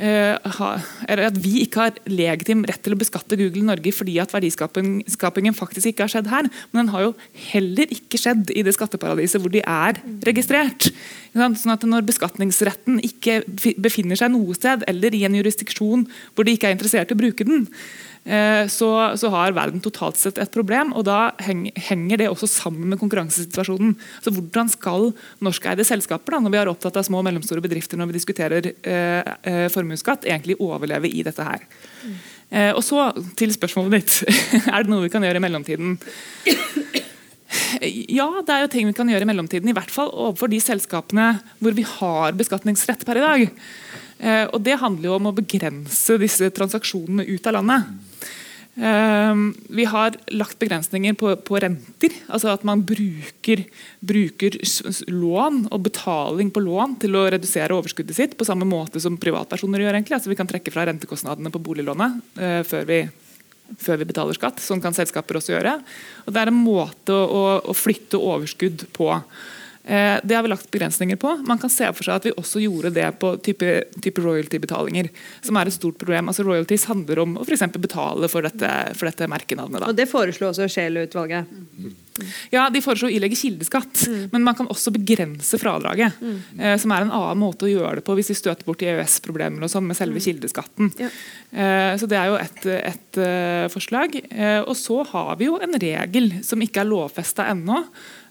at 0.00 1.38
vi 1.42 1.64
ikke 1.64 1.82
har 1.82 1.96
legitim 2.08 2.62
rett 2.68 2.82
til 2.84 2.94
å 2.94 2.98
beskatte 3.00 3.36
Google 3.36 3.62
i 3.64 3.68
Norge 3.68 3.92
fordi 3.92 4.18
at 4.22 4.32
verdiskapingen 4.32 5.56
faktisk 5.56 5.90
ikke 5.90 6.06
har 6.06 6.12
skjedd 6.14 6.30
her. 6.30 6.48
Men 6.70 6.84
den 6.84 6.92
har 6.94 7.08
jo 7.08 7.14
heller 7.50 7.90
ikke 7.90 8.20
skjedd 8.20 8.52
i 8.54 8.62
det 8.66 8.76
skatteparadiset 8.76 9.42
hvor 9.42 9.52
de 9.52 9.64
er 9.64 9.98
registrert. 10.26 10.90
Sånn 11.34 11.74
at 11.74 11.86
Når 11.86 12.06
beskatningsretten 12.08 13.00
ikke 13.06 13.40
befinner 13.78 14.18
seg 14.18 14.32
noe 14.34 14.54
sted, 14.58 14.82
eller 14.90 15.14
i 15.14 15.24
en 15.26 15.36
jurisdiksjon 15.38 16.06
hvor 16.34 16.46
de 16.46 16.56
ikke 16.56 16.70
er 16.70 16.78
interessert 16.78 17.10
i 17.10 17.16
å 17.16 17.20
bruke 17.20 17.46
den, 17.46 17.68
eh, 17.68 18.09
så, 18.70 18.88
så 19.18 19.30
har 19.32 19.54
verden 19.56 19.80
totalt 19.82 20.18
sett 20.20 20.36
et 20.38 20.52
problem. 20.54 20.92
og 20.94 21.02
Da 21.08 21.32
henger 21.42 22.20
det 22.20 22.28
også 22.30 22.46
sammen 22.46 22.92
med 22.92 23.00
konkurransesituasjonen. 23.00 23.96
Så 24.22 24.30
Hvordan 24.36 24.70
skal 24.70 25.08
norskeide 25.42 25.86
selskaper, 25.88 26.36
da, 26.36 26.42
når 26.44 26.54
vi 26.54 26.60
er 26.60 26.70
opptatt 26.70 27.00
av 27.00 27.08
små 27.08 27.24
og 27.24 27.26
mellomstore 27.26 27.64
bedrifter 27.64 27.98
når 27.98 28.12
vi 28.12 28.18
diskuterer 28.20 28.70
eh, 28.70 29.32
eh, 29.42 29.66
formuesskatt, 29.74 30.28
egentlig 30.30 30.60
overleve 30.62 31.10
i 31.10 31.24
dette 31.26 31.46
her? 31.48 31.66
Eh, 32.50 32.72
og 32.74 32.82
så 32.86 33.10
til 33.38 33.52
spørsmålet 33.54 33.98
ditt. 33.98 34.16
er 34.74 34.84
det 34.84 34.92
noe 34.92 35.04
vi 35.06 35.12
kan 35.12 35.26
gjøre 35.26 35.38
i 35.40 35.44
mellomtiden? 35.44 35.96
Ja, 37.80 38.28
det 38.46 38.54
er 38.54 38.64
jo 38.64 38.70
ting 38.70 38.86
vi 38.90 38.94
kan 38.94 39.08
gjøre 39.10 39.26
i 39.26 39.30
mellomtiden. 39.30 39.70
I 39.70 39.74
hvert 39.74 39.90
fall 39.90 40.10
overfor 40.10 40.50
de 40.50 40.60
selskapene 40.62 41.32
hvor 41.62 41.74
vi 41.74 41.86
har 41.86 42.36
beskatningsrett 42.38 43.02
per 43.06 43.18
i 43.18 43.24
dag. 43.24 43.46
Eh, 44.20 44.44
og 44.50 44.60
Det 44.66 44.78
handler 44.82 45.10
jo 45.10 45.16
om 45.16 45.30
å 45.30 45.36
begrense 45.36 46.18
disse 46.20 46.50
transaksjonene 46.54 47.26
ut 47.30 47.50
av 47.50 47.58
landet. 47.58 48.09
Eh, 48.74 49.34
vi 49.68 49.84
har 49.84 50.16
lagt 50.30 50.58
begrensninger 50.58 51.16
på, 51.18 51.32
på 51.36 51.58
renter. 51.60 52.14
altså 52.28 52.52
At 52.52 52.64
man 52.64 52.84
bruker, 52.86 53.64
bruker 54.00 54.58
lån 55.10 55.64
og 55.70 55.82
betaling 55.88 56.52
på 56.54 56.62
lån 56.64 56.98
til 57.02 57.18
å 57.18 57.26
redusere 57.34 57.74
overskuddet 57.76 58.16
sitt, 58.16 58.36
på 58.38 58.46
samme 58.46 58.68
måte 58.68 59.02
som 59.02 59.18
privatpersoner 59.20 59.82
gjør. 59.84 59.98
egentlig. 59.98 60.18
Altså 60.18 60.32
Vi 60.32 60.38
kan 60.38 60.50
trekke 60.50 60.72
fra 60.74 60.86
rentekostnadene 60.88 61.52
på 61.52 61.62
boliglånet 61.62 62.38
eh, 62.38 62.62
før 62.66 62.86
vi 62.90 63.02
før 63.78 64.00
vi 64.00 64.06
betaler 64.08 64.34
skatt. 64.34 64.58
Sånn 64.58 64.80
kan 64.82 64.94
selskaper 64.96 65.38
også 65.38 65.54
gjøre. 65.54 65.76
Og 66.26 66.34
Det 66.34 66.40
er 66.42 66.50
en 66.50 66.58
måte 66.58 67.14
å, 67.14 67.42
å 67.62 67.76
flytte 67.76 68.18
overskudd 68.18 68.88
på. 68.96 69.12
Eh, 69.84 70.20
det 70.24 70.36
har 70.36 70.42
vi 70.42 70.50
lagt 70.52 70.70
begrensninger 70.70 71.16
på. 71.16 71.36
Man 71.48 71.58
kan 71.58 71.70
se 71.72 71.88
for 71.96 72.04
seg 72.04 72.18
at 72.18 72.28
vi 72.28 72.34
også 72.36 72.60
gjorde 72.60 72.92
det 72.94 73.06
på 73.22 73.32
type, 73.44 73.70
type 74.04 74.22
royalty-betalinger, 74.22 75.08
som 75.46 75.56
er 75.56 75.70
et 75.70 75.76
stort 75.76 75.98
problem. 76.00 76.28
Altså 76.28 76.44
Royalties 76.44 76.84
handler 76.90 77.22
om 77.24 77.38
å 77.38 77.46
for 77.46 77.56
eksempel 77.56 77.82
betale 77.82 78.28
for 78.28 78.44
dette, 78.44 78.70
for 78.98 79.08
dette 79.08 79.30
merkenavnet. 79.30 79.80
Da. 79.80 79.90
Og 79.90 79.96
det 79.96 80.08
foreslo 80.10 80.50
også 80.50 80.68
Scheel-utvalget. 80.70 81.56
Ja, 82.52 82.66
De 82.68 82.82
foreslår 82.84 83.08
å 83.08 83.16
ilegge 83.16 83.38
kildeskatt, 83.38 84.04
men 84.32 84.44
man 84.44 84.56
kan 84.58 84.68
også 84.68 84.92
begrense 84.92 85.56
fradraget. 85.60 86.18
Eh, 86.58 86.76
som 86.80 86.92
er 86.92 87.06
en 87.06 87.14
annen 87.16 87.40
måte 87.40 87.64
å 87.64 87.70
gjøre 87.70 88.00
det 88.00 88.04
på 88.04 88.16
hvis 88.18 88.32
vi 88.34 88.36
støter 88.36 88.66
bort 88.68 88.84
i 88.84 88.90
EØS-problemer 88.92 89.64
og 89.64 89.72
sånn 89.72 89.88
med 89.88 89.96
selve 89.98 90.20
kildeskatten. 90.20 90.92
Ja. 91.00 91.08
Eh, 91.50 91.96
så 91.96 92.08
Det 92.10 92.18
er 92.18 92.28
jo 92.28 92.38
et, 92.40 92.66
et 92.66 93.20
uh, 93.22 93.66
forslag. 93.72 94.16
Eh, 94.28 94.60
og 94.60 94.76
så 94.76 95.00
har 95.14 95.36
vi 95.40 95.48
jo 95.48 95.58
en 95.62 95.78
regel 95.80 96.32
som 96.46 96.60
ikke 96.60 96.84
er 96.84 96.90
lovfesta 96.90 97.48
ennå. 97.54 97.84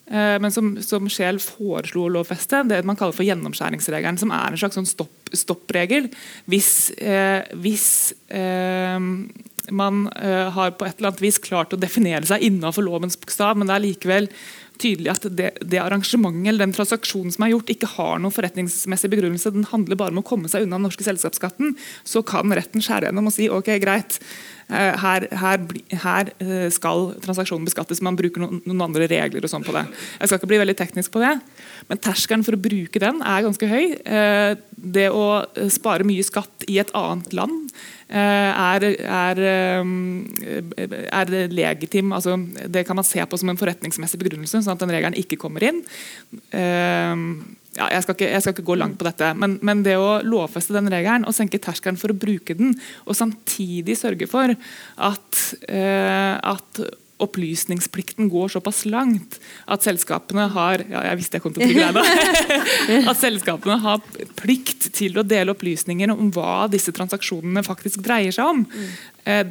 Eh, 0.10 0.38
Men 0.41 0.51
som, 0.51 0.74
som 0.86 1.10
Scheel 1.12 1.39
foreslo 1.43 2.07
å 2.07 2.14
lovfeste, 2.18 2.64
det 2.70 2.82
man 2.88 2.97
kaller 2.99 3.16
for 3.16 3.28
gjennomskjæringsregelen. 3.28 4.20
Som 4.22 4.34
er 4.36 4.51
en 4.51 4.62
slags 4.62 4.80
sånn 4.80 4.89
stopp, 4.89 5.34
stoppregel 5.34 6.10
hvis, 6.49 6.91
eh, 6.97 7.45
hvis, 7.62 7.88
eh, 8.34 8.97
man 9.72 10.07
eh, 10.16 10.49
har 10.55 10.72
på 10.78 10.88
et 10.88 10.97
eller 10.97 11.12
annet 11.12 11.22
vis 11.24 11.38
klart 11.41 11.74
å 11.74 11.80
definere 11.80 12.26
seg 12.28 12.45
innenfor 12.47 12.86
lovens 12.86 13.18
bokstav, 13.20 13.57
men 13.57 13.70
det 13.70 13.76
er 13.76 13.86
likevel 13.86 14.30
tydelig 14.82 15.11
at 15.13 15.27
det, 15.36 15.51
det 15.61 15.82
arrangementet 15.82 16.51
eller 16.51 16.65
den 16.65 16.75
transaksjonen 16.75 17.34
som 17.36 17.45
er 17.45 17.53
gjort, 17.53 17.71
ikke 17.73 17.89
har 17.97 18.21
noen 18.21 18.34
forretningsmessig 18.34 19.11
begrunnelse. 19.11 19.53
Den 19.55 19.67
handler 19.69 19.99
bare 19.99 20.15
om 20.15 20.21
å 20.21 20.25
komme 20.27 20.51
seg 20.51 20.65
unna 20.65 20.77
den 20.77 20.88
norske 20.88 21.05
selskapsskatten. 21.05 21.75
Så 22.07 22.23
kan 22.27 22.51
retten 22.55 22.84
skjære 22.84 23.09
gjennom 23.09 23.30
og 23.30 23.36
si 23.36 23.49
ok, 23.51 23.71
greit, 23.84 24.19
eh, 24.69 24.95
her, 25.03 25.27
her, 25.43 25.65
her 26.03 26.32
eh, 26.43 26.67
skal 26.73 27.13
transaksjonen 27.25 27.67
beskattes. 27.67 28.03
Man 28.05 28.19
bruker 28.19 28.45
noen, 28.45 28.63
noen, 28.65 28.86
andre 28.88 29.09
regler 29.11 29.45
og 29.45 29.51
sånn 29.51 29.67
på 29.67 29.75
det. 29.75 29.86
Jeg 30.19 30.32
skal 30.32 30.41
ikke 30.41 30.51
bli 30.53 30.61
veldig 30.63 30.77
teknisk 30.80 31.13
på 31.15 31.23
det, 31.23 31.36
men 31.88 32.01
terskelen 32.03 32.43
for 32.45 32.57
å 32.57 32.61
bruke 32.61 33.01
den 33.01 33.21
er 33.23 33.45
ganske 33.45 33.69
høy. 33.69 33.86
Eh, 34.03 34.51
det 34.80 35.07
å 35.11 35.45
spare 35.71 36.07
mye 36.07 36.25
skatt 36.25 36.67
i 36.67 36.80
et 36.82 36.91
annet 36.97 37.34
land 37.36 37.71
Eh, 38.09 38.17
er, 38.17 38.84
er, 39.05 39.39
eh, 39.45 40.95
er 41.13 41.34
legitim. 41.53 42.09
Altså, 42.15 42.34
det 42.65 42.82
kan 42.88 42.97
man 42.97 43.05
se 43.05 43.21
på 43.21 43.38
som 43.38 43.51
en 43.51 43.59
forretningsmessig 43.59 44.17
begrunnelse, 44.17 44.63
sånn 44.63 44.73
at 44.73 44.82
den 44.82 44.93
regelen 44.95 45.17
ikke 45.19 45.38
kommer 45.38 45.61
inn. 45.67 45.84
Eh, 46.49 47.13
ja, 47.77 47.86
jeg, 47.93 48.01
skal 48.01 48.17
ikke, 48.17 48.32
jeg, 48.32 48.41
skal 48.41 48.55
ikke, 48.55 48.65
gå 48.71 48.80
langt 48.82 48.97
på 48.97 49.05
dette, 49.05 49.30
men, 49.38 49.59
men, 49.61 49.84
det 49.86 49.93
å 50.01 50.23
lovfeste 50.25 50.73
den 50.73 50.89
regelen 50.89 51.27
og 51.30 51.38
senke 51.38 51.61
terskelen 51.61 51.99
for 52.01 52.09
å 52.09 52.17
bruke 52.17 52.57
den, 52.57 52.73
og 53.05 53.19
samtidig 53.19 53.93
sørge 53.99 54.25
for 54.32 54.55
at, 54.57 55.43
at 55.69 56.82
opplysningsplikten 57.20 58.30
går 58.32 58.53
såpass 58.55 58.86
langt 58.89 59.39
at 59.70 59.86
selskapene 59.86 60.47
har 60.53 60.84
ja, 60.89 61.03
jeg 61.09 61.20
visste 61.20 61.39
jeg 61.39 61.45
kom 61.45 61.55
til 61.55 61.65
å 61.67 61.93
deg 61.99 61.99
at 63.11 63.20
selskapene 63.20 63.80
har 63.84 64.03
plikt 64.39 64.89
til 64.95 65.20
å 65.20 65.26
dele 65.28 65.53
opplysninger 65.55 66.11
om 66.13 66.32
hva 66.36 66.67
disse 66.72 66.93
transaksjonene 66.95 67.63
faktisk 67.65 68.03
dreier 68.05 68.36
seg 68.36 68.53
om. 68.53 68.65
Mm. 68.65 68.91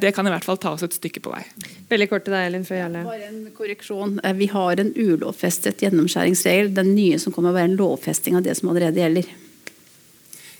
Det 0.01 0.11
kan 0.15 0.27
i 0.27 0.31
hvert 0.33 0.43
fall 0.43 0.57
ta 0.59 0.73
oss 0.75 0.83
et 0.83 0.95
stykke 0.97 1.21
på 1.23 1.31
vei. 1.31 1.43
Veldig 1.89 2.07
kort 2.11 2.25
til 2.27 2.35
deg, 2.35 2.47
Elin. 2.49 2.65
før 2.67 2.81
Jarle. 2.81 3.03
Bare 3.07 3.29
en 3.29 3.43
korreksjon. 3.55 4.17
Eh, 4.23 4.35
vi 4.37 4.49
har 4.51 4.81
en 4.81 4.91
ulovfestet 4.97 5.85
gjennomskjæringsregel. 5.85 6.73
Den 6.75 6.91
nye 6.97 7.19
som 7.21 7.33
kommer, 7.35 7.55
være 7.55 7.71
en 7.71 7.77
lovfesting 7.79 8.35
av 8.39 8.43
det 8.45 8.57
som 8.59 8.73
allerede 8.73 8.99
gjelder. 8.99 9.29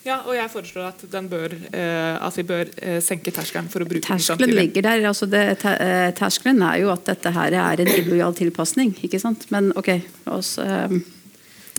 Ja, 0.08 0.22
og 0.24 0.32
jeg 0.32 0.47
foreslår 0.52 0.86
at, 0.93 1.02
bør, 1.28 1.54
eh, 1.76 2.16
at 2.24 2.38
vi 2.39 2.43
bør 2.47 2.70
eh, 2.80 3.00
senke 3.04 3.34
terskelen 3.36 3.68
for 3.72 3.84
å 3.84 3.88
bruke 3.88 4.06
terskelen 4.08 4.47
den 4.47 4.56
ligger 4.56 4.86
der. 4.86 5.04
Altså 5.10 5.28
det, 5.28 5.41
eh, 5.68 6.10
terskelen 6.16 6.62
er 6.64 6.80
jo 6.86 6.91
at 6.93 7.04
dette 7.10 7.34
her 7.36 7.58
er 7.60 7.84
en 7.84 7.91
illojal 7.97 8.38
tilpasning. 8.38 8.93
ikke 9.04 9.20
sant? 9.20 9.50
Men 9.52 9.74
ok, 9.76 9.97
også, 10.32 10.64
eh, 10.64 11.00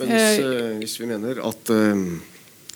Men 0.01 0.13
hvis, 0.13 0.43
eh, 0.45 0.75
hvis, 0.83 0.99
vi 1.01 1.09
mener 1.09 1.41
at 1.49 1.73
eh, 1.73 2.05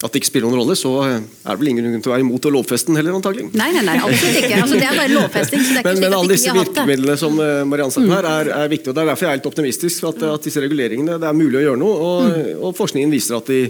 at 0.04 0.12
det 0.12 0.20
ikke 0.20 0.28
spiller 0.28 0.50
noen 0.50 0.60
rolle, 0.60 0.74
så 0.76 0.90
er 1.00 1.20
det 1.22 1.54
vel 1.60 1.68
ingen 1.70 1.86
grunn 1.86 2.02
til 2.02 2.10
å 2.10 2.12
være 2.12 2.24
imot 2.24 2.48
å 2.48 2.50
lovfeste 2.52 2.90
den 2.90 2.98
heller, 2.98 3.14
antagelig. 3.16 3.46
Nei, 3.56 3.70
nei, 3.72 3.84
nei, 3.86 3.94
absolutt 4.04 4.40
ikke. 4.40 4.58
Altså, 4.60 4.76
det 4.76 4.88
er 4.88 4.98
bare 4.98 5.12
lovfesting. 5.14 5.62
så 5.64 5.70
det 5.70 5.78
er 5.78 5.80
ikke 5.80 5.92
men, 5.94 6.02
men 6.02 6.16
alle 6.18 6.32
disse 6.34 6.56
virkemidlene 6.58 7.16
som 7.20 7.38
Marianne 7.38 7.94
snakker 7.94 8.10
mm. 8.10 8.16
her, 8.16 8.28
er, 8.32 8.50
er 8.58 8.72
viktige. 8.72 8.90
og 8.90 8.98
Det 8.98 9.04
er 9.04 9.10
derfor 9.12 9.24
jeg 9.24 9.30
er 9.30 9.38
helt 9.38 9.48
optimistisk 9.48 10.08
at, 10.10 10.24
at 10.34 10.48
disse 10.50 10.64
reguleringene, 10.64 11.16
det 11.22 11.30
er 11.30 11.38
mulig 11.38 11.60
å 11.60 11.64
gjøre 11.68 11.80
noe. 11.80 12.08
Og, 12.08 12.26
mm. 12.26 12.50
og 12.68 12.76
forskningen 12.76 13.16
viser 13.16 13.38
at 13.38 13.48
de 13.48 13.62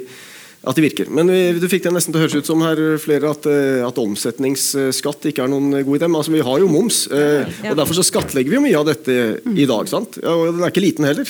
at 0.65 0.77
de 0.77 0.85
virker. 0.85 1.11
Men 1.13 1.29
du 1.29 1.67
fikk 1.69 1.85
det 1.85 1.93
nesten 1.93 2.15
til 2.15 2.21
å 2.21 2.25
høres 2.25 2.37
ut 2.41 2.49
som 2.49 2.63
her 2.65 2.81
flere 3.03 3.31
at, 3.35 3.47
eh, 3.51 3.83
at 3.85 3.99
omsetningsskatt 4.01 5.29
ikke 5.29 5.45
er 5.45 5.51
noen 5.53 5.71
god 5.85 5.99
idé. 5.99 6.09
Men 6.09 6.21
altså, 6.21 6.33
vi 6.33 6.45
har 6.45 6.61
jo 6.61 6.71
moms, 6.71 7.05
eh, 7.13 7.45
og 7.71 7.77
derfor 7.77 7.99
så 7.99 8.07
skattlegger 8.07 8.53
vi 8.53 8.59
jo 8.59 8.65
mye 8.65 8.81
av 8.81 8.89
dette 8.89 9.17
i 9.45 9.67
dag. 9.69 9.89
sant? 9.89 10.19
Ja, 10.23 10.33
og 10.33 10.55
Den 10.55 10.65
er 10.65 10.73
ikke 10.73 10.85
liten 10.85 11.05
heller. 11.05 11.29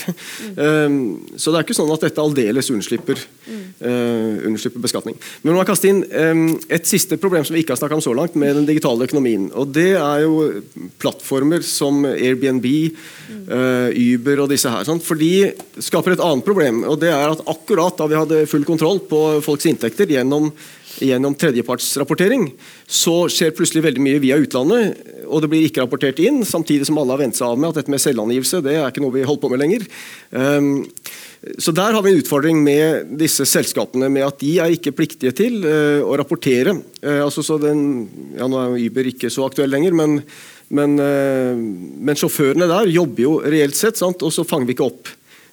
Um, 0.57 1.27
så 1.37 1.51
det 1.51 1.59
er 1.59 1.67
ikke 1.67 1.79
sånn 1.79 1.93
at 1.95 2.07
dette 2.07 2.23
aldeles 2.23 2.71
unnslipper, 2.71 3.19
uh, 3.83 4.35
unnslipper 4.47 4.83
beskatning. 4.83 5.19
Men 5.43 5.59
man 5.59 5.67
kaste 5.67 5.91
inn 5.91 6.05
um, 6.05 6.45
et 6.69 6.87
siste 6.87 7.19
problem 7.19 7.45
som 7.45 7.57
vi 7.57 7.65
ikke 7.65 7.75
har 7.75 7.81
snakka 7.83 7.99
om 7.99 8.05
så 8.05 8.15
langt, 8.15 8.39
med 8.39 8.55
den 8.55 8.69
digitale 8.69 9.09
økonomien. 9.09 9.51
Og 9.55 9.73
Det 9.75 9.95
er 9.99 10.25
jo 10.25 10.63
plattformer 11.03 11.65
som 11.67 12.05
Airbnb, 12.07 12.67
uh, 13.51 13.91
Uber 13.91 14.45
og 14.45 14.53
disse 14.53 14.71
her. 14.71 14.87
Sant? 14.87 15.03
For 15.03 15.19
de 15.19 15.51
skaper 15.83 16.15
et 16.15 16.23
annet 16.23 16.47
problem, 16.47 16.85
og 16.87 17.01
det 17.03 17.11
er 17.11 17.35
at 17.35 17.45
akkurat 17.51 17.99
da 17.99 18.09
vi 18.11 18.19
hadde 18.19 18.45
full 18.51 18.67
kontroll 18.69 19.03
på 19.09 19.24
folks 19.45 19.67
inntekter 19.71 20.11
gjennom, 20.11 20.51
gjennom 21.03 21.35
tredjepartsrapportering, 21.39 22.49
så 22.87 23.25
skjer 23.33 23.55
plutselig 23.57 23.85
veldig 23.87 24.03
mye 24.05 24.23
via 24.23 24.39
utlandet, 24.41 24.99
og 25.27 25.43
det 25.43 25.51
blir 25.53 25.67
ikke 25.67 25.85
rapportert 25.85 26.21
inn, 26.23 26.43
samtidig 26.47 26.89
som 26.89 26.99
alle 27.01 27.17
har 27.17 27.25
vent 27.25 27.39
seg 27.39 27.49
av 27.49 27.61
med 27.61 27.73
at 27.73 27.81
dette 27.81 27.95
med 27.95 28.03
selvangivelse 28.03 28.63
det 28.65 28.77
er 28.79 28.89
ikke 28.89 29.05
noe 29.05 29.17
vi 29.17 29.27
holder 29.27 29.45
på 29.45 29.53
med 29.53 29.63
lenger. 29.65 29.87
Um, 30.31 30.73
så 31.59 31.75
Der 31.77 31.93
har 31.93 32.03
vi 32.03 32.15
en 32.15 32.23
utfordring 32.23 32.63
med 32.65 33.11
disse 33.21 33.45
selskapene, 33.49 34.09
med 34.09 34.25
at 34.25 34.39
de 34.41 34.55
er 34.63 34.73
ikke 34.73 34.95
pliktige 34.97 35.35
til 35.37 35.61
uh, 35.67 36.01
å 36.07 36.17
rapportere. 36.21 36.77
Uh, 37.05 37.21
altså 37.27 37.45
så 37.45 37.59
den, 37.61 38.07
ja 38.39 38.49
Nå 38.49 38.61
er 38.61 38.79
Uber 38.87 39.11
ikke 39.11 39.33
så 39.33 39.49
aktuell 39.49 39.73
lenger, 39.75 39.97
men, 39.97 40.21
men, 40.73 40.97
uh, 41.01 41.53
men 41.55 42.19
sjåførene 42.19 42.71
der 42.71 42.93
jobber 42.95 43.27
jo 43.27 43.37
reelt 43.45 43.77
sett, 43.77 44.01
sant? 44.01 44.25
og 44.25 44.33
så 44.33 44.47
fanger 44.49 44.71
vi 44.71 44.79
ikke 44.79 44.89
opp 44.89 45.13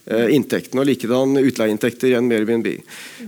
inntektene, 0.10 0.82
og 0.82 0.88
likedan 0.90 1.38
utleieinntekter 1.38 2.16
en 2.18 2.32
Airbnb. 2.34 2.68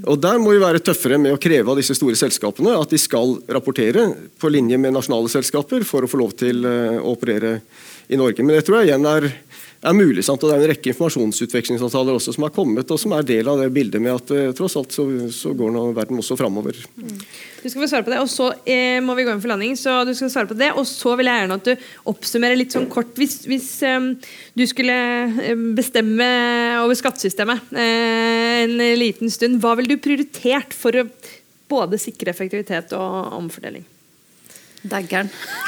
Og 0.10 0.18
Der 0.20 0.40
må 0.42 0.56
vi 0.56 0.62
være 0.64 0.82
tøffere 0.82 1.20
med 1.22 1.36
å 1.36 1.42
kreve 1.42 1.70
av 1.70 1.78
disse 1.78 1.96
store 1.98 2.18
selskapene 2.18 2.74
at 2.80 2.90
de 2.90 3.00
skal 3.02 3.38
rapportere 3.46 4.08
på 4.42 4.52
linje 4.52 4.80
med 4.82 4.96
nasjonale 4.96 5.30
selskaper 5.30 5.86
for 5.88 6.04
å 6.04 6.10
få 6.10 6.20
lov 6.24 6.34
til 6.40 6.66
eh, 6.66 6.98
å 6.98 7.14
operere 7.14 7.60
i 8.10 8.20
Norge. 8.20 8.44
Men 8.44 8.58
det 8.58 8.66
tror 8.68 8.82
jeg 8.82 8.92
igjen 8.92 9.08
er 9.10 9.30
er 9.90 9.96
mulig. 9.96 10.24
Sant? 10.26 10.44
Og 10.44 10.50
Det 10.50 10.56
er 10.56 10.64
en 10.64 10.72
rekke 10.72 10.92
informasjonsutvekslingsavtaler 10.94 12.18
også 12.18 12.34
som 12.36 12.46
har 12.48 12.54
kommet, 12.56 12.90
og 12.92 13.00
som 13.02 13.16
er 13.18 13.28
del 13.28 13.50
av 13.52 13.62
det 13.62 13.70
bildet 13.76 14.04
med 14.04 14.16
at 14.16 14.34
eh, 14.36 14.52
tross 14.56 14.78
alt 14.80 14.96
så, 14.96 15.06
så 15.34 15.54
går 15.58 15.74
nå 15.76 15.86
verden 15.98 16.22
også 16.22 16.38
framover. 16.40 16.80
Du 16.96 17.68
skal 17.68 17.84
få 17.84 17.90
svare 17.92 18.08
på 18.08 18.14
det, 18.14 18.22
og 18.24 18.32
så 18.32 18.50
eh, 18.64 19.00
må 19.04 19.16
vi 19.18 19.28
gå 19.28 19.34
inn 19.34 19.44
for 19.44 19.54
landing. 19.54 19.78
så 19.80 20.02
du 20.08 20.14
skal 20.18 20.32
svare 20.34 20.52
på 20.52 20.58
det, 20.60 20.72
Og 20.80 20.88
så 20.90 21.16
vil 21.20 21.30
jeg 21.30 21.44
gjerne 21.44 21.60
at 21.60 21.70
du 21.70 21.88
oppsummerer 22.14 22.60
litt 22.60 22.76
sånn 22.76 22.90
kort. 22.92 23.14
Hvis, 23.20 23.42
hvis 23.50 23.70
um, 23.88 24.14
du 24.58 24.66
skulle 24.70 24.98
bestemme 25.78 26.28
over 26.82 26.98
skattesystemet 26.98 27.74
eh, 27.76 28.64
en 28.64 28.78
liten 29.00 29.32
stund, 29.34 29.60
hva 29.64 29.76
ville 29.80 29.96
du 29.96 30.04
prioritert 30.04 30.76
for 30.78 30.96
å 30.96 31.08
både 31.72 32.00
sikre 32.02 32.32
effektivitet 32.34 32.94
og 32.98 33.36
omfordeling? 33.40 33.86
Daggeren. 34.84 35.30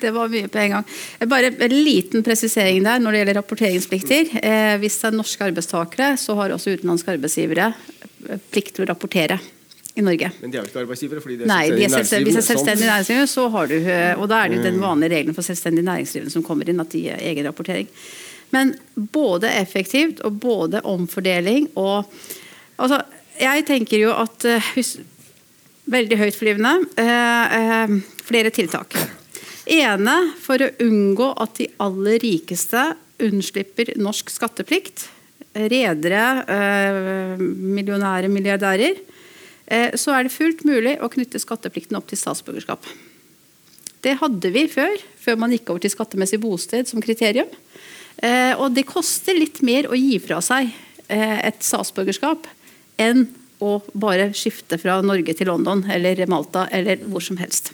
det 0.00 0.10
var 0.10 0.30
mye 0.32 0.48
på 0.48 0.60
en 0.62 0.70
gang. 0.70 0.84
Bare 1.28 1.50
en 1.52 1.74
liten 1.84 2.22
presisering 2.24 2.80
der 2.86 3.02
når 3.02 3.12
det 3.12 3.18
gjelder 3.20 3.38
rapporteringsplikter. 3.42 4.30
Eh, 4.40 4.76
hvis 4.80 4.96
det 5.02 5.10
er 5.10 5.18
norske 5.18 5.44
arbeidstakere, 5.44 6.14
så 6.20 6.36
har 6.38 6.54
også 6.54 6.72
utenlandske 6.78 7.12
arbeidsgivere 7.12 7.66
eh, 7.68 8.40
plikt 8.48 8.78
til 8.78 8.86
å 8.86 8.88
rapportere 8.88 9.36
i 9.96 10.04
Norge. 10.04 10.30
Men 10.40 10.52
de 10.52 10.56
er 10.56 10.64
jo 10.64 10.70
ikke 10.70 10.84
arbeidsgivere? 10.86 11.20
fordi 11.24 11.36
de 11.36 11.44
er 11.44 11.50
Nei, 11.50 11.64
de 11.72 11.84
er 11.84 11.92
selvstendig, 11.92 12.30
hvis 12.30 12.38
det 12.38 12.44
er 12.44 12.48
selvstendig 12.48 12.88
næringsdrivende, 12.88 13.32
så 13.32 13.44
har 13.56 13.68
du 13.68 13.76
eh, 13.76 14.14
Og 14.16 14.30
da 14.32 14.38
er 14.38 14.48
det 14.48 14.56
jo 14.56 14.64
den 14.64 14.78
mm. 14.78 14.86
vanlige 14.86 15.12
regelen 15.16 15.36
for 15.36 15.48
selvstendig 15.50 15.84
næringsdrivende 15.84 16.32
som 16.32 16.46
kommer 16.46 16.72
inn, 16.72 16.80
at 16.80 16.96
de 16.96 17.02
er 17.12 17.26
egen 17.28 17.48
rapportering. 17.50 17.92
Men 18.56 18.72
både 19.12 19.52
effektivt 19.60 20.24
og 20.24 20.40
både 20.40 20.80
omfordeling 20.84 21.68
og 21.74 22.08
Altså, 22.76 22.98
jeg 23.40 23.62
tenker 23.64 23.96
jo 23.96 24.10
at 24.12 24.44
hvis 24.74 24.98
Veldig 25.86 26.18
høytflyvende. 26.18 26.72
Eh, 26.98 27.56
eh, 27.58 27.92
flere 28.26 28.50
tiltak. 28.50 28.96
Ene 29.70 30.14
for 30.42 30.58
å 30.62 30.72
unngå 30.82 31.28
at 31.42 31.58
de 31.60 31.68
aller 31.82 32.18
rikeste 32.22 32.96
unnslipper 33.22 33.94
norsk 33.98 34.30
skatteplikt. 34.30 35.06
Redere, 35.54 36.24
eh, 36.46 37.36
millionære, 37.38 38.28
milliardærer. 38.28 38.98
Så 39.98 40.12
er 40.14 40.22
det 40.22 40.30
fullt 40.30 40.62
mulig 40.62 41.00
å 41.00 41.10
knytte 41.10 41.40
skatteplikten 41.42 41.96
opp 41.96 42.06
til 42.06 42.18
statsborgerskap. 42.18 42.84
Det 44.00 44.16
hadde 44.20 44.52
vi 44.52 44.68
før, 44.68 44.94
før 45.18 45.36
man 45.36 45.50
gikk 45.50 45.70
over 45.70 45.80
til 45.80 45.90
skattemessig 45.90 46.38
bosted 46.38 46.86
som 46.86 47.02
kriterium. 47.02 47.48
Og 48.62 48.72
det 48.72 48.86
koster 48.86 49.34
litt 49.34 49.60
mer 49.62 49.88
å 49.88 49.98
gi 49.98 50.20
fra 50.20 50.40
seg 50.40 50.72
et 51.08 51.58
statsborgerskap 51.58 52.46
enn 52.96 53.26
å 53.64 53.78
bare 53.96 54.30
skifte 54.36 54.78
fra 54.80 54.98
Norge 55.04 55.34
til 55.36 55.48
London 55.48 55.84
eller 55.90 56.26
Malta 56.28 56.66
eller 56.74 57.00
hvor 57.08 57.24
som 57.24 57.38
helst. 57.40 57.72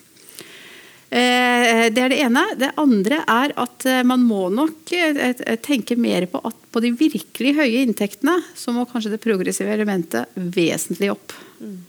Eh, 1.12 1.90
det 1.92 2.00
er 2.00 2.08
det 2.08 2.22
ene. 2.24 2.42
Det 2.56 2.70
andre 2.80 3.18
er 3.28 3.52
at 3.60 3.84
eh, 3.84 4.00
man 4.08 4.22
må 4.24 4.46
nok 4.48 4.94
eh, 4.96 5.42
tenke 5.60 5.98
mer 6.00 6.24
på 6.30 6.40
at 6.40 6.56
på 6.72 6.80
de 6.80 6.94
virkelig 6.96 7.52
høye 7.58 7.82
inntektene 7.82 8.38
så 8.56 8.72
må 8.72 8.86
kanskje 8.88 9.12
det 9.12 9.20
progressive 9.20 9.74
elementet 9.74 10.32
vesentlig 10.32 11.10
opp. 11.12 11.34
Mm. 11.60 11.80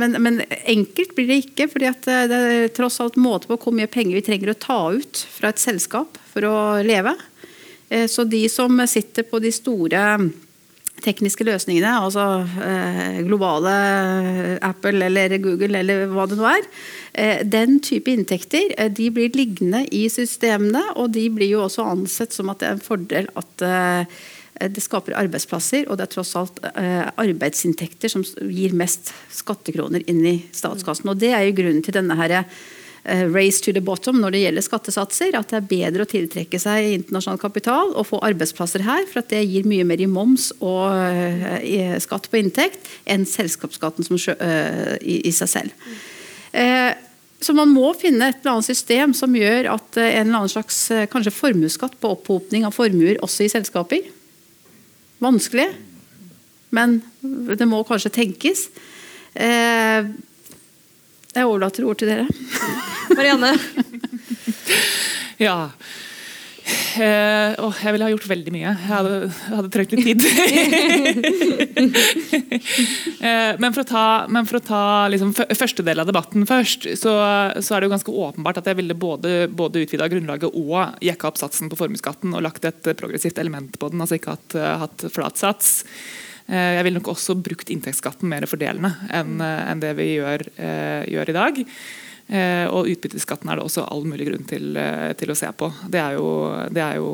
Men, 0.00 0.14
men, 0.24 0.38
enkelt 0.72 1.12
blir 1.12 1.28
det 1.28 1.42
ikke. 1.42 1.66
fordi 1.68 1.90
det 2.06 2.38
er 2.38 2.70
tross 2.72 2.96
alt 3.04 3.18
måte 3.20 3.50
på 3.50 3.58
hvor 3.60 3.76
mye 3.76 3.90
penger 3.92 4.16
vi 4.16 4.24
trenger 4.24 4.54
å 4.54 4.56
ta 4.56 4.78
ut 4.96 5.20
fra 5.28 5.50
et 5.52 5.60
selskap 5.60 6.16
for 6.30 6.48
å 6.48 6.56
leve. 6.80 7.12
Så 8.08 8.24
de 8.24 8.40
som 8.48 8.80
sitter 8.88 9.28
på 9.28 9.36
de 9.44 9.52
store 9.52 10.00
tekniske 11.04 11.46
løsningene, 11.46 11.94
altså 12.04 12.44
eh, 12.64 13.20
globale 13.26 13.74
Apple 14.64 15.06
eller 15.06 15.36
Google 15.42 15.82
eller 15.82 16.06
hva 16.12 16.26
det 16.30 16.38
nå 16.38 16.48
er, 16.50 16.66
eh, 17.12 17.44
den 17.46 17.78
type 17.84 18.10
inntekter 18.12 18.74
eh, 18.76 18.90
de 18.90 19.10
blir 19.14 19.36
liggende 19.36 19.84
i 19.94 20.06
systemene, 20.12 20.82
og 20.96 21.12
de 21.16 21.28
blir 21.34 21.54
jo 21.54 21.66
også 21.66 21.86
ansett 21.86 22.36
som 22.36 22.50
at 22.52 22.60
det 22.62 22.70
er 22.70 22.76
en 22.76 22.88
fordel 22.90 23.30
at, 23.38 23.66
eh, 23.66 24.18
Eh, 24.60 24.70
Det 24.70 24.82
skaper 24.82 25.16
arbeidsplasser, 25.18 25.88
og 25.88 25.98
det 25.98 26.08
er 26.08 26.14
tross 26.16 26.34
alt 26.38 26.58
eh, 26.74 27.06
arbeidsinntekter 27.20 28.12
som 28.12 28.24
gir 28.24 28.74
mest 28.76 29.12
skattekroner 29.34 30.04
inn 30.10 30.24
i 30.26 30.36
statskassen. 30.52 31.10
Og 31.10 31.18
Det 31.18 31.32
er 31.32 31.46
jo 31.46 31.56
grunnen 31.60 31.84
til 31.84 31.94
denne 31.94 32.16
her, 32.18 32.40
eh, 32.40 32.44
race 33.32 33.62
to 33.64 33.72
the 33.72 33.82
bottom 33.84 34.20
når 34.20 34.34
det 34.34 34.42
gjelder 34.42 34.64
skattesatser. 34.64 35.36
At 35.38 35.52
det 35.52 35.58
er 35.60 35.68
bedre 35.70 36.04
å 36.04 36.10
tiltrekke 36.10 36.60
seg 36.60 36.92
internasjonal 36.98 37.40
kapital 37.40 37.92
og 37.94 38.08
få 38.10 38.20
arbeidsplasser 38.26 38.84
her, 38.86 39.06
for 39.10 39.22
at 39.22 39.32
det 39.32 39.44
gir 39.46 39.68
mye 39.68 39.86
mer 39.88 40.02
i 40.02 40.08
moms 40.10 40.50
og 40.58 40.92
eh, 40.92 41.58
i 41.64 41.80
skatt 42.02 42.28
på 42.30 42.40
inntekt 42.40 42.88
enn 43.08 43.26
selskapsskatten 43.28 44.06
eh, 44.36 44.94
i, 45.00 45.32
seg 45.34 45.52
selv. 45.54 45.90
Eh, 46.52 46.92
så 47.40 47.54
man 47.54 47.70
må 47.70 47.92
finne 47.94 48.32
et 48.32 48.40
eller 48.40 48.56
annet 48.56 48.66
system 48.66 49.14
som 49.14 49.34
gjør 49.36 49.70
at 49.76 49.98
eh, 50.00 50.14
en 50.18 50.26
eller 50.26 50.40
annen 50.42 50.52
slags 50.52 50.80
eh, 50.94 51.06
kanskje 51.10 51.34
formuesskatt 51.34 51.98
på 52.00 52.14
opphopning 52.16 52.66
av 52.66 52.74
formuer 52.74 53.20
også 53.24 53.46
i 53.46 53.52
selskaper. 53.52 54.08
Vanskelig, 55.22 55.68
men 56.74 57.00
det 57.22 57.66
må 57.66 57.80
kanskje 57.86 58.12
tenkes. 58.14 58.68
Jeg 61.36 61.44
overlater 61.44 61.84
ord 61.84 62.00
til 62.00 62.08
dere. 62.10 62.26
Marianne? 63.18 63.52
Ja. 65.38 65.68
Eh, 66.98 67.54
å, 67.62 67.68
jeg 67.78 67.92
ville 67.94 68.06
ha 68.06 68.10
gjort 68.12 68.26
veldig 68.28 68.52
mye. 68.52 68.66
Jeg 68.66 68.74
hadde, 68.90 69.28
hadde 69.52 69.70
trengt 69.72 69.92
litt 69.94 70.04
tid. 70.04 70.20
eh, 73.24 73.52
men 73.60 73.72
for 73.76 73.82
å 73.84 73.88
ta, 73.88 74.04
men 74.32 74.44
for 74.48 74.56
å 74.58 74.64
ta 74.64 75.08
liksom, 75.12 75.30
første 75.36 75.82
del 75.86 75.98
av 76.02 76.06
debatten 76.10 76.40
først, 76.48 76.80
så, 77.00 77.12
så 77.60 77.74
er 77.74 77.78
det 77.80 77.86
jo 77.88 77.94
ganske 77.94 78.16
åpenbart 78.26 78.58
at 78.60 78.68
jeg 78.72 78.78
ville 78.80 78.96
både, 78.98 79.28
både 79.48 79.82
utvida 79.86 80.10
grunnlaget 80.10 80.50
og 80.52 80.76
jekka 81.04 81.28
opp 81.30 81.38
satsen 81.40 81.66
på 81.70 81.78
formuesskatten 81.80 82.28
og 82.34 82.44
lagt 82.44 82.62
et 82.68 82.82
progressivt 82.98 83.38
element 83.40 83.72
på 83.78 83.86
den. 83.92 84.00
altså 84.04 84.14
ikke 84.18 84.34
hatt, 84.36 84.50
hatt 84.84 84.98
flat 85.14 85.36
sats. 85.40 85.66
Eh, 86.48 86.74
Jeg 86.78 86.84
ville 86.86 86.98
nok 86.98 87.12
også 87.14 87.36
brukt 87.36 87.70
inntektsskatten 87.70 88.28
mer 88.28 88.46
fordelende 88.48 88.94
enn 89.12 89.40
enn 89.44 89.80
det 89.84 89.94
vi 89.98 90.14
gjør, 90.16 90.46
eh, 90.56 91.02
gjør 91.12 91.28
i 91.28 91.36
dag. 91.36 91.64
Eh, 92.28 92.66
og 92.68 92.90
utbytteskatten 92.92 93.48
er 93.48 93.56
det 93.56 93.64
også 93.64 93.86
all 93.88 94.02
mulig 94.04 94.26
grunn 94.28 94.44
til, 94.44 94.76
eh, 94.76 95.14
til 95.16 95.30
å 95.32 95.36
se 95.36 95.48
på. 95.56 95.70
Det 95.88 95.96
er, 95.96 96.18
jo, 96.18 96.26
det 96.68 96.82
er 96.84 96.98
jo 97.00 97.08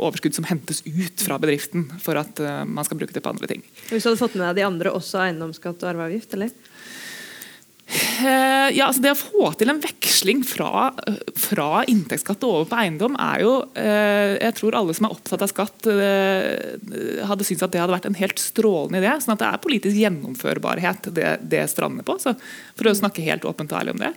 overskudd 0.00 0.32
som 0.32 0.46
hentes 0.48 0.80
ut 0.86 1.20
fra 1.20 1.36
bedriften 1.42 1.84
for 2.00 2.16
at 2.16 2.40
eh, 2.40 2.62
man 2.64 2.86
skal 2.88 2.96
bruke 3.02 3.12
det 3.12 3.20
på 3.24 3.28
andre 3.34 3.50
ting. 3.50 3.60
Hvis 3.90 4.00
du 4.06 4.08
hadde 4.08 4.22
fått 4.22 4.38
med 4.40 4.46
deg 4.48 4.62
de 4.62 4.66
andre 4.70 4.94
også 4.96 5.20
eiendomsskatt 5.26 5.84
og 5.84 5.90
arveavgift, 5.92 6.38
eller? 6.38 6.54
Eh, 7.94 8.70
ja, 8.74 8.88
altså 8.88 9.02
Det 9.04 9.12
å 9.14 9.18
få 9.18 9.50
til 9.58 9.70
en 9.70 9.80
veksling 9.82 10.40
fra, 10.46 10.88
fra 11.38 11.68
inntektsskatt 11.90 12.42
over 12.46 12.66
på 12.70 12.78
eiendom 12.80 13.14
er 13.22 13.44
jo 13.44 13.52
eh, 13.78 14.34
Jeg 14.40 14.56
tror 14.58 14.78
alle 14.78 14.96
som 14.96 15.06
er 15.06 15.14
opptatt 15.14 15.44
av 15.44 15.52
skatt, 15.52 15.86
eh, 15.92 17.22
hadde 17.28 17.46
syntes 17.46 17.66
at 17.66 17.74
det 17.74 17.82
hadde 17.82 17.94
vært 17.94 18.08
en 18.10 18.18
helt 18.18 18.42
strålende 18.42 19.02
idé. 19.02 19.14
Sånn 19.22 19.36
at 19.36 19.44
det 19.44 19.50
er 19.50 19.62
politisk 19.62 20.00
gjennomførbarhet 20.00 21.10
det, 21.14 21.30
det 21.54 21.64
strander 21.70 22.06
på. 22.06 22.18
Så 22.22 22.34
for 22.74 22.90
å 22.90 22.96
snakke 22.98 23.24
helt 23.26 23.46
åpent 23.48 23.72
og 23.72 23.80
ærlig 23.80 23.94
om 23.94 24.02
det. 24.02 24.12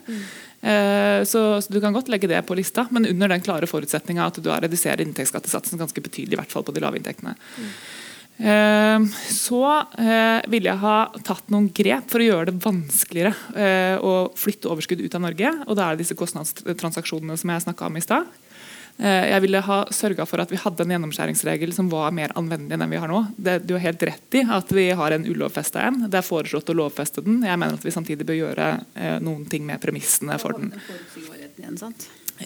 Eh, 0.60 1.22
så, 1.28 1.44
så 1.62 1.72
Du 1.72 1.80
kan 1.80 1.94
godt 1.94 2.10
legge 2.10 2.30
det 2.30 2.42
på 2.48 2.56
lista, 2.58 2.88
men 2.90 3.06
under 3.06 3.30
den 3.30 3.44
klare 3.44 3.68
forutsetninga 3.70 4.26
at 4.26 4.42
du 4.42 4.50
har 4.50 4.64
redusert 4.64 5.02
inntektsskattesatsen 5.04 5.78
ganske 5.78 6.02
betydelig, 6.02 6.34
i 6.34 6.40
hvert 6.40 6.54
fall 6.54 6.66
på 6.66 6.74
de 6.74 6.82
lave 6.82 6.98
inntektene. 6.98 7.36
Eh, 7.62 7.78
Så 8.38 9.60
eh, 9.98 10.40
ville 10.46 10.70
jeg 10.70 10.78
ha 10.82 10.96
tatt 11.26 11.48
noen 11.50 11.68
grep 11.74 12.10
for 12.10 12.22
å 12.22 12.28
gjøre 12.28 12.50
det 12.52 12.60
vanskeligere 12.62 13.32
eh, 13.58 13.96
å 13.98 14.28
flytte 14.38 14.70
overskudd 14.70 15.02
ut 15.02 15.16
av 15.18 15.24
Norge. 15.24 15.54
og 15.66 15.78
Da 15.78 15.88
er 15.88 15.96
det 15.96 16.04
disse 16.04 16.18
kostnadstransaksjonene 16.18 17.38
som 17.40 17.50
jeg 17.50 17.64
snakka 17.66 17.88
om 17.88 17.98
i 17.98 18.04
stad. 18.04 18.28
Eh, 18.98 19.24
Jeg 19.32 19.42
ville 19.42 19.62
ha 19.66 19.78
sørga 19.94 20.26
for 20.26 20.42
at 20.42 20.54
vi 20.54 20.60
hadde 20.62 20.86
en 20.86 20.94
gjennomskjæringsregel 20.94 21.74
som 21.74 21.90
var 21.90 22.14
mer 22.14 22.34
anvendelig 22.38 22.78
enn 22.78 22.94
vi 22.94 23.02
har 23.02 23.10
nå. 23.10 23.24
Det, 23.34 23.58
du 23.66 23.74
har 23.74 23.88
helt 23.88 24.06
rett 24.06 24.38
i 24.38 24.44
at 24.46 24.70
vi 24.74 24.86
har 25.02 25.16
en 25.16 25.26
ulovfesta 25.26 25.88
en. 25.88 26.04
Det 26.06 26.22
er 26.22 26.26
foreslått 26.26 26.70
å 26.70 26.78
lovfeste 26.78 27.26
den. 27.26 27.42
Jeg 27.46 27.58
mener 27.58 27.74
at 27.74 27.86
vi 27.86 27.94
samtidig 27.94 28.28
bør 28.28 28.38
gjøre 28.44 28.70
noen 29.24 29.44
ting 29.50 29.66
med 29.66 29.82
premissene 29.82 30.38
for 30.38 30.58
den. 30.58 30.70
Igjen? 31.58 31.82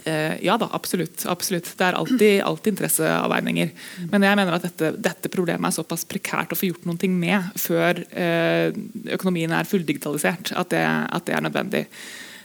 Eh, 0.04 0.44
ja 0.44 0.56
da, 0.58 0.68
absolutt. 0.72 1.26
absolutt. 1.26 1.68
Det 1.78 1.84
er 1.84 1.98
alltid, 1.98 2.42
alltid 2.42 2.72
interesseavveininger. 2.72 3.70
Men 4.10 4.26
jeg 4.26 4.40
mener 4.40 4.56
at 4.56 4.66
dette, 4.66 4.92
dette 4.96 5.32
problemet 5.32 5.68
er 5.68 5.76
såpass 5.76 6.06
prekært 6.08 6.54
å 6.54 6.58
få 6.58 6.70
gjort 6.70 6.88
noe 6.88 7.12
med 7.12 7.52
før 7.60 8.02
eh, 8.10 8.72
økonomien 9.18 9.52
er 9.52 9.68
fulldigitalisert, 9.68 10.54
at 10.56 10.72
det, 10.72 10.84
at 10.84 11.28
det 11.28 11.36
er 11.36 11.48
nødvendig. 11.48 11.86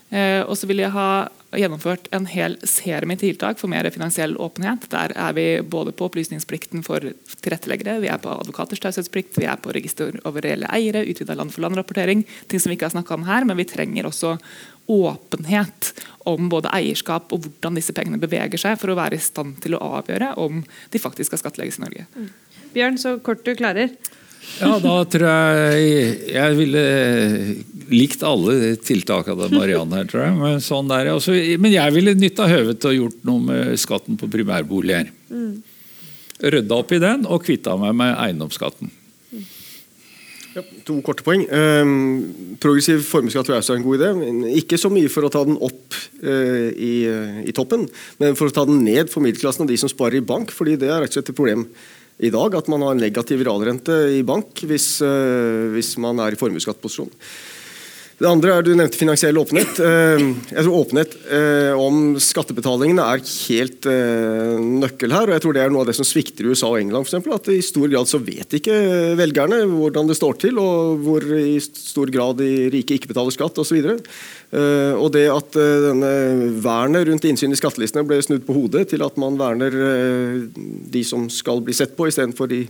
Eh, 0.09 0.41
og 0.47 0.55
så 0.55 0.69
vil 0.69 0.79
jeg 0.79 0.95
ha 0.95 1.27
gjennomført 1.57 2.07
en 2.15 2.27
hel 2.29 2.55
serie 2.67 3.07
med 3.07 3.19
tiltak 3.19 3.59
for 3.59 3.71
mer 3.71 3.87
finansiell 3.91 4.35
åpenhet. 4.39 4.87
Der 4.91 5.13
er 5.15 5.35
vi 5.35 5.45
både 5.63 5.93
på 5.95 6.07
opplysningsplikten 6.07 6.83
for 6.85 7.03
tilretteleggere, 7.43 7.99
vi 8.03 8.11
er 8.11 8.21
på 8.23 8.31
advokaters 8.31 8.83
taushetsplikt, 8.83 9.35
vi 9.39 9.47
er 9.47 9.59
på 9.59 9.73
register 9.75 10.15
over 10.27 10.43
reelle 10.43 10.69
eiere, 10.75 11.05
utvida 11.07 11.35
land-for-land-rapportering. 11.39 12.23
Ting 12.47 12.63
som 12.63 12.71
vi 12.71 12.77
ikke 12.79 12.87
har 12.89 12.95
snakka 12.95 13.15
om 13.15 13.27
her, 13.27 13.47
men 13.47 13.59
vi 13.59 13.67
trenger 13.67 14.07
også 14.07 14.35
åpenhet 14.87 15.93
om 16.27 16.49
både 16.51 16.71
eierskap 16.75 17.31
og 17.35 17.45
hvordan 17.45 17.77
disse 17.79 17.95
pengene 17.95 18.19
beveger 18.21 18.59
seg, 18.61 18.77
for 18.79 18.91
å 18.91 18.99
være 18.99 19.19
i 19.19 19.23
stand 19.23 19.59
til 19.63 19.77
å 19.77 19.83
avgjøre 19.99 20.33
om 20.43 20.63
de 20.63 21.01
faktisk 21.01 21.31
skal 21.31 21.43
skattlegges 21.45 21.79
i 21.79 21.85
Norge. 21.85 22.07
Bjørn, 22.75 22.99
så 23.01 23.17
kort 23.23 23.45
du 23.47 23.53
klarer. 23.57 23.93
Ja, 24.57 24.77
da 24.79 24.93
tror 25.11 25.27
jeg 25.27 25.87
jeg 26.31 26.57
ville 26.57 26.83
likt 27.91 28.23
alle 28.25 28.75
tiltakene 28.83 29.47
til 29.47 29.59
Marianne 29.59 29.99
her, 29.99 30.07
tror 30.09 30.23
jeg. 30.23 30.35
Men, 30.39 30.61
sånn 30.63 30.91
der, 30.91 31.11
også, 31.13 31.35
men 31.61 31.75
jeg 31.75 31.95
ville 31.95 32.15
nytta 32.17 32.47
høvet 32.49 32.79
til 32.81 32.91
å 32.93 32.97
gjort 32.97 33.25
noe 33.27 33.43
med 33.43 33.73
skatten 33.79 34.19
på 34.19 34.29
primærboliger. 34.31 35.11
Rydda 36.37 36.79
opp 36.79 36.93
i 36.93 37.01
den 37.01 37.25
og 37.27 37.43
kvitta 37.45 37.75
meg 37.81 37.95
med 37.97 38.15
eiendomsskatten. 38.15 38.91
To 40.87 40.97
korte 41.05 41.25
poeng. 41.25 41.43
Um, 41.51 42.55
progressiv 42.63 43.03
formuesskatt 43.05 43.51
er 43.53 43.61
en 43.75 43.85
god 43.85 43.99
idé. 43.99 44.09
Ikke 44.57 44.79
så 44.81 44.89
mye 44.93 45.11
for 45.11 45.27
å 45.27 45.31
ta 45.33 45.43
den 45.47 45.59
opp 45.59 45.97
eh, 46.23 46.69
i, 46.73 46.93
i 47.45 47.53
toppen, 47.55 47.85
men 48.21 48.37
for 48.39 48.49
å 48.49 48.55
ta 48.55 48.65
den 48.69 48.81
ned 48.85 49.11
for 49.13 49.25
middelklassen 49.25 49.65
og 49.65 49.71
de 49.71 49.77
som 49.81 49.91
sparer 49.91 50.21
i 50.21 50.25
bank. 50.25 50.53
fordi 50.55 50.77
det 50.79 50.89
er 50.89 51.03
rett 51.03 51.13
og 51.13 51.19
slett 51.19 51.33
et 51.33 51.37
problem 51.37 51.67
i 52.17 52.31
dag 52.33 52.55
at 52.57 52.69
man 52.71 52.81
har 52.81 52.95
en 52.95 53.03
negativ 53.03 53.43
realrente 53.45 53.93
i 54.15 54.23
bank 54.25 54.63
hvis, 54.65 54.97
eh, 55.05 55.67
hvis 55.73 55.95
man 56.01 56.19
er 56.23 56.33
i 56.33 56.39
formuesskattposisjon. 56.39 57.11
Det 58.17 58.25
andre 58.25 58.53
er 58.55 58.65
Du 58.65 58.71
nevnte 58.73 58.97
finansiell 58.97 59.37
åpenhet. 59.37 59.77
Eh, 59.77 60.23
Jeg 60.49 60.65
tror 60.65 60.79
Åpenhet 60.79 61.13
eh, 61.29 61.73
om 61.77 62.15
skattebetalingene 62.21 63.03
er 63.13 63.21
helt 63.21 63.85
eh, 63.85 64.55
nøkkel 64.57 65.13
her. 65.13 65.29
og 65.29 65.35
jeg 65.35 65.43
tror 65.43 65.53
Det 65.53 65.61
er 65.61 65.73
noe 65.73 65.83
av 65.85 65.91
det 65.91 65.97
som 65.99 66.07
svikter 66.07 66.47
i 66.47 66.49
USA 66.49 66.71
og 66.71 66.79
England. 66.81 67.05
For 67.05 67.13
eksempel, 67.13 67.35
at 67.37 67.51
I 67.53 67.61
stor 67.61 67.85
grad 67.93 68.09
så 68.09 68.21
vet 68.21 68.57
ikke 68.57 68.79
velgerne 69.19 69.61
hvordan 69.69 70.09
det 70.09 70.17
står 70.17 70.41
til, 70.41 70.57
og 70.57 71.05
hvor 71.05 71.29
i 71.37 71.59
stor 71.61 72.09
grad 72.13 72.41
de 72.41 72.49
rike 72.73 72.97
ikke 72.97 73.11
betaler 73.13 73.35
skatt 73.35 73.61
osv. 73.61 73.85
Og 74.97 75.07
det 75.13 75.25
at 75.29 75.57
denne 75.85 76.11
vernet 76.63 77.05
rundt 77.09 77.25
innsyn 77.29 77.53
i 77.53 77.59
skattelistene 77.59 78.05
ble 78.07 78.17
snudd 78.23 78.47
på 78.47 78.55
hodet 78.55 78.87
til 78.93 79.05
at 79.05 79.17
man 79.21 79.37
verner 79.37 79.77
de 80.57 81.03
som 81.05 81.27
skal 81.29 81.61
bli 81.61 81.75
sett 81.77 81.93
på, 81.97 82.09
istedenfor 82.09 82.49
de 82.49 82.63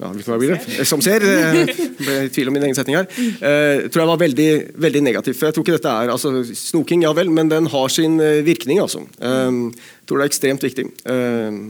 ja, 0.00 0.10
det? 0.14 0.86
Som 0.88 1.02
ser. 1.04 1.22
eh, 1.22 1.70
ble 2.00 2.16
i 2.24 2.32
tvil 2.32 2.48
om 2.48 2.56
min 2.56 2.64
egen 2.68 2.76
setning 2.78 2.96
her. 2.96 3.08
Eh, 3.10 3.86
tror 3.92 4.04
jeg 4.04 4.10
var 4.14 4.22
veldig, 4.24 4.50
veldig 4.80 5.04
negativ. 5.04 5.36
For 5.36 5.50
jeg 5.50 5.56
tror 5.56 5.66
ikke 5.66 5.76
dette 5.76 5.94
er 6.02 6.12
altså, 6.14 6.34
Snoking, 6.56 7.04
ja 7.04 7.12
vel, 7.16 7.32
men 7.32 7.52
den 7.52 7.68
har 7.72 7.92
sin 7.92 8.18
eh, 8.24 8.40
virkning, 8.46 8.80
altså. 8.82 9.04
Eh, 9.20 9.88
tror 10.08 10.22
det 10.22 10.28
er 10.28 10.32
ekstremt 10.32 10.64
viktig. 10.64 10.88
Eh, 11.04 11.64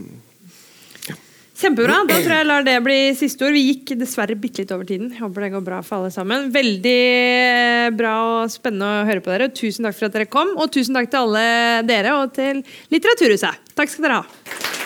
Kjempebra. 1.61 1.99
Da 2.09 2.15
tror 2.17 2.31
jeg 2.31 2.39
jeg 2.39 2.47
lar 2.49 2.63
det 2.65 2.77
bli 2.81 2.97
siste 3.17 3.45
ord. 3.45 3.53
Vi 3.53 3.61
gikk 3.67 3.93
dessverre 3.99 4.37
bitte 4.39 4.63
litt 4.63 4.73
over 4.73 4.87
tiden. 4.87 5.11
Jeg 5.13 5.21
håper 5.21 5.45
det 5.45 5.51
går 5.53 5.65
bra 5.67 5.81
for 5.85 5.99
alle 5.99 6.13
sammen. 6.13 6.49
Veldig 6.53 6.97
eh, 6.97 7.91
bra 7.93 8.15
og 8.31 8.53
spennende 8.53 8.89
å 8.89 9.07
høre 9.09 9.21
på 9.21 9.33
dere. 9.33 9.51
Tusen 9.53 9.85
takk 9.85 9.99
for 9.99 10.09
at 10.09 10.17
dere 10.17 10.29
kom, 10.31 10.55
og 10.57 10.73
tusen 10.73 10.97
takk 10.97 11.11
til 11.11 11.27
alle 11.27 11.47
dere 11.85 12.17
og 12.17 12.33
til 12.37 12.63
Litteraturhuset. 12.93 13.73
Takk 13.77 13.93
skal 13.93 14.09
dere 14.09 14.23
ha. 14.23 14.80